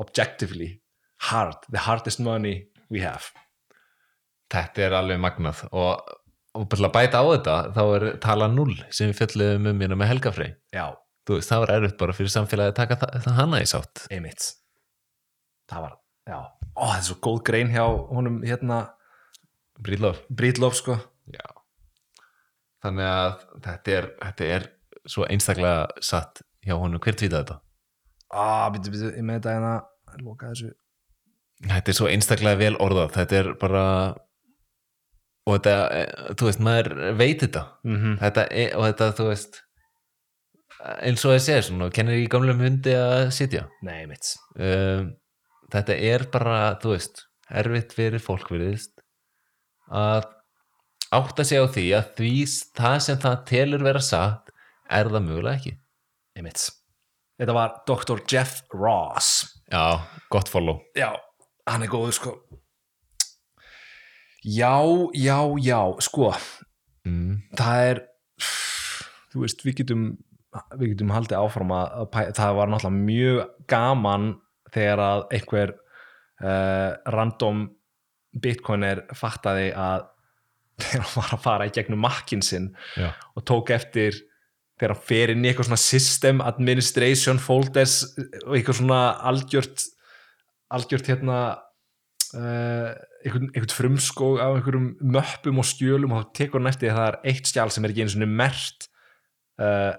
objectively 0.00 0.70
hard, 1.28 1.66
the 1.68 1.82
hardest 1.84 2.22
money 2.24 2.64
we 2.90 3.02
have. 3.04 3.32
Þetta 4.50 4.86
er 4.86 4.96
alveg 4.98 5.20
magnað. 5.22 5.62
Og, 5.76 6.00
og 6.56 6.66
bæta 6.94 7.20
á 7.20 7.24
þetta 7.28 7.58
þá 7.76 7.82
er 7.84 8.06
tala 8.22 8.48
0 8.50 8.78
sem 8.88 9.10
við 9.10 9.20
fjalluðum 9.20 9.70
um 9.74 9.84
hérna 9.84 10.00
með 10.00 10.12
þú 11.28 11.36
veist, 11.36 11.52
það 11.52 11.62
var 11.64 11.74
erfitt 11.76 12.00
bara 12.00 12.16
fyrir 12.16 12.32
samfélagi 12.32 12.72
að 12.72 12.80
taka 12.80 12.98
það, 13.04 13.28
hana 13.36 13.60
í 13.62 13.68
sátt. 13.68 14.06
Einmitt. 14.10 14.48
Það 15.70 15.86
var, 15.86 15.94
já, 16.26 16.38
ó 16.74 16.82
það 16.88 16.96
er 16.96 17.06
svo 17.06 17.20
góð 17.28 17.42
grein 17.46 17.70
hjá 17.70 17.84
honum 17.84 18.40
hérna 18.42 18.82
Bríðlof 19.80 20.74
sko. 20.76 20.98
Já 21.30 21.59
Þannig 22.80 23.08
að 23.10 23.46
þetta 23.66 23.96
er, 23.96 24.08
þetta 24.22 24.50
er 24.56 24.66
svo 25.08 25.26
einstaklega 25.28 26.04
satt 26.04 26.42
hjá 26.64 26.76
honum. 26.76 27.00
Hver 27.02 27.18
tvítið 27.18 27.38
þetta? 27.38 27.58
Ah, 28.30 28.68
byrju, 28.72 28.94
byrju, 28.94 29.12
ég 29.18 29.26
með 29.26 29.40
þetta 29.40 29.54
hérna 29.56 29.74
loka 30.24 30.52
þessu. 30.52 30.72
Þetta 31.60 31.92
er 31.92 31.98
svo 31.98 32.08
einstaklega 32.08 32.60
vel 32.60 32.76
orðað. 32.80 33.14
Þetta 33.18 33.40
er 33.40 33.50
bara 33.60 33.86
og 35.48 35.56
þetta, 35.56 35.74
eh, 35.96 36.30
þú 36.38 36.48
veist, 36.48 36.62
maður 36.64 36.92
veit 37.18 37.42
þetta. 37.42 37.64
Mm 37.84 38.16
þetta 38.20 38.46
er, 38.50 38.76
og 38.76 38.86
þetta, 38.88 39.10
þú 39.18 39.28
veist 39.32 39.60
eins 40.80 41.24
og 41.24 41.34
það 41.34 41.42
segir 41.44 41.66
svona, 41.66 41.88
kennir 41.94 42.20
í 42.22 42.28
gamlum 42.30 42.62
hundi 42.64 42.94
að 42.96 43.30
sitja? 43.36 43.66
Nei, 43.84 44.02
einmitt 44.02 44.32
um, 44.56 45.10
þetta 45.72 45.96
er 46.10 46.26
bara, 46.32 46.58
þú 46.80 46.94
veist 46.94 47.24
erfitt 47.50 47.94
fyrir 47.96 48.22
fólk 48.22 48.50
veriðist 48.52 48.94
að 49.90 50.28
átta 51.14 51.46
sig 51.46 51.58
á 51.58 51.66
því 51.66 51.86
að 51.98 52.12
því 52.18 52.34
það 52.78 52.98
sem 53.06 53.22
það 53.24 53.42
telur 53.50 53.86
vera 53.86 54.02
satt 54.04 54.52
er 54.90 55.10
það 55.10 55.26
mögulega 55.26 55.58
ekki. 55.58 55.74
Einmitt. 56.38 56.68
Þetta 57.40 57.56
var 57.56 57.76
Dr. 57.88 58.22
Jeff 58.28 58.62
Ross. 58.74 59.44
Já, 59.70 60.02
gott 60.32 60.50
follow. 60.52 60.82
Já, 60.98 61.14
hann 61.70 61.86
er 61.86 61.90
góður 61.92 62.16
sko. 62.16 62.34
Já, 64.40 64.76
já, 65.12 65.38
já 65.60 65.80
sko, 66.00 66.30
mm. 67.04 67.34
það 67.58 67.86
er 67.90 67.98
þú 69.30 69.42
veist, 69.44 69.64
við 69.66 69.82
getum 69.82 70.04
við 70.80 70.94
getum 70.94 71.12
haldið 71.14 71.38
áfram 71.38 71.74
að, 71.76 71.92
að 72.00 72.30
það 72.38 72.56
var 72.58 72.72
náttúrulega 72.72 73.04
mjög 73.10 73.42
gaman 73.70 74.30
þegar 74.74 75.02
að 75.04 75.20
einhver 75.36 75.74
uh, 76.42 76.90
random 77.14 77.66
bitcoiner 78.42 79.04
fattaði 79.18 79.68
að 79.74 80.08
þegar 80.86 81.06
hann 81.06 81.16
var 81.16 81.36
að 81.36 81.44
fara 81.46 81.68
í 81.68 81.74
gegnum 81.76 82.02
makkin 82.04 82.44
sinn 82.44 82.70
já, 82.96 83.10
og 83.36 83.46
tók 83.48 83.72
eftir 83.76 84.18
þegar 84.80 84.94
hann 84.94 85.06
fer 85.10 85.32
inn 85.34 85.44
í 85.44 85.50
eitthvað 85.50 85.70
svona 85.70 85.82
system 85.82 86.44
administration 86.44 87.40
folders 87.42 88.02
og 88.46 88.54
eitthvað 88.56 88.80
svona 88.80 89.00
algjört 89.30 89.86
algjört 90.70 91.10
hérna 91.10 91.38
uh, 92.38 92.90
einhvern, 93.24 93.50
einhvern 93.50 93.74
frumskóg 93.74 94.40
af 94.40 94.56
einhverjum 94.56 94.92
möppum 95.16 95.60
og 95.60 95.68
skjölum 95.68 96.14
og 96.14 96.22
þá 96.22 96.32
tekur 96.40 96.62
hann 96.62 96.70
eftir 96.72 96.94
það 96.94 97.08
er 97.10 97.20
eitt 97.32 97.50
skjál 97.50 97.72
sem 97.74 97.84
er 97.84 97.92
ekki 97.92 98.06
einu 98.06 98.14
svona 98.14 98.30
mert 98.40 98.88
uh, 99.60 99.92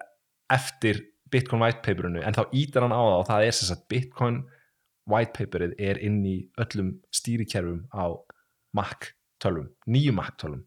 eftir 0.52 1.06
Bitcoin 1.32 1.64
white 1.64 1.84
paperinu 1.86 2.24
en 2.26 2.36
þá 2.36 2.44
ítar 2.58 2.86
hann 2.86 2.96
á 2.96 3.02
það 3.02 3.20
og 3.20 3.30
það 3.30 3.46
er 3.46 3.56
sem 3.56 3.70
sagt 3.70 3.88
Bitcoin 3.92 4.42
white 5.12 5.36
paperið 5.38 5.78
er 5.82 6.02
inn 6.04 6.20
í 6.28 6.38
öllum 6.62 6.96
stýrikerfum 7.14 7.86
á 7.94 8.06
Mac 8.78 9.12
tölvum, 9.42 9.72
nýju 9.88 10.16
Mac 10.16 10.36
tölvum 10.42 10.64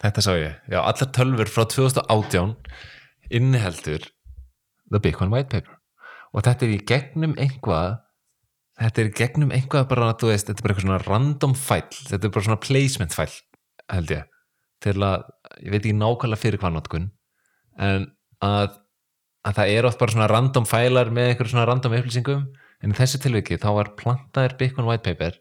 þetta 0.00 0.24
sá 0.24 0.32
ég. 0.36 0.56
Já, 0.70 0.80
allar 0.80 1.10
tölfur 1.16 1.50
frá 1.50 1.66
2018 1.68 2.54
inniheldur 3.30 4.06
The 4.90 5.00
Bitcoin 5.02 5.32
White 5.32 5.52
Paper. 5.52 5.76
Og 6.34 6.46
þetta 6.46 6.66
er 6.66 6.74
í 6.74 6.80
gegnum 6.86 7.36
einhvað 7.38 8.00
þetta 8.80 9.02
er 9.02 9.10
í 9.10 9.14
gegnum 9.16 9.54
einhvað 9.54 9.88
bara, 9.90 10.12
þú 10.16 10.30
veist, 10.30 10.48
þetta 10.48 10.62
er 10.62 10.64
bara 10.64 10.74
eitthvað 10.74 10.86
svona 10.86 11.02
random 11.04 11.56
fæll, 11.58 11.96
þetta 12.08 12.26
er 12.26 12.34
bara 12.34 12.46
svona 12.46 12.62
placement 12.64 13.16
fæll 13.16 13.34
held 13.90 14.14
ég, 14.14 14.28
til 14.84 14.94
að 15.04 15.26
ég 15.58 15.74
veit 15.74 15.82
ekki 15.82 15.96
nákvæmlega 15.98 16.40
fyrir 16.40 16.62
hvað 16.62 16.76
notkun 16.76 17.10
en 17.80 18.06
að, 18.44 18.78
að 19.44 19.58
það 19.58 19.74
er 19.74 19.88
oft 19.88 20.00
bara 20.00 20.14
svona 20.14 20.30
random 20.30 20.68
fælar 20.68 21.12
með 21.12 21.32
einhver 21.32 21.50
svona 21.50 21.66
random 21.68 21.96
upplýsingum. 21.98 22.48
En 22.80 22.94
í 22.94 22.96
þessu 22.96 23.20
tilviki 23.20 23.58
þá 23.60 23.70
var 23.76 23.92
plantaðir 23.98 24.56
Bitcoin 24.60 24.86
White 24.88 25.04
Paper 25.04 25.36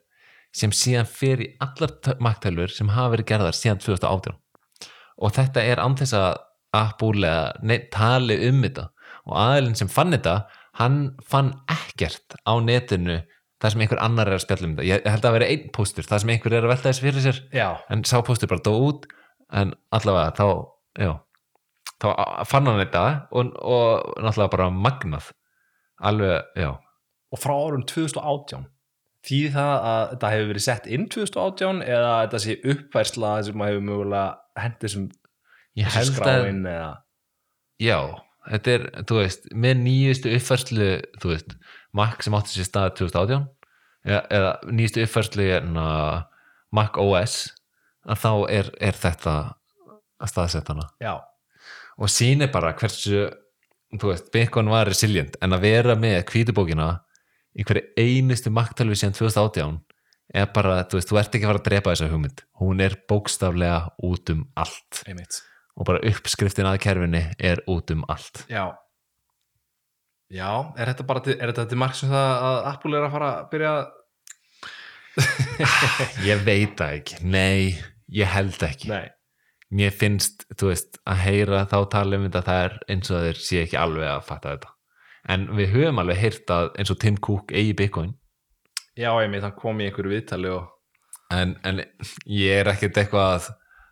sem 0.56 0.74
síðan 0.76 1.08
fer 1.08 1.44
í 1.46 1.50
allar 1.64 1.94
maktölfur 2.20 2.74
sem 2.74 2.90
hafa 2.92 3.14
verið 3.14 3.30
gerðar 3.32 3.56
síðan 3.56 3.80
2018 3.80 4.36
og 5.20 5.36
þetta 5.36 5.64
er 5.66 5.82
án 5.84 5.98
þess 6.00 6.16
að 6.16 6.38
nei, 7.66 7.80
tali 7.92 8.38
um 8.50 8.64
þetta. 8.64 8.90
Og 9.30 9.36
aðilinn 9.38 9.78
sem 9.78 9.92
fann 9.92 10.14
þetta 10.16 10.44
hann 10.80 11.00
fann 11.28 11.54
ekkert 11.70 12.38
á 12.48 12.54
netinu 12.64 13.20
það 13.60 13.74
sem 13.74 13.82
einhver 13.84 14.02
annar 14.04 14.30
er 14.30 14.38
að 14.38 14.46
spjalla 14.46 14.68
um 14.68 14.76
þetta. 14.78 14.88
Ég 14.88 15.08
held 15.08 15.20
að 15.20 15.28
það 15.28 15.36
veri 15.36 15.50
einn 15.54 15.72
póstur, 15.76 16.08
það 16.08 16.22
sem 16.24 16.34
einhver 16.34 16.56
er 16.56 16.68
að 16.68 16.74
velta 16.74 16.90
þessu 16.90 17.06
fyrir 17.06 17.26
sér. 17.26 17.42
Já, 17.56 17.68
en 17.92 18.04
sá 18.08 18.20
póstur 18.26 18.52
bara 18.52 18.64
dó 18.64 18.72
út. 18.88 19.08
En 19.50 19.74
allavega 19.96 20.36
þá 20.38 20.46
já, 21.02 21.12
þá 22.00 22.08
fann 22.48 22.70
hann 22.70 22.82
þetta 22.84 23.06
og, 23.34 23.56
og 23.60 24.20
náttúrulega 24.22 24.54
bara 24.56 24.70
magnað. 24.74 25.32
Alveg, 26.00 26.52
já. 26.56 26.70
Og 27.30 27.42
frá 27.42 27.56
árum 27.58 27.84
2018 27.90 28.70
þýði 29.28 29.50
það 29.54 29.74
að 29.90 30.04
þetta 30.14 30.30
hefur 30.34 30.52
verið 30.54 30.64
sett 30.64 30.86
inn 30.88 31.08
2018 31.12 31.82
eða 31.84 32.14
þetta 32.22 32.40
sé 32.46 32.56
uppfærsla 32.72 33.34
sem 33.46 33.64
að 33.64 33.74
hefur 33.74 33.86
mögulega 33.90 34.28
sem 34.94 35.06
ég 35.80 35.94
held 35.94 36.12
að, 36.12 36.18
skráin 36.18 36.66
eða 36.70 36.90
já 37.82 38.00
þetta 38.50 38.74
er, 38.76 38.86
þú 39.10 39.20
veist, 39.20 39.48
með 39.54 39.82
nýjustu 39.86 40.34
uppfærslu, 40.38 40.90
þú 41.22 41.34
veist 41.34 41.56
Mac 41.96 42.24
sem 42.24 42.36
átti 42.38 42.56
sér 42.56 42.68
stað 42.68 42.90
2018 43.02 43.48
eða, 44.10 44.22
eða 44.40 44.52
nýjustu 44.74 45.06
uppfærslu 45.06 45.48
hérna, 45.50 45.88
Mac 46.76 47.00
OS 47.02 47.42
að 48.10 48.24
þá 48.24 48.32
er, 48.56 48.72
er 48.80 48.98
þetta 48.98 49.36
að 50.20 50.32
staðsetja 50.32 50.74
hana. 50.76 50.88
Já, 51.04 51.14
og 52.00 52.12
sýnir 52.12 52.52
bara 52.54 52.74
hversu 52.78 53.28
þú 53.98 54.12
veist, 54.12 54.30
Bitcoin 54.34 54.70
var 54.70 54.90
resilient 54.90 55.38
en 55.42 55.56
að 55.56 55.66
vera 55.66 55.96
með 55.98 56.22
kvítubókina 56.30 56.90
í 57.58 57.66
hverju 57.66 57.90
einustu 57.98 58.52
maktalvi 58.54 58.98
síðan 58.98 59.18
2018 59.18 59.80
er 60.34 60.50
bara, 60.54 60.84
þú 60.90 61.00
veist, 61.00 61.10
þú 61.10 61.20
ert 61.22 61.36
ekki 61.36 61.46
að 61.48 61.52
fara 61.54 61.62
að 61.62 61.68
drepa 61.70 61.94
þessa 61.96 62.10
hugmynd. 62.12 62.44
Hún 62.62 62.84
er 62.86 62.96
bókstaflega 63.10 63.80
út 64.06 64.34
um 64.34 64.44
allt. 64.60 65.02
Einmitt. 65.10 65.40
Og 65.80 65.88
bara 65.88 66.02
uppskriftin 66.10 66.68
að 66.70 66.82
kerfinni 66.84 67.24
er 67.40 67.62
út 67.72 67.92
um 67.96 68.04
allt. 68.12 68.44
Já. 68.52 68.68
Já, 70.30 70.50
er 70.78 70.92
þetta 70.92 71.06
bara 71.10 71.24
er 71.34 71.50
þetta 71.50 71.64
til 71.72 71.80
marg 71.82 71.96
sem 71.98 72.12
það 72.12 72.44
að 72.50 72.58
Apple 72.70 72.98
er 73.00 73.06
að 73.08 73.14
fara 73.16 73.30
að 73.40 73.48
byrja? 73.54 73.72
Að- 73.80 73.96
ég 76.30 76.44
veit 76.46 76.76
það 76.80 76.92
ekki, 77.00 77.18
nei 77.26 77.74
ég 78.14 78.30
held 78.30 78.62
ekki, 78.64 78.92
Nei, 78.92 79.10
mér 79.76 79.92
finnst 79.96 80.46
þú 80.54 80.70
veist, 80.70 81.00
að 81.10 81.24
heyra 81.26 81.64
þá 81.70 81.78
tala 81.92 82.20
um 82.20 82.28
þetta 82.28 82.44
það 82.46 82.62
er 82.68 82.78
eins 82.94 83.10
og 83.12 83.26
þeir 83.26 83.42
sé 83.48 83.64
ekki 83.66 83.80
alveg 83.82 84.08
að 84.14 84.22
fatta 84.30 84.54
þetta. 84.54 84.72
En 85.34 85.50
við 85.58 85.74
höfum 85.74 86.00
alveg 86.04 86.22
heyrt 86.22 86.54
að 86.56 86.70
eins 86.80 86.94
og 86.94 87.00
Tim 87.02 87.18
Cook 87.26 87.52
eigi 87.52 87.74
Bitcoin 87.82 88.14
já, 89.00 89.10
ég 89.24 89.32
meit, 89.32 89.46
hann 89.46 89.56
kom 89.58 89.80
í 89.80 89.88
einhverju 89.88 90.14
viðtali 90.14 90.52
og 90.54 90.68
en, 91.34 91.56
en 91.64 91.82
ég 92.26 92.62
er 92.62 92.72
ekkert 92.74 93.00
eitthvað 93.00 93.36
að 93.38 93.50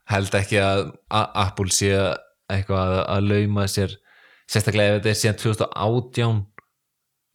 held 0.07 0.37
ekki 0.39 0.59
að 0.63 0.83
Apple 1.11 1.73
sé 1.75 1.91
eitthvað 2.47 2.93
að, 2.95 3.01
að 3.15 3.31
lauma 3.31 3.67
sér 3.71 3.95
sérstaklega 4.47 4.95
ef 4.95 4.99
þetta 4.99 5.11
er 5.11 5.19
síðan 5.21 5.41
2018 5.43 6.37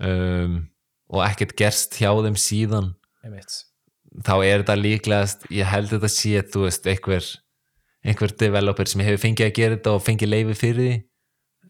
um, 0.09 0.59
og 1.13 1.25
ekkert 1.27 1.55
gerst 1.59 2.01
hjá 2.01 2.11
þeim 2.25 2.39
síðan 2.41 2.93
þá 4.25 4.35
er 4.41 4.63
þetta 4.63 4.79
líklegast 4.81 5.47
ég 5.53 5.69
held 5.69 5.93
þetta 5.93 6.13
sé, 6.13 6.35
þú 6.49 6.67
veist, 6.67 6.89
einhver 6.89 7.31
einhver 8.03 8.35
developer 8.41 8.91
sem 8.91 9.05
hefur 9.05 9.25
fengið 9.29 9.49
að 9.49 9.57
gera 9.61 9.79
þetta 9.79 9.97
og 9.97 10.05
fengið 10.07 10.33
leifi 10.33 10.59
fyrir 10.59 10.83
því 10.89 10.99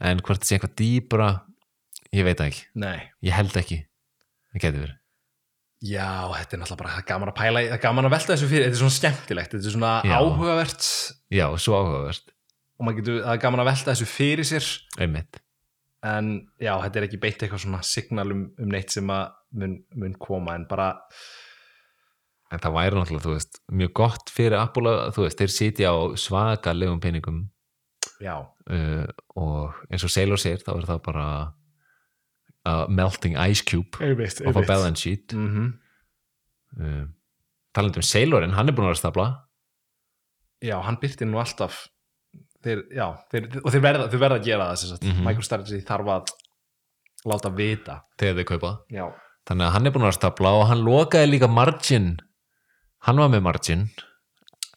en 0.09 0.23
hvort 0.25 0.43
það 0.43 0.49
sé 0.49 0.57
eitthvað 0.57 0.79
dýbra 0.81 1.31
ég 2.13 2.27
veit 2.27 2.43
ekki, 2.47 2.67
Nei, 2.83 2.99
ég 3.25 3.37
held 3.37 3.55
ekki. 3.57 3.85
Það 4.53 4.65
getur 4.67 4.85
verið 4.87 5.02
já, 5.83 6.09
þetta 6.37 6.57
er 6.57 6.61
náttúrulega 6.63 6.83
bara 6.83 7.05
gaman 7.09 7.33
að 7.33 7.39
pæla, 7.39 7.63
er 7.75 7.81
gaman 7.83 8.07
að 8.09 8.15
velta 8.15 8.35
þessu 8.35 8.49
fyrir 8.51 8.67
þetta 8.69 8.79
er 8.79 8.83
svona 8.83 8.97
skemmtilegt, 8.97 9.55
þetta 9.55 9.69
er 9.71 9.75
svona 9.77 9.93
Já. 10.07 10.15
áhugavert. 10.19 10.89
Já, 11.35 11.47
svo 11.59 11.79
áhugavert, 11.79 12.35
og 12.79 12.87
maður 12.87 12.99
getur, 13.01 13.23
það 13.25 13.37
er 13.37 13.41
gaman 13.47 13.63
að 13.63 13.71
velta 13.73 13.95
þessu 13.95 14.11
fyrir 14.11 14.49
sér. 14.49 14.69
Einmitt. 15.03 15.41
En 16.13 16.33
já, 16.59 16.73
þetta 16.83 16.99
er 16.99 17.07
ekki 17.07 17.23
beitt 17.23 17.43
eitthvað 17.45 17.65
svona 17.65 17.81
signal 17.87 18.27
um, 18.35 18.45
um 18.59 18.71
neitt 18.75 18.95
sem 18.95 19.11
að 19.15 19.35
mun, 19.59 19.79
mun 20.03 20.15
koma 20.23 20.57
en 20.59 20.67
bara, 20.71 20.89
en 22.51 22.63
það 22.63 22.77
væri 22.79 22.99
náttúrulega, 22.99 23.27
þú 23.27 23.35
veist, 23.37 23.61
mjög 23.83 23.93
gott 24.03 24.33
fyrir 24.35 24.59
Apple 24.59 24.95
þú 25.15 25.27
veist, 25.27 25.43
þeir 25.43 25.55
sitja 25.55 25.93
á 25.95 25.99
svakalegum 26.19 27.03
peningum. 27.03 27.43
Já, 28.23 28.37
uh, 28.39 29.05
og 29.39 29.83
eins 29.91 30.07
og 30.07 30.15
Sailor 30.15 30.39
segir, 30.43 30.63
þá 30.63 30.75
er 30.77 30.89
það 30.91 31.05
bara 31.07 31.27
a 32.65 32.87
melting 32.89 33.37
ice 33.37 33.63
cube 33.65 33.99
einmitt, 34.01 34.41
of 34.47 34.57
a 34.57 34.63
balance 34.63 35.01
sheet. 35.01 35.33
Mm 35.33 35.49
-hmm. 35.49 35.73
uh, 36.81 37.07
talandi 37.75 37.99
um 37.99 38.03
Sailorin, 38.03 38.51
hann 38.55 38.69
er 38.69 38.73
búin 38.73 38.87
að 38.87 38.93
vera 38.93 38.99
að 38.99 39.05
stapla 39.05 39.27
já, 40.63 40.79
hann 40.83 40.99
byrti 41.03 41.27
nú 41.27 41.41
alltaf. 41.43 41.89
Þeir, 42.63 42.85
já, 42.95 43.07
þeir, 43.33 43.49
og 43.65 43.73
þeir 43.75 43.83
verða, 43.83 44.05
þeir 44.13 44.23
verða 44.23 44.39
að 44.39 44.45
gera 44.47 44.69
það 44.71 44.77
sagt, 44.93 45.03
Mhm. 45.09 45.25
MicroStrategy 45.27 45.81
þarf 45.83 46.07
að 46.15 46.27
láta 47.27 47.51
vita. 47.51 47.97
Þegar 48.19 48.37
þeir 48.39 48.47
kaupa. 48.53 48.71
Já, 48.91 49.13
þannig 49.49 49.67
að 49.67 49.73
hann 49.73 49.87
er 49.87 49.91
búin 49.91 50.03
að 50.03 50.07
vera 50.07 50.15
að 50.15 50.21
stapla 50.21 50.53
og 50.61 50.67
hann 50.69 50.85
lokaði 50.87 51.31
líka 51.31 51.49
margin. 51.51 52.21
Hann 53.03 53.17
var 53.17 53.29
með 53.29 53.43
margin. 53.43 53.91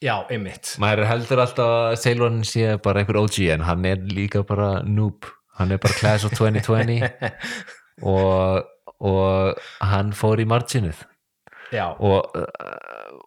Já, 0.02 0.26
einmitt. 0.28 0.76
Maður 0.78 1.06
heldur 1.06 1.38
alltaf 1.38 1.70
að 1.92 1.96
Sailorin 1.96 2.42
sé 2.44 2.76
bara 2.82 3.00
einhver 3.00 3.16
OG 3.22 3.50
en 3.54 3.60
hann 3.60 3.84
er 3.84 3.96
líka 3.96 4.42
bara 4.44 4.82
noob 4.82 5.24
hann 5.58 5.72
er 5.72 5.82
bara 5.82 5.98
class 5.98 6.26
of 6.28 6.34
2020 6.36 7.06
og, 8.14 8.68
og 9.00 9.66
hann 9.92 10.12
fór 10.16 10.42
í 10.42 10.48
marginið 10.48 11.02
já, 11.72 11.88
og, 11.96 12.36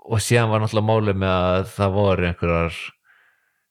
og 0.06 0.24
síðan 0.24 0.54
var 0.54 0.64
náttúrulega 0.64 0.90
málið 0.92 1.22
með 1.26 1.36
að 1.36 1.68
það 1.76 1.98
voru 1.98 2.30
einhverjar 2.30 2.80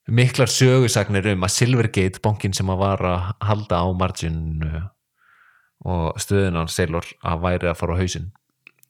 miklar 0.08 0.48
sögusagnir 0.50 1.32
um 1.34 1.44
að 1.44 1.54
Silvergate 1.54 2.22
bankin 2.24 2.54
sem 2.56 2.70
að 2.72 2.80
var 2.80 3.04
að 3.04 3.26
halda 3.44 3.82
á 3.84 3.86
margin 3.92 4.40
og 5.84 6.20
stöðun 6.20 6.58
hans 6.58 6.76
Sailor 6.78 7.06
að 7.22 7.42
væri 7.44 7.70
að 7.70 7.76
fara 7.78 7.98
á 7.98 8.00
hausinn. 8.00 8.30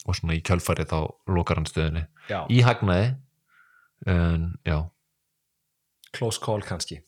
Og 0.08 0.16
svona 0.16 0.38
í 0.38 0.44
kjölfari 0.46 0.86
þá 0.88 1.10
lokar 1.34 1.58
hann 1.60 1.68
stöðunni. 1.68 2.06
Í 2.48 2.62
hagnaði 2.64 3.10
en 4.08 4.52
já, 4.64 4.78
close 6.14 6.40
call 6.40 6.62
kannski 6.64 7.02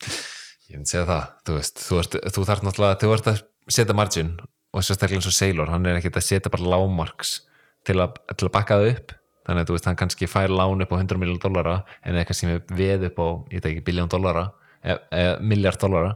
ég 0.70 0.78
myndi 0.78 0.92
segja 0.92 1.06
það 1.08 1.28
þú 1.46 1.58
veist, 1.58 1.84
þú, 1.84 2.00
ert, 2.00 2.16
þú 2.34 2.46
þarf 2.48 2.64
náttúrulega 2.66 3.00
þú 3.02 3.12
ert 3.16 3.30
að 3.30 3.40
setja 3.70 3.96
margin 3.96 4.34
og 4.70 4.84
sérstaklega 4.86 5.18
eins 5.18 5.28
og 5.30 5.34
Sailor, 5.34 5.70
hann 5.72 5.86
er 5.88 5.98
ekkert 5.98 6.20
að 6.20 6.26
setja 6.28 6.52
bara 6.52 6.68
lágmarks 6.74 7.40
til 7.86 7.98
að, 8.02 8.20
til 8.36 8.46
að 8.46 8.54
bakka 8.54 8.78
það 8.78 8.92
upp. 8.92 9.14
Þannig 9.48 9.64
að 9.64 9.70
þú 9.70 9.76
veist, 9.76 9.86
hann 9.88 9.98
kannski 9.98 10.28
fær 10.30 10.52
lán 10.52 10.84
upp 10.84 10.92
á 10.94 10.96
100 11.00 11.18
miljón 11.18 11.40
dollara 11.42 11.80
en 12.06 12.18
sem 12.36 12.52
er 12.52 12.60
veð 12.76 13.06
upp 13.08 13.18
á 13.18 13.26
ég 13.50 13.56
veit 13.56 13.70
ekki, 13.70 13.84
biljón 13.88 14.10
dollara 14.12 14.50
e, 14.84 14.94
e, 14.94 15.22
miljard 15.40 15.80
dollara 15.80 16.12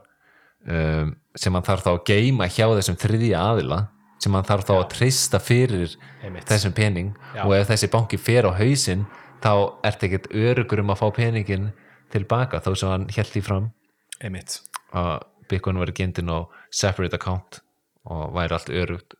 um, 0.68 1.14
sem 1.34 1.56
hann 1.56 1.66
þarf 1.66 1.86
þá 1.86 1.90
að 1.94 2.04
geima 2.12 2.46
hjá 2.46 2.68
þessum 2.76 2.98
þriðja 3.00 3.42
aðila 3.42 3.80
sem 4.22 4.36
hann 4.36 4.46
þarf 4.46 4.68
þá 4.68 4.74
að 4.76 4.86
treysta 4.92 5.40
fyrir 5.42 5.96
einmitt, 6.22 6.46
þessum 6.48 6.76
pening. 6.76 7.14
Já. 7.34 7.42
og 7.46 7.56
ef 7.56 7.72
þessi 7.72 7.90
banki 7.90 8.20
fer 8.20 8.46
á 8.46 8.52
hausinn 8.54 9.08
þá 9.42 9.52
ert 9.88 10.06
ekkert 10.06 10.28
örugur 10.30 10.84
um 10.84 10.92
að 10.94 11.00
fá 11.00 11.08
peningin 11.16 11.72
tilbaka 12.14 12.62
þó 12.62 12.70
sem 12.76 12.92
hann 12.92 13.08
held 13.16 13.40
í 13.40 13.42
fram 13.44 13.72
einmitt. 14.20 14.60
að 14.94 15.26
Bitcoin 15.50 15.80
væri 15.80 15.92
gindin 15.92 16.30
á 16.30 16.46
separate 16.70 17.18
account 17.18 17.60
og 18.04 18.34
væri 18.34 18.54
allt 18.54 18.70
örugt. 18.70 19.16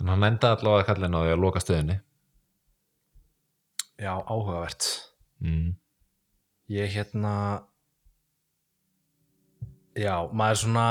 En 0.00 0.08
hann 0.12 0.22
endaði 0.22 0.60
allavega 0.60 0.84
að 0.84 0.88
kalla 0.90 1.06
henni 1.08 1.18
á 1.18 1.24
því 1.24 1.34
að 1.34 1.42
loka 1.42 1.62
stöðinni. 1.62 2.00
Já, 3.98 4.14
áhugavert. 4.14 4.86
Mm. 5.42 5.76
ég 6.68 6.90
hérna 6.92 7.64
já, 9.96 10.14
maður 10.32 10.60
svona 10.62 10.86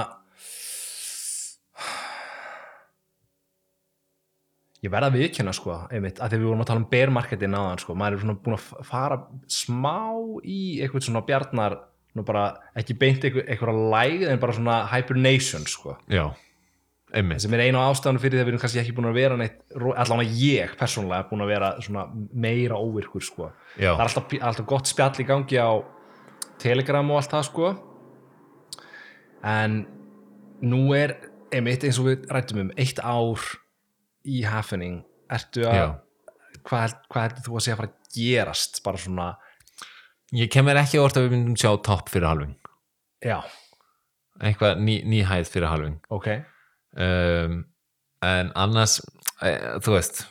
ég 4.81 4.93
verða 4.93 5.11
að 5.11 5.19
viðkjöna 5.19 5.53
sko, 5.55 5.75
einmitt, 5.91 6.21
að 6.21 6.33
því 6.33 6.39
við 6.39 6.49
vorum 6.49 6.63
að 6.63 6.69
tala 6.71 6.83
um 6.83 6.89
bear 6.91 7.13
marketin 7.13 7.57
áðan 7.57 7.83
sko, 7.83 7.95
maður 7.97 8.17
er 8.17 8.23
svona 8.23 8.39
búin 8.45 8.57
að 8.57 8.87
fara 8.87 9.19
smá 9.51 9.97
í 10.43 10.59
eitthvað 10.81 11.07
svona 11.07 11.23
bjarnar 11.27 11.77
nú 12.15 12.23
bara 12.27 12.49
ekki 12.77 12.95
beint 12.97 13.23
eitthvað, 13.25 13.47
eitthvað 13.51 13.81
lægð 13.93 14.27
en 14.31 14.39
bara 14.41 14.55
svona 14.57 14.77
hibernation 14.91 15.65
sko. 15.69 15.97
Já, 16.11 16.29
einmitt. 17.13 17.43
Sem 17.43 17.53
er 17.57 17.65
einu 17.67 17.81
ástæðan 17.81 18.21
fyrir 18.23 18.37
því 18.37 18.41
að 18.41 18.47
við 18.47 18.53
erum 18.53 18.63
kannski 18.63 18.81
ekki 18.81 18.95
búin 18.97 19.09
að 19.11 19.19
vera 19.19 19.37
neitt, 19.39 19.59
allan 19.75 20.23
að 20.23 20.39
ég 20.41 20.73
persónulega 20.79 21.27
búin 21.29 21.45
að 21.45 21.53
vera 21.53 21.73
svona 21.83 22.07
meira 22.33 22.79
óvirkur 22.79 23.25
sko. 23.25 23.51
Já, 23.75 23.91
það 23.91 24.01
er 24.01 24.07
alltaf, 24.07 24.35
alltaf 24.51 24.69
gott 24.71 24.89
spjall 24.89 25.23
í 25.23 25.27
gangi 25.27 25.61
á 25.61 25.71
Telegram 26.61 27.13
og 27.13 27.21
allt 27.21 27.35
það 27.35 27.47
sko. 27.51 27.71
En 29.45 29.83
nú 30.65 30.81
er 30.97 31.15
einmitt 31.53 31.85
eins 31.85 31.99
og 32.01 32.09
við 32.09 32.27
rættum 32.33 32.65
um 32.65 32.73
eitt 32.79 32.99
ár 33.03 33.43
í 34.27 34.41
happening. 34.47 35.03
Ertu 35.31 35.67
að, 35.69 35.97
hvað, 36.67 36.97
hvað 37.11 37.27
heldur 37.27 37.45
þú 37.45 37.59
að 37.59 37.65
segja 37.65 37.75
að 37.75 37.81
fara 37.81 37.91
að 37.91 38.15
gerast? 38.17 38.81
Bara 38.85 39.01
svona, 39.01 39.27
ég 40.35 40.51
kemur 40.51 40.79
ekki 40.79 40.99
orð 41.01 41.19
að 41.19 41.27
við 41.27 41.35
myndum 41.35 41.57
sjá 41.59 41.71
topp 41.85 42.11
fyrir 42.11 42.27
halving. 42.29 42.55
Já, 43.23 43.39
eitthvað 44.41 44.81
ný, 44.83 44.99
ný 45.07 45.21
hæð 45.27 45.51
fyrir 45.53 45.71
halving. 45.71 45.99
Ok. 46.13 46.31
Um, 46.97 47.61
en 48.25 48.51
annars 48.57 48.97
e, 49.45 49.53
þú 49.85 49.93
veist 49.93 50.23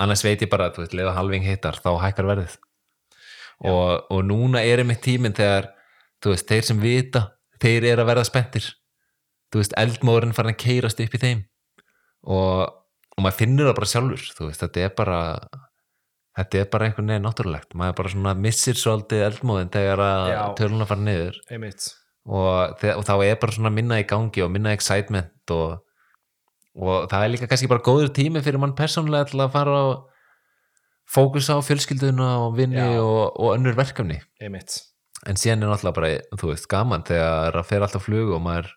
annars 0.00 0.24
veit 0.26 0.42
ég 0.42 0.50
bara 0.50 0.68
að 0.70 0.94
leða 0.96 1.14
halving 1.16 1.44
hittar 1.46 1.78
þá 1.80 1.94
hækkar 2.02 2.28
verðið. 2.28 2.56
Og, 3.64 4.06
og 4.10 4.24
núna 4.26 4.64
er 4.66 4.82
einmitt 4.82 5.04
tíminn 5.04 5.36
þegar 5.36 5.70
þú 6.22 6.34
veist, 6.34 6.48
þeir 6.50 6.66
sem 6.66 6.80
vita 6.82 7.22
þeir 7.62 7.86
eru 7.92 8.04
að 8.04 8.10
verða 8.10 8.28
spenntir. 8.28 8.70
Þú 9.52 9.60
veist, 9.62 9.76
eldmóðurinn 9.78 10.34
farin 10.36 10.54
að 10.54 10.62
keirast 10.64 11.00
upp 11.04 11.14
í 11.14 11.20
þeim. 11.22 11.44
Og, 12.24 12.64
og 13.14 13.22
maður 13.22 13.38
finnur 13.42 13.70
það 13.70 13.78
bara 13.78 13.90
sjálfur 13.92 14.26
þú 14.34 14.48
veist, 14.48 14.64
þetta 14.64 14.82
er 14.82 14.96
bara 14.98 15.20
þetta 16.38 16.60
er 16.60 16.68
bara 16.72 16.88
einhvern 16.88 17.10
veginn 17.12 17.26
náttúrulegt. 17.28 17.74
Maður 17.78 17.96
bara 18.00 18.12
svona 18.14 18.34
missir 18.34 18.74
svolítið 18.80 19.24
eldmóðin 19.28 19.70
þegar 19.74 20.02
að 20.08 20.30
töluna 20.58 20.86
fara 20.90 21.00
niður. 21.06 21.36
Og, 22.24 22.76
þe- 22.80 22.94
og 22.96 23.04
þá 23.04 23.14
er 23.28 23.36
bara 23.42 23.52
svona 23.52 23.70
minna 23.74 23.98
í 24.00 24.06
gangi 24.08 24.42
og 24.42 24.50
minna 24.54 24.72
excitement 24.72 25.52
og, 25.52 25.74
og 26.80 27.06
það 27.12 27.24
er 27.26 27.32
líka 27.34 27.48
kannski 27.50 27.68
bara 27.70 27.84
góður 27.84 28.10
tími 28.16 28.40
fyrir 28.42 28.58
mann 28.62 28.72
persónlega 28.78 29.28
til 29.30 29.42
að 29.44 29.52
fara 29.52 29.74
og 29.90 30.06
fókusa 31.14 31.58
á 31.58 31.60
fjölskylduna 31.62 32.30
og 32.46 32.56
vinni 32.56 32.80
og, 32.98 33.36
og 33.36 33.52
önnur 33.58 33.76
verkefni. 33.76 34.16
Einmitt. 34.40 34.78
En 35.28 35.36
síðan 35.40 35.62
er 35.64 35.70
náttúrulega 35.70 35.96
bara, 36.00 36.08
þú 36.40 36.50
veist, 36.50 36.66
gaman 36.72 37.04
þegar 37.06 37.54
það 37.60 37.68
fer 37.68 37.84
alltaf 37.86 38.04
flug 38.08 38.32
og 38.36 38.42
maður 38.44 38.72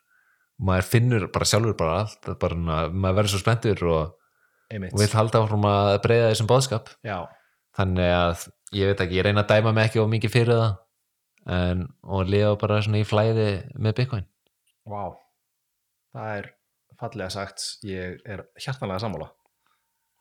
maður 0.67 0.85
finnur 0.91 1.25
bara 1.33 1.45
sjálfur 1.47 1.75
bara 1.79 1.97
allt. 2.03 2.29
Bara, 2.41 2.59
maður 2.91 3.17
verður 3.21 3.33
svo 3.33 3.41
spenntur 3.41 3.83
og, 3.87 4.13
einmitt, 4.91 5.15
halda 5.15 5.41
áfram 5.43 5.67
að 5.71 5.91
breyða 6.05 6.29
þessum 6.33 6.47
bóðskap 6.51 6.91
já, 7.07 7.17
þannig 7.77 8.11
að 8.15 8.43
ég 8.75 8.91
veit 8.91 9.05
ekki, 9.05 9.19
ég 9.19 9.27
reyna 9.27 9.45
að 9.45 9.53
dæma 9.53 9.73
mig 9.75 9.89
ekki 9.89 10.01
of 10.01 10.11
mikið 10.11 10.33
fyrir 10.33 10.61
það 10.61 10.75
en, 11.57 11.87
og 12.03 12.29
lifa 12.31 12.55
bara 12.59 12.81
svona 12.83 13.01
í 13.01 13.07
flæði 13.07 13.47
með 13.77 13.97
Bitcoin. 14.01 14.27
Vá. 14.87 15.03
Það 16.15 16.31
er 16.37 16.49
fallega 16.97 17.29
sagt 17.33 17.67
ég 17.85 18.17
er 18.25 18.47
hjartanlega 18.57 19.03
sammála. 19.03 19.29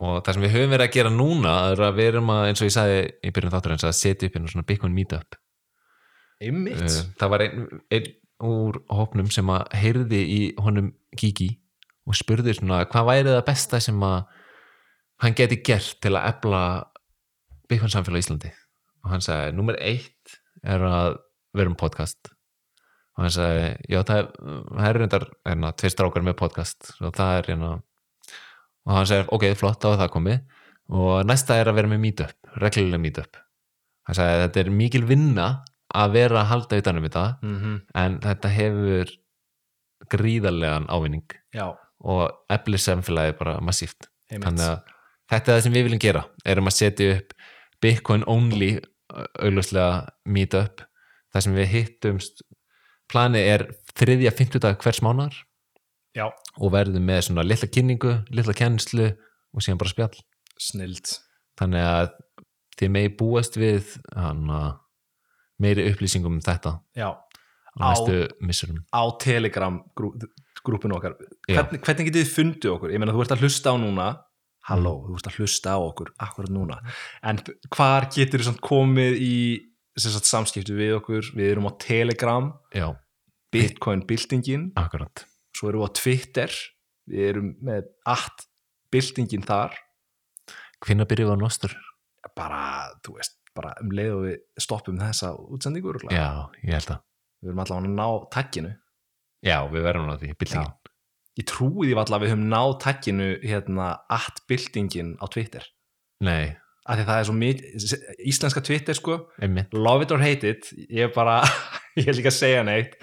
Og 0.05 0.21
það 0.21 0.37
sem 0.37 0.45
við 0.45 0.55
höfum 0.59 0.73
verið 0.75 0.87
að 0.91 0.95
gera 0.99 1.13
núna 1.13 1.57
er 1.73 1.83
að 1.87 1.97
við 1.97 2.11
erum 2.11 2.33
að, 2.35 2.43
eins 2.51 2.61
og 2.61 2.69
ég 2.69 2.75
sagði 2.75 3.03
í 3.25 3.33
byrjun 3.33 3.55
þáttur 3.55 3.75
eins 3.75 3.87
að 3.89 3.97
setja 3.97 4.29
upp 4.29 4.37
hérna 4.37 4.53
svona 4.53 4.69
Bitcoin 4.69 4.97
meetup. 4.97 5.39
Einmitt. 6.45 6.83
uh, 6.85 6.97
það 7.17 7.33
var 7.33 7.45
einn 7.47 7.63
ein 7.97 8.11
úr 8.45 8.83
hópnum 8.93 9.31
sem 9.33 9.49
að 9.49 9.71
heyrði 9.81 10.19
í 10.29 10.41
honum 10.61 10.91
Gigi 11.17 11.55
og 12.07 12.19
spurði 12.19 12.53
svona 12.59 12.83
hvað 12.91 13.09
væri 13.09 13.33
það 13.33 13.47
besta 13.47 13.81
sem 13.81 14.03
að 14.05 14.19
hann 15.25 15.37
geti 15.39 15.63
gert 15.65 15.97
til 16.05 16.13
að 16.13 16.29
efla 16.35 16.61
Bitcoin 17.71 17.93
samfélag 17.93 18.23
í 18.23 18.25
Íslandi. 18.25 18.53
Og 19.05 19.13
hann 19.13 19.25
sagði, 19.25 19.53
nummer 19.57 19.79
eitt 19.83 20.39
er 20.67 20.83
að 20.87 21.19
vera 21.57 21.73
um 21.73 21.79
podcast. 21.79 22.33
Og 23.17 23.25
hann 23.25 23.35
sagði, 23.35 23.69
já 23.91 24.01
það 24.03 24.21
er, 24.21 24.31
það 24.71 24.89
er 24.89 24.99
reyndar 25.01 25.27
hérna, 25.49 25.73
tveir 25.81 25.95
strákar 25.95 26.27
með 26.27 26.39
podcast. 26.41 26.91
Og 27.01 27.15
það 27.17 27.41
er 27.41 27.51
hérna 27.53 27.73
og 28.87 28.95
hann 28.95 29.09
sagði, 29.11 29.27
ok, 29.35 29.47
flott, 29.59 29.81
þá 29.83 29.93
er 29.93 30.01
það 30.05 30.13
komið. 30.15 30.59
Og 30.97 31.15
næsta 31.27 31.57
er 31.59 31.71
að 31.71 31.81
vera 31.81 31.91
með 31.91 32.03
meetup, 32.05 32.51
reglulega 32.63 33.03
meetup. 33.03 33.39
Hann 34.07 34.19
sagði, 34.19 34.43
þetta 34.45 34.63
er 34.63 34.75
mikil 34.79 35.03
vinna 35.09 35.47
að 35.97 36.13
vera 36.15 36.43
að 36.43 36.51
halda 36.53 36.79
utan 36.83 37.01
um 37.01 37.07
þetta 37.07 37.25
Mm 37.47 37.79
en 37.95 38.19
þetta 38.23 38.51
hefur 38.53 39.11
gríðarlegan 40.13 40.87
ávinning. 40.93 41.27
Já, 41.55 41.73
og 42.07 42.53
eflir 42.53 42.83
samfélagi 42.83 43.35
bara 43.39 43.59
massíft. 43.61 44.11
Einmitt. 44.31 44.47
þannig 44.47 44.67
að 44.67 44.95
þetta 45.31 45.53
er 45.53 45.57
það 45.57 45.65
sem 45.65 45.75
við 45.77 45.85
viljum 45.87 46.03
gera 46.03 46.23
erum 46.45 46.71
að 46.71 46.75
setja 46.77 47.13
upp 47.17 47.36
Bitcoin 47.83 48.25
only 48.31 48.77
augljóslega 49.41 50.07
meetup 50.29 50.83
þar 51.35 51.45
sem 51.45 51.57
við 51.57 51.69
hittumst 51.73 52.43
planið 53.13 53.51
er 53.53 53.67
þriðja 53.97 54.33
fimmtudag 54.35 54.81
hvers 54.83 55.03
mánar 55.05 55.37
Já, 56.17 56.31
og 56.57 56.73
verðum 56.73 57.05
með 57.07 57.27
svona 57.29 57.45
litla 57.45 57.69
kynningu, 57.69 58.15
litla 58.33 58.55
kennslu 58.57 59.11
og 59.13 59.63
síðan 59.65 59.83
bara 59.83 59.93
spjall 59.93 60.23
snild. 60.57 61.13
þannig 61.61 61.85
að 61.85 62.09
þið 62.81 62.93
megi 62.95 63.13
búast 63.21 63.59
við 63.61 63.93
hana, 64.17 64.81
meiri 65.61 65.87
upplýsingum 65.93 66.39
um 66.39 66.43
þetta 66.45 66.79
Já, 66.97 67.13
á 67.13 67.85
næstu 67.85 68.25
missurum 68.41 68.81
á 68.91 69.03
Telegram 69.21 69.79
grú, 69.97 70.15
grúpinu 70.67 70.97
okkar. 70.99 71.15
Já. 71.47 71.61
Hvernig, 71.61 71.83
hvernig 71.85 72.09
getið 72.09 72.25
þið 72.25 72.33
fundið 72.35 72.73
okkur? 72.75 72.95
Ég 72.95 73.03
meina, 73.03 73.15
þú 73.15 73.23
ert 73.25 73.35
að 73.37 73.45
hlusta 73.45 73.73
á 73.73 73.77
núna. 73.79 74.09
Halló, 74.67 74.93
þú 75.07 75.17
ert 75.19 75.29
að 75.31 75.37
hlusta 75.41 75.77
á 75.77 75.79
okkur 75.79 76.09
akkurat 76.27 76.51
núna. 76.51 76.81
En 77.23 77.39
hvar 77.71 78.09
getur 78.11 78.43
þið 78.43 78.61
komið 78.67 79.19
í 79.23 79.35
sagt, 79.97 80.27
samskipti 80.29 80.75
við 80.77 80.97
okkur? 80.99 81.31
Við 81.39 81.53
erum 81.53 81.69
á 81.71 81.73
Telegram, 81.83 82.51
já, 82.75 82.89
Bitcoin 83.55 84.03
byltingin, 84.09 84.71
akkurat 84.77 85.23
svo 85.57 85.71
erum 85.71 85.85
við 85.85 85.89
á 85.89 85.97
Twitter, 85.97 86.57
við 87.09 87.29
erum 87.31 87.53
með 87.65 87.87
allt 88.05 88.47
byltingin 88.93 89.47
þar. 89.47 89.77
hvenær 90.85 91.09
byrjuðu 91.09 91.33
að 91.37 91.43
nostur? 91.45 91.77
Bara, 92.37 92.91
þú 93.07 93.17
veist, 93.17 93.39
bara 93.57 93.73
um 93.81 93.93
leið 93.95 94.13
og 94.17 94.25
við 94.27 94.37
stoppum 94.61 94.99
þessa 95.01 95.31
útsendingu 95.39 95.93
örugglega. 95.95 96.19
já, 96.19 96.67
ég 96.67 96.75
held 96.77 96.91
að 96.97 97.05
Við 97.37 97.51
erum 97.53 97.61
allavega 97.63 97.87
að 97.87 97.97
ná 97.97 98.29
takkinu. 98.33 98.71
já, 99.45 99.57
við 99.71 99.83
verðum 99.87 100.11
á 100.13 100.17
því, 100.19 100.35
byltingin 100.41 100.75
Ég 101.37 101.45
trúi 101.51 101.91
því 101.91 101.97
allavega 102.01 102.17
að 102.17 102.23
við 102.25 102.33
höfum 102.33 102.47
náð 102.49 102.71
takkinu 102.85 103.27
hérna 103.43 103.89
at 104.13 104.39
byltingin 104.49 105.17
á 105.21 105.27
Twitter. 105.29 105.67
nei, 106.25 106.57
Af 106.87 107.01
því 107.01 107.05
það 107.09 107.19
er 107.19 107.25
svo 107.27 107.33
mikið, 107.35 107.95
íslenska 108.31 108.61
Twitter 108.63 108.95
sko, 108.95 109.15
einmitt 109.43 109.73
love 109.75 110.05
it 110.07 110.13
or 110.15 110.21
hate 110.23 110.47
it, 110.47 110.69
ég 110.87 111.09
er 111.09 111.15
bara, 111.15 111.41
ég 111.99 112.07
er 112.07 112.15
líka 112.15 112.31
að 112.31 112.37
segja 112.37 112.61
neitt, 112.63 112.95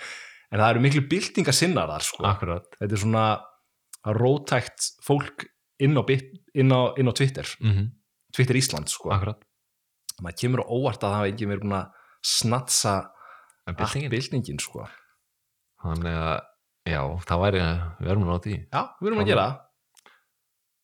en 0.49 0.61
það 0.61 0.69
eru 0.69 0.83
miklu 0.85 1.01
byltingasinnar 1.11 1.89
þar 1.91 2.05
sko. 2.07 2.23
akkurat 2.29 2.69
Þetta 2.79 2.95
er 2.95 3.01
svona 3.01 3.25
rótækt 4.07 4.87
fólk 5.03 5.45
inn 5.83 5.99
á, 5.99 6.03
inn 6.55 6.71
á, 6.71 6.81
inn 6.95 7.11
á 7.11 7.13
Twitter, 7.13 7.49
mm 7.59 7.91
Twitter 8.33 8.57
Ísland 8.57 8.89
sko. 8.89 9.11
akkurat 9.13 9.43
Maður 10.23 10.37
kemur 10.39 10.63
á 10.63 10.71
óvart 10.73 11.03
að 11.03 11.11
það 11.11 11.17
hafa 11.19 11.27
ekki 11.29 11.47
verið 11.51 11.65
búin 11.67 11.75
að 11.77 11.99
snatsa 12.25 12.93
byltingin, 13.67 14.09
byltingin 14.09 14.63
sko. 14.63 14.87
þannig 15.83 16.17
að 16.17 16.39
já, 16.89 17.01
það 17.27 17.41
væri, 17.45 17.61
við 17.99 18.09
verðum 18.11 18.31
á 18.33 18.37
því. 18.43 18.55
Já, 18.73 18.81
við 18.99 19.09
erum 19.11 19.21
að 19.23 19.29
gera 19.31 19.45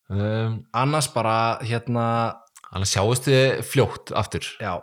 um, 0.10 0.56
Annars 0.74 1.10
bara 1.14 1.36
hérna 1.66 2.06
annars 2.74 2.94
sjáust 2.96 3.28
þið 3.28 3.62
fljótt 3.68 4.14
aftur. 4.18 4.46
Já, 4.62 4.78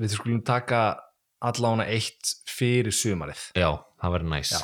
við 0.00 0.14
skulum 0.16 0.42
taka 0.46 0.82
allána 1.44 1.86
eitt 1.90 2.34
fyrir 2.48 2.94
sumarið. 2.94 3.50
já, 3.58 3.70
það 4.02 4.16
væri 4.16 4.30
næs. 4.32 4.54
Já. 4.54 4.62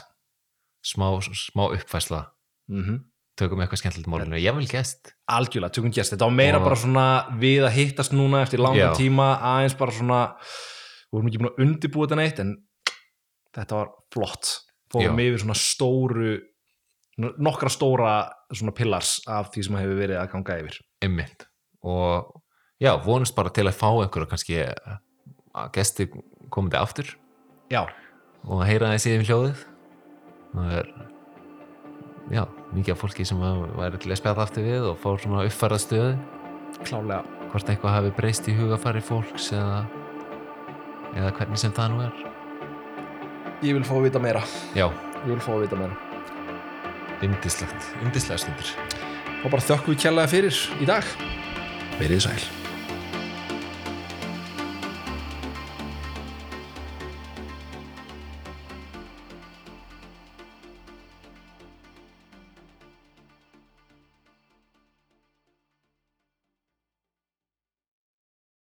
smá, 0.86 1.06
smá 1.20 1.66
uppfæsla 1.76 2.26
Mm 2.70 3.00
tökum 3.40 3.56
eitthvað 3.64 3.80
skemmtilegt 3.80 4.08
málinu, 4.12 4.36
ég 4.36 4.52
vil 4.52 4.66
gest 4.68 5.14
Algjörlega, 5.32 5.72
tökum 5.72 5.92
gæst. 5.96 6.12
Þetta 6.12 6.26
var 6.28 6.34
meira 6.36 6.58
Og- 6.58 6.64
bara 6.66 6.76
svona 6.76 7.04
við 7.40 7.62
að 7.64 7.72
hittast 7.72 8.12
núna 8.12 8.42
eftir 8.44 8.60
langa 8.60 8.90
tíma, 8.98 9.40
aðeins 9.40 9.76
bara 9.78 9.94
svona, 9.96 10.18
við 11.08 11.14
vorum 11.16 11.28
ekki 11.30 11.38
búin 11.40 11.48
að 11.48 11.62
undirbúa 11.64 12.04
þetta 12.04 12.18
neitt, 12.20 12.40
en 12.42 12.50
þetta 13.56 13.78
var 13.78 13.88
flott. 14.12 14.50
Fórum 14.90 15.22
yfir 15.22 15.42
svona 15.42 15.56
stóru, 15.58 16.34
nokkra 17.18 17.70
stóra 17.70 18.14
svona 18.50 18.74
pillars 18.74 19.20
af 19.30 19.52
því 19.54 19.66
sem 19.66 19.78
hefur 19.78 20.00
verið 20.00 20.18
að 20.18 20.32
ganga 20.34 20.58
yfir. 20.64 20.80
einmitt. 21.04 21.46
Og 21.86 22.42
já, 22.82 22.92
vonust 23.04 23.36
bara 23.36 23.52
til 23.54 23.66
að 23.68 23.78
fá 23.78 23.88
einhverja 23.92 24.30
kannski 24.30 24.58
að 24.66 25.70
gesti 25.76 26.08
komandi 26.50 26.76
aftur. 26.80 27.14
Já, 27.70 27.86
og 28.44 28.60
að 28.60 28.68
heyra 28.72 28.92
þessi 28.96 29.14
yfir 29.16 29.30
hljóðið. 29.30 29.64
Það 30.50 30.74
er 30.80 30.92
já, 32.34 32.44
mikið 32.74 32.94
af 32.94 33.02
fólki 33.04 33.26
sem 33.28 33.40
væri 33.78 34.02
til 34.02 34.10
að 34.10 34.20
spjalla 34.20 34.46
aftur 34.46 34.66
við 34.66 34.88
og 34.90 34.98
fá 34.98 35.10
svona 35.22 35.46
uppfærða 35.46 35.80
stöðu 35.82 36.12
klálega. 36.86 37.22
hvort 37.50 37.70
eitthvað 37.70 37.96
hafi 37.96 38.12
breyst 38.16 38.48
í 38.48 38.56
hugafæri 38.58 39.02
fólks 39.04 39.50
eða, 39.54 39.84
eða 41.14 41.32
hvernig 41.38 41.62
sem 41.62 41.74
það 41.76 41.94
nú 41.94 42.04
er 42.06 42.29
Ég 43.62 43.74
vil 43.76 43.84
fá 43.84 43.92
að 43.98 44.06
vita 44.08 44.18
meira. 44.22 44.42
já, 44.74 44.86
Ég 45.20 45.34
vil 45.34 45.40
fá 45.44 45.52
að 45.52 45.60
vita 45.66 45.76
meira. 45.76 45.96
yndislegt, 47.22 47.90
yndislega 48.02 48.38
stundir 48.40 48.70
Og 49.44 49.50
bara 49.50 49.62
þökkum 49.64 49.94
við 49.94 50.00
kjallaði 50.04 50.28
fyrir 50.34 50.56
í 50.80 50.86
dag. 50.88 51.04
Verið 52.00 52.20
sæl. 52.26 52.59